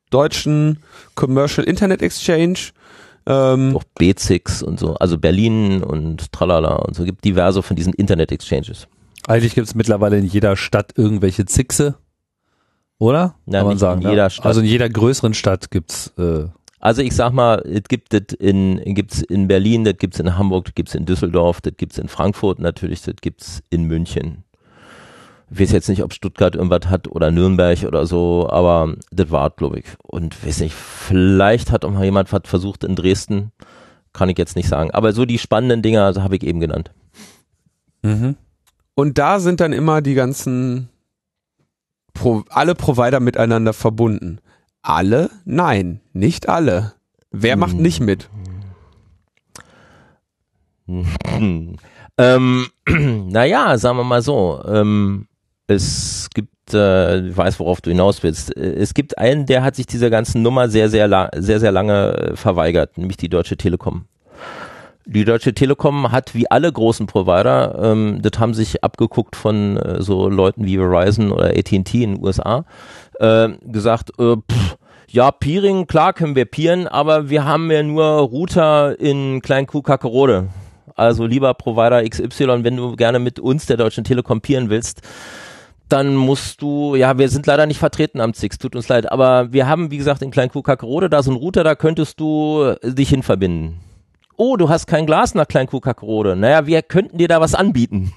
deutschen 0.09 0.79
Commercial 1.15 1.65
Internet 1.65 2.01
Exchange. 2.01 2.59
Ähm, 3.25 3.75
Auch 3.77 3.83
B6 3.99 4.63
und 4.63 4.79
so, 4.79 4.95
also 4.95 5.17
Berlin 5.17 5.83
und 5.83 6.31
Tralala 6.31 6.75
und 6.77 6.95
so, 6.95 7.03
gibt 7.03 7.23
diverse 7.23 7.61
von 7.63 7.75
diesen 7.75 7.93
Internet 7.93 8.31
Exchanges. 8.31 8.87
Eigentlich 9.27 9.55
gibt 9.55 9.67
es 9.67 9.75
mittlerweile 9.75 10.17
in 10.17 10.25
jeder 10.25 10.55
Stadt 10.55 10.93
irgendwelche 10.97 11.45
Zixe, 11.45 11.95
oder? 12.97 13.35
Ja, 13.45 13.59
Kann 13.59 13.67
man 13.67 13.77
sagen. 13.77 14.01
In 14.01 14.09
jeder 14.09 14.29
Stadt. 14.29 14.45
Also 14.45 14.61
in 14.61 14.65
jeder 14.65 14.89
größeren 14.89 15.33
Stadt 15.33 15.71
gibt's. 15.71 16.11
Äh 16.17 16.47
also 16.79 17.01
ich 17.01 17.13
sag 17.13 17.33
mal, 17.33 17.61
es 17.65 17.83
gibt 17.87 18.13
es 18.13 18.33
in, 18.35 18.81
gibt's 18.95 19.21
in 19.21 19.47
Berlin, 19.47 19.83
das 19.83 19.97
gibt's 19.97 20.19
in 20.19 20.37
Hamburg, 20.37 20.65
das 20.65 20.75
gibt's 20.75 20.95
in 20.95 21.05
Düsseldorf, 21.05 21.61
das 21.61 21.73
gibt's 21.77 21.97
in 21.97 22.07
Frankfurt 22.07 22.59
natürlich, 22.59 23.01
das 23.01 23.15
gibt's 23.21 23.61
in 23.69 23.83
München. 23.83 24.43
Ich 25.51 25.59
weiß 25.59 25.71
jetzt 25.71 25.89
nicht, 25.89 26.03
ob 26.03 26.13
Stuttgart 26.13 26.55
irgendwas 26.55 26.89
hat 26.89 27.07
oder 27.07 27.31
Nürnberg 27.31 27.83
oder 27.83 28.05
so, 28.05 28.47
aber 28.49 28.95
das 29.11 29.31
war 29.31 29.49
glaube 29.49 29.79
ich. 29.79 29.85
Und 30.03 30.45
weiß 30.45 30.61
nicht, 30.61 30.73
vielleicht 30.73 31.71
hat 31.71 31.83
auch 31.83 31.91
mal 31.91 32.05
jemand 32.05 32.31
was 32.31 32.43
versucht 32.45 32.83
in 32.83 32.95
Dresden, 32.95 33.51
kann 34.13 34.29
ich 34.29 34.37
jetzt 34.37 34.55
nicht 34.55 34.69
sagen. 34.69 34.91
Aber 34.91 35.11
so 35.11 35.25
die 35.25 35.39
spannenden 35.39 35.81
Dinger 35.81 36.05
also 36.05 36.23
habe 36.23 36.35
ich 36.35 36.43
eben 36.43 36.59
genannt. 36.59 36.91
Mhm. 38.03 38.35
Und 38.95 39.17
da 39.17 39.39
sind 39.39 39.59
dann 39.59 39.73
immer 39.73 40.01
die 40.01 40.13
ganzen, 40.13 40.89
Pro, 42.13 42.43
alle 42.49 42.75
Provider 42.75 43.19
miteinander 43.19 43.73
verbunden. 43.73 44.39
Alle? 44.81 45.29
Nein, 45.45 46.01
nicht 46.13 46.49
alle. 46.49 46.93
Wer 47.31 47.53
hm. 47.53 47.59
macht 47.59 47.75
nicht 47.75 47.99
mit? 47.99 48.29
ähm, 52.17 52.67
naja, 52.87 53.77
sagen 53.77 53.97
wir 53.97 54.03
mal 54.03 54.21
so. 54.21 54.61
Ähm, 54.67 55.27
es 55.67 56.29
gibt, 56.33 56.73
äh, 56.73 57.27
ich 57.27 57.37
weiß, 57.37 57.59
worauf 57.59 57.81
du 57.81 57.91
hinaus 57.91 58.23
willst. 58.23 58.55
Es 58.55 58.93
gibt 58.93 59.17
einen, 59.17 59.45
der 59.45 59.63
hat 59.63 59.75
sich 59.75 59.85
dieser 59.85 60.09
ganzen 60.09 60.41
Nummer 60.41 60.69
sehr, 60.69 60.89
sehr, 60.89 61.29
sehr, 61.35 61.59
sehr 61.59 61.71
lange 61.71 62.13
äh, 62.13 62.35
verweigert, 62.35 62.97
nämlich 62.97 63.17
die 63.17 63.29
Deutsche 63.29 63.57
Telekom. 63.57 64.05
Die 65.05 65.25
Deutsche 65.25 65.55
Telekom 65.55 66.11
hat 66.11 66.35
wie 66.35 66.51
alle 66.51 66.71
großen 66.71 67.07
Provider, 67.07 67.79
ähm, 67.81 68.19
das 68.21 68.39
haben 68.39 68.53
sich 68.53 68.83
abgeguckt 68.83 69.35
von 69.35 69.77
äh, 69.77 70.01
so 70.01 70.29
Leuten 70.29 70.65
wie 70.65 70.77
Verizon 70.77 71.31
oder 71.31 71.47
AT&T 71.47 72.03
in 72.03 72.15
den 72.15 72.23
USA, 72.23 72.63
äh, 73.19 73.49
gesagt, 73.61 74.11
äh, 74.19 74.35
pff, 74.35 74.77
ja, 75.07 75.31
Peering, 75.31 75.87
klar 75.87 76.13
können 76.13 76.35
wir 76.35 76.45
peeren, 76.45 76.87
aber 76.87 77.29
wir 77.29 77.45
haben 77.45 77.71
ja 77.71 77.81
nur 77.83 78.05
Router 78.05 78.99
in 78.99 79.41
Klein-Kuh-Kackerode. 79.41 80.49
Also 80.95 81.25
lieber 81.25 81.53
Provider 81.53 82.07
XY, 82.07 82.63
wenn 82.63 82.75
du 82.75 82.95
gerne 82.95 83.19
mit 83.19 83.39
uns, 83.39 83.65
der 83.65 83.77
Deutschen 83.77 84.03
Telekom, 84.03 84.41
peeren 84.41 84.69
willst, 84.69 85.01
dann 85.87 86.15
musst 86.15 86.61
du, 86.61 86.95
ja, 86.95 87.17
wir 87.17 87.29
sind 87.29 87.47
leider 87.47 87.65
nicht 87.65 87.79
vertreten 87.79 88.21
am 88.21 88.33
ZIX, 88.33 88.59
tut 88.59 88.75
uns 88.75 88.87
leid, 88.87 89.11
aber 89.11 89.51
wir 89.51 89.67
haben, 89.67 89.89
wie 89.89 89.97
gesagt, 89.97 90.21
in 90.21 90.29
Klein-Kuh-Kackerode 90.29 91.09
da 91.09 91.23
so 91.23 91.31
einen 91.31 91.39
Router, 91.39 91.63
da 91.63 91.73
könntest 91.73 92.19
du 92.19 92.75
dich 92.83 93.09
hin 93.09 93.23
verbinden 93.23 93.79
oh, 94.39 94.55
du 94.55 94.69
hast 94.69 94.87
kein 94.87 95.05
Glas 95.05 95.35
nach 95.35 95.47
Kleinkuhkackrode. 95.47 96.35
Naja, 96.35 96.65
wir 96.65 96.81
könnten 96.81 97.17
dir 97.17 97.27
da 97.27 97.41
was 97.41 97.53
anbieten. 97.53 98.13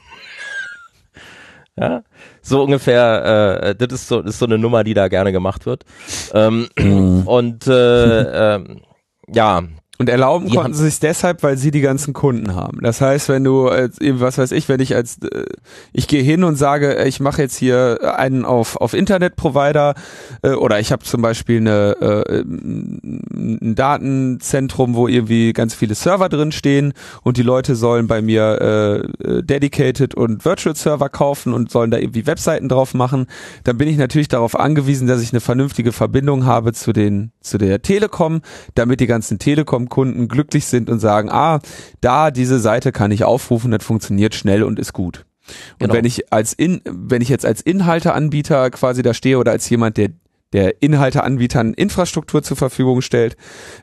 Ja, 1.79 2.03
so 2.43 2.63
ungefähr, 2.63 3.63
äh, 3.63 3.75
das 3.75 3.93
ist 3.93 4.09
so, 4.09 4.23
das 4.23 4.35
ist 4.35 4.39
so 4.39 4.47
eine 4.47 4.59
Nummer, 4.59 4.85
die 4.85 4.95
da 4.95 5.09
gerne 5.09 5.33
gemacht 5.33 5.67
wird. 5.67 5.85
Ähm, 6.35 6.69
mhm. 6.79 7.27
und 7.27 7.67
äh, 7.67 8.57
äh, 8.57 8.77
ja, 9.29 9.63
und 10.03 10.09
erlauben 10.09 10.49
die 10.49 10.57
konnten 10.57 10.75
sie 10.75 10.87
sich 10.87 10.99
deshalb, 10.99 11.45
weil 11.45 11.57
sie 11.57 11.71
die 11.71 11.81
ganzen 11.81 12.13
Kunden 12.13 12.57
haben. 12.57 12.81
Das 12.83 13.01
heißt, 13.01 13.29
wenn 13.29 13.45
du, 13.45 13.67
was 13.67 14.37
weiß 14.37 14.51
ich, 14.51 14.69
wenn 14.69 14.81
ich 14.81 14.97
als, 14.97 15.19
äh, 15.23 15.45
ich 15.93 16.09
gehe 16.09 16.25
hin 16.25 16.43
und 16.43 16.57
sage, 16.57 17.05
ich 17.05 17.21
mache 17.21 17.43
jetzt 17.43 17.55
hier 17.55 18.17
einen 18.19 18.45
auf, 18.45 18.75
auf 18.77 18.95
Internetprovider 18.95 19.95
äh, 20.43 20.51
oder 20.55 20.81
ich 20.81 20.91
habe 20.91 21.05
zum 21.05 21.23
Beispiel 21.23 21.59
eine, 21.59 21.97
äh, 22.01 22.41
ein 22.41 23.75
Datenzentrum, 23.77 24.97
wo 24.97 25.07
irgendwie 25.07 25.53
ganz 25.53 25.73
viele 25.73 25.95
Server 25.95 26.29
drin 26.29 26.51
stehen 26.51 26.95
und 27.23 27.37
die 27.37 27.45
Leute 27.45 27.77
sollen 27.77 28.09
bei 28.09 28.23
mir 28.23 29.07
äh, 29.23 29.43
Dedicated 29.45 30.17
und 30.17 30.45
Virtual 30.45 30.75
Server 30.75 31.11
kaufen 31.11 31.55
und 31.55 31.71
sollen 31.71 31.93
da 31.93 31.99
irgendwie 31.99 32.27
Webseiten 32.27 32.69
drauf 32.69 32.93
machen, 32.93 33.27
dann 33.63 33.79
bin 33.79 33.87
ich 33.87 33.99
natürlich 33.99 34.27
darauf 34.27 34.59
angewiesen, 34.59 35.07
dass 35.07 35.23
ich 35.23 35.33
eine 35.33 35.41
vernünftige 35.41 35.93
Verbindung 35.93 36.45
habe 36.45 36.73
zu 36.73 36.93
den, 36.93 37.31
zu 37.41 37.57
der 37.57 37.83
Telekom, 37.83 38.41
damit 38.75 38.99
die 38.99 39.07
ganzen 39.07 39.39
Telekom 39.39 39.89
Kunden 39.93 40.27
glücklich 40.27 40.65
sind 40.65 40.89
und 40.89 41.01
sagen, 41.01 41.29
ah, 41.31 41.61
da 42.01 42.31
diese 42.31 42.59
Seite 42.59 42.93
kann 42.93 43.11
ich 43.11 43.25
aufrufen, 43.25 43.71
das 43.71 43.85
funktioniert 43.85 44.35
schnell 44.35 44.63
und 44.63 44.79
ist 44.79 44.95
gut. 44.95 45.27
Und 45.73 45.79
genau. 45.81 45.95
wenn 45.95 46.07
ich 46.07 46.33
als 46.33 46.55
in, 46.55 46.81
wenn 46.85 47.21
ich 47.21 47.29
jetzt 47.29 47.45
als 47.45 47.61
Inhalteanbieter 47.61 48.71
quasi 48.71 49.03
da 49.03 49.13
stehe 49.13 49.39
oder 49.39 49.53
als 49.53 49.69
jemand, 49.69 49.99
der 49.99 50.09
der 50.53 50.83
Inhalteanbietern 50.83 51.73
Infrastruktur 51.73 52.43
zur 52.43 52.57
Verfügung 52.57 53.01
stellt 53.01 53.37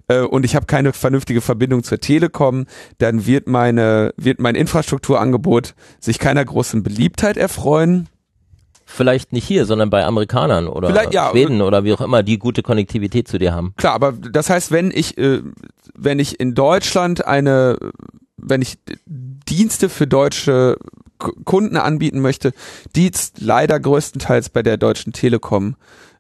äh, 0.07 0.20
und 0.20 0.45
ich 0.45 0.55
habe 0.55 0.68
keine 0.68 0.93
vernünftige 0.93 1.41
Verbindung 1.41 1.84
zur 1.84 1.99
Telekom, 1.99 2.66
dann 2.99 3.26
wird 3.26 3.47
meine 3.47 4.14
wird 4.18 4.39
mein 4.39 4.55
Infrastrukturangebot 4.55 5.74
sich 5.99 6.20
keiner 6.20 6.45
großen 6.45 6.84
Beliebtheit 6.84 7.38
erfreuen 7.38 8.07
Vielleicht 8.92 9.34
nicht 9.34 9.46
hier, 9.46 9.66
sondern 9.66 9.90
bei 9.90 10.04
Amerikanern 10.04 10.68
oder 10.68 11.12
ja, 11.12 11.30
Schweden 11.30 11.62
oder 11.62 11.84
wie 11.84 11.94
auch 11.94 12.02
immer, 12.02 12.24
die 12.24 12.40
gute 12.40 12.64
Konnektivität 12.64 13.28
zu 13.28 13.38
dir 13.38 13.54
haben. 13.54 13.74
Klar, 13.78 13.94
aber 13.94 14.14
das 14.14 14.50
heißt, 14.50 14.72
wenn 14.72 14.92
ich, 14.92 15.18
äh, 15.18 15.42
wenn 15.94 16.20
ich 16.20 16.40
in 16.40 16.56
Deutschland 16.56 17.26
eine, 17.26 17.78
wenn 18.36 18.62
ich 18.62 18.80
Dienste 19.06 19.90
für 19.90 20.08
deutsche 20.08 20.78
Kunden 21.46 21.78
anbieten 21.78 22.20
möchte, 22.20 22.52
die 22.96 23.12
leider 23.38 23.80
größtenteils 23.80 24.50
bei 24.50 24.64
der 24.64 24.78
Deutschen 24.78 25.14
Telekom 25.14 25.76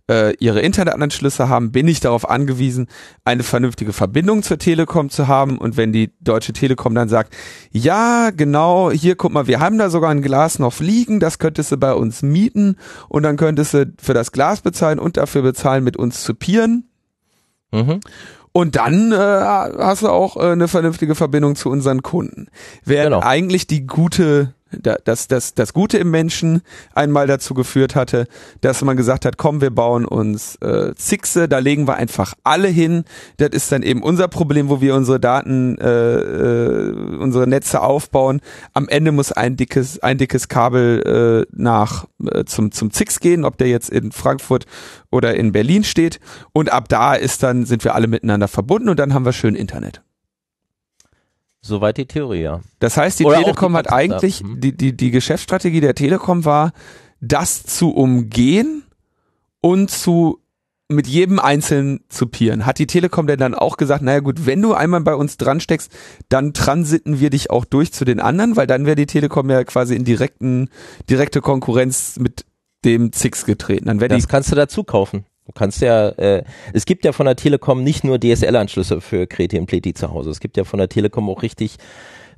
äh, 0.09 0.33
ihre 0.39 0.59
Internetanschlüsse 0.61 1.47
haben, 1.47 1.71
bin 1.71 1.87
ich 1.87 1.99
darauf 1.99 2.29
angewiesen, 2.29 2.87
eine 3.23 3.43
vernünftige 3.43 3.93
Verbindung 3.93 4.43
zur 4.43 4.57
Telekom 4.57 5.09
zu 5.09 5.27
haben. 5.27 5.57
Und 5.57 5.77
wenn 5.77 5.93
die 5.93 6.11
Deutsche 6.19 6.51
Telekom 6.51 6.95
dann 6.95 7.07
sagt, 7.07 7.35
ja, 7.71 8.31
genau, 8.31 8.91
hier 8.91 9.15
guck 9.15 9.31
mal, 9.31 9.47
wir 9.47 9.59
haben 9.59 9.77
da 9.77 9.89
sogar 9.89 10.09
ein 10.09 10.21
Glas 10.21 10.59
noch 10.59 10.79
liegen, 10.79 11.19
das 11.19 11.37
könntest 11.39 11.71
du 11.71 11.77
bei 11.77 11.93
uns 11.93 12.23
mieten 12.23 12.75
und 13.07 13.23
dann 13.23 13.37
könntest 13.37 13.73
du 13.73 13.93
für 14.01 14.13
das 14.13 14.31
Glas 14.31 14.61
bezahlen 14.61 14.99
und 14.99 15.17
dafür 15.17 15.43
bezahlen, 15.43 15.83
mit 15.83 15.95
uns 15.95 16.23
zu 16.23 16.33
pieren. 16.33 16.89
Mhm. 17.71 17.99
Und 18.51 18.75
dann 18.75 19.11
äh, 19.11 19.15
hast 19.15 20.01
du 20.01 20.09
auch 20.09 20.35
äh, 20.35 20.51
eine 20.51 20.67
vernünftige 20.67 21.13
Verbindung 21.13 21.55
zu 21.55 21.69
unseren 21.69 22.01
Kunden. 22.01 22.47
Während 22.83 23.13
Genau. 23.13 23.25
eigentlich 23.25 23.67
die 23.67 23.85
gute, 23.85 24.55
das, 24.71 25.27
das, 25.27 25.53
das 25.53 25.73
Gute 25.73 25.97
im 25.97 26.11
Menschen 26.11 26.61
einmal 26.93 27.27
dazu 27.27 27.53
geführt 27.53 27.95
hatte, 27.95 28.27
dass 28.61 28.81
man 28.83 28.97
gesagt 28.97 29.25
hat, 29.25 29.37
komm, 29.37 29.61
wir 29.61 29.71
bauen 29.71 30.05
uns 30.05 30.55
äh, 30.57 30.93
Zixe, 30.95 31.47
da 31.47 31.59
legen 31.59 31.87
wir 31.87 31.95
einfach 31.95 32.33
alle 32.43 32.67
hin. 32.67 33.03
Das 33.37 33.49
ist 33.49 33.71
dann 33.71 33.83
eben 33.83 34.03
unser 34.03 34.27
Problem, 34.27 34.69
wo 34.69 34.81
wir 34.81 34.95
unsere 34.95 35.19
Daten, 35.19 35.77
äh, 35.77 35.89
äh, 35.89 37.17
unsere 37.19 37.47
Netze 37.47 37.81
aufbauen. 37.81 38.41
Am 38.73 38.87
Ende 38.87 39.11
muss 39.11 39.31
ein 39.31 39.55
dickes, 39.55 39.99
ein 39.99 40.17
dickes 40.17 40.47
Kabel 40.47 41.45
äh, 41.49 41.55
nach 41.55 42.05
äh, 42.31 42.45
zum, 42.45 42.71
zum 42.71 42.91
Zix 42.91 43.19
gehen, 43.19 43.45
ob 43.45 43.57
der 43.57 43.67
jetzt 43.67 43.89
in 43.89 44.11
Frankfurt 44.11 44.65
oder 45.11 45.35
in 45.35 45.51
Berlin 45.51 45.83
steht. 45.83 46.19
Und 46.53 46.71
ab 46.71 46.89
da 46.89 47.13
ist 47.15 47.43
dann, 47.43 47.65
sind 47.65 47.83
wir 47.83 47.95
alle 47.95 48.07
miteinander 48.07 48.47
verbunden 48.47 48.89
und 48.89 48.99
dann 48.99 49.13
haben 49.13 49.25
wir 49.25 49.33
schön 49.33 49.55
Internet. 49.55 50.01
Soweit 51.61 51.97
die 51.97 52.05
Theorie, 52.05 52.41
ja. 52.41 52.61
Das 52.79 52.97
heißt, 52.97 53.19
die 53.19 53.25
Oder 53.25 53.39
Telekom 53.39 53.73
die 53.73 53.77
hat 53.79 53.91
eigentlich, 53.91 54.43
Mhm. 54.43 54.61
die, 54.61 54.75
die, 54.75 54.95
die 54.95 55.11
Geschäftsstrategie 55.11 55.81
der 55.81 55.95
Telekom 55.95 56.45
war, 56.45 56.71
das 57.19 57.63
zu 57.63 57.91
umgehen 57.91 58.83
und 59.61 59.91
zu 59.91 60.39
mit 60.91 61.05
jedem 61.05 61.37
Einzelnen 61.37 61.99
zu 62.09 62.25
peeren. 62.25 62.65
Hat 62.65 62.79
die 62.79 62.87
Telekom 62.87 63.27
denn 63.27 63.37
dann 63.37 63.53
auch 63.53 63.77
gesagt, 63.77 64.01
naja 64.01 64.21
gut, 64.21 64.47
wenn 64.47 64.59
du 64.61 64.73
einmal 64.73 65.01
bei 65.01 65.13
uns 65.13 65.37
dran 65.37 65.59
steckst, 65.59 65.91
dann 66.29 66.53
transiten 66.53 67.19
wir 67.19 67.29
dich 67.29 67.51
auch 67.51 67.65
durch 67.65 67.93
zu 67.93 68.05
den 68.05 68.19
anderen, 68.19 68.55
weil 68.55 68.65
dann 68.65 68.87
wäre 68.87 68.95
die 68.95 69.05
Telekom 69.05 69.51
ja 69.51 69.63
quasi 69.65 69.95
in 69.95 70.03
direkten, 70.03 70.69
direkte 71.07 71.41
Konkurrenz 71.41 72.17
mit 72.19 72.43
dem 72.85 73.11
Zix 73.11 73.45
getreten. 73.45 73.85
Dann 73.85 73.99
wäre 73.99 74.09
die 74.09 74.15
Das 74.15 74.27
kannst 74.27 74.51
du 74.51 74.55
dazu 74.55 74.83
kaufen. 74.83 75.25
Du 75.49 75.53
kannst 75.53 75.81
ja, 75.81 76.09
äh, 76.09 76.43
es 76.73 76.85
gibt 76.85 77.03
ja 77.05 77.11
von 77.11 77.25
der 77.25 77.35
Telekom 77.35 77.83
nicht 77.83 78.03
nur 78.03 78.19
DSL-Anschlüsse 78.19 79.01
für 79.01 79.25
Kreti 79.25 79.57
und 79.57 79.65
Pleti 79.65 79.95
zu 79.95 80.11
Hause. 80.11 80.29
Es 80.29 80.39
gibt 80.39 80.57
ja 80.57 80.63
von 80.63 80.77
der 80.77 80.89
Telekom 80.89 81.27
auch 81.27 81.41
richtig 81.41 81.77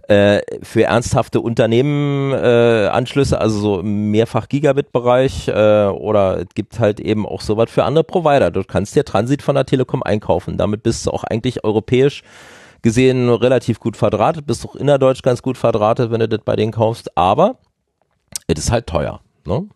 äh, 0.08 0.40
für 0.64 0.86
ernsthafte 0.86 1.42
Unternehmen 1.42 2.32
äh, 2.32 2.88
Anschlüsse, 2.88 3.42
also 3.42 3.60
so 3.60 3.80
im 3.82 4.12
Mehrfach-Gigabit-Bereich 4.12 5.50
äh, 5.50 5.88
oder 5.88 6.40
es 6.40 6.48
gibt 6.56 6.80
halt 6.80 7.02
eben 7.02 7.26
auch 7.26 7.42
sowas 7.42 7.70
für 7.70 7.84
andere 7.84 8.06
Provider. 8.06 8.50
Du 8.50 8.64
kannst 8.64 8.96
dir 8.96 9.04
Transit 9.04 9.42
von 9.42 9.56
der 9.56 9.66
Telekom 9.66 10.04
einkaufen. 10.04 10.56
Damit 10.56 10.82
bist 10.82 11.06
du 11.06 11.12
auch 11.12 11.26
eigentlich 11.26 11.66
europäisch 11.66 12.24
gesehen 12.82 13.28
relativ 13.28 13.82
gut 13.82 13.98
verdrahtet, 13.98 14.48
bist 14.48 14.66
auch 14.66 14.78
innerdeutsch 14.78 15.22
ganz 15.22 15.42
gut 15.42 15.58
verdrahtet, 15.58 16.12
wenn 16.12 16.22
du 16.22 16.30
das 16.30 16.46
bei 16.46 16.56
denen 16.56 16.72
kaufst, 16.72 17.18
aber 17.18 17.58
es 18.48 18.58
ist 18.58 18.72
halt 18.72 18.88
teuer. 18.88 19.20
Ne? 19.46 19.68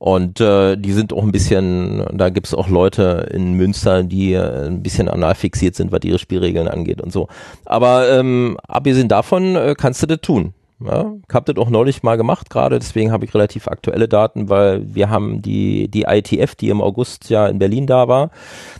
Und 0.00 0.40
äh, 0.40 0.78
die 0.78 0.94
sind 0.94 1.12
auch 1.12 1.22
ein 1.22 1.30
bisschen, 1.30 2.06
da 2.14 2.30
gibt's 2.30 2.54
auch 2.54 2.68
Leute 2.68 3.28
in 3.34 3.52
Münster, 3.52 4.02
die 4.02 4.32
äh, 4.32 4.66
ein 4.66 4.82
bisschen 4.82 5.10
anal 5.10 5.34
fixiert 5.34 5.74
sind, 5.74 5.92
was 5.92 6.00
ihre 6.04 6.18
Spielregeln 6.18 6.68
angeht 6.68 7.02
und 7.02 7.12
so. 7.12 7.28
Aber 7.66 8.10
ähm, 8.10 8.56
abgesehen 8.66 9.08
davon 9.08 9.56
äh, 9.56 9.74
kannst 9.76 10.02
du 10.02 10.06
das 10.06 10.22
tun. 10.22 10.54
Ja? 10.82 11.12
Ich 11.28 11.34
habe 11.34 11.52
das 11.52 11.62
auch 11.62 11.68
neulich 11.68 12.02
mal 12.02 12.16
gemacht 12.16 12.48
gerade, 12.48 12.78
deswegen 12.78 13.12
habe 13.12 13.26
ich 13.26 13.34
relativ 13.34 13.68
aktuelle 13.68 14.08
Daten, 14.08 14.48
weil 14.48 14.94
wir 14.94 15.10
haben 15.10 15.42
die, 15.42 15.88
die 15.88 16.04
ITF, 16.08 16.54
die 16.54 16.70
im 16.70 16.80
August 16.80 17.28
ja 17.28 17.46
in 17.46 17.58
Berlin 17.58 17.86
da 17.86 18.08
war, 18.08 18.30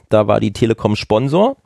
da 0.09 0.27
war 0.27 0.41
die 0.41 0.55
Telekom 0.55 0.97
Sponsor 0.97 1.59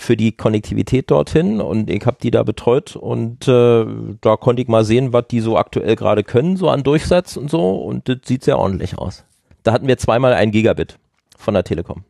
für 0.00 0.16
die 0.16 0.30
Konnektivität 0.32 1.10
dorthin 1.10 1.60
und 1.60 1.90
ich 1.90 2.06
habe 2.06 2.18
die 2.22 2.30
da 2.30 2.44
betreut 2.44 2.94
und 2.94 3.48
äh, 3.48 3.84
da 4.20 4.36
konnte 4.36 4.62
ich 4.62 4.68
mal 4.68 4.84
sehen, 4.84 5.12
was 5.12 5.26
die 5.28 5.40
so 5.40 5.58
aktuell 5.58 5.96
gerade 5.96 6.22
können, 6.22 6.56
so 6.56 6.70
an 6.70 6.84
Durchsatz 6.84 7.36
und 7.36 7.50
so 7.50 7.74
und 7.74 8.08
das 8.08 8.18
sieht 8.24 8.44
sehr 8.44 8.58
ordentlich 8.60 8.96
aus. 8.96 9.24
Da 9.64 9.72
hatten 9.72 9.88
wir 9.88 9.98
zweimal 9.98 10.34
ein 10.34 10.52
Gigabit 10.52 10.98
von 11.36 11.54
der 11.54 11.64
Telekom. 11.64 12.04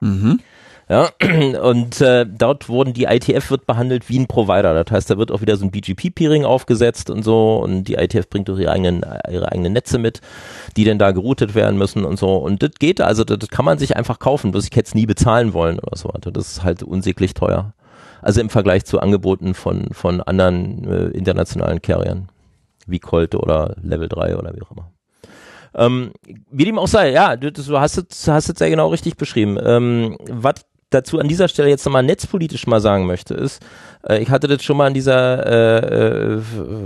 mhm. 0.00 0.40
Ja, 0.88 1.08
und 1.62 2.00
äh, 2.02 2.26
dort 2.26 2.68
wurden 2.68 2.92
die 2.92 3.04
ITF 3.04 3.50
wird 3.50 3.66
behandelt 3.66 4.08
wie 4.10 4.18
ein 4.18 4.26
Provider. 4.26 4.84
Das 4.84 4.92
heißt, 4.92 5.10
da 5.10 5.16
wird 5.16 5.30
auch 5.30 5.40
wieder 5.40 5.56
so 5.56 5.64
ein 5.64 5.70
BGP-Peering 5.70 6.44
aufgesetzt 6.44 7.08
und 7.08 7.22
so 7.22 7.56
und 7.56 7.84
die 7.84 7.94
ITF 7.94 8.28
bringt 8.28 8.50
auch 8.50 8.58
ihre 8.58 8.72
eigenen, 8.72 9.04
ihre 9.30 9.50
eigenen 9.50 9.72
Netze 9.72 9.98
mit, 9.98 10.20
die 10.76 10.84
denn 10.84 10.98
da 10.98 11.12
geroutet 11.12 11.54
werden 11.54 11.78
müssen 11.78 12.04
und 12.04 12.18
so. 12.18 12.36
Und 12.36 12.62
das 12.62 12.72
geht, 12.78 13.00
also 13.00 13.24
das, 13.24 13.48
kann 13.48 13.64
man 13.64 13.78
sich 13.78 13.96
einfach 13.96 14.18
kaufen, 14.18 14.50
bloß 14.50 14.64
ich 14.64 14.76
hätte 14.76 14.88
es 14.88 14.94
nie 14.94 15.06
bezahlen 15.06 15.54
wollen 15.54 15.78
oder 15.78 15.96
so. 15.96 16.12
Das 16.20 16.48
ist 16.48 16.64
halt 16.64 16.82
unsäglich 16.82 17.32
teuer. 17.32 17.72
Also 18.20 18.40
im 18.40 18.50
Vergleich 18.50 18.84
zu 18.84 19.00
Angeboten 19.00 19.54
von, 19.54 19.88
von 19.92 20.20
anderen 20.20 20.84
äh, 20.90 21.16
internationalen 21.16 21.80
Carriern, 21.80 22.28
wie 22.86 22.98
Colt 22.98 23.34
oder 23.34 23.76
Level 23.82 24.08
3 24.08 24.36
oder 24.36 24.54
wie 24.54 24.62
auch 24.62 24.70
immer. 24.70 24.90
Ähm, 25.74 26.12
wie 26.50 26.64
dem 26.64 26.78
auch 26.78 26.86
sei, 26.88 27.10
ja, 27.10 27.36
du, 27.36 27.50
du 27.50 27.78
hast 27.78 27.98
es 27.98 28.28
hast 28.28 28.48
es 28.48 28.58
sehr 28.58 28.70
genau 28.70 28.88
richtig 28.88 29.16
beschrieben. 29.16 29.58
Ähm, 29.60 30.16
was 30.30 30.64
dazu 30.94 31.18
an 31.18 31.28
dieser 31.28 31.48
Stelle 31.48 31.68
jetzt 31.68 31.84
nochmal 31.84 32.02
netzpolitisch 32.02 32.66
mal 32.66 32.80
sagen 32.80 33.06
möchte, 33.06 33.34
ist, 33.34 33.62
äh, 34.08 34.22
ich 34.22 34.30
hatte 34.30 34.48
das 34.48 34.62
schon 34.62 34.76
mal 34.76 34.88
in 34.88 34.94
dieser 34.94 35.46
äh, 35.46 36.34
äh, 36.34 36.40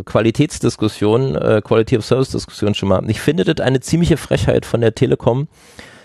Qualitätsdiskussion, 0.05 1.37
äh, 1.37 1.63
Quality 1.63 1.99
of 1.99 2.05
Service 2.05 2.31
Diskussion 2.31 2.75
schon 2.75 2.89
mal. 2.89 3.03
Ich 3.09 3.21
finde 3.21 3.45
das 3.45 3.65
eine 3.65 3.81
ziemliche 3.81 4.17
Frechheit 4.17 4.67
von 4.67 4.81
der 4.81 4.95
Telekom, 4.95 5.49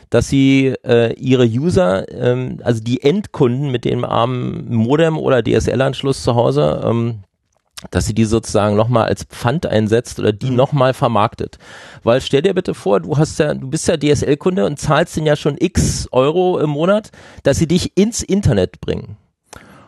dass 0.09 0.27
sie 0.27 0.75
äh, 0.85 1.13
ihre 1.13 1.45
User, 1.45 2.07
ähm, 2.11 2.59
also 2.63 2.83
die 2.83 3.01
Endkunden 3.01 3.71
mit 3.71 3.85
dem 3.85 4.05
armen 4.05 4.71
Modem 4.73 5.17
oder 5.17 5.41
DSL-Anschluss 5.41 6.23
zu 6.23 6.35
Hause, 6.35 6.81
ähm, 6.85 7.19
dass 7.91 8.05
sie 8.05 8.13
die 8.13 8.25
sozusagen 8.25 8.75
nochmal 8.75 9.05
als 9.05 9.23
Pfand 9.25 9.65
einsetzt 9.65 10.19
oder 10.19 10.31
die 10.31 10.49
nochmal 10.49 10.93
vermarktet. 10.93 11.57
Weil 12.03 12.21
stell 12.21 12.41
dir 12.41 12.53
bitte 12.53 12.73
vor, 12.73 12.99
du 12.99 13.17
hast 13.17 13.39
ja, 13.39 13.53
du 13.53 13.69
bist 13.69 13.87
ja 13.87 13.97
DSL-Kunde 13.97 14.65
und 14.65 14.79
zahlst 14.79 15.15
den 15.15 15.25
ja 15.25 15.35
schon 15.35 15.55
x 15.59 16.07
Euro 16.11 16.59
im 16.59 16.69
Monat, 16.69 17.11
dass 17.43 17.57
sie 17.57 17.67
dich 17.67 17.97
ins 17.97 18.21
Internet 18.21 18.81
bringen. 18.81 19.17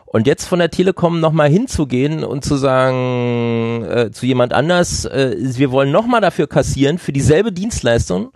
Und 0.06 0.26
jetzt 0.26 0.46
von 0.46 0.60
der 0.60 0.70
Telekom 0.70 1.20
nochmal 1.20 1.50
hinzugehen 1.50 2.24
und 2.24 2.44
zu 2.44 2.56
sagen 2.56 3.84
äh, 3.84 4.10
zu 4.12 4.24
jemand 4.24 4.52
anders, 4.52 5.04
äh, 5.04 5.36
wir 5.38 5.70
wollen 5.72 5.90
nochmal 5.90 6.20
dafür 6.20 6.46
kassieren, 6.46 6.98
für 6.98 7.12
dieselbe 7.12 7.52
Dienstleistung, 7.52 8.30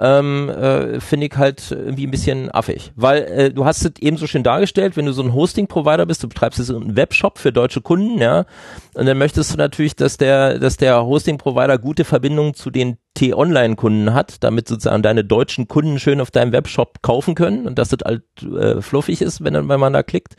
ähm, 0.00 0.48
äh, 0.48 0.98
finde 0.98 1.26
ich 1.26 1.36
halt 1.36 1.70
irgendwie 1.70 2.06
ein 2.06 2.10
bisschen 2.10 2.50
affig. 2.50 2.90
Weil 2.96 3.22
äh, 3.24 3.52
du 3.52 3.66
hast 3.66 3.84
es 3.84 3.92
eben 4.00 4.16
so 4.16 4.26
schön 4.26 4.42
dargestellt, 4.42 4.96
wenn 4.96 5.04
du 5.04 5.12
so 5.12 5.22
ein 5.22 5.34
Hosting-Provider 5.34 6.06
bist, 6.06 6.22
du 6.22 6.28
betreibst 6.28 6.58
jetzt 6.58 6.70
einen 6.70 6.96
Webshop 6.96 7.38
für 7.38 7.52
deutsche 7.52 7.82
Kunden, 7.82 8.18
ja, 8.18 8.46
und 8.94 9.04
dann 9.06 9.18
möchtest 9.18 9.52
du 9.52 9.58
natürlich, 9.58 9.94
dass 9.96 10.16
der, 10.16 10.58
dass 10.58 10.78
der 10.78 11.04
Hosting-Provider 11.04 11.76
gute 11.76 12.04
Verbindungen 12.04 12.54
zu 12.54 12.70
den 12.70 12.96
T-Online-Kunden 13.14 14.14
hat, 14.14 14.42
damit 14.42 14.68
sozusagen 14.68 15.02
deine 15.02 15.22
deutschen 15.22 15.68
Kunden 15.68 15.98
schön 15.98 16.22
auf 16.22 16.30
deinem 16.30 16.52
Webshop 16.52 17.02
kaufen 17.02 17.34
können 17.34 17.66
und 17.66 17.78
dass 17.78 17.90
das 17.90 17.98
halt 18.02 18.22
äh, 18.42 18.80
fluffig 18.80 19.20
ist, 19.20 19.44
wenn, 19.44 19.68
wenn 19.68 19.80
man 19.80 19.92
da 19.92 20.02
klickt. 20.02 20.34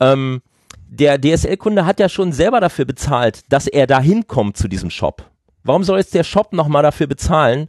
Ähm, 0.00 0.42
der 0.88 1.20
DSL-Kunde 1.20 1.86
hat 1.86 2.00
ja 2.00 2.08
schon 2.08 2.32
selber 2.32 2.60
dafür 2.60 2.84
bezahlt, 2.84 3.42
dass 3.52 3.68
er 3.68 3.86
da 3.86 4.00
hinkommt 4.00 4.56
zu 4.56 4.66
diesem 4.66 4.90
Shop. 4.90 5.22
Warum 5.62 5.84
soll 5.84 5.98
jetzt 5.98 6.14
der 6.14 6.24
Shop 6.24 6.52
nochmal 6.52 6.82
dafür 6.82 7.06
bezahlen, 7.06 7.68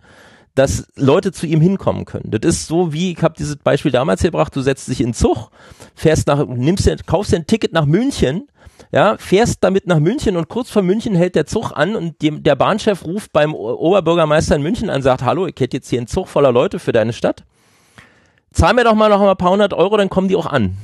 dass 0.59 0.85
Leute 0.97 1.31
zu 1.31 1.47
ihm 1.47 1.61
hinkommen 1.61 2.03
können. 2.03 2.31
Das 2.31 2.41
ist 2.43 2.67
so 2.67 2.91
wie, 2.91 3.13
ich 3.13 3.23
habe 3.23 3.33
dieses 3.37 3.55
Beispiel 3.55 3.93
damals 3.93 4.21
gebracht, 4.21 4.53
du 4.53 4.59
setzt 4.59 4.89
dich 4.89 4.99
in 4.99 5.07
den 5.07 5.13
Zug, 5.13 5.51
fährst 5.95 6.27
nach, 6.27 6.45
nimmst 6.45 6.89
kaufst 7.07 7.31
dir 7.31 7.37
ein 7.37 7.47
Ticket 7.47 7.71
nach 7.71 7.85
München, 7.85 8.49
ja, 8.91 9.15
fährst 9.17 9.63
damit 9.63 9.87
nach 9.87 9.99
München 9.99 10.35
und 10.35 10.49
kurz 10.49 10.69
vor 10.69 10.81
München 10.81 11.15
hält 11.15 11.35
der 11.35 11.45
Zug 11.45 11.71
an 11.71 11.95
und 11.95 12.21
dem, 12.21 12.43
der 12.43 12.57
Bahnchef 12.57 13.05
ruft 13.05 13.31
beim 13.31 13.53
Oberbürgermeister 13.53 14.57
in 14.57 14.61
München 14.61 14.89
an, 14.89 15.01
sagt, 15.01 15.23
hallo, 15.23 15.47
ich 15.47 15.55
hätte 15.57 15.77
jetzt 15.77 15.89
hier 15.89 15.99
einen 15.99 16.07
Zug 16.07 16.27
voller 16.27 16.51
Leute 16.51 16.77
für 16.77 16.91
deine 16.91 17.13
Stadt. 17.13 17.45
Zahl 18.51 18.73
mir 18.73 18.83
doch 18.83 18.95
mal 18.95 19.07
noch 19.07 19.21
mal 19.21 19.31
ein 19.31 19.37
paar 19.37 19.51
hundert 19.51 19.73
Euro, 19.73 19.95
dann 19.95 20.09
kommen 20.09 20.27
die 20.27 20.35
auch 20.35 20.47
an. 20.47 20.75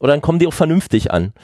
Oder 0.00 0.14
dann 0.14 0.22
kommen 0.22 0.40
die 0.40 0.48
auch 0.48 0.52
vernünftig 0.52 1.12
an. 1.12 1.34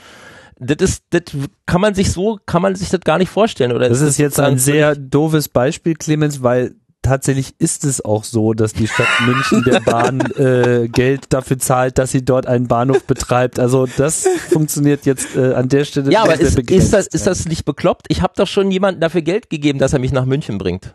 Das 0.58 0.78
ist, 0.80 1.04
das 1.10 1.22
kann 1.66 1.80
man 1.80 1.94
sich 1.94 2.10
so, 2.10 2.40
kann 2.46 2.62
man 2.62 2.74
sich 2.74 2.88
das 2.88 3.00
gar 3.02 3.18
nicht 3.18 3.30
vorstellen. 3.30 3.70
Oder 3.70 3.88
Das 3.88 4.00
ist 4.00 4.18
jetzt 4.18 4.40
ein 4.40 4.58
sehr 4.58 4.96
doofes 4.96 5.48
Beispiel, 5.48 5.94
Clemens, 5.94 6.42
weil 6.42 6.74
tatsächlich 7.02 7.54
ist 7.58 7.84
es 7.84 8.04
auch 8.04 8.24
so, 8.24 8.52
dass 8.52 8.72
die 8.72 8.86
Stadt 8.86 9.08
München 9.24 9.64
der 9.64 9.80
Bahn 9.80 10.20
äh, 10.36 10.88
Geld 10.88 11.32
dafür 11.32 11.58
zahlt, 11.58 11.98
dass 11.98 12.10
sie 12.10 12.24
dort 12.24 12.46
einen 12.46 12.68
Bahnhof 12.68 13.04
betreibt. 13.04 13.58
Also 13.58 13.86
das 13.96 14.26
funktioniert 14.50 15.06
jetzt 15.06 15.36
äh, 15.36 15.54
an 15.54 15.68
der 15.68 15.84
Stelle 15.84 16.10
Ja, 16.10 16.22
aber 16.22 16.38
ist, 16.38 16.58
ist, 16.58 16.92
das, 16.92 17.06
ist 17.06 17.26
das 17.26 17.46
nicht 17.46 17.64
bekloppt? 17.64 18.06
Ich 18.08 18.22
habe 18.22 18.32
doch 18.36 18.46
schon 18.46 18.70
jemanden 18.70 19.00
dafür 19.00 19.22
Geld 19.22 19.50
gegeben, 19.50 19.78
dass 19.78 19.92
er 19.92 19.98
mich 19.98 20.12
nach 20.12 20.24
München 20.24 20.58
bringt. 20.58 20.94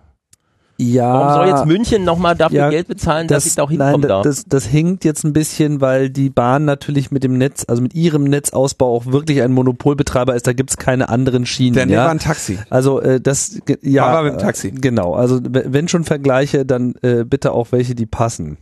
Ja, 0.77 1.13
Warum 1.13 1.33
soll 1.33 1.47
jetzt 1.47 1.65
München 1.65 2.03
nochmal 2.03 2.35
dafür 2.35 2.57
ja, 2.57 2.69
Geld 2.69 2.87
bezahlen, 2.87 3.27
dass 3.27 3.45
ich 3.45 3.55
da 3.55 3.63
auch 3.63 3.69
nein, 3.69 3.87
hinkommen 3.87 4.09
darf? 4.09 4.23
das, 4.23 4.43
das 4.45 4.65
hinkt 4.65 5.05
jetzt 5.05 5.23
ein 5.23 5.31
bisschen, 5.31 5.79
weil 5.79 6.09
die 6.09 6.29
Bahn 6.29 6.65
natürlich 6.65 7.11
mit 7.11 7.23
dem 7.23 7.37
Netz, 7.37 7.65
also 7.67 7.81
mit 7.81 7.93
ihrem 7.93 8.25
Netzausbau 8.25 8.93
auch 8.93 9.05
wirklich 9.05 9.41
ein 9.41 9.53
Monopolbetreiber 9.53 10.35
ist. 10.35 10.47
Da 10.47 10.53
gibt's 10.53 10.75
keine 10.75 11.07
anderen 11.07 11.45
Schienen. 11.45 11.75
Der 11.75 11.87
ja? 11.87 12.03
war 12.03 12.11
ein 12.11 12.19
Taxi. 12.19 12.59
Also 12.69 12.99
äh, 12.99 13.21
das 13.21 13.59
ja 13.81 14.05
Aber 14.05 14.23
mit 14.23 14.33
dem 14.33 14.39
Taxi. 14.39 14.67
äh, 14.67 14.71
genau. 14.71 15.13
Also 15.13 15.39
wenn 15.43 15.87
schon 15.87 16.03
Vergleiche, 16.03 16.65
dann 16.65 16.95
äh, 17.01 17.23
bitte 17.23 17.53
auch 17.53 17.71
welche, 17.71 17.95
die 17.95 18.05
passen. 18.05 18.57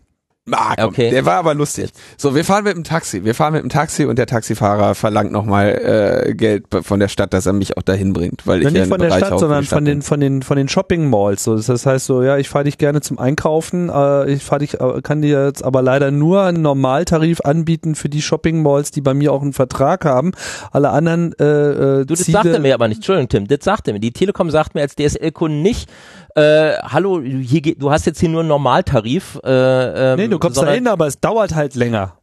Ah, 0.52 0.76
komm, 0.76 0.90
Okay. 0.90 1.10
Der 1.10 1.26
war 1.26 1.36
aber 1.36 1.54
lustig. 1.54 1.90
So, 2.18 2.36
wir 2.36 2.44
fahren 2.44 2.66
mit 2.66 2.76
dem 2.76 2.84
Taxi. 2.84 3.24
Wir 3.24 3.34
fahren 3.34 3.54
mit 3.54 3.64
dem 3.64 3.70
Taxi 3.70 4.04
und 4.06 4.20
der 4.20 4.26
Taxifahrer 4.26 4.94
verlangt 4.94 5.32
nochmal 5.32 6.26
äh, 6.28 6.34
Geld 6.34 6.66
von 6.82 7.00
der 7.00 7.08
Stadt, 7.08 7.34
dass 7.34 7.46
er 7.46 7.54
mich 7.54 7.78
auch 7.78 7.82
dahin 7.82 8.12
bringt, 8.12 8.46
weil 8.46 8.60
ich 8.60 8.66
Ja, 8.66 8.70
ja 8.70 8.74
nicht 8.74 8.82
eine 8.82 8.90
von 8.90 9.00
der 9.00 9.18
Stadt, 9.18 9.40
sondern 9.40 9.64
Stadt 9.64 9.78
von 9.78 9.86
den 9.86 10.02
von 10.02 10.20
den 10.20 10.42
von 10.42 10.58
den 10.58 10.68
Shopping 10.68 11.10
Malls. 11.10 11.46
So, 11.46 11.56
das 11.56 11.86
heißt 11.86 12.06
so, 12.06 12.24
ja, 12.24 12.38
ich 12.38 12.50
fahre 12.50 12.66
dich 12.66 12.78
gerne 12.78 13.00
zum 13.00 13.20
Einkaufen. 13.20 13.90
Äh, 13.90 14.32
ich 14.34 14.44
fahre 14.44 14.60
dich, 14.60 14.82
äh, 14.82 15.02
kann 15.02 15.22
dir 15.22 15.46
jetzt 15.46 15.64
aber 15.64 15.82
leider 15.82 16.12
nur 16.12 16.44
einen 16.44 16.62
Normaltarif 16.62 17.40
anbieten 17.42 17.96
für 17.96 18.10
die 18.10 18.22
Shopping 18.22 18.62
Malls, 18.62 18.92
die 18.92 19.02
bei 19.02 19.14
mir 19.14 19.32
auch 19.32 19.42
einen 19.42 19.54
Vertrag 19.54 20.04
haben. 20.04 20.32
Alle 20.72 20.90
anderen 20.90 21.34
äh, 21.40 21.44
äh, 21.46 22.06
Du, 22.06 22.16
das 22.16 22.20
Ziele, 22.26 22.40
sagt 22.40 22.48
er 22.48 22.60
mir 22.60 22.74
aber 22.74 22.90
nicht. 22.90 22.98
Entschuldigung, 22.98 23.30
Tim, 23.30 23.48
das 23.48 23.60
sagt 23.64 23.88
er 23.88 23.94
mir. 23.94 24.02
Die 24.02 24.12
Telekom 24.12 24.52
sagt 24.52 24.76
mir 24.76 24.82
als 24.82 24.96
DSL-Kunde 24.96 25.58
nicht, 25.58 25.90
äh, 26.36 26.78
hallo, 26.82 27.22
hier 27.22 27.62
geht, 27.62 27.82
du 27.82 27.92
hast 27.92 28.06
jetzt 28.06 28.20
hier 28.20 28.30
nur 28.30 28.42
einen 28.42 28.50
Normaltarif. 28.50 29.40
Äh, 29.44 30.14
ähm, 30.14 30.18
Nee, 30.20 30.28
du 30.28 30.40
kommst 30.40 30.62
da 30.62 30.72
hin, 30.72 30.88
aber 30.88 31.08
es 31.08 31.20
dauert 31.20 31.56
halt 31.56 31.76
länger. 31.76 32.18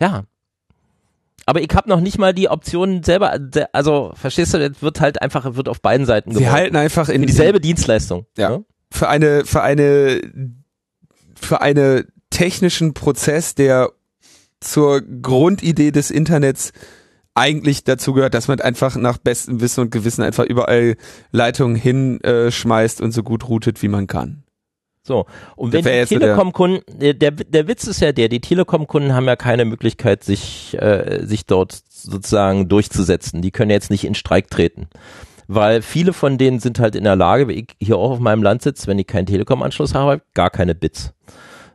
Ja. 0.00 0.24
Aber 1.46 1.60
ich 1.60 1.70
habe 1.74 1.88
noch 1.88 2.00
nicht 2.00 2.18
mal 2.18 2.32
die 2.32 2.48
Option 2.48 3.02
selber, 3.02 3.38
also 3.72 4.12
verstehst 4.14 4.54
du, 4.54 4.58
das 4.58 4.82
wird 4.82 5.00
halt 5.00 5.20
einfach, 5.20 5.56
wird 5.56 5.68
auf 5.68 5.80
beiden 5.80 6.06
Seiten 6.06 6.30
Sie 6.30 6.38
geworfen. 6.38 6.56
halten 6.56 6.76
einfach 6.76 7.08
in 7.08 7.26
dieselbe 7.26 7.60
Dienstleistung. 7.60 8.26
Ja. 8.36 8.50
ne? 8.50 8.64
für 8.92 9.08
eine 9.08 9.44
für 9.44 9.62
eine 9.62 10.20
für 11.34 11.60
eine 11.60 12.06
technischen 12.30 12.94
Prozess, 12.94 13.54
der 13.54 13.90
zur 14.60 15.00
Grundidee 15.00 15.90
des 15.90 16.10
Internets 16.10 16.72
eigentlich 17.40 17.84
dazu 17.84 18.12
gehört, 18.12 18.34
dass 18.34 18.48
man 18.48 18.60
einfach 18.60 18.96
nach 18.96 19.16
bestem 19.16 19.62
Wissen 19.62 19.80
und 19.80 19.90
Gewissen 19.90 20.22
einfach 20.22 20.44
überall 20.44 20.96
Leitungen 21.32 21.74
hinschmeißt 21.74 23.00
und 23.00 23.12
so 23.12 23.22
gut 23.22 23.48
routet, 23.48 23.82
wie 23.82 23.88
man 23.88 24.06
kann. 24.06 24.44
So. 25.02 25.24
Und 25.56 25.72
Das 25.72 25.84
wenn 25.84 26.02
die 26.02 26.18
Telekom-Kunden, 26.18 26.82
der, 27.00 27.14
der, 27.14 27.30
der 27.30 27.66
Witz 27.66 27.86
ist 27.86 28.00
ja 28.00 28.12
der, 28.12 28.28
die 28.28 28.40
Telekom-Kunden 28.40 29.14
haben 29.14 29.24
ja 29.24 29.36
keine 29.36 29.64
Möglichkeit, 29.64 30.22
sich, 30.22 30.76
äh, 30.78 31.24
sich 31.24 31.46
dort 31.46 31.72
sozusagen 31.88 32.68
durchzusetzen. 32.68 33.40
Die 33.40 33.50
können 33.50 33.70
jetzt 33.70 33.90
nicht 33.90 34.04
in 34.04 34.14
Streik 34.14 34.50
treten. 34.50 34.88
Weil 35.48 35.80
viele 35.80 36.12
von 36.12 36.36
denen 36.36 36.60
sind 36.60 36.78
halt 36.78 36.94
in 36.94 37.04
der 37.04 37.16
Lage, 37.16 37.48
wie 37.48 37.54
ich 37.54 37.68
hier 37.80 37.96
auch 37.96 38.10
auf 38.10 38.20
meinem 38.20 38.42
Land 38.42 38.60
sitze, 38.62 38.86
wenn 38.86 38.98
ich 38.98 39.06
keinen 39.06 39.26
Telekom-Anschluss 39.26 39.94
habe, 39.94 40.20
gar 40.34 40.50
keine 40.50 40.74
Bits. 40.74 41.14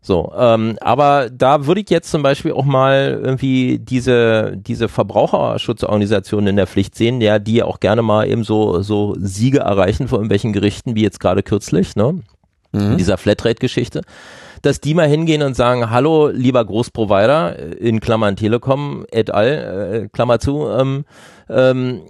So, 0.05 0.31
ähm, 0.37 0.77
aber 0.81 1.31
da 1.31 1.65
würde 1.65 1.81
ich 1.81 1.89
jetzt 1.89 2.11
zum 2.11 2.21
Beispiel 2.21 2.51
auch 2.51 2.63
mal 2.63 3.19
irgendwie 3.23 3.79
diese, 3.79 4.55
diese 4.55 4.87
Verbraucherschutzorganisationen 4.87 6.49
in 6.49 6.55
der 6.57 6.67
Pflicht 6.67 6.93
sehen, 6.93 7.21
ja, 7.21 7.39
die 7.39 7.63
auch 7.63 7.79
gerne 7.79 8.03
mal 8.03 8.29
eben 8.29 8.43
so, 8.43 8.83
so 8.83 9.15
Siege 9.17 9.61
erreichen 9.61 10.07
vor 10.07 10.19
irgendwelchen 10.19 10.53
Gerichten, 10.53 10.93
wie 10.93 11.01
jetzt 11.01 11.19
gerade 11.19 11.41
kürzlich, 11.41 11.95
ne? 11.95 12.19
in 12.71 12.97
dieser 12.97 13.17
Flatrate-Geschichte, 13.17 14.01
dass 14.61 14.79
die 14.81 14.93
mal 14.93 15.07
hingehen 15.07 15.41
und 15.41 15.55
sagen, 15.55 15.89
hallo, 15.89 16.27
lieber 16.27 16.63
Großprovider, 16.63 17.79
in 17.79 17.99
Klammern 17.99 18.35
Telekom 18.35 19.05
et 19.11 19.31
al., 19.31 20.03
äh, 20.03 20.09
Klammer 20.09 20.39
zu, 20.39 20.67
ähm, 20.67 21.05
ähm, 21.49 22.01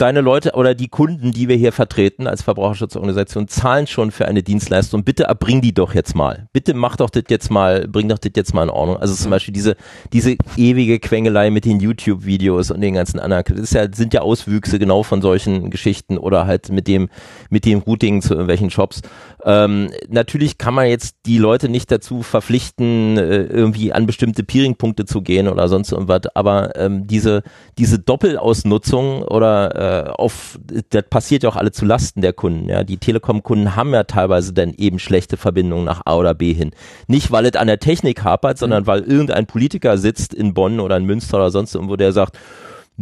deine 0.00 0.20
Leute 0.20 0.52
oder 0.52 0.74
die 0.74 0.88
Kunden, 0.88 1.32
die 1.32 1.48
wir 1.48 1.56
hier 1.56 1.72
vertreten 1.72 2.26
als 2.26 2.42
Verbraucherschutzorganisation, 2.42 3.48
zahlen 3.48 3.86
schon 3.86 4.10
für 4.10 4.26
eine 4.26 4.42
Dienstleistung. 4.42 5.04
Bitte 5.04 5.24
erbring 5.24 5.60
die 5.60 5.74
doch 5.74 5.94
jetzt 5.94 6.14
mal. 6.14 6.48
Bitte 6.52 6.74
mach 6.74 6.96
doch 6.96 7.10
das 7.10 7.24
jetzt 7.28 7.50
mal, 7.50 7.86
bring 7.86 8.08
doch 8.08 8.18
das 8.18 8.32
jetzt 8.34 8.54
mal 8.54 8.62
in 8.62 8.70
Ordnung. 8.70 8.96
Also 8.96 9.14
zum 9.14 9.30
Beispiel 9.30 9.52
diese, 9.52 9.76
diese 10.12 10.36
ewige 10.56 10.98
Quengelei 11.00 11.50
mit 11.50 11.64
den 11.64 11.80
YouTube-Videos 11.80 12.70
und 12.70 12.80
den 12.80 12.94
ganzen 12.94 13.20
anderen. 13.20 13.44
Das 13.48 13.60
ist 13.60 13.74
ja, 13.74 13.86
sind 13.92 14.14
ja 14.14 14.22
Auswüchse 14.22 14.78
genau 14.78 15.02
von 15.02 15.20
solchen 15.20 15.70
Geschichten 15.70 16.16
oder 16.16 16.46
halt 16.46 16.70
mit 16.70 16.86
dem, 16.86 17.08
mit 17.50 17.64
dem 17.64 17.80
Routing 17.80 18.22
zu 18.22 18.34
irgendwelchen 18.34 18.70
Shops. 18.70 19.02
Ähm, 19.44 19.90
natürlich 20.08 20.58
kann 20.58 20.74
man 20.74 20.86
jetzt 20.86 21.16
die 21.26 21.38
Leute 21.38 21.68
nicht 21.68 21.90
dazu 21.90 22.22
verpflichten, 22.22 23.16
äh, 23.16 23.42
irgendwie 23.44 23.92
an 23.92 24.06
bestimmte 24.06 24.44
Peering-Punkte 24.44 25.04
zu 25.04 25.22
gehen 25.22 25.48
oder 25.48 25.68
sonst 25.68 25.92
irgendwas, 25.92 26.22
aber 26.34 26.76
ähm, 26.76 27.06
diese, 27.06 27.42
diese 27.78 27.98
Doppelausnutzung 27.98 29.22
oder 29.22 29.74
äh, 29.74 29.89
auf, 29.90 30.58
das 30.90 31.04
passiert 31.08 31.42
ja 31.42 31.48
auch 31.48 31.56
alle 31.56 31.72
zu 31.72 31.84
Lasten 31.84 32.20
der 32.20 32.32
Kunden. 32.32 32.68
Ja, 32.68 32.84
die 32.84 32.98
Telekom-Kunden 32.98 33.76
haben 33.76 33.92
ja 33.92 34.04
teilweise 34.04 34.52
dann 34.52 34.74
eben 34.74 34.98
schlechte 34.98 35.36
Verbindungen 35.36 35.84
nach 35.84 36.02
A 36.04 36.16
oder 36.16 36.34
B 36.34 36.52
hin. 36.52 36.72
Nicht, 37.06 37.30
weil 37.30 37.46
es 37.46 37.56
an 37.56 37.66
der 37.66 37.80
Technik 37.80 38.24
hapert, 38.24 38.58
sondern 38.58 38.86
weil 38.86 39.02
irgendein 39.02 39.46
Politiker 39.46 39.98
sitzt 39.98 40.34
in 40.34 40.54
Bonn 40.54 40.80
oder 40.80 40.96
in 40.96 41.04
Münster 41.04 41.38
oder 41.38 41.50
sonst 41.50 41.74
irgendwo, 41.74 41.96
der 41.96 42.12
sagt, 42.12 42.38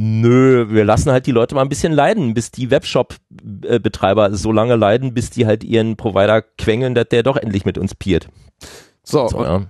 Nö, 0.01 0.66
wir 0.70 0.84
lassen 0.84 1.11
halt 1.11 1.26
die 1.26 1.32
Leute 1.32 1.57
mal 1.57 1.62
ein 1.62 1.68
bisschen 1.68 1.93
leiden, 1.93 2.32
bis 2.32 2.53
die 2.53 2.70
Webshop-Betreiber 2.70 4.32
so 4.32 4.53
lange 4.53 4.76
leiden, 4.76 5.12
bis 5.12 5.30
die 5.30 5.45
halt 5.45 5.64
ihren 5.64 5.97
Provider 5.97 6.41
quengeln, 6.41 6.95
dass 6.95 7.09
der 7.09 7.24
doch 7.24 7.36
endlich 7.36 7.64
mit 7.64 7.78
uns 7.78 7.97
peert. 7.97 8.28
So, 9.03 9.26
So, 9.26 9.43
ja. 9.43 9.66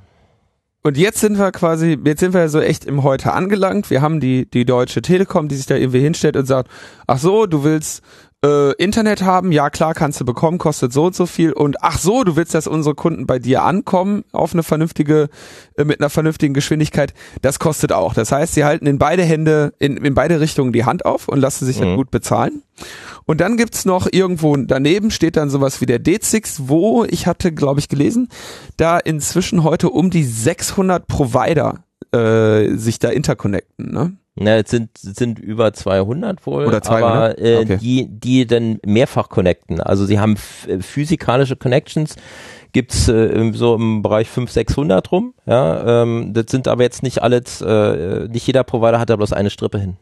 Und 0.83 0.97
jetzt 0.97 1.21
sind 1.21 1.39
wir 1.39 1.51
quasi, 1.53 1.99
jetzt 2.05 2.21
sind 2.21 2.35
wir 2.35 2.49
so 2.49 2.61
echt 2.61 2.85
im 2.85 3.03
Heute 3.03 3.33
angelangt. 3.33 3.91
Wir 3.91 4.01
haben 4.01 4.21
die, 4.21 4.49
die 4.49 4.65
Deutsche 4.65 5.03
Telekom, 5.03 5.49
die 5.49 5.57
sich 5.57 5.67
da 5.67 5.75
irgendwie 5.75 6.01
hinstellt 6.01 6.37
und 6.37 6.47
sagt, 6.47 6.71
ach 7.07 7.19
so, 7.19 7.47
du 7.47 7.65
willst 7.65 8.03
äh, 8.45 8.73
Internet 8.75 9.23
haben, 9.23 9.51
ja 9.51 9.69
klar, 9.69 9.95
kannst 9.95 10.21
du 10.21 10.25
bekommen, 10.25 10.59
kostet 10.59 10.93
so 10.93 11.07
und 11.07 11.15
so 11.17 11.27
viel. 11.27 11.53
Und 11.53 11.83
ach 11.83 11.99
so, 11.99 12.23
du 12.23 12.37
willst, 12.37 12.55
dass 12.55 12.69
unsere 12.69 12.95
Kunden 12.95 13.27
bei 13.27 13.41
dir 13.41 13.65
ankommen 13.65 14.23
auf 14.31 14.53
eine 14.53 14.63
vernünftige, 14.63 15.29
äh, 15.77 15.85
mit 15.85 16.01
einer 16.01 16.09
vernünftigen 16.09 16.55
Geschwindigkeit, 16.55 17.15
das 17.43 17.59
kostet 17.59 17.93
auch. 17.93 18.15
Das 18.15 18.31
heißt, 18.31 18.55
sie 18.55 18.65
halten 18.65 18.87
in 18.87 18.99
beide 18.99 19.25
Hände, 19.25 19.75
in, 19.81 19.97
in 19.97 20.15
beide 20.15 20.39
Richtungen 20.39 20.73
die 20.73 20.85
Hand 20.85 21.05
auf 21.05 21.27
und 21.27 21.41
lassen 21.41 21.67
sich 21.67 21.81
Mhm. 21.81 21.85
halt 21.87 21.97
gut 21.97 22.11
bezahlen. 22.13 22.63
Und 23.29 23.43
dann 23.43 23.59
gibt's 23.59 23.85
noch 23.85 24.09
irgendwo 24.11 24.57
daneben 24.57 25.11
steht 25.11 25.37
dann 25.37 25.51
sowas 25.51 25.83
wie 25.83 25.87
der 25.87 26.01
D6, 26.03 26.61
wo 26.65 27.05
ich 27.05 27.27
hatte, 27.27 27.53
glaube 27.53 27.79
ich, 27.79 27.91
gelesen, 27.91 28.29
da 28.79 28.97
inzwischen 28.99 29.65
heute 29.65 29.91
um 29.91 30.09
die 30.09 30.25
600 30.25 31.07
Provider 31.07 31.85
äh, 32.11 32.75
sich 32.77 32.99
da 32.99 33.11
interconnecten. 33.11 33.93
Ne? 33.93 34.13
Na, 34.35 34.57
es 34.57 34.71
sind, 34.71 34.97
sind 34.97 35.39
über 35.39 35.75
200 35.75 36.47
wohl, 36.47 36.65
Oder 36.65 36.81
200? 36.81 37.39
aber 37.39 37.39
äh, 37.39 37.57
Okay. 37.59 37.77
die, 37.77 38.09
die 38.09 38.47
dann 38.47 38.79
mehrfach 38.87 39.29
connecten. 39.29 39.83
Also 39.83 40.07
sie 40.07 40.19
haben 40.19 40.37
äh, 40.67 40.79
physikalische 40.81 41.57
Connections, 41.57 42.17
gibt's 42.73 43.09
äh, 43.09 43.53
so 43.53 43.75
im 43.75 44.01
Bereich 44.01 44.31
500, 44.31 44.55
600 44.55 45.13
rum. 45.13 45.35
Ja, 45.45 46.03
ähm, 46.03 46.33
das 46.33 46.47
sind 46.49 46.67
aber 46.67 46.83
jetzt 46.83 47.03
nicht 47.03 47.23
alles, 47.23 47.61
äh, 47.61 48.27
nicht 48.29 48.47
jeder 48.47 48.65
Provider 48.65 48.99
hat 48.99 49.11
da 49.11 49.17
bloß 49.17 49.35
eine 49.35 49.51
Strippe 49.51 49.79
hin. 49.79 49.99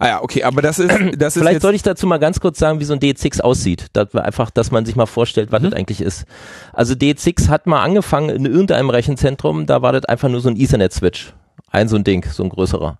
Ah 0.00 0.08
ja, 0.08 0.22
okay, 0.22 0.42
aber 0.44 0.62
das 0.62 0.78
ist 0.78 0.90
das 1.18 1.36
ist 1.36 1.42
Vielleicht 1.42 1.60
sollte 1.60 1.76
ich 1.76 1.82
dazu 1.82 2.06
mal 2.06 2.16
ganz 2.18 2.40
kurz 2.40 2.58
sagen, 2.58 2.80
wie 2.80 2.84
so 2.84 2.94
ein 2.94 3.00
DX 3.00 3.40
aussieht. 3.40 3.86
Das 3.92 4.12
war 4.14 4.24
einfach, 4.24 4.50
dass 4.50 4.70
man 4.70 4.84
sich 4.86 4.96
mal 4.96 5.04
vorstellt, 5.06 5.52
was 5.52 5.62
das 5.62 5.72
eigentlich 5.74 6.00
ist. 6.00 6.24
Also 6.72 6.94
DX 6.94 7.48
hat 7.50 7.66
mal 7.66 7.82
angefangen 7.82 8.30
in 8.30 8.46
irgendeinem 8.46 8.88
Rechenzentrum, 8.90 9.66
da 9.66 9.82
war 9.82 9.92
das 9.92 10.06
einfach 10.06 10.28
nur 10.30 10.40
so 10.40 10.48
ein 10.48 10.56
Ethernet-Switch. 10.58 11.34
Ein 11.72 11.86
so 11.88 11.94
ein 11.96 12.02
Ding, 12.02 12.26
so 12.28 12.42
ein 12.42 12.48
größerer. 12.48 12.98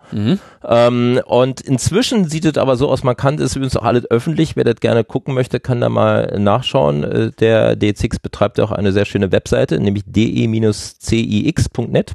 Ähm, 0.69 1.21
und 1.27 1.61
inzwischen 1.61 2.29
sieht 2.29 2.45
es 2.45 2.57
aber 2.57 2.77
so 2.77 2.89
aus, 2.89 3.03
man 3.03 3.17
kann 3.17 3.37
das 3.39 3.57
übrigens 3.57 3.77
auch 3.77 3.83
alles 3.83 4.09
öffentlich, 4.11 4.55
wer 4.55 4.63
das 4.63 4.77
gerne 4.77 5.03
gucken 5.03 5.35
möchte, 5.35 5.59
kann 5.59 5.81
da 5.81 5.89
mal 5.89 6.37
nachschauen. 6.39 7.03
Äh, 7.03 7.31
Der 7.41 7.75
DX 7.75 8.21
betreibt 8.21 8.59
ja 8.59 8.65
auch 8.65 8.71
eine 8.71 8.93
sehr 8.93 9.07
schöne 9.07 9.33
Webseite, 9.33 9.81
nämlich 9.81 10.05
de-cix.net. 11.01 12.13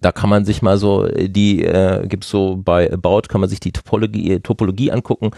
Da 0.00 0.12
kann 0.12 0.30
man 0.30 0.44
sich 0.44 0.62
mal 0.62 0.78
so 0.78 1.04
äh, 1.06 1.28
die 1.28 1.64
äh, 1.64 2.06
gibt's 2.06 2.28
so 2.28 2.56
bei 2.56 2.92
About 2.92 3.22
kann 3.28 3.40
man 3.40 3.50
sich 3.50 3.60
die 3.60 3.72
Topologie, 3.72 4.40
Topologie 4.40 4.90
angucken. 4.90 5.30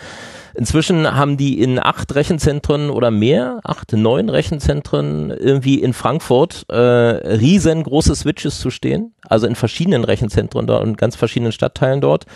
Inzwischen 0.54 1.16
haben 1.16 1.36
die 1.36 1.60
in 1.60 1.78
acht 1.78 2.14
Rechenzentren 2.14 2.90
oder 2.90 3.10
mehr, 3.10 3.60
acht, 3.64 3.92
neun 3.92 4.28
Rechenzentren 4.28 5.30
irgendwie 5.30 5.80
in 5.80 5.92
Frankfurt 5.92 6.66
äh, 6.68 6.76
riesengroße 6.76 8.14
Switches 8.14 8.58
zu 8.58 8.70
stehen, 8.70 9.14
also 9.28 9.46
in 9.46 9.54
verschiedenen 9.54 10.04
Rechenzentren 10.04 10.66
dort 10.66 10.82
und 10.82 10.98
ganz 10.98 11.16
verschiedenen 11.16 11.52
Stadtteilen 11.52 12.00
dort, 12.00 12.26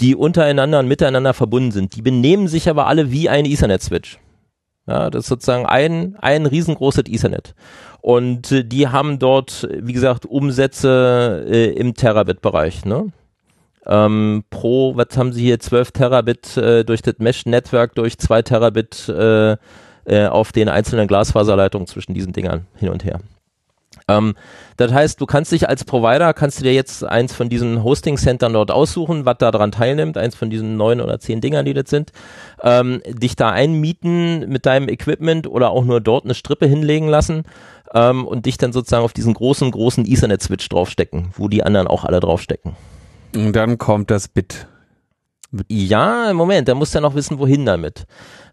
die 0.00 0.14
untereinander 0.14 0.80
und 0.80 0.88
miteinander 0.88 1.34
verbunden 1.34 1.72
sind. 1.72 1.96
Die 1.96 2.02
benehmen 2.02 2.48
sich 2.48 2.68
aber 2.68 2.86
alle 2.86 3.10
wie 3.10 3.28
ein 3.28 3.46
Ethernet-Switch. 3.46 4.18
Ja, 4.86 5.10
das 5.10 5.24
ist 5.24 5.28
sozusagen 5.28 5.66
ein, 5.66 6.16
ein 6.20 6.46
riesengroßes 6.46 7.04
Ethernet. 7.06 7.54
Und 8.00 8.50
äh, 8.50 8.64
die 8.64 8.88
haben 8.88 9.18
dort, 9.18 9.68
wie 9.70 9.92
gesagt, 9.92 10.26
Umsätze 10.26 11.44
äh, 11.48 11.70
im 11.70 11.94
Terabit-Bereich. 11.94 12.84
Ne? 12.84 13.12
Ähm, 13.86 14.44
pro, 14.50 14.96
was 14.96 15.16
haben 15.16 15.32
sie 15.32 15.42
hier, 15.42 15.60
12 15.60 15.92
Terabit 15.92 16.56
äh, 16.56 16.84
durch 16.84 17.02
das 17.02 17.14
Mesh-Netzwerk, 17.18 17.94
durch 17.94 18.18
2 18.18 18.42
Terabit 18.42 19.08
äh, 19.08 19.56
äh, 20.04 20.26
auf 20.26 20.50
den 20.52 20.68
einzelnen 20.68 21.06
Glasfaserleitungen 21.06 21.86
zwischen 21.86 22.14
diesen 22.14 22.32
Dingern 22.32 22.66
hin 22.76 22.88
und 22.88 23.04
her. 23.04 23.20
Ähm, 24.08 24.34
das 24.76 24.92
heißt, 24.92 25.20
du 25.20 25.26
kannst 25.26 25.52
dich 25.52 25.68
als 25.68 25.84
Provider, 25.84 26.32
kannst 26.34 26.60
du 26.60 26.64
dir 26.64 26.72
jetzt 26.72 27.04
eins 27.04 27.34
von 27.34 27.48
diesen 27.48 27.84
Hosting-Centern 27.84 28.52
dort 28.52 28.70
aussuchen, 28.70 29.24
was 29.24 29.38
da 29.38 29.50
dran 29.50 29.72
teilnimmt, 29.72 30.16
eins 30.16 30.34
von 30.34 30.50
diesen 30.50 30.76
neun 30.76 31.00
oder 31.00 31.20
zehn 31.20 31.40
Dingern, 31.40 31.64
die 31.64 31.74
das 31.74 31.90
sind, 31.90 32.12
ähm, 32.62 33.02
dich 33.06 33.36
da 33.36 33.50
einmieten 33.50 34.48
mit 34.48 34.66
deinem 34.66 34.88
Equipment 34.88 35.46
oder 35.46 35.70
auch 35.70 35.84
nur 35.84 36.00
dort 36.00 36.24
eine 36.24 36.34
Strippe 36.34 36.66
hinlegen 36.66 37.08
lassen 37.08 37.44
ähm, 37.94 38.26
und 38.26 38.46
dich 38.46 38.58
dann 38.58 38.72
sozusagen 38.72 39.04
auf 39.04 39.12
diesen 39.12 39.34
großen, 39.34 39.70
großen 39.70 40.06
Ethernet-Switch 40.06 40.68
draufstecken, 40.68 41.32
wo 41.36 41.48
die 41.48 41.62
anderen 41.62 41.86
auch 41.86 42.04
alle 42.04 42.20
draufstecken. 42.20 42.76
und 43.34 43.52
dann 43.52 43.78
kommt 43.78 44.10
das 44.10 44.28
Bit. 44.28 44.66
Ja, 45.68 46.32
Moment, 46.32 46.68
da 46.68 46.74
muss 46.74 46.94
er 46.94 47.02
noch 47.02 47.14
wissen, 47.14 47.38
wohin 47.38 47.66
damit. 47.66 48.06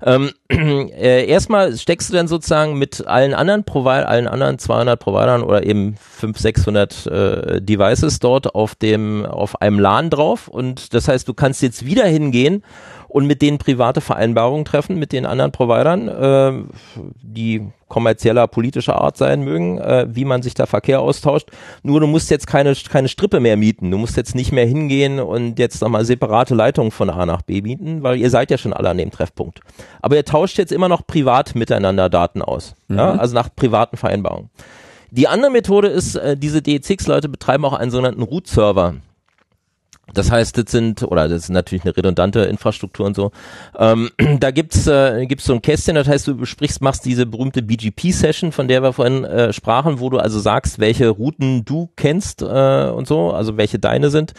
Ähm, 0.06 0.32
äh, 0.50 1.26
erstmal 1.26 1.78
steckst 1.78 2.10
du 2.10 2.14
dann 2.14 2.28
sozusagen 2.28 2.78
mit 2.78 3.08
allen 3.08 3.34
anderen 3.34 3.64
Provider, 3.64 4.08
allen 4.08 4.28
anderen 4.28 4.60
200 4.60 5.00
Providern 5.00 5.44
oder 5.44 5.66
eben 5.66 5.96
500, 5.96 6.42
600 6.42 7.06
äh, 7.08 7.62
Devices 7.62 8.20
dort 8.20 8.54
auf 8.54 8.76
dem, 8.76 9.26
auf 9.26 9.62
einem 9.62 9.80
LAN 9.80 10.10
drauf 10.10 10.48
und 10.48 10.94
das 10.94 11.08
heißt, 11.08 11.28
du 11.28 11.34
kannst 11.34 11.62
jetzt 11.62 11.86
wieder 11.86 12.06
hingehen 12.06 12.64
und 13.10 13.26
mit 13.26 13.42
denen 13.42 13.58
private 13.58 14.02
Vereinbarungen 14.02 14.66
treffen 14.66 14.98
mit 14.98 15.12
den 15.12 15.26
anderen 15.26 15.52
Providern, 15.52 16.08
äh, 16.08 16.54
die 17.22 17.68
kommerzieller, 17.88 18.48
politischer 18.48 19.02
Art 19.02 19.18
sein 19.18 19.44
mögen, 19.44 19.80
äh, 19.80 20.06
wie 20.10 20.26
man 20.26 20.44
sich 20.44 20.54
da 20.54 20.68
Verkehr 20.68 21.02
austauscht. 21.02 21.50
Nur 21.82 22.00
du 22.00 22.08
musst 22.08 22.30
jetzt 22.30 22.46
keine, 22.46 22.74
keine 22.76 23.10
Strippe 23.10 23.40
mehr 23.40 23.58
mieten. 23.58 23.90
Du 23.90 23.98
musst 23.98 24.16
jetzt 24.16 24.36
nicht 24.36 24.52
mehr 24.52 24.66
hingehen 24.66 25.20
und 25.20 25.58
jetzt 25.58 25.82
nochmal 25.82 26.06
separate 26.06 26.54
Leitungen 26.54 26.92
von 26.92 27.10
A 27.10 27.26
nach 27.26 27.42
B 27.42 27.62
mieten, 27.62 28.04
weil 28.04 28.18
ihr 28.18 28.30
seid 28.30 28.52
ja 28.52 28.60
schon 28.60 28.74
alle 28.74 28.90
an 28.90 28.98
dem 28.98 29.10
Treffpunkt. 29.10 29.62
Aber 30.02 30.16
ihr 30.16 30.24
tauscht 30.24 30.60
jetzt 30.60 30.72
immer 30.72 30.88
noch 30.88 31.06
privat 31.06 31.56
miteinander 31.56 32.10
Daten 32.10 32.44
aus. 32.44 32.76
Mhm. 32.88 32.98
Ja? 32.98 33.12
Also 33.16 33.34
nach 33.34 33.50
privaten 33.54 33.98
Vereinbarungen. 33.98 34.52
Die 35.12 35.28
andere 35.28 35.52
Methode 35.52 35.88
ist, 35.88 36.16
äh, 36.16 36.38
diese 36.38 36.60
DE6-Leute 36.60 37.28
betreiben 37.28 37.66
auch 37.66 37.74
einen 37.74 37.90
sogenannten 37.90 38.22
Root-Server. 38.22 38.94
Das 40.14 40.32
heißt, 40.32 40.58
das 40.58 40.72
sind, 40.72 41.04
oder 41.04 41.28
das 41.28 41.44
ist 41.44 41.50
natürlich 41.50 41.84
eine 41.84 41.96
redundante 41.96 42.42
Infrastruktur 42.42 43.06
und 43.06 43.16
so. 43.16 43.32
Ähm, 43.78 44.10
da 44.40 44.52
gibt's 44.52 44.88
äh, 44.88 45.26
gibt's 45.26 45.46
so 45.46 45.54
ein 45.54 45.62
Kästchen, 45.62 45.96
das 45.96 46.08
heißt, 46.08 46.28
du 46.28 46.36
besprichst, 46.36 46.82
machst 46.82 47.06
diese 47.06 47.26
berühmte 47.26 47.62
BGP-Session, 47.62 48.52
von 48.52 48.68
der 48.68 48.84
wir 48.84 48.94
vorhin 48.94 49.24
äh, 49.24 49.54
sprachen, 49.54 50.00
wo 50.00 50.10
du 50.10 50.18
also 50.18 50.40
sagst, 50.40 50.80
welche 50.80 51.10
Routen 51.10 51.66
du 51.66 51.90
kennst 51.96 52.42
äh, 52.42 52.90
und 52.90 53.08
so, 53.08 53.32
also 53.32 53.58
welche 53.58 53.80
deine 53.80 54.10
sind. 54.10 54.34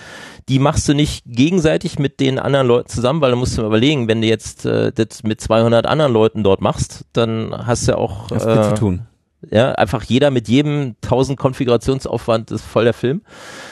Die 0.49 0.59
machst 0.59 0.89
du 0.89 0.95
nicht 0.95 1.25
gegenseitig 1.27 1.99
mit 1.99 2.21
den 2.21 2.39
anderen 2.39 2.67
Leuten 2.67 2.89
zusammen, 2.89 3.21
weil 3.21 3.31
du 3.31 3.37
musst 3.37 3.57
dir 3.57 3.63
überlegen, 3.63 4.09
wenn 4.09 4.21
du 4.21 4.27
jetzt 4.27 4.67
äh, 4.67 4.93
das 4.93 5.23
mit 5.23 5.41
200 5.41 5.87
anderen 5.87 6.13
Leuten 6.13 6.43
dort 6.43 6.61
machst, 6.61 7.05
dann 7.13 7.55
hast 7.67 7.87
du 7.87 7.93
ja 7.93 7.99
auch 7.99 8.31
äh, 8.31 8.39
zu 8.39 8.75
tun. 8.75 9.07
Ja, 9.51 9.73
einfach 9.73 10.03
jeder 10.03 10.31
mit 10.31 10.49
jedem 10.49 10.97
1000 11.03 11.39
Konfigurationsaufwand 11.39 12.51
ist 12.51 12.65
voll 12.65 12.85
der 12.85 12.93
Film. 12.93 13.23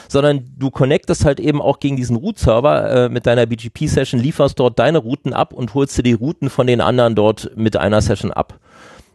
Sondern 0.07 0.49
du 0.57 0.71
connectest 0.71 1.25
halt 1.25 1.39
eben 1.39 1.61
auch 1.61 1.79
gegen 1.79 1.95
diesen 1.95 2.15
Root-Server 2.15 3.05
äh, 3.05 3.09
mit 3.09 3.27
deiner 3.27 3.45
BGP-Session, 3.45 4.19
lieferst 4.19 4.59
dort 4.59 4.79
deine 4.79 4.97
Routen 4.97 5.33
ab 5.33 5.53
und 5.53 5.73
holst 5.75 5.97
dir 5.97 6.03
die 6.03 6.13
Routen 6.13 6.49
von 6.49 6.65
den 6.65 6.81
anderen 6.81 7.13
dort 7.13 7.51
mit 7.55 7.77
einer 7.77 8.01
Session 8.01 8.31
ab 8.31 8.59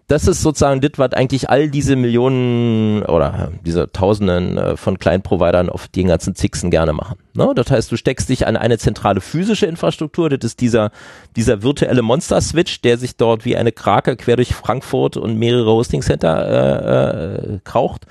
das 0.07 0.29
ist 0.29 0.43
sozusagen 0.43 0.81
das, 0.81 0.93
was 0.97 1.13
eigentlich 1.13 1.49
all 1.49 1.71
diese 1.71 1.97
Millionen 1.97 3.03
oder 3.05 3.51
äh, 3.53 3.59
diese 3.65 3.91
Tausenden 3.91 4.59
äh, 4.59 4.77
von 4.77 4.99
kleinen 4.99 5.23
Providern 5.23 5.71
auf 5.71 5.89
den 5.89 6.09
ganzen 6.09 6.35
Zixen 6.35 6.71
gerne 6.71 6.93
machen. 6.93 7.17
Ne? 7.35 7.53
Das 7.55 7.71
heißt, 7.71 7.91
du 7.91 7.97
steckst 7.97 8.29
dich 8.29 8.47
an 8.47 8.57
eine 8.57 8.79
zentrale 8.79 9.21
physische 9.21 9.67
Infrastruktur, 9.67 10.29
das 10.29 10.45
ist 10.45 10.61
dieser, 10.61 10.91
dieser 11.37 11.63
virtuelle 11.63 12.03
Monster-Switch, 12.03 12.83
der 12.83 12.99
sich 12.99 13.17
dort 13.17 13.45
wie 13.45 13.57
eine 13.57 13.73
Krake 13.73 14.17
quer 14.17 14.37
durch 14.37 14.55
Frankfurt 14.55 15.17
und 15.17 15.39
mehrere 15.39 15.71
Hosting-Center 15.71 16.49
äh, 16.49 17.55
äh, 17.55 17.59
kraucht 17.65 18.07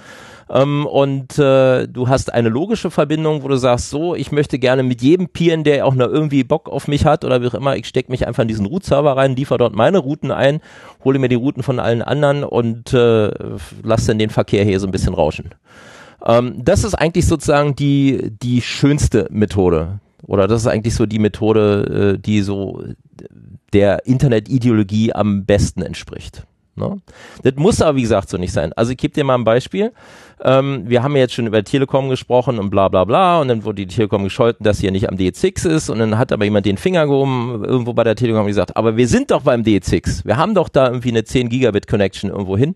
ähm, 0.53 0.85
und 0.85 1.39
äh, 1.39 1.87
du 1.87 2.07
hast 2.07 2.31
eine 2.31 2.49
logische 2.49 2.91
Verbindung, 2.91 3.41
wo 3.41 3.47
du 3.47 3.57
sagst, 3.57 3.89
so, 3.89 4.13
ich 4.13 4.31
möchte 4.31 4.59
gerne 4.59 4.83
mit 4.83 5.01
jedem 5.01 5.27
Peeren, 5.29 5.63
der 5.63 5.85
auch 5.87 5.95
noch 5.95 6.07
irgendwie 6.07 6.43
Bock 6.43 6.69
auf 6.69 6.87
mich 6.87 7.05
hat 7.05 7.25
oder 7.25 7.41
wie 7.41 7.47
auch 7.47 7.55
immer, 7.55 7.75
ich 7.75 7.87
stecke 7.87 8.11
mich 8.11 8.27
einfach 8.27 8.43
in 8.43 8.47
diesen 8.47 8.67
Root-Server 8.67 9.17
rein, 9.17 9.35
liefere 9.35 9.57
dort 9.57 9.75
meine 9.75 9.97
Routen 9.97 10.29
ein, 10.29 10.61
hole 11.03 11.17
mir 11.17 11.27
die 11.27 11.35
Routen 11.35 11.63
von 11.63 11.79
allen 11.79 12.03
anderen 12.03 12.43
und 12.43 12.93
äh, 12.93 13.31
lasse 13.81 14.07
dann 14.07 14.19
den 14.19 14.29
Verkehr 14.29 14.63
hier 14.63 14.79
so 14.79 14.85
ein 14.85 14.91
bisschen 14.91 15.15
rauschen. 15.15 15.55
Ähm, 16.23 16.61
das 16.63 16.83
ist 16.83 16.93
eigentlich 16.93 17.25
sozusagen 17.25 17.75
die, 17.75 18.31
die 18.43 18.61
schönste 18.61 19.27
Methode. 19.31 19.99
Oder 20.21 20.47
das 20.47 20.61
ist 20.61 20.67
eigentlich 20.67 20.93
so 20.93 21.07
die 21.07 21.19
Methode, 21.19 22.13
äh, 22.13 22.19
die 22.19 22.41
so 22.41 22.83
der 23.73 24.05
Internetideologie 24.05 25.13
am 25.13 25.45
besten 25.45 25.81
entspricht. 25.81 26.45
Ne? 26.75 26.97
Das 27.43 27.53
muss 27.55 27.81
aber, 27.81 27.97
wie 27.97 28.01
gesagt, 28.01 28.29
so 28.29 28.37
nicht 28.37 28.53
sein. 28.53 28.73
Also 28.73 28.91
ich 28.91 28.97
gebe 28.97 29.13
dir 29.13 29.23
mal 29.23 29.35
ein 29.35 29.43
Beispiel. 29.43 29.91
Ähm, 30.45 30.83
wir 30.87 31.03
haben 31.03 31.15
jetzt 31.15 31.33
schon 31.33 31.47
über 31.47 31.63
Telekom 31.63 32.09
gesprochen 32.09 32.59
und 32.59 32.69
bla 32.69 32.89
bla 32.89 33.05
bla 33.05 33.39
und 33.39 33.47
dann 33.47 33.63
wurde 33.63 33.85
die 33.85 33.87
Telekom 33.87 34.25
gescholten, 34.25 34.65
dass 34.65 34.79
hier 34.79 34.91
nicht 34.91 35.07
am 35.07 35.15
D6 35.15 35.69
ist 35.69 35.89
und 35.89 35.99
dann 35.99 36.17
hat 36.17 36.33
aber 36.33 36.43
jemand 36.43 36.65
den 36.65 36.77
Finger 36.77 37.05
gehoben 37.07 37.63
irgendwo 37.63 37.93
bei 37.93 38.03
der 38.03 38.17
Telekom 38.17 38.45
gesagt, 38.45 38.75
aber 38.75 38.97
wir 38.97 39.07
sind 39.07 39.31
doch 39.31 39.43
beim 39.43 39.61
D6. 39.61 40.25
Wir 40.25 40.35
haben 40.35 40.53
doch 40.53 40.67
da 40.67 40.87
irgendwie 40.87 41.09
eine 41.09 41.23
10 41.23 41.47
Gigabit 41.47 41.87
Connection 41.87 42.29
irgendwo 42.29 42.57
hin. 42.57 42.75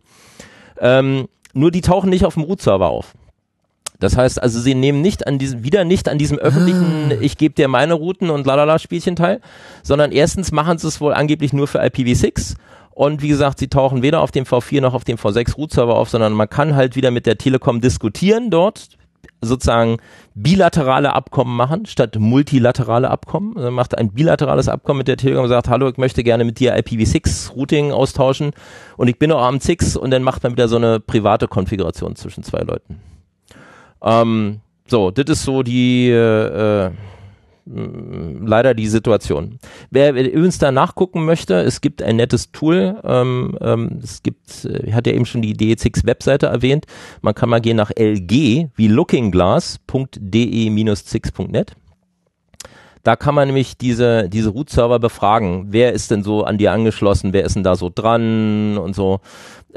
Ähm, 0.80 1.28
nur 1.54 1.72
die 1.72 1.82
tauchen 1.82 2.10
nicht 2.10 2.24
auf 2.24 2.36
dem 2.36 2.44
Root-Server 2.44 2.88
auf. 2.88 3.14
Das 4.00 4.16
heißt 4.16 4.42
also, 4.42 4.62
sie 4.62 4.76
nehmen 4.76 5.02
nicht 5.02 5.28
an 5.28 5.38
diesem, 5.38 5.64
wieder 5.64 5.84
nicht 5.84 6.08
an 6.08 6.18
diesem 6.18 6.38
öffentlichen, 6.38 7.12
ah. 7.12 7.16
ich 7.20 7.38
gebe 7.38 7.56
dir 7.56 7.68
meine 7.68 7.96
Routen 7.96 8.30
und 8.30 8.46
lalala 8.46 8.80
Spielchen 8.80 9.16
teil, 9.16 9.42
sondern 9.84 10.12
erstens 10.12 10.52
machen 10.52 10.78
sie 10.78 10.88
es 10.88 11.02
wohl 11.02 11.14
angeblich 11.14 11.52
nur 11.52 11.68
für 11.68 11.82
IPv6 11.82 12.56
und 12.98 13.22
wie 13.22 13.28
gesagt, 13.28 13.60
sie 13.60 13.68
tauchen 13.68 14.02
weder 14.02 14.22
auf 14.22 14.32
dem 14.32 14.44
V4 14.44 14.82
noch 14.82 14.96
auf 14.96 15.04
dem 15.04 15.18
V6 15.18 15.56
Root-Server 15.56 15.94
auf, 15.94 16.10
sondern 16.10 16.34
man 16.34 16.50
kann 16.50 16.76
halt 16.76 16.96
wieder 16.96 17.12
mit 17.12 17.28
der 17.28 17.38
Telekom 17.38 17.80
diskutieren 17.80 18.50
dort, 18.50 18.88
sozusagen 19.40 19.98
bilaterale 20.34 21.14
Abkommen 21.14 21.56
machen, 21.56 21.86
statt 21.86 22.16
multilaterale 22.18 23.12
Abkommen. 23.12 23.56
Also 23.56 23.68
man 23.68 23.76
macht 23.76 23.96
ein 23.96 24.14
bilaterales 24.14 24.68
Abkommen 24.68 24.98
mit 24.98 25.08
der 25.08 25.18
Telekom 25.18 25.44
und 25.44 25.50
sagt, 25.50 25.70
hallo, 25.70 25.90
ich 25.90 25.98
möchte 25.98 26.24
gerne 26.24 26.44
mit 26.44 26.60
dir 26.60 26.76
IPv6-Routing 26.76 27.92
austauschen 27.92 28.50
und 28.98 29.08
ich 29.08 29.20
bin 29.20 29.32
auch 29.32 29.44
am 29.44 29.60
6 29.60 29.96
und 29.96 30.10
dann 30.10 30.24
macht 30.24 30.42
man 30.42 30.54
wieder 30.54 30.68
so 30.68 30.78
eine 30.78 31.00
private 31.00 31.48
Konfiguration 31.48 32.16
zwischen 32.16 32.42
zwei 32.42 32.62
Leuten. 32.62 33.00
Ähm, 34.02 34.62
so, 34.88 35.12
das 35.12 35.26
ist 35.28 35.44
so 35.44 35.62
die 35.62 36.10
äh, 36.10 36.90
leider 37.70 38.74
die 38.74 38.88
Situation. 38.88 39.60
Wer 39.90 40.14
übrigens 40.14 40.58
da 40.58 40.72
nachgucken 40.72 41.26
möchte, 41.26 41.56
es 41.56 41.82
gibt 41.82 42.02
ein 42.02 42.16
nettes 42.16 42.52
Tool. 42.52 43.02
Ähm, 43.04 43.58
ähm, 43.62 44.00
es 44.02 44.24
gibt, 44.24 44.66
ich 44.66 44.94
hatte 44.94 45.10
ja 45.10 45.16
eben 45.16 45.26
schon 45.26 45.42
die 45.42 45.56
DE6 45.56 46.06
Webseite 46.06 46.46
erwähnt. 46.48 46.86
Man 47.22 47.36
kann 47.36 47.50
mal 47.50 47.60
gehen 47.62 47.78
nach 47.78 47.92
lg 47.96 48.70
wie 48.76 48.88
lookingglass.de-6.net. 48.88 51.76
Da 53.08 53.16
kann 53.16 53.36
man 53.36 53.48
nämlich 53.48 53.78
diese, 53.78 54.28
diese 54.28 54.50
Root-Server 54.50 55.00
befragen. 55.00 55.68
Wer 55.70 55.94
ist 55.94 56.12
denn 56.12 56.24
so 56.24 56.44
an 56.44 56.58
dir 56.58 56.74
angeschlossen? 56.74 57.32
Wer 57.32 57.46
ist 57.46 57.56
denn 57.56 57.64
da 57.64 57.78
so 57.78 57.90
dran 57.94 58.78
und 58.78 58.96
so? 58.96 59.22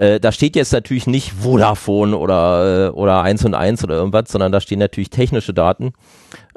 Äh, 0.00 0.18
da 0.18 0.32
steht 0.32 0.56
jetzt 0.56 0.72
natürlich 0.72 1.06
nicht 1.06 1.30
Vodafone 1.32 2.16
oder, 2.16 2.86
äh, 2.86 2.90
oder 2.90 3.20
1 3.20 3.44
und 3.44 3.52
1 3.52 3.84
oder 3.84 3.96
irgendwas, 3.96 4.32
sondern 4.32 4.50
da 4.50 4.58
stehen 4.62 4.78
natürlich 4.78 5.10
technische 5.10 5.52
Daten, 5.52 5.92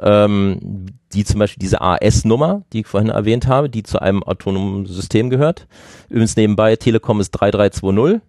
ähm, 0.02 0.86
die 1.12 1.26
zum 1.26 1.40
Beispiel 1.40 1.60
diese 1.60 1.82
AS-Nummer, 1.82 2.64
die 2.72 2.80
ich 2.80 2.88
vorhin 2.88 3.10
erwähnt 3.10 3.48
habe, 3.48 3.70
die 3.70 3.84
zu 3.84 4.00
einem 4.00 4.24
autonomen 4.24 4.86
System 4.86 5.30
gehört. 5.30 5.68
Übrigens 6.08 6.38
nebenbei, 6.38 6.78
Telekom 6.78 7.20
ist 7.20 7.32
3320. 7.32 8.22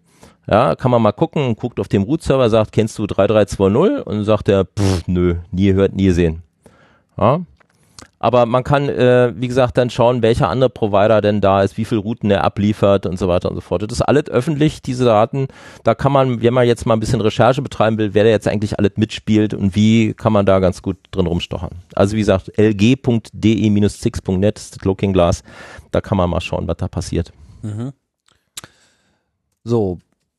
Ja, 0.50 0.74
kann 0.74 0.90
man 0.90 1.00
mal 1.00 1.12
gucken, 1.12 1.54
guckt 1.54 1.78
auf 1.78 1.86
dem 1.86 2.02
Root-Server, 2.02 2.50
sagt, 2.50 2.72
kennst 2.72 2.98
du 2.98 3.06
3320? 3.06 4.04
Und 4.04 4.24
sagt 4.24 4.48
er, 4.48 4.64
pff, 4.64 5.06
nö, 5.06 5.36
nie 5.52 5.66
gehört, 5.66 5.94
nie 5.94 6.06
gesehen. 6.06 6.42
Ja, 7.16 7.40
aber 8.24 8.46
man 8.46 8.64
kann, 8.64 8.88
äh, 8.88 9.34
wie 9.36 9.48
gesagt, 9.48 9.76
dann 9.76 9.90
schauen, 9.90 10.22
welcher 10.22 10.48
andere 10.48 10.70
Provider 10.70 11.20
denn 11.20 11.42
da 11.42 11.62
ist, 11.62 11.76
wie 11.76 11.84
viele 11.84 12.00
Routen 12.00 12.30
er 12.30 12.42
abliefert 12.42 13.04
und 13.04 13.18
so 13.18 13.28
weiter 13.28 13.50
und 13.50 13.56
so 13.56 13.60
fort. 13.60 13.82
Das 13.82 13.92
ist 13.92 14.00
alles 14.00 14.30
öffentlich, 14.30 14.80
diese 14.80 15.04
Daten. 15.04 15.48
Da 15.82 15.94
kann 15.94 16.10
man, 16.10 16.40
wenn 16.40 16.54
man 16.54 16.66
jetzt 16.66 16.86
mal 16.86 16.94
ein 16.94 17.00
bisschen 17.00 17.20
Recherche 17.20 17.60
betreiben 17.60 17.98
will, 17.98 18.14
wer 18.14 18.24
da 18.24 18.30
jetzt 18.30 18.48
eigentlich 18.48 18.78
alles 18.78 18.92
mitspielt 18.96 19.52
und 19.52 19.76
wie, 19.76 20.14
kann 20.14 20.32
man 20.32 20.46
da 20.46 20.58
ganz 20.58 20.80
gut 20.80 20.96
drin 21.10 21.26
rumstochern. 21.26 21.72
Also 21.94 22.16
wie 22.16 22.20
gesagt, 22.20 22.50
lg.de-6.net 22.56 24.58
ist 24.58 24.76
das 24.76 24.84
Looking 24.86 25.12
Glass. 25.12 25.42
Da 25.90 26.00
kann 26.00 26.16
man 26.16 26.30
mal 26.30 26.40
schauen, 26.40 26.66
was 26.66 26.78
da 26.78 26.88
passiert. 26.88 27.30
Mhm. 27.60 27.92
So, 29.64 29.98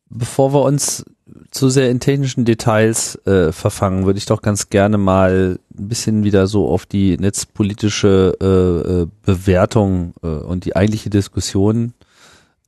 bevor 0.09 0.55
wir 0.55 0.63
uns 0.63 1.05
zu 1.49 1.69
sehr 1.69 1.89
in 1.89 1.99
technischen 1.99 2.45
Details 2.45 3.15
äh, 3.25 3.51
verfangen, 3.51 4.05
würde 4.05 4.19
ich 4.19 4.25
doch 4.25 4.41
ganz 4.41 4.69
gerne 4.69 4.97
mal 4.97 5.59
ein 5.77 5.87
bisschen 5.87 6.23
wieder 6.23 6.47
so 6.47 6.67
auf 6.67 6.85
die 6.85 7.17
netzpolitische 7.17 8.37
äh, 8.41 9.01
äh, 9.01 9.07
Bewertung 9.23 10.13
äh, 10.21 10.27
und 10.27 10.65
die 10.65 10.75
eigentliche 10.75 11.09
Diskussion 11.09 11.93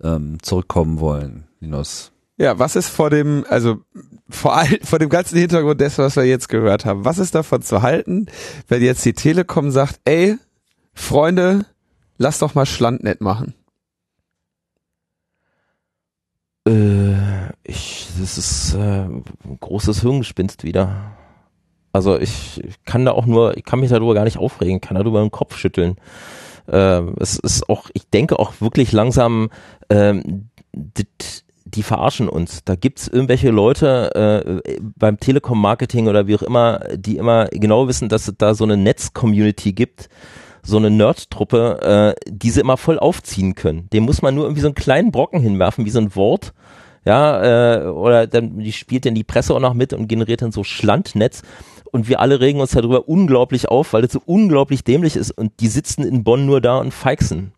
ähm, 0.03 0.37
zurückkommen 0.41 0.99
wollen, 0.99 1.47
Linus. 1.59 2.11
Ja, 2.37 2.59
was 2.59 2.75
ist 2.75 2.89
vor 2.89 3.09
dem, 3.09 3.45
also 3.49 3.79
vor, 4.29 4.55
all, 4.55 4.79
vor 4.83 4.99
dem 4.99 5.09
ganzen 5.09 5.37
Hintergrund 5.37 5.81
dessen, 5.81 6.03
was 6.03 6.15
wir 6.15 6.25
jetzt 6.25 6.49
gehört 6.49 6.85
haben, 6.85 7.05
was 7.05 7.17
ist 7.17 7.33
davon 7.35 7.61
zu 7.61 7.81
halten, 7.81 8.27
wenn 8.67 8.83
jetzt 8.83 9.05
die 9.05 9.13
Telekom 9.13 9.71
sagt, 9.71 9.99
ey, 10.05 10.37
Freunde, 10.93 11.65
lass 12.17 12.39
doch 12.39 12.53
mal 12.53 12.65
Schlandnet 12.65 13.21
machen? 13.21 13.55
Äh, 16.67 17.53
ich, 17.63 17.96
das 18.19 18.37
ist 18.37 18.73
äh, 18.73 19.05
ein 19.05 19.23
großes 19.59 20.01
Hirngespinst 20.01 20.63
wieder. 20.63 21.11
Also 21.93 22.17
ich, 22.19 22.63
ich 22.63 22.83
kann 22.85 23.05
da 23.05 23.11
auch 23.11 23.25
nur, 23.25 23.57
ich 23.57 23.63
kann 23.63 23.79
mich 23.79 23.89
darüber 23.89 24.13
gar 24.13 24.23
nicht 24.23 24.37
aufregen, 24.37 24.81
kann 24.81 24.95
darüber 24.95 25.21
den 25.21 25.31
Kopf 25.31 25.57
schütteln. 25.57 25.95
Äh, 26.67 27.01
es 27.19 27.39
ist 27.39 27.69
auch, 27.69 27.89
ich 27.93 28.09
denke 28.09 28.39
auch 28.39 28.53
wirklich 28.59 28.91
langsam, 28.91 29.49
ähm, 29.89 30.49
die 31.65 31.83
verarschen 31.83 32.29
uns. 32.29 32.63
Da 32.63 32.75
gibt's 32.75 33.07
irgendwelche 33.07 33.49
Leute 33.49 34.61
äh, 34.63 34.79
beim 34.95 35.19
Telekom-Marketing 35.19 36.07
oder 36.07 36.27
wie 36.27 36.35
auch 36.35 36.41
immer, 36.41 36.79
die 36.95 37.17
immer 37.17 37.47
genau 37.47 37.87
wissen, 37.87 38.09
dass 38.09 38.27
es 38.27 38.35
da 38.37 38.53
so 38.53 38.63
eine 38.63 38.77
Netz-Community 38.77 39.73
gibt, 39.73 40.09
so 40.63 40.77
eine 40.77 40.89
Nerd-Truppe, 40.89 42.15
äh, 42.17 42.29
diese 42.29 42.61
immer 42.61 42.77
voll 42.77 42.99
aufziehen 42.99 43.55
können. 43.55 43.89
Dem 43.91 44.03
muss 44.03 44.21
man 44.21 44.35
nur 44.35 44.45
irgendwie 44.45 44.61
so 44.61 44.67
einen 44.67 44.75
kleinen 44.75 45.11
Brocken 45.11 45.39
hinwerfen, 45.39 45.85
wie 45.85 45.89
so 45.89 45.99
ein 45.99 46.15
Wort. 46.15 46.53
Ja, 47.07 47.85
äh, 47.85 47.87
oder 47.87 48.27
dann 48.27 48.59
die 48.59 48.73
spielt 48.73 49.05
dann 49.05 49.15
die 49.15 49.23
Presse 49.23 49.55
auch 49.55 49.61
noch 49.61 49.73
mit 49.73 49.93
und 49.93 50.09
generiert 50.09 50.41
dann 50.41 50.51
so 50.51 50.65
Schlandnetz. 50.65 51.41
Und 51.89 52.09
wir 52.09 52.19
alle 52.19 52.41
regen 52.41 52.59
uns 52.59 52.71
darüber 52.71 53.07
unglaublich 53.07 53.69
auf, 53.69 53.93
weil 53.93 54.01
das 54.01 54.11
so 54.11 54.21
unglaublich 54.25 54.83
dämlich 54.83 55.15
ist. 55.15 55.31
Und 55.31 55.53
die 55.61 55.69
sitzen 55.69 56.03
in 56.03 56.25
Bonn 56.25 56.45
nur 56.45 56.59
da 56.59 56.79
und 56.79 56.93
feixen 56.93 57.53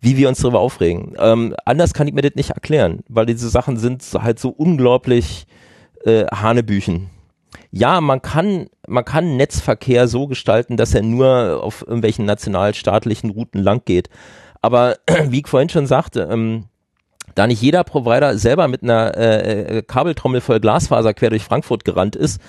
wie 0.00 0.16
wir 0.16 0.28
uns 0.28 0.38
darüber 0.38 0.60
aufregen. 0.60 1.16
Ähm, 1.18 1.56
anders 1.64 1.92
kann 1.92 2.06
ich 2.06 2.14
mir 2.14 2.22
das 2.22 2.36
nicht 2.36 2.50
erklären, 2.50 3.00
weil 3.08 3.26
diese 3.26 3.48
Sachen 3.48 3.76
sind 3.76 4.04
halt 4.14 4.38
so 4.38 4.48
unglaublich 4.48 5.48
äh, 6.04 6.24
Hanebüchen. 6.26 7.10
Ja, 7.72 8.00
man 8.00 8.22
kann, 8.22 8.68
man 8.86 9.04
kann 9.04 9.36
Netzverkehr 9.36 10.06
so 10.06 10.28
gestalten, 10.28 10.76
dass 10.76 10.94
er 10.94 11.02
nur 11.02 11.64
auf 11.64 11.82
irgendwelchen 11.82 12.26
nationalstaatlichen 12.26 13.30
Routen 13.30 13.60
lang 13.60 13.82
geht. 13.84 14.08
Aber 14.62 14.98
wie 15.28 15.40
ich 15.40 15.48
vorhin 15.48 15.68
schon 15.68 15.88
sagte, 15.88 16.28
ähm, 16.30 16.66
da 17.38 17.46
nicht 17.46 17.62
jeder 17.62 17.84
Provider 17.84 18.36
selber 18.36 18.66
mit 18.66 18.82
einer 18.82 19.16
äh, 19.16 19.78
äh 19.78 19.82
Kabeltrommel 19.82 20.40
voll 20.40 20.58
Glasfaser 20.58 21.14
quer 21.14 21.30
durch 21.30 21.44
Frankfurt 21.44 21.84
gerannt 21.84 22.16
ist, 22.16 22.40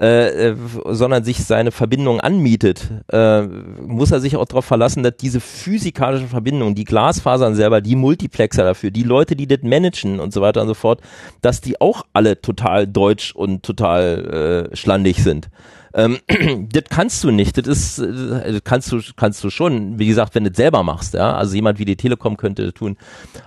äh, 0.00 0.50
äh, 0.50 0.56
sondern 0.90 1.24
sich 1.24 1.42
seine 1.44 1.72
Verbindung 1.72 2.20
anmietet, 2.20 2.90
äh, 3.10 3.42
muss 3.42 4.10
er 4.10 4.20
sich 4.20 4.36
auch 4.36 4.44
darauf 4.44 4.66
verlassen, 4.66 5.02
dass 5.02 5.16
diese 5.16 5.40
physikalischen 5.40 6.28
Verbindungen, 6.28 6.74
die 6.74 6.84
Glasfasern 6.84 7.54
selber, 7.54 7.80
die 7.80 7.96
Multiplexer 7.96 8.62
dafür, 8.62 8.90
die 8.90 9.02
Leute, 9.02 9.36
die 9.36 9.46
das 9.46 9.62
managen 9.62 10.20
und 10.20 10.32
so 10.34 10.42
weiter 10.42 10.60
und 10.60 10.68
so 10.68 10.74
fort, 10.74 11.00
dass 11.40 11.60
die 11.60 11.80
auch 11.80 12.04
alle 12.12 12.40
total 12.40 12.86
deutsch 12.86 13.34
und 13.34 13.62
total 13.62 14.68
äh, 14.70 14.76
schlandig 14.76 15.24
sind. 15.24 15.48
Ähm, 15.96 16.18
das 16.72 16.84
kannst 16.88 17.24
du 17.24 17.30
nicht. 17.32 17.58
Das 17.58 17.66
ist, 17.66 17.98
äh, 17.98 18.52
das 18.52 18.64
kannst 18.64 18.92
du, 18.92 19.00
kannst 19.16 19.42
du 19.42 19.50
schon. 19.50 19.98
Wie 19.98 20.06
gesagt, 20.06 20.34
wenn 20.34 20.44
du 20.44 20.50
das 20.50 20.58
selber 20.58 20.82
machst, 20.82 21.14
ja. 21.14 21.34
Also 21.34 21.54
jemand 21.56 21.78
wie 21.78 21.84
die 21.84 21.96
Telekom 21.96 22.36
könnte 22.36 22.64
das 22.64 22.74
tun. 22.74 22.96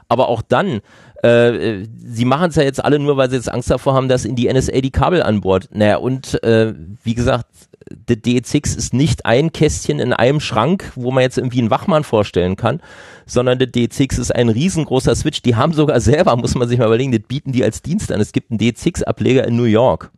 Aber 0.09 0.27
auch 0.27 0.41
dann 0.41 0.81
äh, 1.21 1.85
sie 1.97 2.25
machen 2.25 2.49
es 2.49 2.55
ja 2.55 2.63
jetzt 2.63 2.83
alle 2.83 2.97
nur, 2.97 3.17
weil 3.17 3.29
sie 3.29 3.35
jetzt 3.35 3.51
Angst 3.51 3.69
davor 3.69 3.93
haben, 3.93 4.07
dass 4.07 4.25
in 4.25 4.35
die 4.35 4.51
NSA 4.51 4.79
die 4.79 4.91
Kabel 4.91 5.21
an 5.21 5.41
Bord. 5.41 5.69
Naja, 5.71 5.97
und 5.97 6.41
äh, 6.43 6.73
wie 7.03 7.13
gesagt, 7.13 7.45
der 7.91 8.17
DE6 8.17 8.77
ist 8.77 8.93
nicht 8.93 9.25
ein 9.25 9.51
Kästchen 9.51 9.99
in 9.99 10.13
einem 10.13 10.39
Schrank, 10.39 10.91
wo 10.95 11.11
man 11.11 11.23
jetzt 11.23 11.37
irgendwie 11.37 11.59
einen 11.59 11.71
Wachmann 11.71 12.03
vorstellen 12.03 12.55
kann, 12.55 12.81
sondern 13.25 13.59
der 13.59 13.67
DE6 13.67 14.19
ist 14.19 14.33
ein 14.33 14.49
riesengroßer 14.49 15.15
Switch. 15.15 15.41
Die 15.41 15.55
haben 15.55 15.73
sogar 15.73 15.99
selber, 15.99 16.35
muss 16.37 16.55
man 16.55 16.67
sich 16.67 16.79
mal 16.79 16.85
überlegen, 16.85 17.11
das 17.11 17.21
bieten 17.27 17.51
die 17.51 17.63
als 17.63 17.81
Dienst 17.81 18.11
an. 18.11 18.21
Es 18.21 18.31
gibt 18.31 18.51
einen 18.51 18.59
DE6-Ableger 18.59 19.45
in 19.45 19.57
New 19.57 19.63
York. 19.63 20.11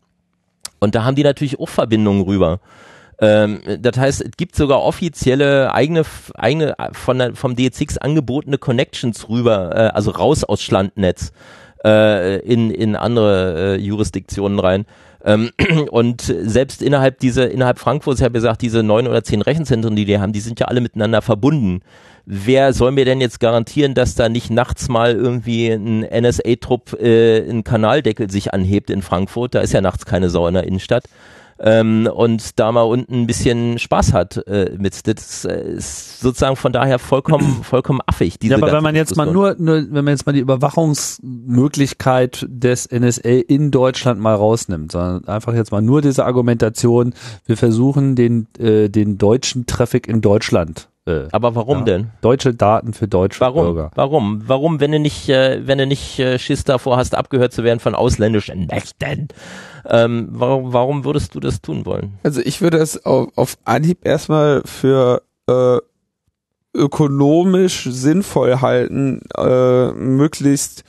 Und 0.82 0.96
da 0.96 1.04
haben 1.04 1.16
die 1.16 1.24
natürlich 1.24 1.60
auch 1.60 1.70
Verbindungen 1.70 2.24
rüber. 2.24 2.60
Ähm, 3.20 3.62
das 3.80 3.98
heißt, 3.98 4.22
es 4.22 4.32
gibt 4.36 4.56
sogar 4.56 4.82
offizielle 4.82 5.74
eigene, 5.76 6.04
eigene 6.34 6.76
von 6.94 7.20
der, 7.20 7.36
vom 7.36 7.56
DX 7.56 8.00
angebotene 8.00 8.58
Connections 8.58 9.30
rüber, 9.30 9.76
äh, 9.76 9.80
also 9.94 10.10
raus 10.10 10.44
aus 10.44 10.64
Schlandnetz 10.64 11.34
äh, 11.86 12.40
in, 12.40 12.72
in 12.72 12.96
andere 12.96 13.76
äh, 13.76 13.80
Jurisdiktionen 13.80 14.58
rein. 14.58 14.86
Ähm, 15.24 15.52
und 15.92 16.22
selbst 16.22 16.82
innerhalb 16.82 17.20
dieser, 17.20 17.52
innerhalb 17.52 17.78
Frankfurts, 17.78 18.20
ich 18.20 18.24
habe 18.24 18.34
gesagt, 18.34 18.64
diese 18.64 18.82
neun 18.82 19.08
oder 19.08 19.24
zehn 19.24 19.44
Rechenzentren, 19.44 19.96
die 19.96 20.06
die 20.06 20.18
haben, 20.18 20.34
die 20.34 20.40
sind 20.40 20.60
ja 20.60 20.66
alle 20.66 20.82
miteinander 20.82 21.22
verbunden. 21.22 21.82
Wer 22.26 22.74
soll 22.74 22.92
mir 22.92 23.06
denn 23.06 23.22
jetzt 23.22 23.40
garantieren, 23.40 23.94
dass 23.94 24.16
da 24.16 24.30
nicht 24.30 24.50
nachts 24.50 24.90
mal 24.90 25.14
irgendwie 25.14 25.70
ein 25.70 26.02
NSA-Trupp 26.02 27.02
äh, 27.02 27.50
ein 27.50 27.64
Kanaldeckel 27.64 28.30
sich 28.30 28.54
anhebt 28.54 28.90
in 28.90 29.02
Frankfurt? 29.02 29.56
Da 29.56 29.62
ist 29.62 29.74
ja 29.74 29.82
nachts 29.82 30.06
keine 30.06 30.30
Sau 30.30 30.48
in 30.48 30.54
der 30.54 30.66
Innenstadt 30.66 31.06
ähm, 31.64 32.10
und 32.12 32.60
da 32.60 32.72
mal 32.72 32.82
unten 32.82 33.22
ein 33.22 33.28
bisschen 33.28 33.78
Spaß 33.78 34.14
hat 34.14 34.38
äh, 34.48 34.76
mit. 34.78 35.06
Das 35.08 35.46
äh, 35.46 35.74
ist 35.74 36.20
sozusagen 36.20 36.56
von 36.56 36.74
daher 36.74 36.98
vollkommen, 37.00 37.64
vollkommen 37.64 38.00
affig. 38.06 38.38
Diese 38.40 38.54
ja, 38.54 38.58
aber 38.58 38.72
wenn 38.72 38.84
man 38.84 38.96
jetzt 38.96 39.16
mal 39.16 39.32
nur, 39.32 39.56
nur, 39.60 39.76
wenn 39.76 40.06
man 40.06 40.14
jetzt 40.14 40.26
mal 40.26 40.34
die 40.34 40.40
Überwachungsmöglichkeit 40.40 42.48
des 42.50 42.90
NSA 42.92 43.44
in 43.48 43.70
Deutschland 43.72 44.20
mal 44.20 44.34
rausnimmt, 44.36 44.92
sondern 44.92 45.28
einfach 45.28 45.54
jetzt 45.54 45.72
mal 45.72 45.84
nur 45.84 46.02
diese 46.02 46.26
Argumentation, 46.26 47.14
wir 47.46 47.58
versuchen 47.58 48.16
den, 48.16 48.48
äh, 48.58 48.90
den 48.90 49.20
deutschen 49.20 49.68
Traffic 49.68 50.08
in 50.08 50.22
Deutschland 50.22 50.88
äh, 51.06 51.28
Aber 51.32 51.56
warum 51.56 51.80
ja, 51.80 51.84
denn? 51.86 52.12
Deutsche 52.22 52.54
Daten 52.54 52.94
für 52.94 53.08
deutsche 53.08 53.42
warum? 53.42 53.66
Bürger. 53.66 53.92
Warum? 53.96 54.44
Warum, 54.46 54.80
wenn 54.80 54.92
du 54.92 55.00
nicht, 55.00 55.30
äh, 55.30 55.66
wenn 55.66 55.78
du 55.78 55.88
nicht 55.88 56.20
äh, 56.20 56.38
Schiss 56.38 56.64
davor 56.64 56.98
hast, 56.98 57.16
abgehört 57.16 57.54
zu 57.54 57.64
werden 57.64 57.80
von 57.80 57.96
ausländischen 57.96 58.68
Mächten? 58.68 59.30
Ähm, 59.86 60.28
warum, 60.32 60.74
warum 60.74 61.04
würdest 61.04 61.34
du 61.34 61.40
das 61.40 61.62
tun 61.62 61.86
wollen? 61.86 62.20
Also 62.24 62.42
ich 62.42 62.62
würde 62.62 62.78
es 62.78 63.04
auf, 63.06 63.30
auf 63.36 63.58
Anhieb 63.66 64.06
erstmal 64.06 64.62
für 64.66 65.24
äh, 65.48 65.78
ökonomisch 66.74 67.84
sinnvoll 67.90 68.62
halten, 68.62 69.22
äh, 69.38 69.92
möglichst, 69.94 70.84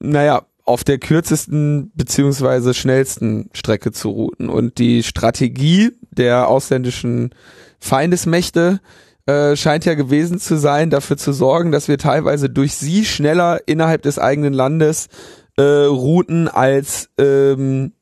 naja, 0.00 0.42
auf 0.64 0.82
der 0.82 0.98
kürzesten 0.98 1.92
beziehungsweise 1.94 2.74
schnellsten 2.74 3.50
Strecke 3.52 3.92
zu 3.92 4.10
routen. 4.10 4.48
Und 4.48 4.78
die 4.78 5.02
Strategie 5.02 5.92
der 6.10 6.48
ausländischen 6.48 7.30
Feindesmächte 7.78 8.80
äh, 9.26 9.56
scheint 9.56 9.84
ja 9.84 9.94
gewesen 9.94 10.38
zu 10.38 10.56
sein, 10.56 10.90
dafür 10.90 11.16
zu 11.16 11.32
sorgen, 11.32 11.72
dass 11.72 11.88
wir 11.88 11.98
teilweise 11.98 12.48
durch 12.48 12.74
sie 12.74 13.04
schneller 13.04 13.60
innerhalb 13.66 14.02
des 14.02 14.18
eigenen 14.18 14.52
Landes 14.52 15.08
äh, 15.56 15.62
routen 15.62 16.48
als 16.48 17.10
ähm, 17.18 17.92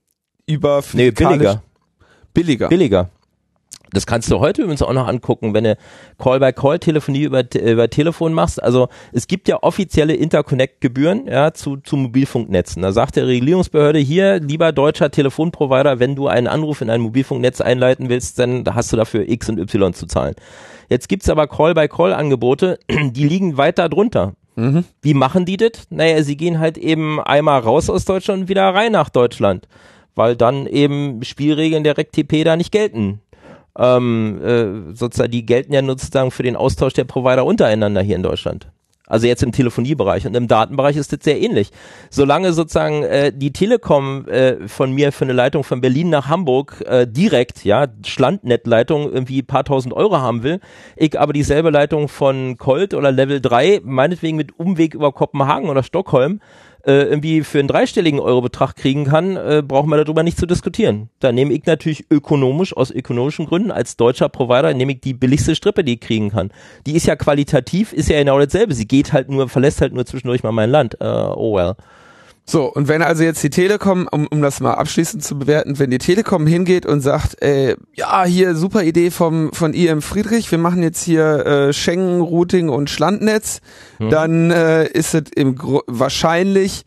über 0.46 0.82
nee, 0.92 1.10
billiger. 1.10 1.62
Billiger. 2.32 2.68
Billiger. 2.68 3.10
Das 3.94 4.06
kannst 4.06 4.30
du 4.30 4.40
heute 4.40 4.62
übrigens 4.62 4.82
auch 4.82 4.92
noch 4.92 5.06
angucken, 5.06 5.54
wenn 5.54 5.64
du 5.64 5.76
Call-by-Call-Telefonie 6.18 7.22
über, 7.22 7.44
über 7.54 7.88
Telefon 7.88 8.34
machst. 8.34 8.62
Also 8.62 8.88
es 9.12 9.26
gibt 9.26 9.48
ja 9.48 9.62
offizielle 9.62 10.14
Interconnect-Gebühren 10.14 11.26
ja, 11.26 11.54
zu, 11.54 11.76
zu 11.76 11.96
Mobilfunknetzen. 11.96 12.82
Da 12.82 12.92
sagt 12.92 13.16
der 13.16 13.26
Regulierungsbehörde 13.26 14.00
hier, 14.00 14.40
lieber 14.40 14.72
deutscher 14.72 15.10
Telefonprovider, 15.10 16.00
wenn 16.00 16.16
du 16.16 16.26
einen 16.28 16.48
Anruf 16.48 16.80
in 16.80 16.90
ein 16.90 17.00
Mobilfunknetz 17.00 17.60
einleiten 17.60 18.08
willst, 18.08 18.38
dann 18.38 18.64
hast 18.74 18.92
du 18.92 18.96
dafür 18.96 19.28
X 19.28 19.48
und 19.48 19.58
Y 19.58 19.94
zu 19.94 20.06
zahlen. 20.06 20.34
Jetzt 20.88 21.08
gibt's 21.08 21.28
aber 21.28 21.46
Call-by-Call-Angebote, 21.46 22.78
die 22.90 23.28
liegen 23.28 23.56
weiter 23.56 23.88
drunter. 23.88 24.34
Mhm. 24.56 24.84
Wie 25.02 25.14
machen 25.14 25.44
die 25.44 25.56
das? 25.56 25.70
Naja, 25.90 26.22
sie 26.22 26.36
gehen 26.36 26.58
halt 26.58 26.78
eben 26.78 27.20
einmal 27.20 27.60
raus 27.60 27.88
aus 27.88 28.04
Deutschland 28.04 28.42
und 28.42 28.48
wieder 28.48 28.62
rein 28.74 28.92
nach 28.92 29.08
Deutschland 29.08 29.66
weil 30.14 30.36
dann 30.36 30.66
eben 30.66 31.22
Spielregeln 31.24 31.84
der 31.84 31.98
RecTP 31.98 32.44
da 32.44 32.56
nicht 32.56 32.72
gelten. 32.72 33.20
Ähm, 33.76 34.40
äh, 34.42 34.94
sozusagen, 34.94 35.32
die 35.32 35.44
gelten 35.44 35.72
ja 35.72 35.84
sozusagen 35.84 36.30
für 36.30 36.44
den 36.44 36.56
Austausch 36.56 36.92
der 36.92 37.04
Provider 37.04 37.44
untereinander 37.44 38.02
hier 38.02 38.16
in 38.16 38.22
Deutschland. 38.22 38.68
Also 39.06 39.26
jetzt 39.26 39.42
im 39.42 39.52
Telefoniebereich 39.52 40.26
und 40.26 40.34
im 40.34 40.48
Datenbereich 40.48 40.96
ist 40.96 41.12
das 41.12 41.20
sehr 41.22 41.38
ähnlich. 41.38 41.70
Solange 42.08 42.54
sozusagen 42.54 43.02
äh, 43.02 43.32
die 43.34 43.52
Telekom 43.52 44.26
äh, 44.28 44.66
von 44.66 44.92
mir 44.92 45.12
für 45.12 45.24
eine 45.24 45.34
Leitung 45.34 45.62
von 45.62 45.82
Berlin 45.82 46.08
nach 46.08 46.28
Hamburg 46.28 46.82
äh, 46.86 47.06
direkt, 47.06 47.64
ja, 47.64 47.86
Schlandnet-Leitung 48.06 49.12
irgendwie 49.12 49.42
paar 49.42 49.64
tausend 49.64 49.92
Euro 49.92 50.16
haben 50.16 50.42
will, 50.42 50.58
ich 50.96 51.20
aber 51.20 51.34
dieselbe 51.34 51.68
Leitung 51.68 52.08
von 52.08 52.56
Colt 52.56 52.94
oder 52.94 53.12
Level 53.12 53.42
3, 53.42 53.82
meinetwegen 53.84 54.38
mit 54.38 54.58
Umweg 54.58 54.94
über 54.94 55.12
Kopenhagen 55.12 55.68
oder 55.68 55.82
Stockholm, 55.82 56.40
äh, 56.86 57.04
irgendwie 57.04 57.42
für 57.42 57.58
einen 57.58 57.68
dreistelligen 57.68 58.20
Eurobetrag 58.20 58.76
kriegen 58.76 59.04
kann, 59.04 59.36
äh, 59.36 59.62
brauchen 59.66 59.88
wir 59.90 60.02
darüber 60.02 60.22
nicht 60.22 60.38
zu 60.38 60.46
diskutieren. 60.46 61.08
Da 61.20 61.32
nehme 61.32 61.52
ich 61.52 61.64
natürlich 61.66 62.06
ökonomisch, 62.10 62.76
aus 62.76 62.90
ökonomischen 62.90 63.46
Gründen, 63.46 63.70
als 63.70 63.96
deutscher 63.96 64.28
Provider, 64.28 64.74
nehme 64.74 64.92
ich 64.92 65.00
die 65.00 65.14
billigste 65.14 65.54
Strippe, 65.54 65.84
die 65.84 65.94
ich 65.94 66.00
kriegen 66.00 66.30
kann. 66.30 66.50
Die 66.86 66.96
ist 66.96 67.06
ja 67.06 67.16
qualitativ, 67.16 67.92
ist 67.92 68.08
ja 68.08 68.18
genau 68.18 68.38
dasselbe. 68.38 68.74
Sie 68.74 68.86
geht 68.86 69.12
halt 69.12 69.30
nur, 69.30 69.48
verlässt 69.48 69.80
halt 69.80 69.94
nur 69.94 70.06
zwischendurch 70.06 70.42
mal 70.42 70.52
mein 70.52 70.70
Land. 70.70 71.00
Äh, 71.00 71.04
oh 71.04 71.56
well. 71.56 71.74
So, 72.46 72.70
und 72.70 72.88
wenn 72.88 73.02
also 73.02 73.22
jetzt 73.22 73.42
die 73.42 73.50
Telekom, 73.50 74.06
um, 74.10 74.26
um 74.26 74.42
das 74.42 74.60
mal 74.60 74.74
abschließend 74.74 75.24
zu 75.24 75.38
bewerten, 75.38 75.78
wenn 75.78 75.90
die 75.90 75.98
Telekom 75.98 76.46
hingeht 76.46 76.84
und 76.84 77.00
sagt, 77.00 77.40
äh, 77.42 77.76
ja, 77.94 78.24
hier 78.24 78.54
super 78.54 78.82
Idee 78.82 79.10
vom 79.10 79.50
von 79.52 79.72
IM 79.72 80.02
Friedrich, 80.02 80.50
wir 80.50 80.58
machen 80.58 80.82
jetzt 80.82 81.02
hier 81.02 81.46
äh, 81.46 81.72
Schengen, 81.72 82.20
Routing 82.20 82.68
und 82.68 82.90
Schlandnetz, 82.90 83.60
hm. 83.96 84.10
dann 84.10 84.50
äh, 84.50 84.86
ist 84.86 85.14
es 85.14 85.22
im 85.34 85.56
Gro 85.56 85.82
wahrscheinlich 85.86 86.84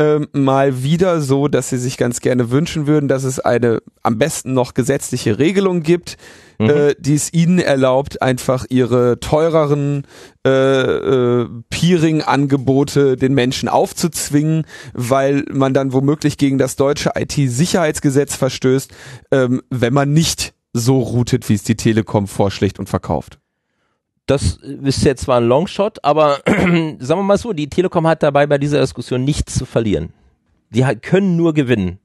ähm, 0.00 0.28
mal 0.32 0.82
wieder 0.82 1.20
so, 1.20 1.46
dass 1.46 1.68
sie 1.68 1.76
sich 1.76 1.98
ganz 1.98 2.20
gerne 2.20 2.50
wünschen 2.50 2.86
würden, 2.86 3.06
dass 3.06 3.24
es 3.24 3.38
eine 3.38 3.82
am 4.02 4.16
besten 4.16 4.54
noch 4.54 4.72
gesetzliche 4.72 5.38
Regelung 5.38 5.82
gibt, 5.82 6.16
mhm. 6.58 6.70
äh, 6.70 6.94
die 6.98 7.14
es 7.14 7.34
ihnen 7.34 7.58
erlaubt, 7.58 8.22
einfach 8.22 8.64
ihre 8.70 9.20
teureren 9.20 10.06
äh, 10.46 10.50
äh, 10.50 11.48
Peering-Angebote 11.68 13.16
den 13.16 13.34
Menschen 13.34 13.68
aufzuzwingen, 13.68 14.64
weil 14.94 15.44
man 15.52 15.74
dann 15.74 15.92
womöglich 15.92 16.38
gegen 16.38 16.56
das 16.56 16.76
deutsche 16.76 17.12
IT-Sicherheitsgesetz 17.14 18.36
verstößt, 18.36 18.90
ähm, 19.32 19.60
wenn 19.68 19.92
man 19.92 20.14
nicht 20.14 20.54
so 20.72 21.00
routet, 21.00 21.46
wie 21.50 21.54
es 21.54 21.62
die 21.62 21.76
Telekom 21.76 22.26
vorschlägt 22.26 22.78
und 22.78 22.88
verkauft. 22.88 23.38
Das 24.30 24.60
ist 24.62 25.02
jetzt 25.04 25.22
zwar 25.22 25.40
ein 25.40 25.48
Longshot, 25.48 26.04
aber 26.04 26.38
sagen 26.46 26.98
wir 27.00 27.22
mal 27.22 27.36
so, 27.36 27.52
die 27.52 27.68
Telekom 27.68 28.06
hat 28.06 28.22
dabei 28.22 28.46
bei 28.46 28.58
dieser 28.58 28.80
Diskussion 28.80 29.24
nichts 29.24 29.56
zu 29.56 29.66
verlieren. 29.66 30.12
Die 30.70 30.84
können 31.02 31.34
nur 31.34 31.52
gewinnen. 31.52 31.98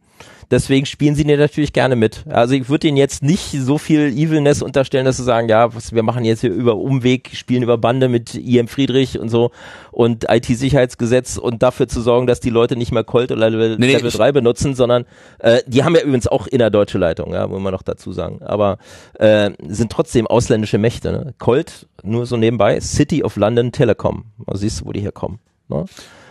Deswegen 0.52 0.86
spielen 0.86 1.16
sie 1.16 1.24
dir 1.24 1.38
natürlich 1.38 1.74
gerne 1.74 1.96
mit. 1.96 2.24
Also 2.30 2.54
ich 2.54 2.70
würde 2.70 2.88
ihnen 2.88 2.98
jetzt 2.98 3.24
nicht 3.24 3.52
so 3.52 3.78
viel 3.78 4.16
Evilness 4.16 4.62
unterstellen, 4.62 5.06
dass 5.06 5.18
sie 5.18 5.24
sagen, 5.24 5.50
ja, 5.50 5.74
was, 5.74 5.94
wir 5.94 6.04
machen 6.04 6.24
jetzt 6.24 6.42
hier 6.42 6.52
über 6.52 6.76
Umweg, 6.76 7.32
spielen 7.34 7.64
über 7.64 7.78
Bande 7.78 8.10
mit 8.10 8.36
IM 8.36 8.68
Friedrich 8.68 9.18
und 9.20 9.30
so 9.30 9.52
und 9.92 10.26
IT-Sicherheitsgesetz 10.30 11.38
und 11.38 11.64
dafür 11.64 11.88
zu 11.88 12.02
sorgen, 12.02 12.28
dass 12.28 12.40
die 12.40 12.50
Leute 12.50 12.76
nicht 12.76 12.92
mehr 12.92 13.04
Colt 13.04 13.32
oder 13.32 13.50
Level, 13.50 13.78
Nee, 13.78 13.94
Level 13.94 14.08
ich- 14.08 14.14
3 14.16 14.32
benutzen, 14.32 14.76
sondern 14.76 15.06
äh, 15.40 15.62
die 15.68 15.84
haben 15.84 15.96
ja 15.96 16.02
übrigens 16.02 16.28
auch 16.28 16.48
innerdeutsche 16.48 16.98
Leitung, 16.98 17.34
ja, 17.34 17.48
muss 17.48 17.62
man 17.62 17.72
noch 17.74 17.84
dazu 17.84 18.12
sagen. 18.12 18.42
Aber 18.44 18.78
äh, 19.16 19.52
sind 19.68 19.92
trotzdem 19.92 20.28
ausländische 20.28 20.78
Mächte. 20.78 21.12
Ne? 21.12 21.34
Colt, 21.40 21.88
nur 22.04 22.26
so 22.26 22.38
nebenbei, 22.38 22.80
City 22.82 23.24
of 23.24 23.36
London 23.36 23.72
Telekom. 23.72 24.26
Da 24.46 24.56
siehst 24.58 24.82
du, 24.82 24.86
wo 24.86 24.92
die 24.92 25.02
herkommen. 25.02 25.40
Ne? 25.70 25.86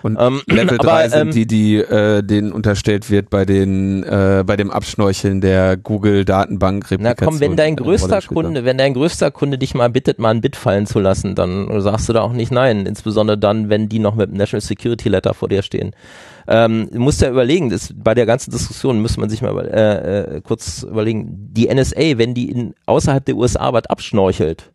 Und 0.04 0.18
Ähm, 0.20 0.42
Level 0.50 0.78
aber, 0.78 0.88
3 0.88 1.08
sind 1.08 1.20
ähm, 1.20 1.30
die, 1.32 1.46
die 1.46 1.76
äh, 1.76 2.22
denen 2.22 2.52
unterstellt 2.52 3.08
wird 3.10 3.30
bei 3.30 3.46
den 3.46 4.02
äh, 4.02 4.44
bei 4.46 4.54
dem 4.54 4.70
Abschnorcheln 4.70 5.40
der 5.40 5.78
Google 5.78 6.26
Datenbank 6.26 6.86
Na 6.98 7.14
komm, 7.14 7.40
wenn 7.40 7.56
dein 7.56 7.74
größter 7.74 8.20
Kunde 8.20 8.66
wenn 8.66 8.76
dein 8.76 8.92
größter 8.92 9.30
Kunde 9.30 9.56
dich 9.56 9.72
mal 9.72 9.88
bittet, 9.88 10.18
mal 10.18 10.28
ein 10.28 10.42
Bit 10.42 10.56
fallen 10.56 10.86
zu 10.86 11.00
lassen, 11.00 11.34
dann 11.34 11.80
sagst 11.80 12.06
du 12.10 12.12
da 12.12 12.20
auch 12.20 12.34
nicht 12.34 12.52
nein. 12.52 12.84
Insbesondere 12.84 13.38
dann, 13.38 13.70
wenn 13.70 13.88
die 13.88 13.98
noch 13.98 14.14
mit 14.14 14.30
dem 14.30 14.36
National 14.36 14.60
Security 14.60 15.08
Letter 15.08 15.32
vor 15.32 15.48
dir 15.48 15.62
stehen. 15.62 15.92
Ähm, 16.46 16.90
du 16.92 17.00
musst 17.00 17.22
ja 17.22 17.30
überlegen, 17.30 17.70
das, 17.70 17.94
bei 17.96 18.12
der 18.12 18.26
ganzen 18.26 18.50
Diskussion 18.50 19.00
müsste 19.00 19.20
man 19.20 19.30
sich 19.30 19.40
mal 19.40 19.52
über, 19.52 19.64
äh, 19.72 20.36
äh, 20.36 20.40
kurz 20.42 20.82
überlegen, 20.82 21.48
die 21.52 21.74
NSA, 21.74 22.18
wenn 22.18 22.34
die 22.34 22.50
in, 22.50 22.74
außerhalb 22.84 23.24
der 23.24 23.36
USA 23.36 23.72
was 23.72 23.86
abschnorchelt, 23.86 24.70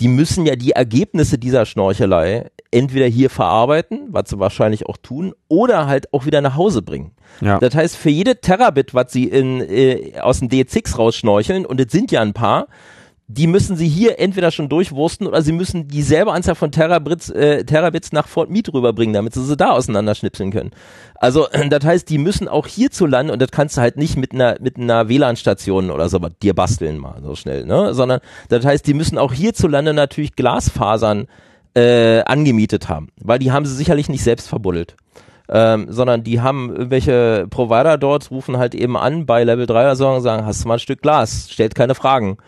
die 0.00 0.08
müssen 0.08 0.46
ja 0.46 0.56
die 0.56 0.72
Ergebnisse 0.72 1.36
dieser 1.38 1.66
Schnorchelei 1.66 2.50
entweder 2.70 3.06
hier 3.06 3.30
verarbeiten, 3.30 4.08
was 4.10 4.30
sie 4.30 4.38
wahrscheinlich 4.38 4.86
auch 4.86 4.96
tun, 4.96 5.34
oder 5.48 5.86
halt 5.86 6.12
auch 6.12 6.26
wieder 6.26 6.40
nach 6.40 6.56
Hause 6.56 6.82
bringen. 6.82 7.12
Ja. 7.40 7.58
Das 7.58 7.74
heißt, 7.74 7.96
für 7.96 8.10
jede 8.10 8.40
Terabit, 8.40 8.94
was 8.94 9.12
sie 9.12 9.24
in, 9.24 9.60
äh, 9.60 10.18
aus 10.20 10.40
dem 10.40 10.48
DX 10.48 10.98
rausschnorcheln, 10.98 11.66
und 11.66 11.80
es 11.80 11.92
sind 11.92 12.10
ja 12.10 12.22
ein 12.22 12.32
paar, 12.32 12.66
die 13.28 13.48
müssen 13.48 13.76
sie 13.76 13.88
hier 13.88 14.20
entweder 14.20 14.52
schon 14.52 14.68
durchwursten 14.68 15.26
oder 15.26 15.42
sie 15.42 15.50
müssen 15.50 15.88
dieselbe 15.88 16.32
Anzahl 16.32 16.54
von 16.54 16.70
Terabits, 16.70 17.28
äh, 17.30 17.64
Terabits 17.64 18.12
nach 18.12 18.28
Fort 18.28 18.50
Meade 18.50 18.72
rüberbringen, 18.72 19.14
damit 19.14 19.34
sie 19.34 19.44
sie 19.44 19.56
da 19.56 19.70
auseinanderschnipseln 19.70 20.52
können. 20.52 20.70
Also, 21.16 21.48
das 21.70 21.84
heißt, 21.84 22.08
die 22.08 22.18
müssen 22.18 22.46
auch 22.46 22.68
hierzulande, 22.68 23.32
und 23.32 23.42
das 23.42 23.50
kannst 23.50 23.76
du 23.76 23.80
halt 23.80 23.96
nicht 23.96 24.16
mit 24.16 24.32
einer, 24.32 24.56
mit 24.60 24.76
einer 24.76 25.08
WLAN-Station 25.08 25.90
oder 25.90 26.08
so 26.08 26.22
was 26.22 26.32
dir 26.40 26.54
basteln 26.54 26.98
mal 26.98 27.20
so 27.22 27.34
schnell, 27.34 27.64
ne? 27.66 27.94
Sondern 27.94 28.20
das 28.48 28.64
heißt, 28.64 28.86
die 28.86 28.94
müssen 28.94 29.18
auch 29.18 29.32
hierzulande 29.32 29.92
natürlich 29.92 30.36
Glasfasern 30.36 31.26
äh, 31.76 32.22
angemietet 32.24 32.88
haben, 32.88 33.08
weil 33.20 33.38
die 33.38 33.52
haben 33.52 33.66
sie 33.66 33.74
sicherlich 33.74 34.08
nicht 34.08 34.24
selbst 34.24 34.48
verbuddelt. 34.48 34.96
Ähm, 35.48 35.86
sondern 35.90 36.24
die 36.24 36.40
haben 36.40 36.70
irgendwelche 36.70 37.46
Provider 37.48 37.98
dort, 37.98 38.32
rufen 38.32 38.56
halt 38.56 38.74
eben 38.74 38.96
an 38.96 39.26
bei 39.26 39.44
Level 39.44 39.66
3 39.66 39.82
oder 39.82 39.96
so 39.96 40.08
und 40.08 40.22
sagen, 40.22 40.44
hast 40.44 40.64
du 40.64 40.68
mal 40.68 40.74
ein 40.74 40.80
Stück 40.80 41.02
Glas, 41.02 41.48
stellt 41.52 41.76
keine 41.76 41.94
Fragen. 41.94 42.38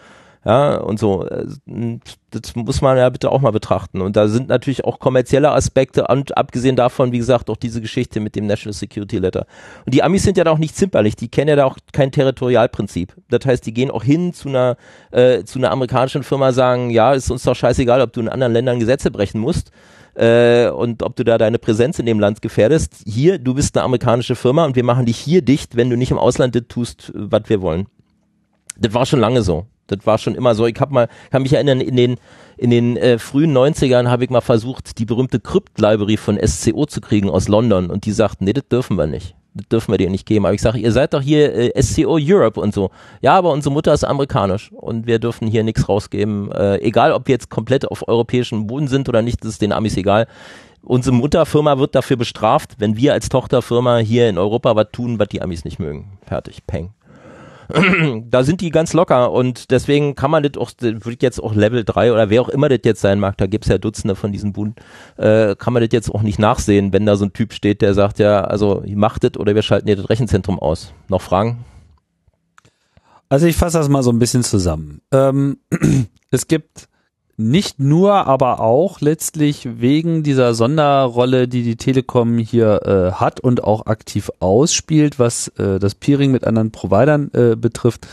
Ja, 0.48 0.78
und 0.78 0.98
so. 0.98 1.26
Äh, 1.26 1.44
Das 2.30 2.54
muss 2.54 2.80
man 2.80 2.96
ja 2.96 3.08
bitte 3.10 3.30
auch 3.30 3.40
mal 3.40 3.52
betrachten. 3.52 4.00
Und 4.00 4.16
da 4.16 4.28
sind 4.28 4.48
natürlich 4.48 4.84
auch 4.84 4.98
kommerzielle 4.98 5.50
Aspekte 5.50 6.06
und 6.08 6.36
abgesehen 6.36 6.74
davon, 6.76 7.12
wie 7.12 7.18
gesagt, 7.18 7.50
auch 7.50 7.56
diese 7.56 7.80
Geschichte 7.82 8.20
mit 8.20 8.34
dem 8.34 8.46
National 8.46 8.72
Security 8.72 9.18
Letter. 9.18 9.46
Und 9.84 9.94
die 9.94 10.02
Amis 10.02 10.22
sind 10.22 10.38
ja 10.38 10.44
da 10.44 10.50
auch 10.50 10.58
nicht 10.58 10.74
zimperlich, 10.76 11.16
die 11.16 11.28
kennen 11.28 11.48
ja 11.48 11.56
da 11.56 11.64
auch 11.66 11.76
kein 11.92 12.12
Territorialprinzip. 12.12 13.14
Das 13.28 13.44
heißt, 13.44 13.66
die 13.66 13.74
gehen 13.74 13.90
auch 13.90 14.04
hin 14.04 14.32
zu 14.32 14.48
einer, 14.48 14.76
äh, 15.10 15.44
zu 15.44 15.58
einer 15.58 15.70
amerikanischen 15.70 16.22
Firma, 16.22 16.52
sagen, 16.52 16.90
ja, 16.90 17.12
ist 17.12 17.30
uns 17.30 17.42
doch 17.42 17.56
scheißegal, 17.56 18.00
ob 18.00 18.12
du 18.14 18.20
in 18.20 18.28
anderen 18.28 18.52
Ländern 18.54 18.80
Gesetze 18.80 19.10
brechen 19.10 19.40
musst 19.40 19.70
äh, 20.14 20.68
und 20.68 21.02
ob 21.02 21.16
du 21.16 21.24
da 21.24 21.36
deine 21.38 21.58
Präsenz 21.58 21.98
in 21.98 22.06
dem 22.06 22.20
Land 22.20 22.40
gefährdest. 22.42 23.02
Hier, 23.06 23.38
du 23.38 23.54
bist 23.54 23.76
eine 23.76 23.84
amerikanische 23.84 24.34
Firma 24.34 24.64
und 24.64 24.76
wir 24.76 24.84
machen 24.84 25.04
dich 25.06 25.18
hier 25.18 25.42
dicht, 25.42 25.76
wenn 25.76 25.90
du 25.90 25.96
nicht 25.96 26.10
im 26.10 26.18
Ausland 26.18 26.54
das 26.54 26.64
tust, 26.68 27.12
was 27.14 27.42
wir 27.46 27.60
wollen. 27.60 27.86
Das 28.78 28.94
war 28.94 29.04
schon 29.04 29.20
lange 29.20 29.42
so. 29.42 29.66
Das 29.88 30.06
war 30.06 30.18
schon 30.18 30.34
immer 30.34 30.54
so. 30.54 30.66
Ich 30.66 30.80
habe 30.80 30.94
mal, 30.94 31.08
kann 31.30 31.42
mich 31.42 31.52
erinnern, 31.52 31.80
in 31.80 31.96
den 31.96 32.16
in 32.58 32.70
den 32.70 32.96
äh, 32.96 33.18
frühen 33.18 33.56
90ern 33.56 34.08
habe 34.08 34.24
ich 34.24 34.30
mal 34.30 34.40
versucht, 34.40 34.98
die 34.98 35.04
berühmte 35.04 35.38
Crypt-Library 35.38 36.16
von 36.16 36.38
SCO 36.44 36.86
zu 36.86 37.00
kriegen 37.00 37.30
aus 37.30 37.46
London 37.46 37.88
und 37.88 38.04
die 38.04 38.10
sagten, 38.10 38.44
nee, 38.44 38.52
das 38.52 38.66
dürfen 38.68 38.98
wir 38.98 39.06
nicht. 39.06 39.36
Das 39.54 39.68
dürfen 39.68 39.92
wir 39.92 39.98
dir 39.98 40.10
nicht 40.10 40.26
geben. 40.26 40.44
Aber 40.44 40.54
ich 40.54 40.60
sage, 40.60 40.78
ihr 40.78 40.90
seid 40.90 41.14
doch 41.14 41.22
hier 41.22 41.54
äh, 41.54 41.82
SCO 41.82 42.18
Europe 42.20 42.60
und 42.60 42.74
so. 42.74 42.90
Ja, 43.20 43.34
aber 43.34 43.52
unsere 43.52 43.72
Mutter 43.72 43.94
ist 43.94 44.04
amerikanisch 44.04 44.72
und 44.72 45.06
wir 45.06 45.20
dürfen 45.20 45.46
hier 45.46 45.62
nichts 45.62 45.88
rausgeben. 45.88 46.50
Äh, 46.50 46.78
egal, 46.78 47.12
ob 47.12 47.28
wir 47.28 47.34
jetzt 47.34 47.48
komplett 47.48 47.86
auf 47.86 48.06
europäischem 48.08 48.66
Boden 48.66 48.88
sind 48.88 49.08
oder 49.08 49.22
nicht, 49.22 49.42
das 49.42 49.52
ist 49.52 49.62
den 49.62 49.72
Amis 49.72 49.96
egal. 49.96 50.26
Unsere 50.82 51.14
Mutterfirma 51.14 51.78
wird 51.78 51.94
dafür 51.94 52.16
bestraft, 52.16 52.76
wenn 52.78 52.96
wir 52.96 53.12
als 53.12 53.28
Tochterfirma 53.28 53.98
hier 53.98 54.28
in 54.28 54.38
Europa 54.38 54.74
was 54.74 54.88
tun, 54.92 55.18
was 55.18 55.28
die 55.28 55.42
Amis 55.42 55.64
nicht 55.64 55.78
mögen. 55.78 56.18
Fertig, 56.26 56.66
peng 56.66 56.90
da 58.30 58.44
sind 58.44 58.60
die 58.60 58.70
ganz 58.70 58.92
locker 58.92 59.30
und 59.32 59.70
deswegen 59.70 60.14
kann 60.14 60.30
man 60.30 60.42
das 60.42 60.56
auch, 60.56 60.70
ich 60.80 61.22
jetzt 61.22 61.42
auch 61.42 61.54
Level 61.54 61.84
3 61.84 62.12
oder 62.12 62.30
wer 62.30 62.40
auch 62.42 62.48
immer 62.48 62.68
das 62.68 62.80
jetzt 62.84 63.00
sein 63.00 63.20
mag, 63.20 63.36
da 63.36 63.46
gibt's 63.46 63.68
ja 63.68 63.78
Dutzende 63.78 64.16
von 64.16 64.32
diesen 64.32 64.52
Buden, 64.52 64.74
äh, 65.16 65.54
kann 65.56 65.72
man 65.72 65.82
das 65.82 65.90
jetzt 65.92 66.14
auch 66.14 66.22
nicht 66.22 66.38
nachsehen, 66.38 66.92
wenn 66.92 67.06
da 67.06 67.16
so 67.16 67.26
ein 67.26 67.32
Typ 67.32 67.52
steht, 67.52 67.82
der 67.82 67.94
sagt, 67.94 68.18
ja, 68.18 68.42
also 68.42 68.82
macht 68.86 69.24
das 69.24 69.36
oder 69.36 69.54
wir 69.54 69.62
schalten 69.62 69.86
dir 69.86 69.96
das 69.96 70.08
Rechenzentrum 70.08 70.58
aus. 70.58 70.92
Noch 71.08 71.22
Fragen? 71.22 71.64
Also 73.28 73.46
ich 73.46 73.56
fasse 73.56 73.78
das 73.78 73.88
mal 73.88 74.02
so 74.02 74.10
ein 74.10 74.18
bisschen 74.18 74.42
zusammen. 74.42 75.02
Ähm, 75.12 75.58
es 76.30 76.48
gibt 76.48 76.88
nicht 77.38 77.78
nur, 77.78 78.26
aber 78.26 78.60
auch 78.60 79.00
letztlich 79.00 79.80
wegen 79.80 80.24
dieser 80.24 80.54
Sonderrolle, 80.54 81.46
die 81.46 81.62
die 81.62 81.76
Telekom 81.76 82.36
hier 82.36 82.82
äh, 82.84 83.12
hat 83.12 83.38
und 83.38 83.62
auch 83.62 83.86
aktiv 83.86 84.30
ausspielt, 84.40 85.20
was 85.20 85.46
äh, 85.56 85.78
das 85.78 85.94
Peering 85.94 86.32
mit 86.32 86.44
anderen 86.44 86.72
Providern 86.72 87.30
äh, 87.32 87.54
betrifft, 87.54 88.08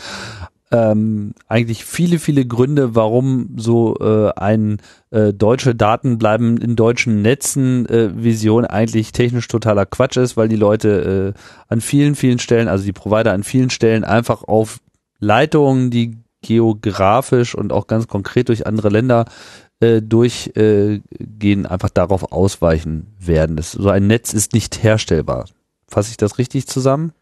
ähm, 0.70 1.32
eigentlich 1.48 1.84
viele, 1.84 2.20
viele 2.20 2.46
Gründe, 2.46 2.94
warum 2.94 3.50
so 3.56 3.96
äh, 3.98 4.30
ein 4.36 4.78
äh, 5.10 5.32
deutsche 5.32 5.74
Daten 5.74 6.18
bleiben 6.18 6.56
in 6.56 6.76
deutschen 6.76 7.20
Netzen 7.22 7.86
äh, 7.86 8.10
Vision 8.22 8.64
eigentlich 8.64 9.10
technisch 9.10 9.48
totaler 9.48 9.86
Quatsch 9.86 10.16
ist, 10.16 10.36
weil 10.36 10.48
die 10.48 10.56
Leute 10.56 11.34
äh, 11.36 11.40
an 11.68 11.80
vielen, 11.80 12.14
vielen 12.14 12.38
Stellen, 12.38 12.68
also 12.68 12.84
die 12.84 12.92
Provider 12.92 13.32
an 13.32 13.42
vielen 13.42 13.70
Stellen 13.70 14.04
einfach 14.04 14.44
auf 14.44 14.78
Leitungen, 15.18 15.90
die 15.90 16.16
geografisch 16.46 17.54
und 17.54 17.72
auch 17.72 17.86
ganz 17.86 18.08
konkret 18.08 18.48
durch 18.48 18.66
andere 18.66 18.88
Länder 18.88 19.26
äh, 19.80 20.00
durchgehen, 20.00 21.64
äh, 21.64 21.68
einfach 21.68 21.90
darauf 21.90 22.32
ausweichen 22.32 23.14
werden. 23.18 23.56
Das, 23.56 23.72
so 23.72 23.88
ein 23.88 24.06
Netz 24.06 24.32
ist 24.32 24.52
nicht 24.52 24.82
herstellbar. 24.82 25.46
Fasse 25.88 26.10
ich 26.10 26.16
das 26.16 26.38
richtig 26.38 26.66
zusammen? 26.66 27.12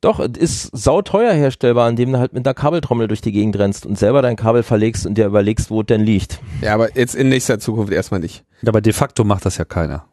Doch, 0.00 0.20
es 0.20 0.38
ist 0.38 0.76
sauteuer 0.76 1.32
herstellbar, 1.32 1.88
indem 1.88 2.12
du 2.12 2.18
halt 2.18 2.32
mit 2.32 2.46
einer 2.46 2.54
Kabeltrommel 2.54 3.08
durch 3.08 3.20
die 3.20 3.32
Gegend 3.32 3.58
rennst 3.58 3.84
und 3.84 3.98
selber 3.98 4.22
dein 4.22 4.36
Kabel 4.36 4.62
verlegst 4.62 5.06
und 5.06 5.18
dir 5.18 5.26
überlegst, 5.26 5.70
wo 5.70 5.80
es 5.80 5.86
denn 5.86 6.02
liegt. 6.02 6.38
Ja, 6.62 6.74
aber 6.74 6.96
jetzt 6.96 7.16
in 7.16 7.28
nächster 7.28 7.58
Zukunft 7.58 7.92
erstmal 7.92 8.20
nicht. 8.20 8.44
Aber 8.64 8.80
de 8.80 8.92
facto 8.92 9.24
macht 9.24 9.44
das 9.44 9.56
ja 9.56 9.64
keiner. 9.64 10.04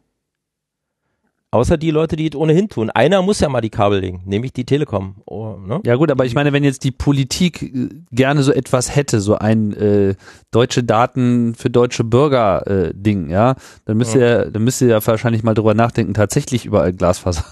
Außer 1.56 1.78
die 1.78 1.90
Leute, 1.90 2.16
die 2.16 2.28
es 2.28 2.36
ohnehin 2.36 2.68
tun. 2.68 2.90
Einer 2.90 3.22
muss 3.22 3.40
ja 3.40 3.48
mal 3.48 3.62
die 3.62 3.70
Kabel 3.70 4.00
legen, 4.00 4.20
nämlich 4.26 4.52
die 4.52 4.66
Telekom. 4.66 5.14
Oh, 5.24 5.56
ne? 5.56 5.80
Ja 5.86 5.94
gut, 5.96 6.10
aber 6.10 6.26
ich 6.26 6.34
meine, 6.34 6.52
wenn 6.52 6.64
jetzt 6.64 6.84
die 6.84 6.90
Politik 6.90 7.62
äh, 7.62 7.88
gerne 8.12 8.42
so 8.42 8.52
etwas 8.52 8.94
hätte, 8.94 9.22
so 9.22 9.36
ein 9.36 9.72
äh, 9.72 10.16
deutsche 10.50 10.84
Daten 10.84 11.54
für 11.54 11.70
deutsche 11.70 12.04
Bürger 12.04 12.66
äh, 12.66 12.92
Ding, 12.94 13.30
ja, 13.30 13.54
dann 13.86 13.96
müsste 13.96 14.20
ja. 14.20 14.44
dann 14.44 14.64
müsste 14.64 14.86
ja 14.86 15.06
wahrscheinlich 15.06 15.44
mal 15.44 15.54
drüber 15.54 15.72
nachdenken, 15.72 16.12
tatsächlich 16.12 16.66
überall 16.66 16.92
Glasfaser 16.92 17.46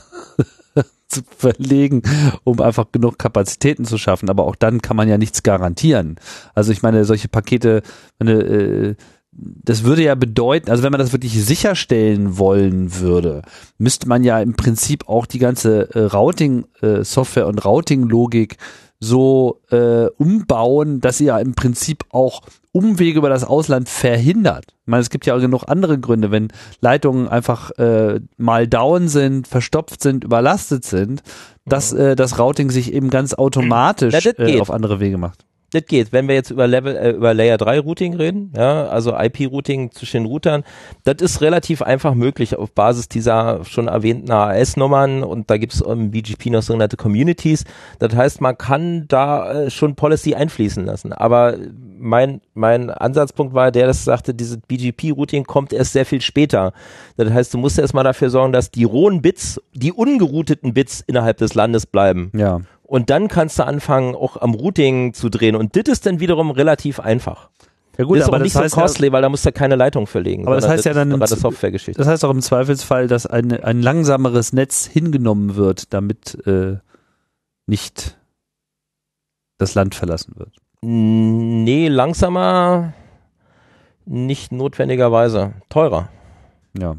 zu 1.08 1.22
verlegen, 1.34 2.02
um 2.44 2.60
einfach 2.60 2.92
genug 2.92 3.18
Kapazitäten 3.18 3.86
zu 3.86 3.96
schaffen. 3.96 4.28
Aber 4.28 4.44
auch 4.44 4.56
dann 4.56 4.82
kann 4.82 4.98
man 4.98 5.08
ja 5.08 5.16
nichts 5.16 5.42
garantieren. 5.42 6.16
Also 6.54 6.72
ich 6.72 6.82
meine, 6.82 7.06
solche 7.06 7.28
Pakete, 7.28 7.80
meine, 8.18 8.32
äh, 8.32 8.94
das 9.36 9.84
würde 9.84 10.02
ja 10.02 10.14
bedeuten, 10.14 10.70
also 10.70 10.82
wenn 10.82 10.92
man 10.92 11.00
das 11.00 11.12
wirklich 11.12 11.32
sicherstellen 11.44 12.38
wollen 12.38 13.00
würde, 13.00 13.42
müsste 13.78 14.08
man 14.08 14.24
ja 14.24 14.40
im 14.40 14.54
Prinzip 14.54 15.08
auch 15.08 15.26
die 15.26 15.38
ganze 15.38 15.94
äh, 15.94 16.04
Routing-Software 16.04 17.46
und 17.46 17.64
Routing-Logik 17.64 18.56
so 19.00 19.60
äh, 19.70 20.06
umbauen, 20.18 21.00
dass 21.00 21.18
sie 21.18 21.26
ja 21.26 21.38
im 21.38 21.54
Prinzip 21.54 22.04
auch 22.10 22.42
Umwege 22.72 23.18
über 23.18 23.28
das 23.28 23.44
Ausland 23.44 23.88
verhindert. 23.88 24.66
Ich 24.68 24.86
meine, 24.86 25.02
es 25.02 25.10
gibt 25.10 25.26
ja 25.26 25.36
auch 25.36 25.40
genug 25.40 25.64
andere 25.68 25.98
Gründe, 25.98 26.30
wenn 26.30 26.48
Leitungen 26.80 27.28
einfach 27.28 27.70
äh, 27.72 28.20
mal 28.36 28.66
down 28.66 29.08
sind, 29.08 29.46
verstopft 29.46 30.02
sind, 30.02 30.24
überlastet 30.24 30.84
sind, 30.84 31.22
dass 31.66 31.92
äh, 31.92 32.16
das 32.16 32.38
Routing 32.38 32.70
sich 32.70 32.92
eben 32.92 33.10
ganz 33.10 33.34
automatisch 33.34 34.24
Ja, 34.24 34.32
äh, 34.38 34.60
auf 34.60 34.70
andere 34.70 34.98
Wege 35.00 35.18
macht. 35.18 35.44
Das 35.74 35.86
geht. 35.86 36.12
Wenn 36.12 36.28
wir 36.28 36.34
jetzt 36.34 36.50
über 36.50 36.66
Level, 36.66 36.96
äh, 36.96 37.10
über 37.10 37.34
Layer 37.34 37.58
3 37.58 37.80
Routing 37.80 38.14
reden, 38.14 38.52
ja, 38.56 38.86
also 38.86 39.16
IP-Routing 39.16 39.90
zwischen 39.90 40.22
den 40.22 40.26
Routern, 40.26 40.64
das 41.04 41.16
ist 41.20 41.40
relativ 41.40 41.82
einfach 41.82 42.14
möglich 42.14 42.56
auf 42.56 42.72
Basis 42.72 43.08
dieser 43.08 43.64
schon 43.64 43.88
erwähnten 43.88 44.30
AS-Nummern 44.30 45.22
und 45.22 45.50
da 45.50 45.58
gibt 45.58 45.74
es 45.74 45.80
im 45.80 46.10
BGP 46.10 46.50
noch 46.50 46.62
sogenannte 46.62 46.96
Communities. 46.96 47.64
Das 47.98 48.14
heißt, 48.14 48.40
man 48.40 48.56
kann 48.56 49.06
da 49.08 49.52
äh, 49.52 49.70
schon 49.70 49.94
Policy 49.94 50.34
einfließen 50.34 50.84
lassen. 50.84 51.12
Aber 51.12 51.56
mein, 51.98 52.40
mein 52.54 52.90
Ansatzpunkt 52.90 53.54
war 53.54 53.70
der, 53.70 53.86
das 53.86 54.04
sagte, 54.04 54.34
dieses 54.34 54.58
BGP-Routing 54.58 55.44
kommt 55.44 55.72
erst 55.72 55.92
sehr 55.92 56.06
viel 56.06 56.20
später. 56.20 56.72
Das 57.16 57.30
heißt, 57.30 57.54
du 57.54 57.58
musst 57.58 57.78
erst 57.78 57.94
mal 57.94 58.02
dafür 58.02 58.30
sorgen, 58.30 58.52
dass 58.52 58.70
die 58.70 58.84
rohen 58.84 59.22
Bits, 59.22 59.60
die 59.72 59.92
ungerouteten 59.92 60.74
Bits 60.74 61.02
innerhalb 61.06 61.38
des 61.38 61.54
Landes 61.54 61.86
bleiben. 61.86 62.30
Ja. 62.34 62.60
Und 62.84 63.10
dann 63.10 63.28
kannst 63.28 63.58
du 63.58 63.66
anfangen, 63.66 64.14
auch 64.14 64.36
am 64.36 64.54
Routing 64.54 65.14
zu 65.14 65.28
drehen. 65.30 65.56
Und 65.56 65.74
das 65.74 65.84
ist 65.90 66.06
dann 66.06 66.20
wiederum 66.20 66.50
relativ 66.50 67.00
einfach. 67.00 67.48
Ja 67.96 68.04
gut, 68.04 68.16
das 68.18 68.24
ist 68.24 68.28
aber 68.28 68.36
auch 68.38 68.42
nicht 68.42 68.54
das 68.54 68.62
heißt 68.62 68.74
so 68.74 68.80
costly, 68.80 69.12
weil 69.12 69.22
da 69.22 69.28
musst 69.28 69.46
du 69.46 69.52
keine 69.52 69.76
Leitung 69.76 70.06
verlegen. 70.06 70.46
Aber 70.46 70.56
das 70.56 70.68
heißt 70.68 70.84
ja 70.84 70.92
dann 70.94 71.10
gerade 71.10 71.26
Z- 71.26 71.38
Softwaregeschichte. 71.38 71.96
Das 71.98 72.08
heißt 72.08 72.24
auch 72.24 72.30
im 72.30 72.42
Zweifelsfall, 72.42 73.06
dass 73.06 73.26
ein, 73.26 73.52
ein 73.52 73.80
langsameres 73.82 74.52
Netz 74.52 74.84
hingenommen 74.86 75.54
wird, 75.56 75.94
damit 75.94 76.46
äh, 76.46 76.78
nicht 77.66 78.18
das 79.58 79.74
Land 79.74 79.94
verlassen 79.94 80.34
wird. 80.36 80.56
Nee, 80.82 81.88
langsamer 81.88 82.92
nicht 84.04 84.52
notwendigerweise. 84.52 85.54
Teurer. 85.70 86.08
Ja. 86.78 86.96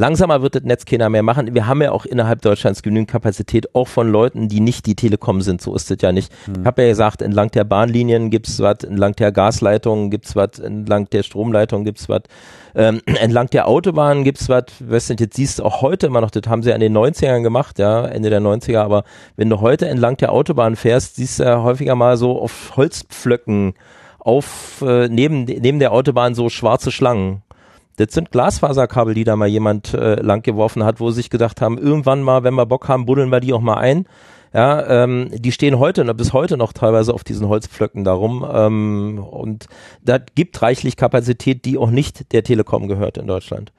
Langsamer 0.00 0.40
wird 0.40 0.54
das 0.54 0.62
Netz 0.62 0.86
keiner 0.86 1.10
mehr 1.10 1.22
machen. 1.22 1.54
Wir 1.54 1.66
haben 1.66 1.82
ja 1.82 1.92
auch 1.92 2.06
innerhalb 2.06 2.40
Deutschlands 2.40 2.82
genügend 2.82 3.10
Kapazität, 3.10 3.74
auch 3.74 3.86
von 3.86 4.10
Leuten, 4.10 4.48
die 4.48 4.60
nicht 4.60 4.86
die 4.86 4.94
Telekom 4.94 5.42
sind. 5.42 5.60
So 5.60 5.74
ist 5.74 5.90
es 5.90 5.98
ja 6.00 6.10
nicht. 6.10 6.32
Ich 6.58 6.64
habe 6.64 6.80
ja 6.80 6.88
gesagt, 6.88 7.20
entlang 7.20 7.50
der 7.50 7.64
Bahnlinien 7.64 8.30
gibt's 8.30 8.60
was, 8.60 8.82
entlang 8.82 9.14
der 9.16 9.30
Gasleitungen 9.30 10.08
gibt's 10.08 10.34
was, 10.34 10.58
entlang 10.58 11.10
der 11.10 11.22
Stromleitung 11.22 11.84
gibt's 11.84 12.08
was, 12.08 12.22
ähm, 12.74 13.02
entlang 13.20 13.50
der 13.50 13.68
Autobahnen 13.68 14.24
gibt's 14.24 14.48
was. 14.48 14.64
Weißt 14.80 15.10
du, 15.10 15.14
jetzt 15.18 15.36
siehst 15.36 15.58
du 15.58 15.64
auch 15.64 15.82
heute 15.82 16.06
immer 16.06 16.22
noch, 16.22 16.30
das 16.30 16.48
haben 16.48 16.62
sie 16.62 16.70
ja 16.70 16.76
in 16.76 16.80
den 16.80 16.96
90ern 16.96 17.42
gemacht, 17.42 17.78
ja, 17.78 18.06
Ende 18.06 18.30
der 18.30 18.40
90er, 18.40 18.80
aber 18.80 19.04
wenn 19.36 19.50
du 19.50 19.60
heute 19.60 19.86
entlang 19.86 20.16
der 20.16 20.32
Autobahn 20.32 20.76
fährst, 20.76 21.16
siehst 21.16 21.40
du 21.40 21.42
ja 21.42 21.62
häufiger 21.62 21.94
mal 21.94 22.16
so 22.16 22.40
auf 22.40 22.72
Holzpflöcken 22.74 23.74
auf 24.18 24.82
äh, 24.86 25.08
neben 25.08 25.44
neben 25.44 25.78
der 25.78 25.92
Autobahn 25.92 26.34
so 26.34 26.48
schwarze 26.48 26.90
Schlangen. 26.90 27.42
Das 28.00 28.14
sind 28.14 28.30
Glasfaserkabel, 28.30 29.12
die 29.12 29.24
da 29.24 29.36
mal 29.36 29.46
jemand 29.46 29.92
äh, 29.92 30.14
langgeworfen 30.14 30.84
hat, 30.84 31.00
wo 31.00 31.10
sie 31.10 31.16
sich 31.16 31.30
gedacht 31.30 31.60
haben, 31.60 31.76
irgendwann 31.76 32.22
mal, 32.22 32.44
wenn 32.44 32.54
wir 32.54 32.64
Bock 32.64 32.88
haben, 32.88 33.04
buddeln 33.04 33.30
wir 33.30 33.40
die 33.40 33.52
auch 33.52 33.60
mal 33.60 33.76
ein. 33.76 34.06
Ja, 34.54 35.04
ähm, 35.04 35.28
die 35.32 35.52
stehen 35.52 35.78
heute 35.78 36.04
noch, 36.04 36.14
bis 36.14 36.32
heute 36.32 36.56
noch 36.56 36.72
teilweise 36.72 37.12
auf 37.12 37.24
diesen 37.24 37.46
Holzpflöcken 37.46 38.02
darum. 38.02 38.44
Ähm, 38.50 39.18
und 39.18 39.66
da 40.02 40.16
gibt 40.18 40.60
reichlich 40.62 40.96
Kapazität, 40.96 41.66
die 41.66 41.76
auch 41.76 41.90
nicht 41.90 42.32
der 42.32 42.42
Telekom 42.42 42.88
gehört 42.88 43.18
in 43.18 43.26
Deutschland. 43.26 43.70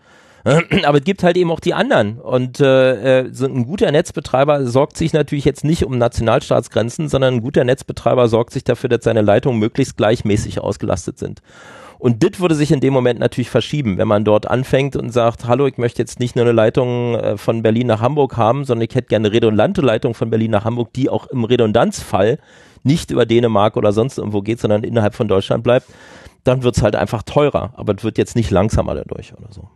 Aber 0.44 1.00
es 1.00 1.04
gibt 1.04 1.24
halt 1.24 1.36
eben 1.36 1.50
auch 1.50 1.60
die 1.60 1.74
anderen. 1.74 2.20
Und 2.20 2.60
äh, 2.60 3.22
äh, 3.22 3.30
so 3.34 3.46
ein 3.48 3.66
guter 3.66 3.92
Netzbetreiber 3.92 4.68
sorgt 4.68 4.98
sich 4.98 5.14
natürlich 5.14 5.46
jetzt 5.46 5.64
nicht 5.64 5.84
um 5.84 5.98
Nationalstaatsgrenzen, 5.98 7.10
sondern 7.10 7.36
ein 7.36 7.42
guter 7.42 7.64
Netzbetreiber 7.64 8.28
sorgt 8.28 8.54
sich 8.54 8.64
dafür, 8.64 8.90
dass 8.90 9.04
seine 9.04 9.22
Leitungen 9.22 9.60
möglichst 9.60 9.98
gleichmäßig 9.98 10.62
ausgelastet 10.62 11.18
sind. 11.18 11.42
Und 12.02 12.24
das 12.24 12.40
würde 12.40 12.56
sich 12.56 12.72
in 12.72 12.80
dem 12.80 12.94
Moment 12.94 13.20
natürlich 13.20 13.52
verschieben, 13.52 14.00
wenn 14.00 14.08
man 14.08 14.26
dort 14.26 14.50
anfängt 14.50 14.96
und 14.96 15.12
sagt, 15.12 15.46
hallo, 15.46 15.68
ich 15.68 15.78
möchte 15.78 16.02
jetzt 16.02 16.20
nicht 16.20 16.36
nur 16.36 16.46
eine 16.46 16.52
Leitung 16.52 17.14
äh, 17.14 17.38
von 17.38 17.62
Berlin 17.62 17.86
nach 17.86 18.02
Hamburg 18.02 18.38
haben, 18.38 18.66
sondern 18.66 18.88
ich 18.90 18.96
hätte 18.96 19.10
gerne 19.10 19.28
eine 19.28 19.36
redundante 19.36 19.82
Leitung 19.82 20.16
von 20.16 20.32
Berlin 20.32 20.50
nach 20.50 20.66
Hamburg, 20.66 20.92
die 20.94 21.12
auch 21.12 21.28
im 21.28 21.44
Redundanzfall 21.44 22.40
nicht 22.82 23.12
über 23.12 23.28
Dänemark 23.28 23.78
oder 23.78 23.92
sonst 23.92 24.18
irgendwo 24.18 24.42
geht, 24.42 24.60
sondern 24.60 24.84
innerhalb 24.84 25.14
von 25.14 25.28
Deutschland 25.28 25.64
bleibt, 25.64 25.90
dann 26.44 26.64
wird's 26.64 26.82
halt 26.82 26.96
einfach 26.96 27.22
teurer. 27.22 27.72
Aber 27.76 27.94
es 27.96 28.04
wird 28.04 28.18
jetzt 28.18 28.36
nicht 28.36 28.50
langsamer 28.50 28.96
dadurch 28.96 29.34
oder 29.38 29.52
so. 29.52 29.70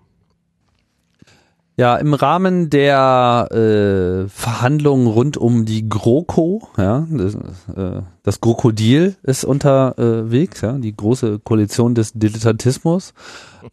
Ja, 1.77 1.97
im 1.97 2.13
Rahmen 2.13 2.69
der 2.69 3.49
äh, 3.51 4.29
Verhandlungen 4.29 5.07
rund 5.07 5.35
um 5.35 5.65
die 5.65 5.89
GroKo, 5.89 6.69
ja, 6.77 7.05
das, 7.09 7.35
äh, 7.75 8.01
das 8.23 8.39
Krokodil 8.39 9.15
ist 9.23 9.43
unterwegs, 9.43 10.61
ja, 10.61 10.73
die 10.73 10.95
große 10.95 11.39
Koalition 11.39 11.93
des 11.93 12.13
Dilettantismus, 12.13 13.13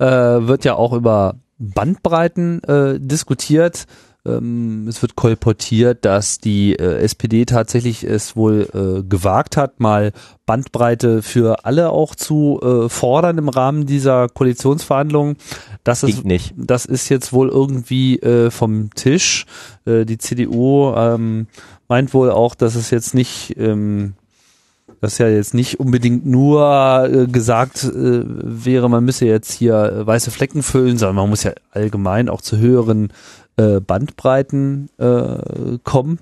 äh, 0.01 0.07
wird 0.07 0.65
ja 0.65 0.75
auch 0.75 0.93
über 0.93 1.37
Bandbreiten 1.59 2.63
äh, 2.65 2.99
diskutiert. 2.99 3.87
Ähm, 4.25 4.87
es 4.89 5.03
wird 5.03 5.17
kolportiert, 5.17 6.05
dass 6.05 6.39
die 6.39 6.75
äh, 6.77 6.99
SPD 7.03 7.45
tatsächlich 7.45 8.05
es 8.05 8.37
wohl 8.37 8.69
äh, 8.73 9.03
gewagt 9.03 9.57
hat, 9.57 9.81
mal 9.81 10.13
Bandbreite 10.47 11.23
für 11.23 11.65
alle 11.65 11.91
auch 11.91 12.15
zu 12.15 12.61
äh, 12.63 12.89
fordern 12.89 13.39
im 13.39 13.49
Rahmen 13.49 13.87
dieser 13.87 14.29
Koalitionsverhandlungen. 14.29 15.37
Das 15.85 16.03
ist 16.05 16.25
nicht. 16.25 16.55
das 16.57 16.85
ist 16.85 17.09
jetzt 17.09 17.33
wohl 17.33 17.49
irgendwie 17.49 18.19
äh, 18.19 18.51
vom 18.51 18.91
Tisch. 18.95 19.47
Äh, 19.85 20.05
die 20.05 20.19
CDU 20.19 20.93
ähm, 20.95 21.49
meint 21.89 22.15
wohl 22.15 22.31
auch, 22.31 22.55
dass 22.55 22.77
es 22.77 22.91
jetzt 22.91 23.15
nicht, 23.15 23.57
ähm, 23.59 24.15
dass 25.01 25.19
ja 25.19 25.29
jetzt 25.29 25.55
nicht 25.55 25.81
unbedingt 25.81 26.25
nur 26.25 27.09
äh, 27.13 27.27
gesagt 27.27 27.83
äh, 27.83 28.23
wäre, 28.25 28.89
man 28.89 29.05
müsse 29.05 29.27
jetzt 29.27 29.53
hier 29.53 30.03
weiße 30.05 30.31
Flecken 30.31 30.63
füllen, 30.63 30.99
sondern 30.99 31.17
man 31.17 31.29
muss 31.29 31.43
ja 31.43 31.53
allgemein 31.73 32.29
auch 32.29 32.43
zu 32.43 32.59
höheren 32.59 33.13
äh, 33.57 33.81
Bandbreiten 33.81 34.89
äh, 34.99 35.79
kommen. 35.83 36.21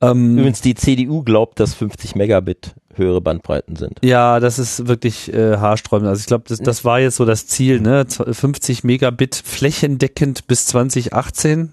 Ähm, 0.00 0.38
Übrigens, 0.38 0.60
die 0.60 0.74
CDU 0.74 1.22
glaubt, 1.22 1.60
dass 1.60 1.74
50 1.74 2.14
Megabit 2.14 2.74
höhere 2.98 3.20
Bandbreiten 3.20 3.76
sind. 3.76 3.98
Ja, 4.04 4.40
das 4.40 4.58
ist 4.58 4.86
wirklich 4.88 5.32
äh, 5.32 5.56
haarsträubend. 5.56 6.08
Also 6.08 6.20
ich 6.20 6.26
glaube, 6.26 6.44
das, 6.48 6.58
das 6.58 6.84
war 6.84 7.00
jetzt 7.00 7.16
so 7.16 7.24
das 7.24 7.46
Ziel, 7.46 7.80
ne? 7.80 8.06
Z- 8.06 8.34
50 8.36 8.84
Megabit 8.84 9.34
flächendeckend 9.36 10.46
bis 10.46 10.66
2018. 10.66 11.72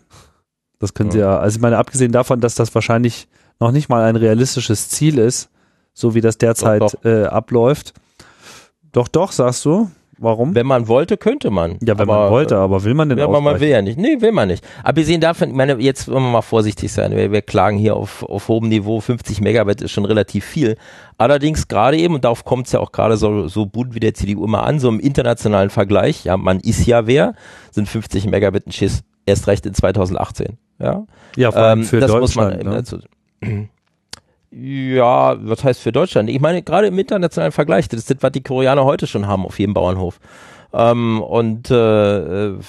Das 0.79 0.93
können 0.93 1.11
Sie 1.11 1.19
ja, 1.19 1.37
also 1.39 1.55
ich 1.57 1.61
meine, 1.61 1.77
abgesehen 1.77 2.11
davon, 2.11 2.41
dass 2.41 2.55
das 2.55 2.73
wahrscheinlich 2.75 3.27
noch 3.59 3.71
nicht 3.71 3.89
mal 3.89 4.03
ein 4.03 4.15
realistisches 4.17 4.89
Ziel 4.89 5.17
ist, 5.17 5.49
so 5.93 6.13
wie 6.13 6.21
das 6.21 6.37
derzeit 6.37 6.81
Doch, 6.81 6.91
doch. 6.93 7.05
Äh, 7.05 7.25
abläuft. 7.25 7.93
Doch, 8.91 9.07
doch, 9.07 9.31
sagst 9.31 9.63
du. 9.65 9.89
Warum? 10.17 10.55
Wenn 10.55 10.65
man 10.65 10.87
wollte, 10.87 11.17
könnte 11.17 11.51
man. 11.51 11.73
ja, 11.81 11.97
wenn 11.97 12.01
aber, 12.01 12.23
man 12.23 12.31
wollte, 12.31 12.57
aber 12.57 12.83
will 12.83 12.93
man 12.93 13.09
denn 13.09 13.17
Ja, 13.17 13.25
aber 13.25 13.41
man 13.41 13.59
will 13.59 13.69
ja 13.69 13.81
nicht. 13.81 13.97
Nee, 13.97 14.21
will 14.21 14.31
man 14.31 14.47
nicht. 14.47 14.65
Abgesehen 14.83 15.21
davon, 15.21 15.49
ich 15.49 15.55
meine, 15.55 15.73
jetzt 15.81 16.07
wollen 16.07 16.23
wir 16.23 16.31
mal 16.31 16.41
vorsichtig 16.41 16.91
sein. 16.91 17.15
Wir, 17.15 17.31
wir 17.31 17.41
klagen 17.41 17.77
hier 17.77 17.95
auf, 17.95 18.23
auf 18.23 18.47
hohem 18.47 18.69
Niveau. 18.69 18.99
50 18.99 19.41
Megabit 19.41 19.81
ist 19.81 19.91
schon 19.91 20.05
relativ 20.05 20.45
viel. 20.45 20.77
Allerdings 21.17 21.67
gerade 21.67 21.97
eben, 21.97 22.15
und 22.15 22.23
darauf 22.23 22.45
kommt 22.45 22.67
es 22.67 22.73
ja 22.73 22.79
auch 22.79 22.91
gerade 22.91 23.17
so, 23.17 23.47
so 23.47 23.67
gut 23.67 23.93
wie 23.93 23.99
der 23.99 24.13
CDU 24.13 24.45
immer 24.45 24.63
an, 24.63 24.79
so 24.79 24.89
im 24.89 24.99
internationalen 24.99 25.69
Vergleich, 25.69 26.23
ja, 26.25 26.37
man 26.37 26.59
ist 26.59 26.85
ja 26.85 27.07
wer, 27.07 27.33
sind 27.71 27.89
50 27.89 28.27
Megabit 28.27 28.67
ein 28.67 28.71
Schiss. 28.71 29.03
Erst 29.25 29.47
recht 29.47 29.65
in 29.65 29.73
2018. 29.73 30.57
Ja, 30.79 31.05
Ja, 31.35 31.51
vor 31.51 31.61
allem 31.61 31.79
ähm, 31.79 31.85
für 31.85 31.99
das 31.99 32.11
Deutschland. 32.11 32.21
muss 32.21 32.35
man 32.35 32.59
eben 32.59 32.69
ne? 32.69 32.75
dazu. 32.75 32.99
Ja, 34.57 35.35
was 35.41 35.63
heißt 35.65 35.81
für 35.81 35.91
Deutschland? 35.91 36.29
Ich 36.29 36.39
meine, 36.39 36.61
gerade 36.61 36.87
im 36.87 36.97
internationalen 36.97 37.51
Vergleich, 37.51 37.89
das 37.89 37.99
ist 37.99 38.09
das, 38.09 38.17
was 38.21 38.31
die 38.31 38.43
Koreaner 38.43 38.85
heute 38.85 39.05
schon 39.05 39.27
haben 39.27 39.45
auf 39.45 39.59
jedem 39.59 39.73
Bauernhof. 39.73 40.19
Ähm, 40.71 41.21
und 41.21 41.71
äh, 41.71 42.47
äh, 42.47 42.59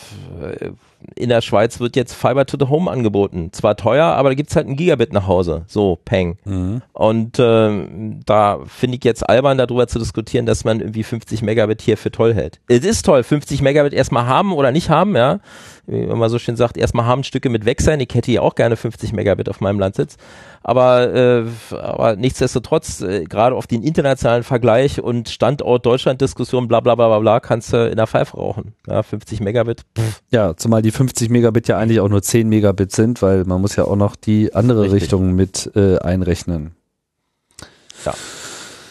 in 1.15 1.29
der 1.29 1.41
Schweiz 1.41 1.79
wird 1.81 1.97
jetzt 1.97 2.15
Fiber 2.15 2.47
to 2.47 2.57
the 2.59 2.69
Home 2.69 2.91
angeboten. 2.91 3.51
Zwar 3.53 3.77
teuer, 3.77 4.07
aber 4.07 4.31
da 4.31 4.35
gibt's 4.35 4.57
halt 4.57 4.67
ein 4.67 4.77
Gigabit 4.77 5.13
nach 5.13 5.27
Hause. 5.27 5.65
So, 5.67 5.99
peng. 6.05 6.39
Mhm. 6.45 6.83
Und 6.93 7.39
ähm, 7.39 8.21
da 8.27 8.61
finde 8.67 8.99
ich 8.99 9.05
jetzt 9.05 9.29
albern, 9.29 9.59
darüber 9.59 9.87
zu 9.87 9.99
diskutieren, 9.99 10.47
dass 10.47 10.65
man 10.65 10.81
irgendwie 10.81 11.05
50 11.05 11.43
Megabit 11.43 11.83
hier 11.83 11.97
für 11.97 12.11
toll 12.11 12.35
hält. 12.35 12.61
Es 12.69 12.85
ist 12.85 13.07
toll, 13.07 13.23
50 13.23 13.63
Megabit 13.63 13.93
erstmal 13.93 14.27
haben 14.27 14.53
oder 14.53 14.73
nicht 14.73 14.91
haben, 14.91 15.17
ja. 15.17 15.41
Wie 15.87 16.05
man 16.07 16.29
so 16.31 16.39
schön 16.39 16.57
sagt, 16.57 16.77
erstmal 16.77 17.07
haben 17.07 17.23
Stücke 17.23 17.49
mit 17.49 17.65
weg 17.65 17.81
sein. 17.81 18.01
Ich 18.01 18.09
hätte 18.13 18.31
hier 18.31 18.43
auch 18.43 18.57
gerne 18.57 18.77
50 18.77 19.13
Megabit 19.13 19.49
auf 19.49 19.61
meinem 19.61 19.79
Landsitz. 19.79 20.17
Aber, 20.63 21.15
äh, 21.15 21.45
aber 21.71 22.17
nichtsdestotrotz, 22.17 23.03
äh, 23.03 23.25
gerade 23.25 23.55
auf 23.55 23.69
den 23.69 23.85
internationalen 23.85 24.43
Vergleich 24.43 25.01
und 25.01 25.29
Standort 25.29 25.87
Deutschland-Diskussion, 25.87 26.67
bla 26.67 26.81
bla 26.81 26.97
bla 26.97 27.07
bla 27.07 27.21
bla, 27.21 27.41
kannst 27.41 27.73
du 27.73 27.89
in 27.89 27.97
der 27.97 28.09
Pfeife 28.09 28.37
rauchen. 28.37 28.75
Ja, 28.89 29.05
50 29.05 29.41
Megabit. 29.41 29.83
Pff, 29.97 30.23
Ja, 30.33 30.57
zumal 30.57 30.83
die 30.83 30.91
50 30.91 31.31
Megabit 31.31 31.69
ja 31.69 31.79
eigentlich 31.79 32.01
auch 32.01 32.09
nur 32.09 32.23
10 32.23 32.49
Megabit 32.49 32.91
sind, 32.91 33.23
weil 33.23 33.45
man 33.45 33.61
muss 33.61 33.77
ja 33.77 33.85
auch 33.85 33.97
noch 33.97 34.17
die 34.17 34.55
andere 34.55 34.83
Richtig. 34.83 35.03
Richtung 35.03 35.35
mit 35.37 35.71
äh, 35.77 35.99
einrechnen. 35.99 36.75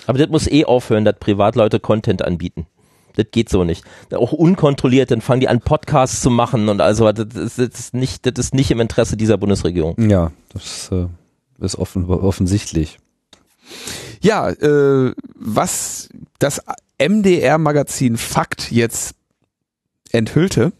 Aber 0.07 0.17
das 0.17 0.29
muss 0.29 0.47
eh 0.47 0.65
aufhören, 0.65 1.05
dass 1.05 1.15
Privatleute 1.19 1.79
Content 1.79 2.23
anbieten. 2.23 2.67
Das 3.15 3.27
geht 3.31 3.49
so 3.49 3.63
nicht. 3.63 3.83
Auch 4.13 4.31
unkontrolliert, 4.31 5.11
dann 5.11 5.21
fangen 5.21 5.41
die 5.41 5.47
an, 5.47 5.61
Podcasts 5.61 6.21
zu 6.21 6.29
machen 6.29 6.69
und 6.69 6.81
also 6.81 7.11
das 7.11 7.35
ist, 7.35 7.59
das 7.59 7.79
ist, 7.79 7.93
nicht, 7.93 8.25
das 8.25 8.33
ist 8.37 8.53
nicht 8.53 8.71
im 8.71 8.79
Interesse 8.79 9.17
dieser 9.17 9.37
Bundesregierung. 9.37 9.95
Ja, 10.09 10.31
das 10.53 10.89
äh, 10.91 11.07
ist 11.59 11.77
offen, 11.77 12.05
offensichtlich. 12.05 12.99
Ja, 14.21 14.49
äh, 14.49 15.13
was 15.35 16.09
das 16.39 16.61
MDR-Magazin 16.99 18.17
Fakt 18.17 18.71
jetzt 18.71 19.15
enthüllte, 20.11 20.71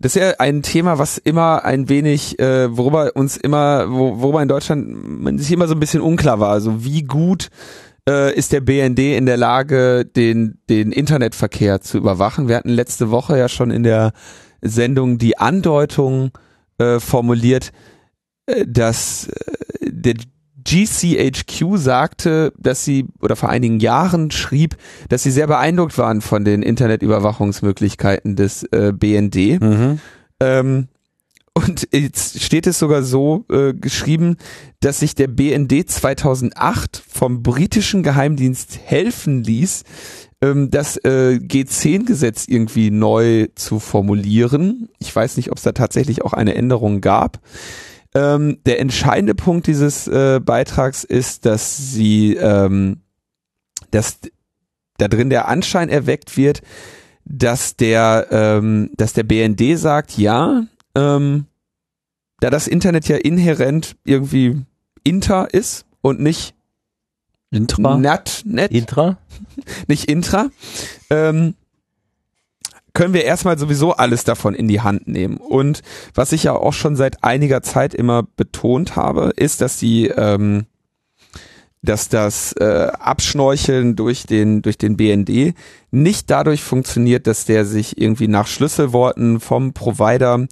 das 0.00 0.16
ist 0.16 0.22
ja 0.22 0.34
ein 0.38 0.62
Thema, 0.62 0.98
was 0.98 1.18
immer 1.18 1.64
ein 1.64 1.88
wenig, 1.88 2.38
äh, 2.38 2.76
worüber 2.76 3.12
uns 3.14 3.36
immer, 3.36 3.90
wo, 3.90 4.20
worüber 4.20 4.42
in 4.42 4.48
Deutschland 4.48 5.22
man 5.22 5.38
sich 5.38 5.52
immer 5.52 5.68
so 5.68 5.74
ein 5.74 5.80
bisschen 5.80 6.00
unklar 6.00 6.40
war. 6.40 6.50
Also 6.50 6.84
wie 6.84 7.02
gut 7.02 7.48
äh, 8.08 8.34
ist 8.34 8.52
der 8.52 8.60
BND 8.60 8.98
in 8.98 9.26
der 9.26 9.36
Lage, 9.36 10.04
den, 10.04 10.58
den 10.68 10.92
Internetverkehr 10.92 11.80
zu 11.80 11.98
überwachen? 11.98 12.48
Wir 12.48 12.56
hatten 12.56 12.68
letzte 12.68 13.10
Woche 13.10 13.38
ja 13.38 13.48
schon 13.48 13.70
in 13.70 13.82
der 13.82 14.12
Sendung 14.60 15.18
die 15.18 15.38
Andeutung 15.38 16.30
äh, 16.78 17.00
formuliert, 17.00 17.72
äh, 18.46 18.64
dass 18.66 19.28
äh, 19.28 19.90
der 19.90 20.14
GCHQ 20.64 21.76
sagte, 21.76 22.52
dass 22.56 22.84
sie 22.84 23.06
oder 23.20 23.36
vor 23.36 23.48
einigen 23.48 23.80
Jahren 23.80 24.30
schrieb, 24.30 24.76
dass 25.08 25.24
sie 25.24 25.30
sehr 25.32 25.48
beeindruckt 25.48 25.98
waren 25.98 26.20
von 26.20 26.44
den 26.44 26.62
Internetüberwachungsmöglichkeiten 26.62 28.36
des 28.36 28.62
äh, 28.72 28.92
BND. 28.92 29.60
Mhm. 29.60 29.98
Ähm, 30.40 30.88
und 31.54 31.88
jetzt 31.92 32.42
steht 32.42 32.66
es 32.66 32.78
sogar 32.78 33.02
so 33.02 33.44
äh, 33.50 33.74
geschrieben, 33.74 34.36
dass 34.80 35.00
sich 35.00 35.14
der 35.14 35.28
BND 35.28 35.88
2008 35.88 37.02
vom 37.06 37.42
britischen 37.42 38.02
Geheimdienst 38.02 38.78
helfen 38.84 39.44
ließ, 39.44 39.84
ähm, 40.40 40.70
das 40.70 40.96
äh, 40.98 41.38
G10-Gesetz 41.42 42.46
irgendwie 42.48 42.90
neu 42.90 43.48
zu 43.54 43.80
formulieren. 43.80 44.88
Ich 44.98 45.14
weiß 45.14 45.36
nicht, 45.36 45.50
ob 45.50 45.58
es 45.58 45.62
da 45.62 45.72
tatsächlich 45.72 46.22
auch 46.22 46.32
eine 46.32 46.54
Änderung 46.54 47.00
gab. 47.00 47.40
Ähm, 48.14 48.58
der 48.66 48.80
entscheidende 48.80 49.34
Punkt 49.34 49.66
dieses 49.66 50.08
äh, 50.08 50.40
Beitrags 50.42 51.04
ist, 51.04 51.46
dass 51.46 51.92
sie, 51.92 52.34
ähm, 52.34 53.02
dass 53.90 54.18
da 54.98 55.08
drin 55.08 55.30
der 55.30 55.48
Anschein 55.48 55.88
erweckt 55.88 56.36
wird, 56.36 56.62
dass 57.24 57.76
der, 57.76 58.26
ähm, 58.30 58.90
dass 58.96 59.12
der 59.12 59.22
BND 59.22 59.78
sagt, 59.78 60.18
ja, 60.18 60.64
ähm, 60.94 61.46
da 62.40 62.50
das 62.50 62.66
Internet 62.66 63.08
ja 63.08 63.16
inhärent 63.16 63.96
irgendwie 64.04 64.62
inter 65.04 65.52
ist 65.52 65.86
und 66.00 66.20
nicht 66.20 66.54
Intra. 67.50 67.98
nat, 67.98 68.42
net, 68.46 68.72
Intra? 68.72 69.18
nicht 69.86 70.10
intra, 70.10 70.48
ähm, 71.10 71.54
können 72.94 73.14
wir 73.14 73.24
erstmal 73.24 73.58
sowieso 73.58 73.92
alles 73.92 74.24
davon 74.24 74.54
in 74.54 74.68
die 74.68 74.80
Hand 74.80 75.06
nehmen. 75.06 75.36
Und 75.36 75.82
was 76.14 76.32
ich 76.32 76.44
ja 76.44 76.54
auch 76.54 76.72
schon 76.72 76.96
seit 76.96 77.24
einiger 77.24 77.62
Zeit 77.62 77.94
immer 77.94 78.22
betont 78.22 78.96
habe, 78.96 79.32
ist, 79.36 79.60
dass 79.60 79.78
die, 79.78 80.08
ähm, 80.08 80.66
dass 81.82 82.08
das 82.08 82.52
äh, 82.54 82.88
Abschnorcheln 82.98 83.96
durch 83.96 84.24
den 84.24 84.62
durch 84.62 84.78
den 84.78 84.96
BND 84.96 85.54
nicht 85.90 86.30
dadurch 86.30 86.62
funktioniert, 86.62 87.26
dass 87.26 87.44
der 87.44 87.64
sich 87.64 88.00
irgendwie 88.00 88.28
nach 88.28 88.46
Schlüsselworten 88.46 89.40
vom 89.40 89.72
Provider 89.72 90.46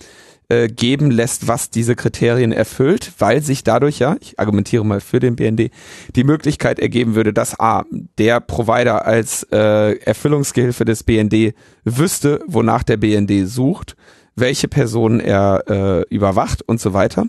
äh, 0.50 0.66
geben 0.66 1.12
lässt, 1.12 1.46
was 1.46 1.70
diese 1.70 1.94
Kriterien 1.94 2.50
erfüllt, 2.50 3.12
weil 3.18 3.40
sich 3.40 3.62
dadurch 3.62 4.00
ja, 4.00 4.16
ich 4.20 4.40
argumentiere 4.40 4.84
mal 4.84 5.00
für 5.00 5.20
den 5.20 5.36
BND, 5.36 5.70
die 6.16 6.24
Möglichkeit 6.24 6.80
ergeben 6.80 7.14
würde, 7.14 7.32
dass 7.32 7.58
A, 7.60 7.84
der 8.18 8.40
Provider 8.40 9.06
als 9.06 9.44
äh, 9.52 9.96
Erfüllungsgehilfe 10.00 10.84
des 10.84 11.04
BND 11.04 11.54
wüsste, 11.84 12.42
wonach 12.48 12.82
der 12.82 12.96
BND 12.96 13.48
sucht, 13.48 13.94
welche 14.34 14.66
Personen 14.66 15.20
er 15.20 15.62
äh, 15.68 16.14
überwacht 16.14 16.62
und 16.66 16.80
so 16.80 16.92
weiter 16.92 17.26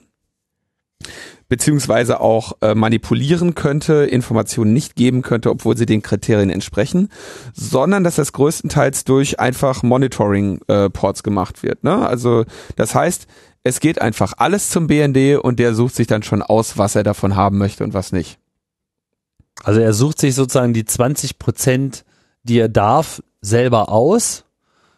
beziehungsweise 1.51 2.21
auch 2.21 2.53
äh, 2.61 2.75
manipulieren 2.75 3.55
könnte, 3.55 4.05
Informationen 4.05 4.71
nicht 4.71 4.95
geben 4.95 5.21
könnte, 5.21 5.49
obwohl 5.49 5.75
sie 5.75 5.85
den 5.85 6.01
Kriterien 6.01 6.49
entsprechen, 6.49 7.09
sondern 7.53 8.05
dass 8.05 8.15
das 8.15 8.31
größtenteils 8.31 9.03
durch 9.03 9.41
einfach 9.41 9.83
Monitoring-Ports 9.83 11.19
äh, 11.19 11.23
gemacht 11.23 11.61
wird. 11.61 11.83
Ne? 11.83 12.07
Also 12.07 12.45
das 12.77 12.95
heißt, 12.95 13.27
es 13.65 13.81
geht 13.81 13.99
einfach 13.99 14.31
alles 14.37 14.69
zum 14.69 14.87
BND 14.87 15.39
und 15.43 15.59
der 15.59 15.75
sucht 15.75 15.95
sich 15.95 16.07
dann 16.07 16.23
schon 16.23 16.41
aus, 16.41 16.77
was 16.77 16.95
er 16.95 17.03
davon 17.03 17.35
haben 17.35 17.57
möchte 17.57 17.83
und 17.83 17.93
was 17.93 18.13
nicht. 18.13 18.39
Also 19.61 19.81
er 19.81 19.91
sucht 19.91 20.21
sich 20.21 20.33
sozusagen 20.35 20.71
die 20.73 20.85
20 20.85 21.37
Prozent, 21.37 22.05
die 22.43 22.59
er 22.59 22.69
darf, 22.69 23.21
selber 23.41 23.89
aus, 23.89 24.45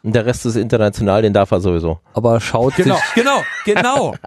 Und 0.03 0.13
der 0.13 0.27
Rest 0.27 0.45
ist 0.45 0.55
international, 0.55 1.23
den 1.23 1.33
darf 1.33 1.49
er 1.49 1.61
sowieso. 1.61 1.99
aber 2.13 2.39
schaut 2.39 2.75
Genau, 2.75 2.93
sich, 2.97 3.03
genau, 3.15 3.41
genau. 3.65 4.13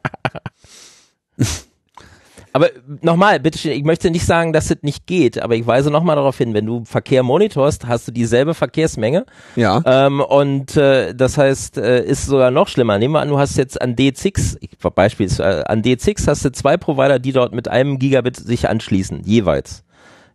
Aber 2.57 2.71
nochmal, 3.03 3.39
bitteschön, 3.39 3.73
ich 3.73 3.85
möchte 3.85 4.11
nicht 4.11 4.25
sagen, 4.25 4.55
dass 4.55 4.71
es 4.71 4.79
nicht 4.81 5.07
geht, 5.07 5.43
aber 5.43 5.57
ich 5.57 5.67
weise 5.67 5.91
nochmal 5.91 6.17
darauf 6.17 6.39
hin, 6.39 6.55
wenn 6.55 6.65
du 6.65 6.87
Verkehr 6.87 7.23
monitorst, 7.23 7.87
hast 7.87 8.09
du 8.09 8.13
dieselbe 8.13 8.55
Verkehrsmenge 8.55 9.27
Ja. 9.57 9.83
ähm, 9.85 10.23
und 10.23 10.75
äh, 10.75 11.15
das 11.15 11.37
heißt, 11.37 11.77
äh, 11.77 12.03
ist 12.03 12.25
sogar 12.25 12.51
noch 12.51 12.69
schlimmer. 12.69 12.97
Nehmen 12.97 13.13
wir 13.13 13.21
an, 13.21 13.29
du 13.29 13.39
hast 13.39 13.59
jetzt 13.59 13.79
an 13.79 13.95
D6, 13.95 14.57
ich, 14.63 14.71
beispielsweise 14.79 15.61
äh, 15.61 15.65
an 15.67 15.83
D6 15.83 16.27
hast 16.27 16.47
du 16.47 16.51
zwei 16.51 16.79
Provider, 16.79 17.19
die 17.19 17.33
dort 17.33 17.53
mit 17.55 17.69
einem 17.69 17.99
Gigabit 17.99 18.39
sich 18.39 18.71
anschließen, 18.71 19.21
jeweils. 19.27 19.85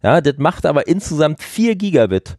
Ja, 0.03 0.21
das 0.21 0.35
macht 0.37 0.67
aber 0.67 0.85
insgesamt 0.85 1.41
vier 1.41 1.75
Gigabit. 1.75 2.37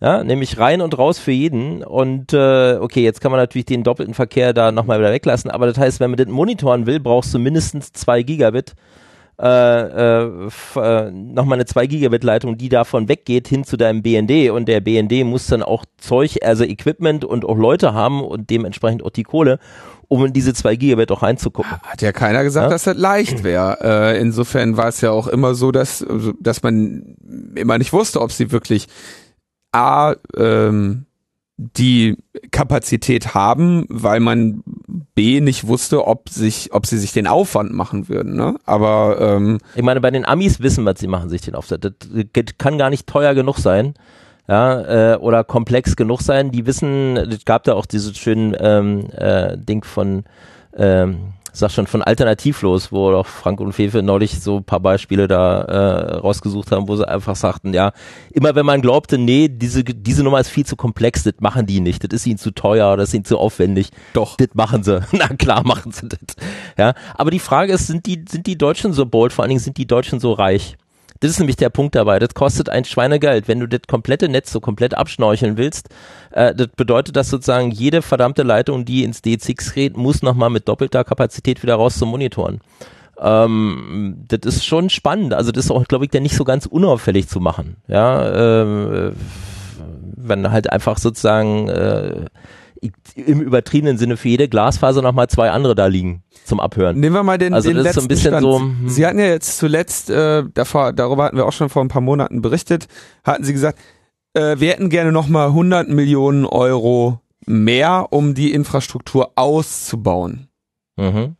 Ja, 0.00 0.24
nämlich 0.24 0.58
rein 0.58 0.80
und 0.80 0.98
raus 0.98 1.20
für 1.20 1.30
jeden. 1.30 1.84
Und 1.84 2.32
äh, 2.32 2.78
okay, 2.80 3.04
jetzt 3.04 3.20
kann 3.20 3.30
man 3.30 3.38
natürlich 3.38 3.66
den 3.66 3.84
doppelten 3.84 4.12
Verkehr 4.14 4.52
da 4.52 4.72
nochmal 4.72 4.98
wieder 4.98 5.12
weglassen, 5.12 5.52
aber 5.52 5.68
das 5.68 5.78
heißt, 5.78 6.00
wenn 6.00 6.10
man 6.10 6.16
das 6.16 6.26
monitoren 6.26 6.86
will, 6.86 6.98
brauchst 6.98 7.32
du 7.32 7.38
mindestens 7.38 7.92
zwei 7.92 8.24
Gigabit. 8.24 8.74
Äh, 9.40 9.46
äh, 9.46 10.48
äh, 10.76 11.10
nochmal 11.10 11.56
eine 11.56 11.64
2 11.66 11.86
Gigabit 11.88 12.22
Leitung, 12.22 12.56
die 12.56 12.68
davon 12.68 13.08
weggeht 13.08 13.48
hin 13.48 13.64
zu 13.64 13.76
deinem 13.76 14.00
BND 14.02 14.50
und 14.50 14.66
der 14.68 14.80
BND 14.80 15.24
muss 15.24 15.48
dann 15.48 15.64
auch 15.64 15.84
Zeug, 15.98 16.38
also 16.44 16.62
Equipment 16.62 17.24
und 17.24 17.44
auch 17.44 17.56
Leute 17.56 17.94
haben 17.94 18.22
und 18.22 18.48
dementsprechend 18.50 19.04
auch 19.04 19.10
die 19.10 19.24
Kohle, 19.24 19.58
um 20.06 20.24
in 20.24 20.32
diese 20.32 20.54
2 20.54 20.76
Gigabit 20.76 21.10
auch 21.10 21.22
reinzugucken. 21.24 21.72
Hat 21.82 22.00
ja 22.00 22.12
keiner 22.12 22.44
gesagt, 22.44 22.66
Ja? 22.66 22.70
dass 22.70 22.84
das 22.84 22.96
leicht 22.96 23.42
wäre. 23.42 23.78
Äh, 23.80 24.20
insofern 24.20 24.76
war 24.76 24.86
es 24.86 25.00
ja 25.00 25.10
auch 25.10 25.26
immer 25.26 25.56
so, 25.56 25.72
dass, 25.72 26.06
dass 26.40 26.62
man 26.62 27.16
immer 27.56 27.78
nicht 27.78 27.92
wusste, 27.92 28.20
ob 28.20 28.30
sie 28.30 28.52
wirklich 28.52 28.86
A, 29.72 30.14
ähm, 30.36 31.06
die 31.56 32.16
Kapazität 32.50 33.34
haben, 33.34 33.86
weil 33.88 34.20
man 34.20 34.62
B 35.14 35.40
nicht 35.40 35.66
wusste, 35.66 36.06
ob 36.06 36.28
sich, 36.28 36.72
ob 36.72 36.86
sie 36.86 36.98
sich 36.98 37.12
den 37.12 37.26
Aufwand 37.26 37.72
machen 37.72 38.08
würden. 38.08 38.34
Ne? 38.34 38.56
Aber 38.64 39.18
ähm, 39.20 39.58
Ich 39.76 39.82
meine, 39.82 40.00
bei 40.00 40.10
den 40.10 40.24
Amis 40.24 40.60
wissen 40.60 40.84
wir, 40.84 40.96
sie 40.96 41.06
machen 41.06 41.30
sich 41.30 41.42
den 41.42 41.54
Aufsatz. 41.54 41.80
Das 41.82 42.44
kann 42.58 42.78
gar 42.78 42.90
nicht 42.90 43.06
teuer 43.06 43.34
genug 43.34 43.58
sein. 43.58 43.94
Ja, 44.46 45.14
äh, 45.14 45.16
oder 45.16 45.42
komplex 45.42 45.96
genug 45.96 46.20
sein. 46.20 46.50
Die 46.50 46.66
wissen, 46.66 47.16
es 47.16 47.46
gab 47.46 47.64
da 47.64 47.72
auch 47.74 47.86
dieses 47.86 48.18
schönen 48.18 48.54
ähm, 48.58 49.08
äh, 49.12 49.56
Ding 49.56 49.84
von, 49.84 50.24
ähm, 50.76 51.32
sag 51.54 51.70
schon, 51.70 51.86
von 51.86 52.02
Alternativlos, 52.02 52.92
wo 52.92 53.10
doch 53.10 53.26
Frank 53.26 53.60
und 53.60 53.72
Fefe 53.72 54.02
neulich 54.02 54.40
so 54.40 54.58
ein 54.58 54.64
paar 54.64 54.80
Beispiele 54.80 55.28
da 55.28 55.62
äh, 55.62 56.16
rausgesucht 56.16 56.72
haben, 56.72 56.88
wo 56.88 56.96
sie 56.96 57.08
einfach 57.08 57.36
sagten, 57.36 57.72
ja, 57.72 57.92
immer 58.32 58.54
wenn 58.54 58.66
man 58.66 58.82
glaubte, 58.82 59.16
nee, 59.16 59.48
diese, 59.48 59.84
diese 59.84 60.24
Nummer 60.24 60.40
ist 60.40 60.48
viel 60.48 60.66
zu 60.66 60.76
komplex, 60.76 61.22
das 61.22 61.34
machen 61.38 61.66
die 61.66 61.80
nicht, 61.80 62.04
das 62.04 62.12
ist 62.12 62.26
ihnen 62.26 62.38
zu 62.38 62.50
teuer, 62.50 62.96
das 62.96 63.08
ist 63.08 63.14
ihnen 63.14 63.24
zu 63.24 63.38
aufwendig. 63.38 63.90
Doch. 64.12 64.36
Das 64.36 64.48
machen 64.54 64.82
sie. 64.82 65.00
Na 65.12 65.28
klar 65.28 65.64
machen 65.64 65.92
sie 65.92 66.08
das. 66.08 66.18
Ja, 66.76 66.94
aber 67.14 67.30
die 67.30 67.38
Frage 67.38 67.72
ist, 67.72 67.86
sind 67.86 68.06
die, 68.06 68.24
sind 68.28 68.46
die 68.46 68.58
Deutschen 68.58 68.92
so 68.92 69.06
bold? 69.06 69.32
Vor 69.32 69.44
allen 69.44 69.50
Dingen 69.50 69.60
sind 69.60 69.78
die 69.78 69.86
Deutschen 69.86 70.20
so 70.20 70.32
reich? 70.32 70.76
Das 71.20 71.30
ist 71.30 71.38
nämlich 71.38 71.56
der 71.56 71.70
Punkt 71.70 71.94
dabei. 71.94 72.18
Das 72.18 72.34
kostet 72.34 72.68
ein 72.68 72.84
Schweinegeld. 72.84 73.48
Wenn 73.48 73.60
du 73.60 73.68
das 73.68 73.82
komplette 73.86 74.28
Netz 74.28 74.52
so 74.52 74.60
komplett 74.60 74.94
abschnorcheln 74.94 75.56
willst, 75.56 75.88
äh, 76.32 76.54
das 76.54 76.68
bedeutet, 76.68 77.16
dass 77.16 77.30
sozusagen 77.30 77.70
jede 77.70 78.02
verdammte 78.02 78.42
Leitung, 78.42 78.84
die 78.84 79.04
ins 79.04 79.22
D6 79.22 79.74
gerät, 79.74 79.96
muss 79.96 80.22
nochmal 80.22 80.50
mit 80.50 80.68
doppelter 80.68 81.04
Kapazität 81.04 81.62
wieder 81.62 81.76
raus 81.76 81.98
zum 81.98 82.10
Monitoren. 82.10 82.60
Ähm, 83.18 84.24
das 84.28 84.56
ist 84.56 84.66
schon 84.66 84.90
spannend. 84.90 85.34
Also 85.34 85.52
das 85.52 85.66
ist 85.66 85.70
auch, 85.70 85.84
glaube 85.84 86.04
ich, 86.04 86.10
der 86.10 86.20
nicht 86.20 86.36
so 86.36 86.44
ganz 86.44 86.66
unauffällig 86.66 87.28
zu 87.28 87.40
machen. 87.40 87.76
Ja, 87.86 88.62
ähm, 88.62 88.92
äh, 88.92 89.12
wenn 90.16 90.50
halt 90.50 90.70
einfach 90.72 90.98
sozusagen 90.98 91.68
äh, 91.68 92.26
im 93.14 93.40
übertriebenen 93.40 93.98
Sinne 93.98 94.16
für 94.16 94.28
jede 94.28 94.48
Glasfaser 94.48 95.02
nochmal 95.02 95.28
zwei 95.28 95.50
andere 95.50 95.74
da 95.74 95.86
liegen 95.86 96.22
zum 96.44 96.60
Abhören. 96.60 96.98
Nehmen 96.98 97.14
wir 97.14 97.22
mal 97.22 97.38
den, 97.38 97.54
Also 97.54 97.68
den 97.70 97.78
das 97.78 97.86
ist 97.86 97.94
so 97.94 98.00
letzten 98.00 98.04
ein 98.04 98.08
bisschen 98.08 98.30
Stand. 98.32 98.42
so, 98.42 98.60
hm. 98.60 98.88
Sie 98.88 99.06
hatten 99.06 99.18
ja 99.18 99.26
jetzt 99.26 99.58
zuletzt, 99.58 100.10
äh, 100.10 100.44
davor, 100.52 100.92
darüber 100.92 101.24
hatten 101.24 101.36
wir 101.36 101.46
auch 101.46 101.52
schon 101.52 101.68
vor 101.68 101.82
ein 101.82 101.88
paar 101.88 102.02
Monaten 102.02 102.42
berichtet, 102.42 102.86
hatten 103.24 103.44
Sie 103.44 103.52
gesagt, 103.52 103.78
äh, 104.34 104.58
wir 104.58 104.70
hätten 104.70 104.90
gerne 104.90 105.12
nochmal 105.12 105.48
100 105.48 105.88
Millionen 105.88 106.44
Euro 106.44 107.20
mehr, 107.46 108.08
um 108.10 108.34
die 108.34 108.52
Infrastruktur 108.52 109.32
auszubauen. 109.36 110.48
Mhm. 110.96 111.36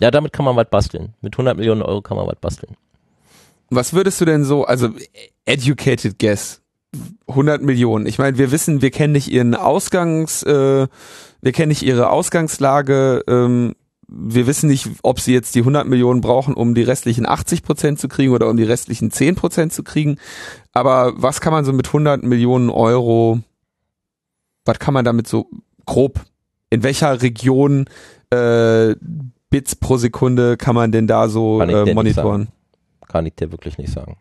Ja, 0.00 0.10
damit 0.10 0.32
kann 0.32 0.44
man 0.44 0.56
was 0.56 0.68
basteln. 0.70 1.14
Mit 1.20 1.34
100 1.34 1.56
Millionen 1.56 1.82
Euro 1.82 2.02
kann 2.02 2.16
man 2.16 2.26
was 2.26 2.36
basteln. 2.40 2.76
Was 3.70 3.92
würdest 3.94 4.20
du 4.20 4.24
denn 4.24 4.44
so, 4.44 4.64
also 4.64 4.90
educated 5.44 6.18
guess, 6.18 6.60
100 7.26 7.62
Millionen. 7.62 8.06
Ich 8.06 8.18
meine, 8.18 8.38
wir 8.38 8.50
wissen, 8.50 8.82
wir 8.82 8.90
kennen 8.90 9.12
nicht 9.12 9.30
ihren 9.30 9.54
Ausgangs, 9.54 10.42
äh, 10.42 10.86
wir 11.40 11.52
kennen 11.52 11.68
nicht 11.68 11.82
ihre 11.82 12.10
Ausgangslage. 12.10 13.22
Ähm, 13.28 13.74
wir 14.08 14.46
wissen 14.46 14.68
nicht, 14.68 14.88
ob 15.02 15.20
sie 15.20 15.32
jetzt 15.32 15.54
die 15.54 15.60
100 15.60 15.86
Millionen 15.86 16.20
brauchen, 16.20 16.54
um 16.54 16.74
die 16.74 16.82
restlichen 16.82 17.26
80 17.26 17.62
Prozent 17.62 17.98
zu 17.98 18.08
kriegen 18.08 18.32
oder 18.32 18.48
um 18.48 18.56
die 18.56 18.64
restlichen 18.64 19.10
10 19.10 19.34
Prozent 19.34 19.72
zu 19.72 19.82
kriegen. 19.82 20.18
Aber 20.72 21.14
was 21.16 21.40
kann 21.40 21.52
man 21.52 21.64
so 21.64 21.72
mit 21.72 21.86
100 21.88 22.22
Millionen 22.22 22.70
Euro, 22.70 23.40
was 24.64 24.78
kann 24.78 24.94
man 24.94 25.04
damit 25.04 25.26
so 25.26 25.48
grob, 25.86 26.20
in 26.70 26.82
welcher 26.82 27.22
Region 27.22 27.86
äh, 28.30 28.94
Bits 29.50 29.76
pro 29.76 29.96
Sekunde 29.96 30.56
kann 30.56 30.74
man 30.74 30.92
denn 30.92 31.06
da 31.06 31.28
so 31.28 31.58
Kann 31.58 31.68
äh, 31.68 31.94
monitoren? 31.94 32.48
Kann 33.06 33.26
ich 33.26 33.34
dir 33.34 33.52
wirklich 33.52 33.78
nicht 33.78 33.92
sagen. 33.92 34.16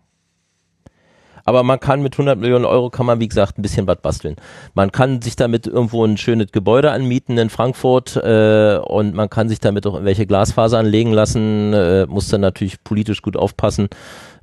Aber 1.46 1.64
man 1.64 1.80
kann 1.80 2.02
mit 2.02 2.14
100 2.14 2.38
Millionen 2.40 2.66
Euro, 2.66 2.90
kann 2.90 3.06
man 3.06 3.20
wie 3.20 3.28
gesagt 3.28 3.58
ein 3.58 3.62
bisschen 3.62 3.88
was 3.88 3.98
basteln. 3.98 4.36
Man 4.74 4.92
kann 4.92 5.22
sich 5.22 5.36
damit 5.36 5.68
irgendwo 5.68 6.06
ein 6.06 6.18
schönes 6.18 6.52
Gebäude 6.52 6.92
anmieten 6.92 7.38
in 7.38 7.50
Frankfurt 7.50 8.16
äh, 8.16 8.78
und 8.78 9.14
man 9.14 9.30
kann 9.30 9.50
sich 9.50 9.60
damit 9.60 9.86
auch 9.86 9.94
irgendwelche 9.94 10.26
Glasfaser 10.26 10.80
anlegen 10.80 11.12
lassen, 11.12 11.74
äh, 11.74 12.06
muss 12.06 12.30
dann 12.30 12.42
natürlich 12.42 12.84
politisch 12.84 13.22
gut 13.22 13.36
aufpassen 13.36 13.90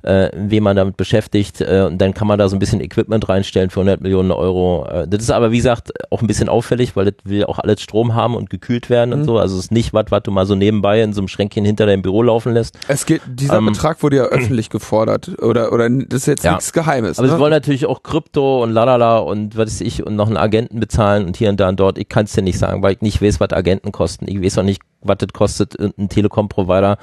äh, 0.03 0.29
wen 0.33 0.63
man 0.63 0.75
damit 0.75 0.97
beschäftigt. 0.97 1.61
Äh, 1.61 1.85
und 1.87 1.99
dann 1.99 2.13
kann 2.13 2.27
man 2.27 2.39
da 2.39 2.49
so 2.49 2.55
ein 2.55 2.59
bisschen 2.59 2.81
Equipment 2.81 3.27
reinstellen 3.29 3.69
für 3.69 3.81
100 3.81 4.01
Millionen 4.01 4.31
Euro. 4.31 4.87
Äh, 4.87 5.07
das 5.07 5.23
ist 5.23 5.31
aber, 5.31 5.51
wie 5.51 5.57
gesagt, 5.57 5.91
auch 6.09 6.21
ein 6.21 6.27
bisschen 6.27 6.49
auffällig, 6.49 6.95
weil 6.95 7.05
das 7.05 7.15
will 7.23 7.45
auch 7.45 7.59
alles 7.59 7.81
Strom 7.81 8.15
haben 8.15 8.35
und 8.35 8.49
gekühlt 8.49 8.89
werden 8.89 9.11
mhm. 9.11 9.19
und 9.19 9.25
so. 9.25 9.37
Also 9.37 9.57
es 9.57 9.65
ist 9.65 9.71
nicht 9.71 9.93
was, 9.93 10.05
was 10.09 10.23
du 10.23 10.31
mal 10.31 10.45
so 10.45 10.55
nebenbei 10.55 11.01
in 11.01 11.13
so 11.13 11.21
einem 11.21 11.27
Schränkchen 11.27 11.65
hinter 11.65 11.85
deinem 11.85 12.01
Büro 12.01 12.23
laufen 12.23 12.53
lässt. 12.53 12.77
Es 12.87 13.05
geht, 13.05 13.21
dieser 13.27 13.57
ähm, 13.57 13.67
Betrag 13.67 14.01
wurde 14.03 14.17
ja 14.17 14.23
öffentlich 14.31 14.69
gefordert. 14.69 15.41
Oder, 15.41 15.71
oder 15.71 15.89
das 15.89 16.21
ist 16.21 16.25
jetzt 16.27 16.43
ja. 16.43 16.51
nichts 16.51 16.73
Geheimes. 16.73 17.19
Aber 17.19 17.27
ne? 17.27 17.33
sie 17.33 17.39
wollen 17.39 17.51
natürlich 17.51 17.85
auch 17.85 18.03
Krypto 18.03 18.63
und 18.63 18.71
lalala 18.71 19.19
und 19.19 19.57
was 19.57 19.67
weiß 19.67 19.81
ich 19.81 20.05
und 20.05 20.15
noch 20.15 20.27
einen 20.27 20.37
Agenten 20.37 20.79
bezahlen 20.79 21.25
und 21.25 21.37
hier 21.37 21.49
und 21.49 21.59
da 21.59 21.69
und 21.69 21.79
dort. 21.79 21.97
Ich 21.97 22.09
kann 22.09 22.25
es 22.25 22.33
dir 22.33 22.41
nicht 22.41 22.57
sagen, 22.57 22.81
weil 22.81 22.93
ich 22.93 23.01
nicht 23.01 23.21
weiß, 23.21 23.39
was 23.39 23.51
Agenten 23.51 23.91
kosten. 23.91 24.25
Ich 24.27 24.41
weiß 24.41 24.57
auch 24.59 24.63
nicht, 24.63 24.81
was 25.01 25.17
das 25.17 25.29
kostet, 25.33 25.79
ein 25.79 26.09
Telekom-Provider 26.09 26.97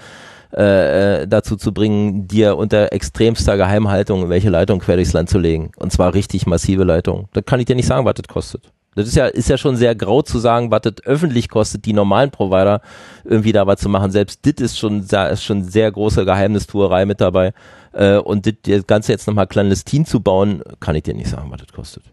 äh, 0.56 1.22
äh, 1.22 1.28
dazu 1.28 1.56
zu 1.56 1.74
bringen, 1.74 2.26
dir 2.26 2.56
unter 2.56 2.92
extremster 2.92 3.56
Geheimhaltung 3.56 4.30
welche 4.30 4.48
Leitung 4.48 4.78
quer 4.78 4.96
durchs 4.96 5.12
Land 5.12 5.28
zu 5.28 5.38
legen. 5.38 5.72
Und 5.76 5.92
zwar 5.92 6.14
richtig 6.14 6.46
massive 6.46 6.84
Leitung. 6.84 7.28
Da 7.34 7.42
kann 7.42 7.60
ich 7.60 7.66
dir 7.66 7.76
nicht 7.76 7.86
sagen, 7.86 8.06
was 8.06 8.14
das 8.14 8.28
kostet. 8.28 8.72
Das 8.94 9.06
ist 9.06 9.14
ja, 9.14 9.26
ist 9.26 9.48
ja 9.48 9.58
schon 9.58 9.76
sehr 9.76 9.94
grau 9.94 10.22
zu 10.22 10.38
sagen, 10.38 10.70
was 10.70 10.80
das 10.80 10.94
öffentlich 11.04 11.48
kostet, 11.48 11.84
die 11.84 11.92
normalen 11.92 12.30
Provider 12.30 12.80
irgendwie 13.24 13.52
da 13.52 13.66
was 13.66 13.80
zu 13.80 13.88
machen. 13.88 14.10
Selbst 14.10 14.44
das 14.44 14.54
ist 14.54 14.78
schon, 14.78 15.02
ist 15.02 15.44
schon 15.44 15.64
sehr 15.64 15.92
große 15.92 16.24
Geheimnistuerei 16.24 17.04
mit 17.04 17.20
dabei. 17.20 17.52
Äh, 17.92 18.16
und 18.16 18.46
das 18.46 18.86
Ganze 18.86 19.12
jetzt 19.12 19.26
nochmal 19.26 19.46
clandestin 19.46 20.06
zu 20.06 20.20
bauen, 20.20 20.62
kann 20.80 20.96
ich 20.96 21.02
dir 21.02 21.14
nicht 21.14 21.28
sagen, 21.28 21.50
was 21.50 21.60
das 21.60 21.72
kostet. 21.72 22.04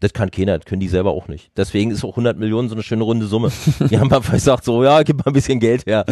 Das 0.00 0.12
kann 0.12 0.30
keiner, 0.30 0.58
das 0.58 0.66
können 0.66 0.80
die 0.80 0.88
selber 0.88 1.10
auch 1.10 1.26
nicht. 1.26 1.50
Deswegen 1.56 1.90
ist 1.90 2.04
auch 2.04 2.10
100 2.10 2.38
Millionen 2.38 2.68
so 2.68 2.76
eine 2.76 2.84
schöne 2.84 3.02
runde 3.02 3.26
Summe. 3.26 3.50
Die 3.90 3.98
haben 3.98 4.12
einfach 4.12 4.34
gesagt 4.34 4.64
so, 4.64 4.84
ja, 4.84 5.02
gib 5.02 5.18
mal 5.18 5.26
ein 5.26 5.32
bisschen 5.32 5.58
Geld 5.58 5.86
her. 5.86 6.04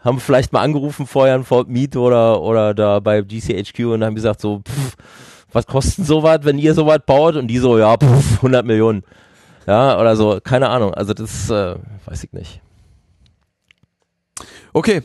Haben 0.00 0.18
vielleicht 0.18 0.52
mal 0.52 0.62
angerufen 0.62 1.06
vorher 1.06 1.36
in 1.36 1.44
Fort 1.44 1.68
Meet 1.68 1.96
oder, 1.96 2.40
oder 2.40 2.72
da 2.72 3.00
bei 3.00 3.20
GCHQ 3.20 3.80
und 3.92 4.04
haben 4.04 4.14
gesagt 4.14 4.40
so, 4.40 4.62
pff, 4.66 4.96
was 5.52 5.66
kostet 5.66 6.06
sowas, 6.06 6.40
wenn 6.42 6.56
ihr 6.56 6.72
sowas 6.72 7.00
baut? 7.04 7.36
Und 7.36 7.48
die 7.48 7.58
so, 7.58 7.78
ja, 7.78 7.96
pff, 7.96 8.36
100 8.36 8.64
Millionen. 8.64 9.02
Ja, 9.66 10.00
oder 10.00 10.16
so, 10.16 10.40
keine 10.42 10.70
Ahnung. 10.70 10.94
Also 10.94 11.12
das 11.12 11.50
äh, 11.50 11.74
weiß 12.06 12.24
ich 12.24 12.32
nicht. 12.32 12.62
Okay, 14.72 15.02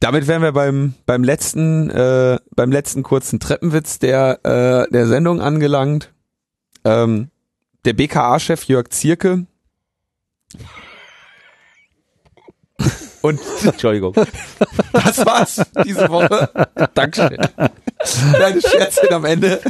damit 0.00 0.26
wären 0.26 0.40
wir 0.40 0.52
beim 0.52 0.94
beim 1.04 1.22
letzten 1.22 1.90
äh, 1.90 2.38
beim 2.56 2.72
letzten 2.72 3.02
kurzen 3.02 3.40
Treppenwitz 3.40 3.98
der 3.98 4.40
äh, 4.44 4.90
der 4.90 5.06
Sendung 5.06 5.42
angelangt. 5.42 6.12
Ähm, 6.84 7.30
der 7.84 7.92
BKA-Chef 7.92 8.64
Jörg 8.64 8.88
Zierke 8.90 9.46
und 13.20 13.40
Entschuldigung. 13.64 14.14
Das 14.92 15.24
war's 15.24 15.62
diese 15.84 16.08
Woche. 16.08 16.50
Dankeschön. 16.94 17.38
Kleine 18.34 18.60
Scherzchen 18.60 19.12
am 19.12 19.24
Ende. 19.24 19.60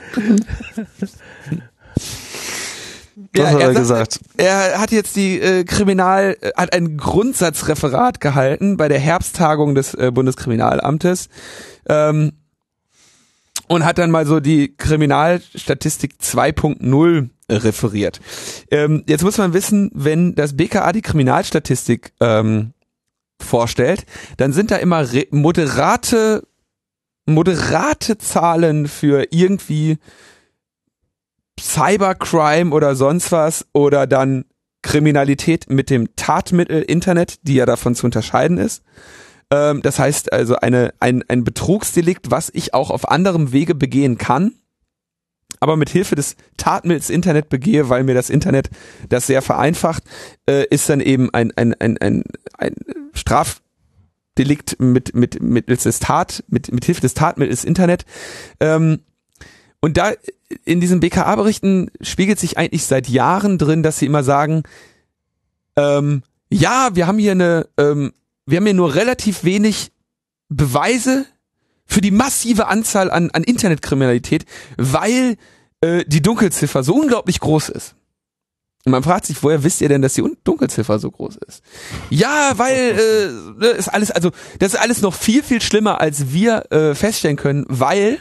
Ja, 3.37 3.45
Was 3.45 3.53
hat 3.53 3.61
er, 3.61 3.69
er 3.69 3.75
gesagt? 3.75 4.21
Er 4.37 4.81
hat 4.81 4.91
jetzt 4.91 5.15
die 5.15 5.41
äh, 5.41 5.65
Kriminal, 5.65 6.37
äh, 6.41 6.51
hat 6.57 6.75
ein 6.75 6.97
Grundsatzreferat 6.97 8.21
gehalten 8.21 8.77
bei 8.77 8.89
der 8.89 8.99
Herbsttagung 8.99 9.75
des 9.75 9.95
äh, 9.95 10.11
Bundeskriminalamtes 10.13 11.29
ähm, 11.89 12.33
und 13.69 13.85
hat 13.85 13.99
dann 13.99 14.11
mal 14.11 14.27
so 14.27 14.41
die 14.41 14.75
Kriminalstatistik 14.75 16.15
2.0 16.21 17.29
referiert. 17.51 18.21
Ähm, 18.71 19.05
jetzt 19.07 19.25
muss 19.25 19.39
man 19.39 19.53
wissen, 19.53 19.91
wenn 19.95 20.35
das 20.35 20.57
BKA 20.57 20.93
die 20.93 21.03
Kriminalstatistik 21.03 22.13
ähm, 22.21 22.73
vorstellt, 23.41 24.05
dann 24.37 24.53
sind 24.53 24.71
da 24.71 24.77
immer 24.77 25.07
moderate, 25.31 26.47
moderate 27.27 28.19
Zahlen 28.19 28.89
für 28.89 29.27
irgendwie 29.31 29.99
Cybercrime 31.59 32.73
oder 32.75 32.97
sonst 32.97 33.33
was 33.33 33.67
oder 33.73 34.07
dann 34.07 34.45
Kriminalität 34.83 35.69
mit 35.69 35.91
dem 35.91 36.17
Tatmittel 36.17 36.83
Internet, 36.83 37.39
die 37.43 37.55
ja 37.55 37.67
davon 37.67 37.95
zu 37.95 38.07
unterscheiden 38.07 38.57
ist. 38.57 38.83
Ähm, 39.51 39.83
das 39.83 39.99
heißt 39.99 40.33
also 40.33 40.57
eine, 40.57 40.95
ein, 41.01 41.23
ein 41.29 41.45
Betrugsdelikt, 41.45 42.31
was 42.31 42.51
ich 42.53 42.73
auch 42.73 42.91
auf 42.91 43.11
anderem 43.11 43.53
Wege 43.53 43.75
begehen 43.75 44.17
kann 44.17 44.53
aber 45.61 45.77
mit 45.77 45.91
Hilfe 45.91 46.17
des 46.17 46.37
Tatmittels 46.57 47.11
Internet 47.11 47.51
begehe, 47.51 47.89
weil 47.89 48.03
mir 48.03 48.15
das 48.15 48.31
Internet 48.31 48.71
das 49.09 49.27
sehr 49.27 49.43
vereinfacht, 49.43 50.03
äh, 50.47 50.67
ist 50.71 50.89
dann 50.89 51.01
eben 51.01 51.33
ein, 51.33 51.53
ein, 51.57 51.75
ein, 51.75 51.99
ein, 51.99 52.25
ein 52.57 52.75
Strafdelikt 53.13 54.81
mit, 54.81 55.15
mit, 55.15 55.43
mittels 55.43 55.85
des 55.85 56.01
Tat, 56.01 56.43
mit, 56.49 56.73
mit 56.73 56.85
Hilfe 56.87 57.03
des 57.03 57.15
Tatmittels 57.15 57.65
Internet. 57.65 58.07
Ähm, 58.59 59.01
und 59.81 59.99
da 59.99 60.13
in 60.65 60.81
diesen 60.81 61.01
BKA-Berichten 61.01 61.91
spiegelt 62.01 62.41
sich 62.41 62.59
eigentlich 62.59 62.85
seit 62.85 63.09
Jahren 63.09 63.59
drin, 63.59 63.83
dass 63.83 63.99
sie 63.99 64.07
immer 64.07 64.25
sagen, 64.25 64.63
ähm, 65.77 66.23
ja, 66.51 66.91
wir 66.95 67.07
haben 67.07 67.19
hier 67.19 67.33
eine, 67.33 67.69
ähm, 67.79 68.13
wir 68.47 68.57
haben 68.57 68.65
hier 68.65 68.75
nur 68.75 68.95
relativ 68.95 69.45
wenig 69.45 69.93
Beweise 70.49 71.27
für 71.91 72.01
die 72.01 72.13
massive 72.13 72.69
Anzahl 72.69 73.11
an, 73.11 73.31
an 73.31 73.43
Internetkriminalität, 73.43 74.45
weil 74.77 75.37
äh, 75.81 76.05
die 76.07 76.23
Dunkelziffer 76.23 76.85
so 76.85 76.95
unglaublich 76.95 77.41
groß 77.41 77.69
ist. 77.71 77.97
Und 78.87 78.93
man 78.93 79.03
fragt 79.03 79.27
sich, 79.27 79.43
woher 79.43 79.63
wisst 79.63 79.83
ihr 79.83 79.89
denn, 79.89 80.01
dass 80.01 80.15
die 80.15 80.25
Dunkelziffer 80.45 80.99
so 80.99 81.11
groß 81.11 81.37
ist? 81.47 81.63
Ja, 82.09 82.53
weil 82.57 82.77
äh, 82.77 83.61
ne, 83.61 83.67
ist 83.69 83.89
alles, 83.89 84.11
also 84.11 84.31
das 84.59 84.75
ist 84.75 84.81
alles 84.81 85.03
noch 85.03 85.15
viel 85.15 85.43
viel 85.43 85.61
schlimmer, 85.61 86.01
als 86.01 86.33
wir 86.33 86.71
äh, 86.73 86.95
feststellen 86.95 87.37
können, 87.37 87.67
weil 87.69 88.19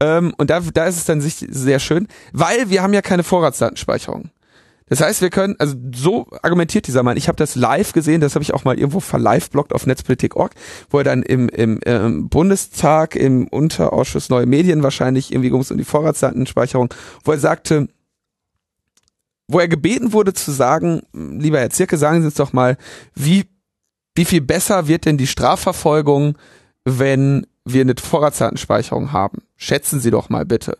ähm, 0.00 0.32
und 0.38 0.48
da 0.48 0.60
da 0.60 0.86
ist 0.86 0.96
es 0.96 1.04
dann 1.04 1.20
sehr 1.20 1.80
schön, 1.80 2.06
weil 2.32 2.70
wir 2.70 2.82
haben 2.82 2.94
ja 2.94 3.02
keine 3.02 3.24
Vorratsdatenspeicherung. 3.24 4.30
Das 4.88 5.00
heißt, 5.00 5.20
wir 5.20 5.30
können, 5.30 5.56
also 5.58 5.74
so 5.94 6.26
argumentiert 6.42 6.86
dieser 6.86 7.02
Mann. 7.02 7.16
Ich 7.16 7.28
habe 7.28 7.36
das 7.36 7.54
live 7.54 7.92
gesehen, 7.92 8.20
das 8.20 8.34
habe 8.34 8.42
ich 8.42 8.54
auch 8.54 8.64
mal 8.64 8.78
irgendwo 8.78 9.00
verliveblockt 9.00 9.72
auf 9.72 9.86
netzpolitik.org, 9.86 10.52
wo 10.90 10.98
er 10.98 11.04
dann 11.04 11.22
im, 11.22 11.48
im, 11.48 11.78
im 11.80 12.28
Bundestag, 12.28 13.16
im 13.16 13.48
Unterausschuss 13.48 14.28
Neue 14.28 14.46
Medien 14.46 14.82
wahrscheinlich, 14.82 15.32
irgendwie 15.32 15.50
ging 15.50 15.60
es 15.60 15.70
um 15.70 15.78
die 15.78 15.84
Vorratsdatenspeicherung, 15.84 16.92
wo 17.24 17.32
er 17.32 17.38
sagte, 17.38 17.88
wo 19.48 19.58
er 19.58 19.68
gebeten 19.68 20.12
wurde 20.12 20.34
zu 20.34 20.52
sagen, 20.52 21.02
lieber 21.12 21.58
Herr 21.58 21.70
Zirke, 21.70 21.96
sagen 21.96 22.20
Sie 22.20 22.26
uns 22.26 22.34
doch 22.34 22.52
mal, 22.52 22.76
wie, 23.14 23.46
wie 24.14 24.26
viel 24.26 24.42
besser 24.42 24.88
wird 24.88 25.06
denn 25.06 25.16
die 25.16 25.26
Strafverfolgung, 25.26 26.36
wenn 26.84 27.46
wir 27.72 27.82
eine 27.82 27.94
Vorratsdatenspeicherung 27.96 29.12
haben. 29.12 29.42
Schätzen 29.56 30.00
Sie 30.00 30.10
doch 30.10 30.28
mal 30.28 30.44
bitte. 30.44 30.76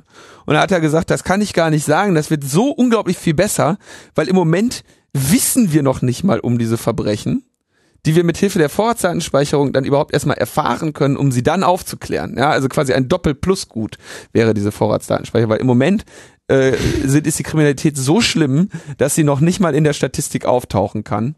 Und 0.46 0.54
da 0.54 0.60
hat 0.60 0.72
er 0.72 0.80
gesagt, 0.80 1.10
das 1.10 1.24
kann 1.24 1.40
ich 1.40 1.54
gar 1.54 1.70
nicht 1.70 1.84
sagen, 1.84 2.14
das 2.14 2.30
wird 2.30 2.44
so 2.44 2.70
unglaublich 2.70 3.18
viel 3.18 3.34
besser, 3.34 3.78
weil 4.14 4.28
im 4.28 4.36
Moment 4.36 4.84
wissen 5.12 5.72
wir 5.72 5.82
noch 5.82 6.02
nicht 6.02 6.24
mal 6.24 6.40
um 6.40 6.58
diese 6.58 6.76
Verbrechen, 6.76 7.44
die 8.06 8.14
wir 8.14 8.24
mit 8.24 8.36
Hilfe 8.36 8.58
der 8.58 8.68
Vorratsdatenspeicherung 8.68 9.72
dann 9.72 9.84
überhaupt 9.84 10.12
erstmal 10.12 10.38
erfahren 10.38 10.92
können, 10.92 11.16
um 11.16 11.32
sie 11.32 11.42
dann 11.42 11.64
aufzuklären. 11.64 12.36
Ja, 12.38 12.50
also 12.50 12.68
quasi 12.68 12.92
ein 12.92 13.08
Doppel-Plus-Gut 13.08 13.98
wäre 14.32 14.54
diese 14.54 14.72
Vorratsdatenspeicherung, 14.72 15.50
weil 15.50 15.60
im 15.60 15.66
Moment 15.66 16.04
äh, 16.48 16.76
sind, 17.04 17.26
ist 17.26 17.38
die 17.38 17.42
Kriminalität 17.42 17.96
so 17.96 18.20
schlimm, 18.20 18.70
dass 18.96 19.14
sie 19.14 19.24
noch 19.24 19.40
nicht 19.40 19.60
mal 19.60 19.74
in 19.74 19.84
der 19.84 19.92
Statistik 19.92 20.46
auftauchen 20.46 21.04
kann. 21.04 21.34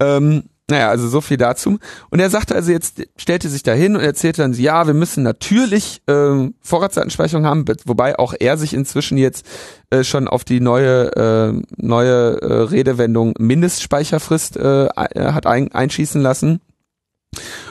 Ähm, 0.00 0.44
naja, 0.70 0.90
also 0.90 1.08
so 1.08 1.20
viel 1.20 1.38
dazu. 1.38 1.78
Und 2.10 2.20
er 2.20 2.28
sagte 2.28 2.54
also 2.54 2.70
jetzt, 2.70 3.02
stellte 3.16 3.48
sich 3.48 3.62
dahin 3.62 3.96
und 3.96 4.02
erzählte 4.02 4.42
dann, 4.42 4.52
ja, 4.52 4.86
wir 4.86 4.94
müssen 4.94 5.22
natürlich 5.22 6.02
ähm, 6.06 6.54
Vorratsdatenspeicherung 6.60 7.46
haben, 7.46 7.64
wobei 7.86 8.18
auch 8.18 8.34
er 8.38 8.58
sich 8.58 8.74
inzwischen 8.74 9.16
jetzt 9.16 9.46
äh, 9.90 10.04
schon 10.04 10.28
auf 10.28 10.44
die 10.44 10.60
neue 10.60 11.16
äh, 11.16 11.62
neue 11.76 12.42
äh, 12.42 12.52
Redewendung 12.64 13.34
Mindestspeicherfrist 13.38 14.58
äh, 14.58 14.86
äh, 14.86 15.32
hat 15.32 15.46
ein, 15.46 15.72
einschießen 15.72 16.20
lassen 16.20 16.60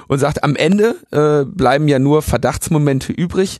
und 0.07 0.17
sagt, 0.19 0.43
am 0.43 0.55
Ende 0.55 0.95
äh, 1.11 1.45
bleiben 1.45 1.87
ja 1.87 1.99
nur 1.99 2.23
Verdachtsmomente 2.23 3.13
übrig. 3.13 3.59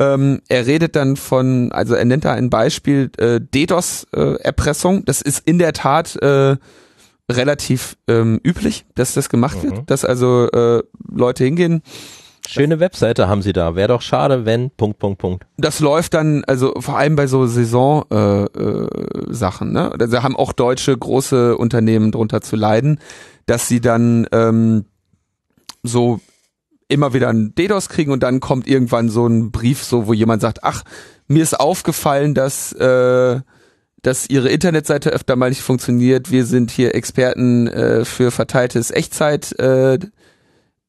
Ähm, 0.00 0.40
er 0.48 0.66
redet 0.66 0.94
dann 0.94 1.16
von, 1.16 1.72
also 1.72 1.94
er 1.94 2.04
nennt 2.04 2.24
da 2.24 2.32
ein 2.32 2.50
Beispiel 2.50 3.10
äh, 3.18 3.40
DDoS-Erpressung. 3.40 5.00
Äh, 5.00 5.02
das 5.06 5.20
ist 5.20 5.42
in 5.44 5.58
der 5.58 5.72
Tat 5.72 6.14
äh, 6.22 6.56
relativ 7.30 7.96
ähm, 8.08 8.40
üblich, 8.44 8.86
dass 8.94 9.14
das 9.14 9.28
gemacht 9.28 9.62
mhm. 9.62 9.70
wird, 9.70 9.90
dass 9.90 10.04
also 10.04 10.48
äh, 10.50 10.82
Leute 11.10 11.44
hingehen. 11.44 11.82
Schöne 12.48 12.80
Webseite 12.80 13.28
haben 13.28 13.42
sie 13.42 13.52
da. 13.52 13.74
Wäre 13.76 13.88
doch 13.88 14.00
schade, 14.00 14.46
wenn 14.46 14.70
Punkt 14.70 14.98
Punkt 14.98 15.18
Punkt. 15.18 15.46
Das 15.58 15.80
läuft 15.80 16.14
dann 16.14 16.44
also 16.44 16.72
vor 16.80 16.96
allem 16.96 17.14
bei 17.14 17.26
so 17.26 17.46
Saison 17.46 18.06
äh, 18.10 18.44
äh, 18.44 18.88
Sachen. 19.28 19.72
Ne, 19.72 19.92
da 19.98 20.22
haben 20.22 20.34
auch 20.34 20.52
deutsche 20.52 20.96
große 20.96 21.58
Unternehmen 21.58 22.10
drunter 22.10 22.40
zu 22.40 22.56
leiden, 22.56 23.00
dass 23.44 23.68
sie 23.68 23.82
dann 23.82 24.26
ähm, 24.32 24.86
so 25.82 26.20
immer 26.88 27.12
wieder 27.12 27.28
einen 27.28 27.54
DDoS 27.54 27.90
kriegen 27.90 28.12
und 28.12 28.22
dann 28.22 28.40
kommt 28.40 28.66
irgendwann 28.66 29.10
so 29.10 29.26
ein 29.26 29.50
Brief, 29.50 29.84
so 29.84 30.06
wo 30.06 30.14
jemand 30.14 30.40
sagt, 30.40 30.64
ach, 30.64 30.84
mir 31.26 31.42
ist 31.42 31.60
aufgefallen, 31.60 32.32
dass 32.32 32.72
äh, 32.72 33.40
dass 34.08 34.30
ihre 34.30 34.48
Internetseite 34.48 35.10
öfter 35.10 35.36
mal 35.36 35.50
nicht 35.50 35.60
funktioniert. 35.60 36.30
Wir 36.30 36.46
sind 36.46 36.70
hier 36.70 36.94
Experten 36.94 37.68
äh, 37.68 38.06
für 38.06 38.30
verteiltes 38.30 38.90
Echtzeit 38.90 39.52
äh, 39.58 39.98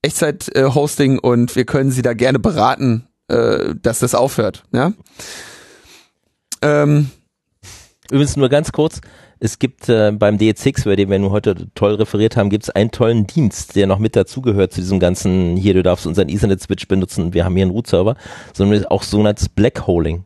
Echtzeit 0.01 0.55
äh, 0.55 0.63
Hosting 0.63 1.19
und 1.19 1.57
wir 1.57 1.65
können 1.65 1.91
sie 1.91 2.01
da 2.01 2.13
gerne 2.13 2.39
beraten, 2.39 3.09
äh, 3.27 3.75
dass 3.75 3.99
das 3.99 4.15
aufhört. 4.15 4.63
Ja. 4.71 4.93
Ähm, 6.61 7.09
Übrigens 8.09 8.37
nur 8.37 8.47
ganz 8.47 8.71
kurz, 8.71 9.01
es 9.39 9.59
gibt 9.59 9.87
äh, 9.87 10.11
beim 10.11 10.37
DE6, 10.37 10.83
über 10.85 10.95
den 10.95 11.09
wir 11.09 11.19
nun 11.19 11.31
heute 11.31 11.67
toll 11.73 11.95
referiert 11.95 12.35
haben, 12.35 12.49
gibt 12.49 12.63
es 12.65 12.69
einen 12.69 12.91
tollen 12.91 13.25
Dienst, 13.25 13.75
der 13.75 13.87
noch 13.87 13.99
mit 13.99 14.15
dazugehört 14.15 14.73
zu 14.73 14.81
diesem 14.81 14.99
ganzen, 14.99 15.55
hier, 15.55 15.73
du 15.73 15.83
darfst 15.83 16.05
unseren 16.05 16.29
Ethernet-Switch 16.29 16.87
benutzen, 16.87 17.33
wir 17.33 17.45
haben 17.45 17.55
hier 17.55 17.63
einen 17.63 17.71
Root-Server, 17.71 18.15
sondern 18.53 18.85
auch 18.85 19.03
sogenanntes 19.03 19.47
Blackholing. 19.49 20.25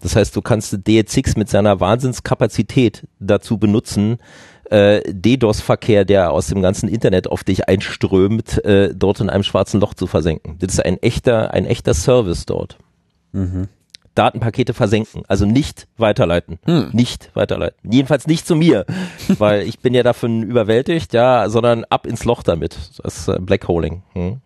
Das 0.00 0.16
heißt, 0.16 0.34
du 0.34 0.42
kannst 0.42 0.74
DE6 0.74 1.38
mit 1.38 1.48
seiner 1.48 1.80
Wahnsinnskapazität 1.80 3.06
dazu 3.18 3.58
benutzen, 3.58 4.18
äh, 4.70 5.02
DDoS-Verkehr, 5.06 6.04
der 6.04 6.30
aus 6.30 6.46
dem 6.46 6.62
ganzen 6.62 6.88
Internet 6.88 7.28
auf 7.28 7.44
dich 7.44 7.68
einströmt, 7.68 8.64
äh, 8.64 8.94
dort 8.94 9.20
in 9.20 9.28
einem 9.28 9.42
schwarzen 9.42 9.80
Loch 9.80 9.94
zu 9.94 10.06
versenken. 10.06 10.56
Das 10.60 10.74
ist 10.74 10.84
ein 10.84 11.02
echter, 11.02 11.52
ein 11.52 11.66
echter 11.66 11.94
Service 11.94 12.46
dort. 12.46 12.78
Mhm. 13.32 13.68
Datenpakete 14.14 14.74
versenken, 14.74 15.22
also 15.28 15.46
nicht 15.46 15.88
weiterleiten, 15.96 16.58
Hm. 16.64 16.90
nicht 16.92 17.30
weiterleiten. 17.34 17.90
Jedenfalls 17.90 18.26
nicht 18.26 18.46
zu 18.46 18.54
mir, 18.56 18.84
weil 19.38 19.62
ich 19.62 19.78
bin 19.78 19.94
ja 19.94 20.02
davon 20.02 20.42
überwältigt, 20.42 21.12
ja, 21.14 21.48
sondern 21.48 21.84
ab 21.88 22.06
ins 22.06 22.24
Loch 22.24 22.42
damit. 22.42 22.76
Das 23.02 23.14
ist 23.14 23.28
äh, 23.28 23.38
Blackholing. 23.40 24.02
Hm. 24.12 24.40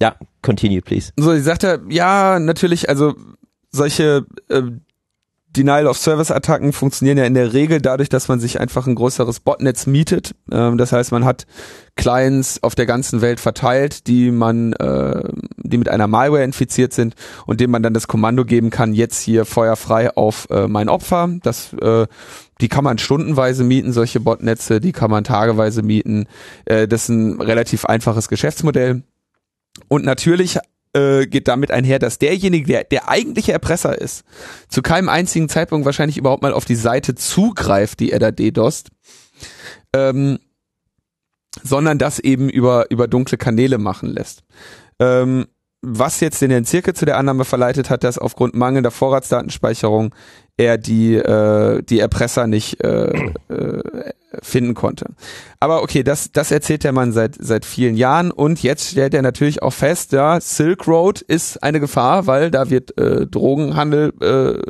Ja, 0.00 0.14
continue 0.42 0.80
please. 0.80 1.12
so, 1.18 1.32
sie 1.32 1.40
sagte, 1.40 1.82
ja, 1.90 2.38
natürlich, 2.38 2.88
also 2.88 3.14
solche 3.70 4.24
äh, 4.48 4.62
Denial-of-Service-Attacken 5.56 6.72
funktionieren 6.72 7.18
ja 7.18 7.24
in 7.24 7.34
der 7.34 7.52
Regel 7.52 7.80
dadurch, 7.80 8.08
dass 8.08 8.28
man 8.28 8.38
sich 8.38 8.60
einfach 8.60 8.86
ein 8.86 8.94
größeres 8.94 9.40
Botnetz 9.40 9.86
mietet. 9.86 10.34
Ähm, 10.52 10.78
das 10.78 10.92
heißt, 10.92 11.10
man 11.10 11.24
hat 11.24 11.46
Clients 11.96 12.62
auf 12.62 12.74
der 12.74 12.86
ganzen 12.86 13.20
Welt 13.20 13.40
verteilt, 13.40 14.06
die 14.06 14.30
man, 14.30 14.72
äh, 14.74 15.22
die 15.56 15.78
mit 15.78 15.88
einer 15.88 16.06
Malware 16.06 16.44
infiziert 16.44 16.92
sind 16.92 17.14
und 17.46 17.60
dem 17.60 17.70
man 17.70 17.82
dann 17.82 17.94
das 17.94 18.06
Kommando 18.06 18.44
geben 18.44 18.70
kann, 18.70 18.94
jetzt 18.94 19.20
hier 19.20 19.44
feuerfrei 19.44 20.16
auf 20.16 20.48
äh, 20.50 20.68
mein 20.68 20.88
Opfer. 20.88 21.28
Das, 21.42 21.72
äh, 21.74 22.06
die 22.60 22.68
kann 22.68 22.84
man 22.84 22.98
stundenweise 22.98 23.64
mieten, 23.64 23.92
solche 23.92 24.20
Botnetze, 24.20 24.80
die 24.80 24.92
kann 24.92 25.10
man 25.10 25.24
tageweise 25.24 25.82
mieten. 25.82 26.26
Äh, 26.64 26.86
das 26.86 27.04
ist 27.04 27.08
ein 27.08 27.40
relativ 27.40 27.86
einfaches 27.86 28.28
Geschäftsmodell. 28.28 29.02
Und 29.88 30.04
natürlich 30.04 30.58
äh, 30.92 31.26
geht 31.26 31.48
damit 31.48 31.70
einher, 31.70 31.98
dass 31.98 32.18
derjenige, 32.18 32.66
der 32.66 32.84
der 32.84 33.08
eigentliche 33.08 33.52
Erpresser 33.52 33.98
ist, 33.98 34.24
zu 34.68 34.82
keinem 34.82 35.08
einzigen 35.08 35.48
Zeitpunkt 35.48 35.86
wahrscheinlich 35.86 36.18
überhaupt 36.18 36.42
mal 36.42 36.52
auf 36.52 36.64
die 36.64 36.74
Seite 36.74 37.14
zugreift, 37.14 38.00
die 38.00 38.12
er 38.12 38.18
da 38.18 38.30
DDoSt, 38.30 38.90
ähm, 39.94 40.38
sondern 41.62 41.98
das 41.98 42.18
eben 42.18 42.48
über, 42.48 42.90
über 42.90 43.08
dunkle 43.08 43.38
Kanäle 43.38 43.78
machen 43.78 44.08
lässt. 44.08 44.44
Ähm, 44.98 45.46
was 45.82 46.20
jetzt 46.20 46.42
den 46.42 46.50
Herrn 46.50 46.64
Zirke 46.64 46.92
zu 46.94 47.06
der 47.06 47.16
Annahme 47.16 47.44
verleitet 47.44 47.88
hat, 47.88 48.04
dass 48.04 48.18
aufgrund 48.18 48.54
mangelnder 48.54 48.90
Vorratsdatenspeicherung 48.90 50.14
er 50.56 50.76
die, 50.76 51.14
äh, 51.14 51.82
die 51.82 52.00
Erpresser 52.00 52.46
nicht 52.46 52.84
äh, 52.84 53.32
äh, 53.48 54.12
finden 54.42 54.74
konnte. 54.74 55.06
Aber 55.58 55.82
okay, 55.82 56.02
das, 56.02 56.32
das 56.32 56.50
erzählt 56.50 56.84
der 56.84 56.92
Mann 56.92 57.12
seit, 57.12 57.36
seit 57.38 57.64
vielen 57.64 57.96
Jahren 57.96 58.30
und 58.30 58.62
jetzt 58.62 58.90
stellt 58.90 59.14
er 59.14 59.22
natürlich 59.22 59.62
auch 59.62 59.72
fest, 59.72 60.12
ja, 60.12 60.38
Silk 60.40 60.86
Road 60.86 61.22
ist 61.22 61.62
eine 61.62 61.80
Gefahr, 61.80 62.26
weil 62.26 62.50
da 62.50 62.68
wird 62.68 62.96
äh, 62.98 63.26
Drogenhandel, 63.26 64.12
äh, 64.20 64.62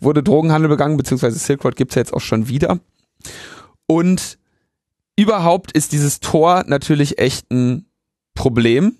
wurde 0.00 0.22
Drogenhandel 0.22 0.70
begangen, 0.70 0.96
beziehungsweise 0.96 1.38
Silk 1.38 1.62
Road 1.64 1.76
gibt's 1.76 1.94
ja 1.94 2.00
jetzt 2.00 2.14
auch 2.14 2.20
schon 2.20 2.48
wieder. 2.48 2.78
Und 3.86 4.38
überhaupt 5.16 5.72
ist 5.72 5.92
dieses 5.92 6.20
Tor 6.20 6.64
natürlich 6.66 7.18
echt 7.18 7.50
ein 7.50 7.84
Problem. 8.34 8.96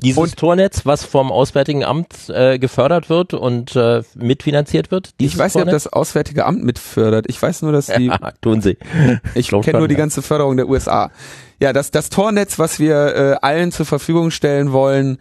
Dieses 0.00 0.18
Und- 0.18 0.36
Tornetz, 0.36 0.86
was 0.86 1.04
vom 1.04 1.32
Auswärtigen 1.32 1.84
Amt 1.84 2.28
äh, 2.28 2.58
gefördert 2.58 3.10
wird 3.10 3.34
und 3.34 3.74
äh, 3.74 4.02
mitfinanziert 4.14 4.92
wird. 4.92 5.10
Ich 5.18 5.36
weiß 5.36 5.56
nicht, 5.56 5.64
ob 5.64 5.70
das 5.70 5.88
Auswärtige 5.92 6.46
Amt 6.46 6.62
mitfördert. 6.62 7.26
Ich 7.28 7.40
weiß 7.40 7.62
nur, 7.62 7.72
dass 7.72 7.86
die, 7.86 8.06
ja, 8.06 8.18
tun 8.40 8.62
sie. 8.62 8.76
ich 9.34 9.48
kenne 9.48 9.78
nur 9.78 9.88
die 9.88 9.94
ja. 9.94 9.98
ganze 9.98 10.22
Förderung 10.22 10.56
der 10.56 10.68
USA. 10.68 11.10
Ja, 11.60 11.72
das, 11.72 11.90
das 11.90 12.10
Tornetz, 12.10 12.60
was 12.60 12.78
wir 12.78 12.94
äh, 12.94 13.36
allen 13.42 13.72
zur 13.72 13.86
Verfügung 13.86 14.30
stellen 14.30 14.70
wollen, 14.70 15.18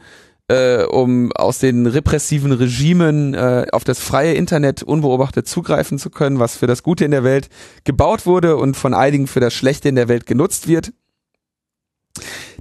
äh, 0.48 0.84
um 0.84 1.32
aus 1.34 1.58
den 1.58 1.88
repressiven 1.88 2.52
Regimen 2.52 3.34
äh, 3.34 3.66
auf 3.72 3.84
das 3.84 4.00
freie 4.00 4.34
Internet 4.34 4.84
unbeobachtet 4.84 5.48
zugreifen 5.48 5.98
zu 5.98 6.12
können, 6.12 6.40
was 6.40 6.56
für 6.56 6.68
das 6.68 6.84
Gute 6.84 7.04
in 7.04 7.12
der 7.12 7.24
Welt 7.24 7.50
gebaut 7.84 8.28
wurde 8.28 8.58
und 8.58 8.78
von 8.78 8.94
einigen 8.94 9.26
für 9.26 9.40
das 9.40 9.54
Schlechte 9.54 9.90
in 9.90 9.96
der 9.96 10.08
Welt 10.08 10.28
genutzt 10.28 10.68
wird. 10.68 10.94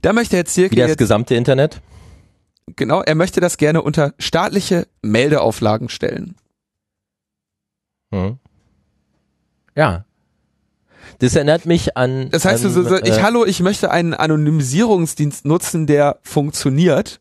Da 0.02 0.12
möchte 0.12 0.36
Herr 0.36 0.44
Wie 0.44 0.48
Zirkel 0.48 0.78
das 0.78 0.88
jetzt, 0.88 0.98
gesamte 0.98 1.34
Internet. 1.34 1.80
Genau, 2.74 3.02
er 3.02 3.14
möchte 3.14 3.40
das 3.40 3.56
gerne 3.56 3.82
unter 3.82 4.14
staatliche 4.18 4.86
Meldeauflagen 5.02 5.88
stellen. 5.88 6.36
Hm. 8.12 8.38
Ja. 9.76 10.04
Das 11.18 11.34
erinnert 11.34 11.66
mich 11.66 11.96
an. 11.96 12.30
Das 12.30 12.44
heißt, 12.44 12.64
an, 12.64 12.74
du 12.74 12.82
so, 12.82 12.88
so, 12.88 12.96
ich, 12.96 13.18
äh, 13.18 13.22
hallo, 13.22 13.44
ich 13.44 13.60
möchte 13.60 13.90
einen 13.90 14.14
Anonymisierungsdienst 14.14 15.44
nutzen, 15.44 15.86
der 15.86 16.18
funktioniert. 16.22 17.20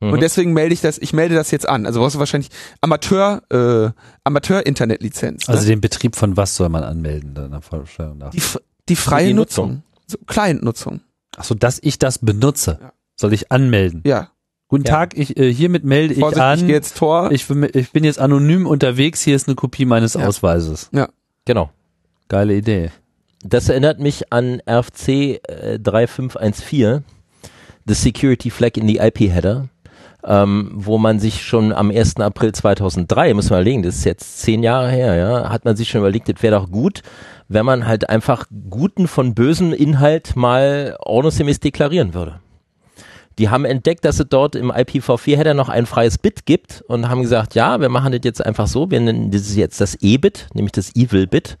mhm. 0.00 0.12
Und 0.12 0.20
deswegen 0.20 0.52
melde 0.52 0.74
ich 0.74 0.80
das, 0.80 0.98
ich 0.98 1.12
melde 1.12 1.34
das 1.34 1.50
jetzt 1.50 1.68
an. 1.68 1.86
Also 1.86 2.00
brauchst 2.00 2.14
du 2.14 2.18
wahrscheinlich 2.18 2.50
Amateur, 2.80 3.42
äh, 3.50 3.90
Amateur-Internet-Lizenz. 4.24 5.48
Also 5.48 5.62
ne? 5.62 5.70
den 5.70 5.80
Betrieb 5.80 6.16
von 6.16 6.36
was 6.36 6.56
soll 6.56 6.68
man 6.68 6.84
anmelden? 6.84 7.34
Da 7.34 7.48
nach 7.48 7.62
Vorstellung 7.62 8.18
nach. 8.18 8.30
die, 8.30 8.42
die 8.88 8.96
freie 8.96 9.28
Die 9.28 9.34
Nutzung. 9.34 9.68
Nutzung. 9.68 9.82
So, 10.06 10.18
Client-Nutzung. 10.26 11.00
Achso, 11.36 11.54
dass 11.54 11.78
ich 11.82 11.98
das 11.98 12.18
benutze, 12.18 12.78
Ja. 12.80 12.92
soll 13.16 13.32
ich 13.32 13.50
anmelden. 13.52 14.02
Ja. 14.06 14.30
Guten 14.68 14.84
Ja. 14.84 14.92
Tag, 14.94 15.16
ich, 15.16 15.36
äh, 15.36 15.52
hiermit 15.52 15.84
melde 15.84 16.14
ich 16.14 16.20
Vorsicht, 16.20 16.38
ich 16.38 16.42
an. 16.42 16.66
gehe 16.66 16.74
jetzt 16.74 16.96
Tor. 16.96 17.30
Ich, 17.32 17.46
bin- 17.46 17.68
ich 17.72 17.92
bin 17.92 18.02
jetzt 18.04 18.18
anonym 18.18 18.66
unterwegs, 18.66 19.22
hier 19.22 19.36
ist 19.36 19.46
eine 19.48 19.54
Kopie 19.54 19.84
meines 19.84 20.14
Ja. 20.14 20.26
Ausweises. 20.26 20.90
Genau. 21.44 21.70
Geile 22.28 22.54
Idee. 22.54 22.90
Das 23.44 23.68
erinnert 23.68 24.00
mich 24.00 24.32
an 24.32 24.62
RFC 24.66 25.40
äh, 25.46 25.78
3514, 25.78 27.04
the 27.86 27.94
Security 27.94 28.48
Flag 28.50 28.70
in 28.76 28.88
the 28.88 28.96
IP 28.98 29.28
Header, 29.30 29.68
ähm, 30.26 30.70
wo 30.74 30.98
man 30.98 31.18
sich 31.20 31.42
schon 31.42 31.72
am 31.72 31.90
1. 31.90 32.16
April 32.16 32.52
2003, 32.52 33.34
muss 33.34 33.50
man 33.50 33.60
überlegen, 33.60 33.82
das 33.82 33.96
ist 33.96 34.04
jetzt 34.04 34.40
zehn 34.40 34.62
Jahre 34.62 34.90
her, 34.90 35.14
ja, 35.16 35.50
hat 35.50 35.64
man 35.64 35.76
sich 35.76 35.88
schon 35.88 36.00
überlegt, 36.00 36.28
das 36.28 36.42
wäre 36.42 36.56
doch 36.56 36.70
gut, 36.70 37.02
wenn 37.48 37.66
man 37.66 37.86
halt 37.86 38.08
einfach 38.08 38.46
guten 38.70 39.06
von 39.06 39.34
bösen 39.34 39.72
Inhalt 39.72 40.34
mal 40.34 40.96
ordnungsgemäß 41.00 41.60
deklarieren 41.60 42.14
würde. 42.14 42.40
Die 43.38 43.48
haben 43.48 43.64
entdeckt, 43.64 44.04
dass 44.04 44.20
es 44.20 44.26
dort 44.28 44.54
im 44.54 44.70
IPv4-Header 44.70 45.54
noch 45.54 45.68
ein 45.68 45.86
freies 45.86 46.18
Bit 46.18 46.46
gibt 46.46 46.84
und 46.86 47.08
haben 47.08 47.22
gesagt, 47.22 47.54
ja, 47.54 47.80
wir 47.80 47.88
machen 47.88 48.12
das 48.12 48.20
jetzt 48.22 48.44
einfach 48.44 48.68
so, 48.68 48.90
wir 48.90 49.00
nennen 49.00 49.30
das 49.30 49.56
jetzt 49.56 49.80
das 49.80 49.96
E-Bit, 50.00 50.48
nämlich 50.54 50.72
das 50.72 50.94
Evil-Bit. 50.94 51.58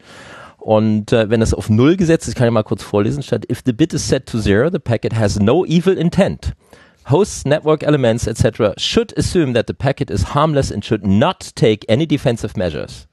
Und 0.58 1.12
äh, 1.12 1.28
wenn 1.28 1.40
das 1.40 1.52
auf 1.52 1.68
Null 1.68 1.96
gesetzt 1.96 2.26
ist, 2.28 2.36
kann 2.36 2.46
ich 2.46 2.52
mal 2.52 2.62
kurz 2.62 2.82
vorlesen, 2.82 3.22
statt 3.22 3.44
if 3.50 3.60
the 3.66 3.72
bit 3.72 3.92
is 3.92 4.08
set 4.08 4.24
to 4.24 4.38
zero, 4.38 4.70
the 4.70 4.78
packet 4.78 5.14
has 5.14 5.38
no 5.38 5.66
evil 5.66 5.92
intent. 5.92 6.54
Hosts, 7.06 7.44
network 7.44 7.82
elements, 7.82 8.26
etc. 8.26 8.74
should 8.78 9.12
assume 9.16 9.52
that 9.52 9.66
the 9.66 9.74
packet 9.74 10.10
is 10.10 10.34
harmless 10.34 10.70
and 10.70 10.84
should 10.84 11.06
not 11.06 11.52
take 11.54 11.84
any 11.88 12.06
defensive 12.06 12.56
measures. 12.56 13.06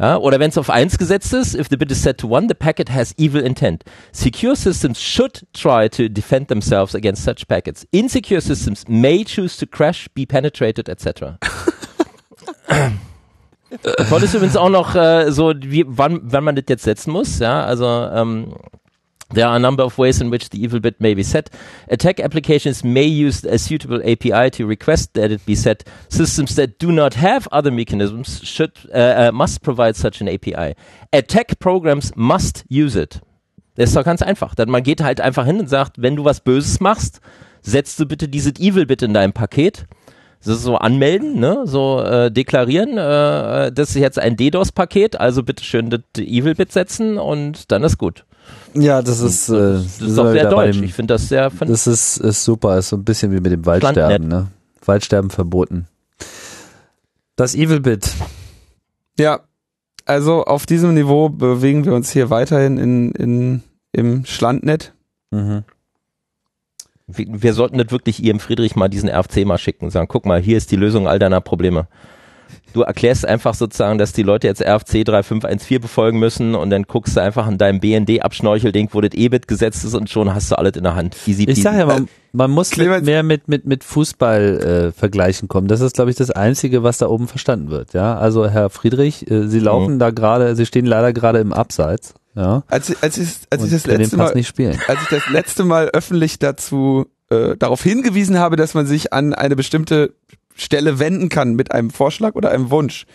Ja, 0.00 0.16
oder 0.16 0.40
wenn 0.40 0.48
es 0.48 0.56
auf 0.56 0.70
1 0.70 0.96
gesetzt 0.96 1.34
ist, 1.34 1.54
if 1.54 1.68
the 1.68 1.76
bit 1.76 1.90
is 1.90 2.02
set 2.02 2.16
to 2.18 2.34
1, 2.34 2.48
the 2.48 2.54
packet 2.54 2.88
has 2.88 3.14
evil 3.18 3.42
intent. 3.42 3.84
Secure 4.12 4.56
systems 4.56 4.98
should 4.98 5.46
try 5.52 5.90
to 5.90 6.08
defend 6.08 6.48
themselves 6.48 6.94
against 6.94 7.22
such 7.22 7.46
packets. 7.46 7.86
Insecure 7.90 8.40
systems 8.40 8.88
may 8.88 9.24
choose 9.24 9.58
to 9.58 9.66
crash, 9.66 10.08
be 10.14 10.24
penetrated, 10.24 10.88
etc. 10.88 11.36
Toll 14.08 14.22
ist 14.22 14.34
übrigens 14.34 14.56
auch 14.56 14.70
noch 14.70 14.94
äh, 14.94 15.30
so, 15.30 15.52
wie, 15.54 15.84
wann, 15.86 16.20
wann 16.22 16.44
man 16.44 16.56
das 16.56 16.64
jetzt 16.68 16.84
setzen 16.84 17.12
muss. 17.12 17.38
Ja, 17.38 17.64
also 17.64 17.86
ähm, 17.86 18.54
There 19.32 19.46
are 19.46 19.56
a 19.56 19.60
number 19.60 19.84
of 19.84 19.96
ways 19.96 20.20
in 20.20 20.30
which 20.30 20.48
the 20.48 20.62
evil 20.62 20.80
bit 20.80 21.00
may 21.00 21.14
be 21.14 21.22
set. 21.22 21.50
Attack 21.88 22.18
applications 22.18 22.82
may 22.82 23.04
use 23.04 23.44
a 23.44 23.58
suitable 23.58 24.02
API 24.02 24.50
to 24.50 24.66
request 24.66 25.14
that 25.14 25.30
it 25.30 25.46
be 25.46 25.54
set. 25.54 25.84
Systems 26.08 26.56
that 26.56 26.78
do 26.80 26.90
not 26.90 27.14
have 27.14 27.46
other 27.52 27.70
mechanisms 27.70 28.40
should 28.42 28.72
uh, 28.92 29.28
uh, 29.28 29.30
must 29.32 29.62
provide 29.62 29.94
such 29.94 30.20
an 30.20 30.28
API. 30.28 30.74
Attack 31.12 31.60
programs 31.60 32.12
must 32.16 32.64
use 32.68 32.96
it. 32.96 33.20
Das 33.76 33.90
ist 33.90 33.96
doch 33.96 34.04
ganz 34.04 34.20
einfach. 34.20 34.56
Dann 34.56 34.68
man 34.68 34.82
geht 34.82 35.00
halt 35.00 35.20
einfach 35.20 35.46
hin 35.46 35.60
und 35.60 35.68
sagt, 35.68 36.02
wenn 36.02 36.16
du 36.16 36.24
was 36.24 36.40
Böses 36.40 36.80
machst, 36.80 37.20
setzt 37.62 38.00
du 38.00 38.06
bitte 38.06 38.28
dieses 38.28 38.54
Evil 38.58 38.86
Bit 38.86 39.02
in 39.02 39.14
dein 39.14 39.32
Paket. 39.32 39.86
Das 40.40 40.56
ist 40.56 40.62
so 40.62 40.76
anmelden, 40.76 41.38
ne? 41.38 41.62
So 41.66 42.02
äh, 42.02 42.32
deklarieren, 42.32 42.96
äh, 42.96 43.70
das 43.70 43.90
ist 43.90 43.96
jetzt 43.96 44.18
ein 44.18 44.36
DDoS-Paket, 44.36 45.20
also 45.20 45.42
bitte 45.42 45.62
schön 45.62 45.90
das 45.90 46.00
Evil 46.16 46.54
Bit 46.54 46.72
setzen 46.72 47.18
und 47.18 47.70
dann 47.70 47.84
ist 47.84 47.98
gut. 47.98 48.24
Ja, 48.74 49.02
das 49.02 49.20
ist, 49.20 49.48
äh, 49.48 49.52
Das 49.74 50.00
ist 50.00 50.16
doch 50.18 50.24
wir 50.24 50.32
sehr 50.32 50.48
deutsch. 50.50 50.76
dem- 50.76 50.84
Ich 50.84 50.94
finde 50.94 51.14
das 51.14 51.28
sehr, 51.28 51.50
find, 51.50 51.70
Das 51.70 51.86
ist, 51.86 52.18
ist 52.18 52.44
super, 52.44 52.78
ist 52.78 52.88
so 52.90 52.96
ein 52.96 53.04
bisschen 53.04 53.32
wie 53.32 53.40
mit 53.40 53.52
dem. 53.52 53.66
Waldsterben, 53.66 54.28
ne? 54.28 54.46
Waldsterben 54.84 55.30
verboten. 55.30 55.86
Das 57.36 57.54
Evil 57.54 57.80
Bit. 57.80 58.10
Ja, 59.18 59.40
also 60.04 60.44
auf 60.44 60.66
diesem 60.66 60.94
Niveau 60.94 61.28
bewegen 61.28 61.84
wir 61.84 61.94
uns 61.94 62.10
hier 62.10 62.30
weiterhin 62.30 62.78
in, 62.78 63.12
in, 63.12 63.62
im 63.92 64.24
Schlandnet. 64.24 64.92
Mhm. 65.30 65.64
wir, 67.06 67.26
wir 67.28 67.54
sollten 67.54 67.78
das 67.78 67.90
wirklich 67.90 68.22
ihrem 68.22 68.40
Friedrich 68.40 68.76
mal 68.76 68.88
diesen 68.88 69.08
RFC 69.08 69.44
mal 69.44 69.58
schicken 69.58 69.84
und 69.86 69.90
sagen, 69.90 70.08
guck 70.08 70.26
mal, 70.26 70.40
hier 70.40 70.56
ist 70.56 70.70
die 70.70 70.76
Lösung 70.76 71.06
all 71.08 71.18
deiner 71.18 71.40
Probleme. 71.40 71.86
Du 72.72 72.82
erklärst 72.82 73.26
einfach 73.26 73.54
sozusagen, 73.54 73.98
dass 73.98 74.12
die 74.12 74.22
Leute 74.22 74.46
jetzt 74.46 74.62
RFC 74.62 75.04
3514 75.04 75.80
befolgen 75.80 76.18
müssen 76.18 76.54
und 76.54 76.70
dann 76.70 76.84
guckst 76.84 77.16
du 77.16 77.20
einfach 77.20 77.46
an 77.46 77.58
deinem 77.58 77.80
BND-Abschnorchelding, 77.80 78.88
wo 78.92 79.00
das 79.00 79.12
EBIT 79.14 79.48
gesetzt 79.48 79.84
ist 79.84 79.94
und 79.94 80.08
schon 80.10 80.32
hast 80.34 80.50
du 80.50 80.56
alles 80.58 80.76
in 80.76 80.84
der 80.84 80.94
Hand. 80.94 81.16
Easy 81.26 81.44
Ich 81.48 81.62
sag 81.62 81.76
ja, 81.76 81.86
man, 81.86 82.08
man 82.32 82.50
muss 82.50 82.76
mit, 82.76 83.04
mehr 83.04 83.22
mit, 83.22 83.48
mit, 83.48 83.66
mit 83.66 83.82
Fußball 83.84 84.90
äh, 84.90 84.92
vergleichen 84.98 85.48
kommen. 85.48 85.68
Das 85.68 85.80
ist, 85.80 85.94
glaube 85.94 86.10
ich, 86.10 86.16
das 86.16 86.30
Einzige, 86.30 86.82
was 86.82 86.98
da 86.98 87.08
oben 87.08 87.26
verstanden 87.28 87.70
wird. 87.70 87.92
Ja, 87.92 88.16
also 88.16 88.48
Herr 88.48 88.70
Friedrich, 88.70 89.28
äh, 89.30 89.48
Sie 89.48 89.58
laufen 89.60 89.98
da 89.98 90.10
gerade, 90.10 90.54
Sie 90.56 90.66
stehen 90.66 90.86
leider 90.86 91.12
gerade 91.12 91.38
im 91.40 91.52
Abseits. 91.52 92.14
Ja, 92.36 92.62
Als, 92.68 92.88
ich- 92.90 92.96
als, 93.02 93.18
ich, 93.18 93.28
als 93.50 93.64
ich 93.64 93.70
das 93.72 93.86
letzte 93.86 94.16
Mal 94.16 94.32
nicht 94.34 94.46
spielen. 94.46 94.78
als 94.88 95.02
ich 95.02 95.08
das 95.08 95.28
letzte 95.30 95.64
Mal 95.64 95.88
öffentlich 95.88 96.38
dazu 96.38 97.06
äh, 97.28 97.56
darauf 97.58 97.82
hingewiesen 97.82 98.38
habe, 98.38 98.54
dass 98.54 98.74
man 98.74 98.86
sich 98.86 99.12
an 99.12 99.34
eine 99.34 99.56
bestimmte 99.56 100.14
Stelle 100.60 100.98
wenden 100.98 101.28
kann 101.28 101.54
mit 101.54 101.72
einem 101.72 101.90
Vorschlag 101.90 102.34
oder 102.34 102.50
einem 102.50 102.70
Wunsch, 102.70 103.06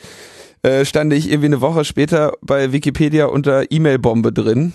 äh, 0.63 0.85
stand 0.85 1.13
ich 1.13 1.29
irgendwie 1.29 1.47
eine 1.47 1.61
Woche 1.61 1.85
später 1.85 2.33
bei 2.41 2.71
Wikipedia 2.71 3.27
unter 3.27 3.71
E-Mail-Bombe 3.71 4.33
drin 4.33 4.73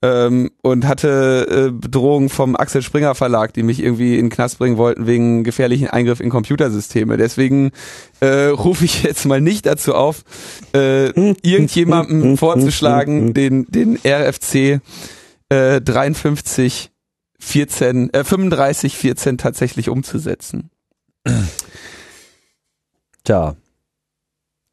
ähm, 0.00 0.50
und 0.62 0.86
hatte 0.86 1.68
äh, 1.68 1.70
Bedrohungen 1.70 2.28
vom 2.28 2.56
Axel 2.56 2.82
Springer 2.82 3.14
Verlag, 3.14 3.52
die 3.52 3.62
mich 3.62 3.82
irgendwie 3.82 4.14
in 4.14 4.26
den 4.26 4.30
Knast 4.30 4.58
bringen 4.58 4.78
wollten 4.78 5.06
wegen 5.06 5.44
gefährlichen 5.44 5.88
Eingriff 5.88 6.20
in 6.20 6.30
Computersysteme. 6.30 7.16
Deswegen 7.16 7.72
äh, 8.20 8.46
rufe 8.46 8.84
ich 8.84 9.02
jetzt 9.02 9.26
mal 9.26 9.40
nicht 9.40 9.66
dazu 9.66 9.94
auf, 9.94 10.22
äh, 10.74 11.08
irgendjemandem 11.10 12.36
vorzuschlagen, 12.38 13.34
den, 13.34 13.66
den 13.66 13.98
RFC 14.04 14.80
äh, 15.50 15.80
53 15.80 16.90
14, 17.40 18.12
äh, 18.14 18.24
35 18.24 18.96
14 18.96 19.38
tatsächlich 19.38 19.88
umzusetzen. 19.88 20.70
Tja. 23.28 23.56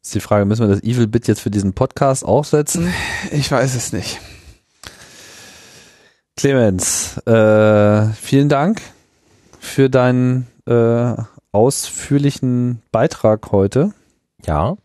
Ist 0.02 0.14
die 0.14 0.20
Frage, 0.20 0.46
müssen 0.46 0.66
wir 0.66 0.74
das 0.74 0.82
Evil 0.82 1.08
Bit 1.08 1.28
jetzt 1.28 1.42
für 1.42 1.50
diesen 1.50 1.74
Podcast 1.74 2.24
aufsetzen? 2.24 2.90
Ich 3.30 3.52
weiß 3.52 3.74
es 3.74 3.92
nicht. 3.92 4.18
Clemens, 6.38 7.18
äh, 7.26 8.06
vielen 8.14 8.48
Dank 8.48 8.80
für 9.60 9.90
deinen 9.90 10.46
äh, 10.64 11.12
ausführlichen 11.52 12.80
Beitrag 12.92 13.52
heute. 13.52 13.92
ja, 14.46 14.78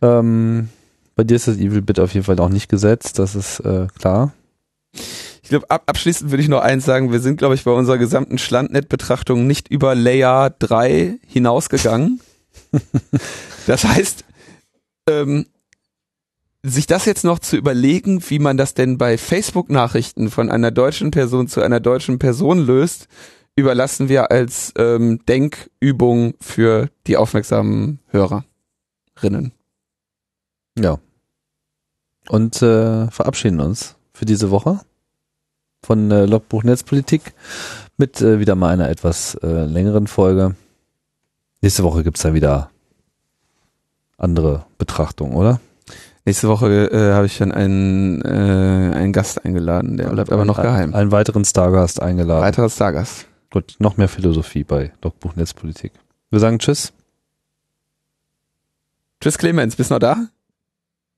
Ähm, 0.00 0.68
bei 1.16 1.24
dir 1.24 1.34
ist 1.34 1.48
das 1.48 1.56
Evil 1.56 1.82
Bit 1.82 1.98
auf 1.98 2.14
jeden 2.14 2.26
Fall 2.26 2.36
noch 2.36 2.48
nicht 2.48 2.68
gesetzt, 2.68 3.18
das 3.18 3.34
ist 3.34 3.58
äh, 3.58 3.88
klar. 3.98 4.34
Ich 5.42 5.48
glaube, 5.48 5.68
ab, 5.68 5.82
abschließend 5.86 6.30
würde 6.30 6.44
ich 6.44 6.48
noch 6.48 6.60
eins 6.60 6.84
sagen. 6.84 7.10
Wir 7.10 7.18
sind, 7.18 7.38
glaube 7.38 7.56
ich, 7.56 7.64
bei 7.64 7.72
unserer 7.72 7.98
gesamten 7.98 8.38
Schlandnet-Betrachtung 8.38 9.48
nicht 9.48 9.66
über 9.66 9.96
Layer 9.96 10.50
3 10.50 11.18
hinausgegangen. 11.26 12.20
das 13.66 13.84
heißt, 13.84 14.24
ähm, 15.08 15.46
sich 16.62 16.86
das 16.86 17.06
jetzt 17.06 17.24
noch 17.24 17.38
zu 17.38 17.56
überlegen, 17.56 18.22
wie 18.28 18.38
man 18.38 18.56
das 18.56 18.74
denn 18.74 18.98
bei 18.98 19.18
Facebook-Nachrichten 19.18 20.30
von 20.30 20.50
einer 20.50 20.70
deutschen 20.70 21.10
Person 21.10 21.48
zu 21.48 21.60
einer 21.60 21.80
deutschen 21.80 22.18
Person 22.18 22.64
löst, 22.64 23.08
überlassen 23.56 24.08
wir 24.08 24.30
als 24.30 24.72
ähm, 24.78 25.20
Denkübung 25.26 26.34
für 26.40 26.88
die 27.06 27.16
aufmerksamen 27.16 27.98
Hörerinnen. 28.08 29.52
Ja. 30.78 30.98
Und 32.28 32.62
äh, 32.62 33.10
verabschieden 33.10 33.60
uns 33.60 33.96
für 34.14 34.24
diese 34.24 34.50
Woche 34.50 34.80
von 35.84 36.10
äh, 36.12 36.26
Logbuch 36.26 36.62
Netzpolitik 36.62 37.34
mit 37.96 38.20
äh, 38.20 38.38
wieder 38.38 38.54
mal 38.54 38.68
einer 38.68 38.88
etwas 38.88 39.34
äh, 39.42 39.64
längeren 39.64 40.06
Folge. 40.06 40.54
Nächste 41.62 41.84
Woche 41.84 42.02
gibt's 42.04 42.22
dann 42.22 42.34
wieder 42.34 42.70
andere 44.18 44.66
Betrachtung, 44.78 45.34
oder? 45.34 45.60
Nächste 46.24 46.48
Woche 46.48 46.90
äh, 46.92 47.12
habe 47.14 47.26
ich 47.26 47.38
dann 47.38 47.50
einen, 47.52 48.22
äh, 48.22 48.94
einen 48.96 49.12
Gast 49.12 49.44
eingeladen, 49.44 49.96
der 49.96 50.10
bleibt 50.10 50.30
aber 50.30 50.44
noch 50.44 50.58
Ein- 50.58 50.64
geheim. 50.64 50.94
Einen 50.94 51.10
weiteren 51.12 51.44
Stargast 51.44 52.00
eingeladen. 52.00 52.42
Weiterer 52.44 52.68
Stargast. 52.70 53.26
Gut, 53.50 53.76
noch 53.78 53.96
mehr 53.96 54.08
Philosophie 54.08 54.64
bei 54.64 54.92
Logbuch 55.02 55.34
Netzpolitik. 55.36 55.92
Wir 56.30 56.38
sagen 56.40 56.58
Tschüss. 56.58 56.92
Tschüss 59.20 59.38
Clemens, 59.38 59.76
bist 59.76 59.90
noch 59.90 59.98
da? 59.98 60.28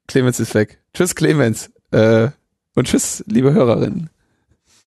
Clemens 0.09 0.41
ist 0.41 0.55
weg. 0.55 0.79
Tschüss 0.93 1.15
Clemens. 1.15 1.71
Äh, 1.91 2.29
und 2.75 2.87
tschüss, 2.87 3.23
liebe 3.27 3.53
Hörerinnen. 3.53 4.11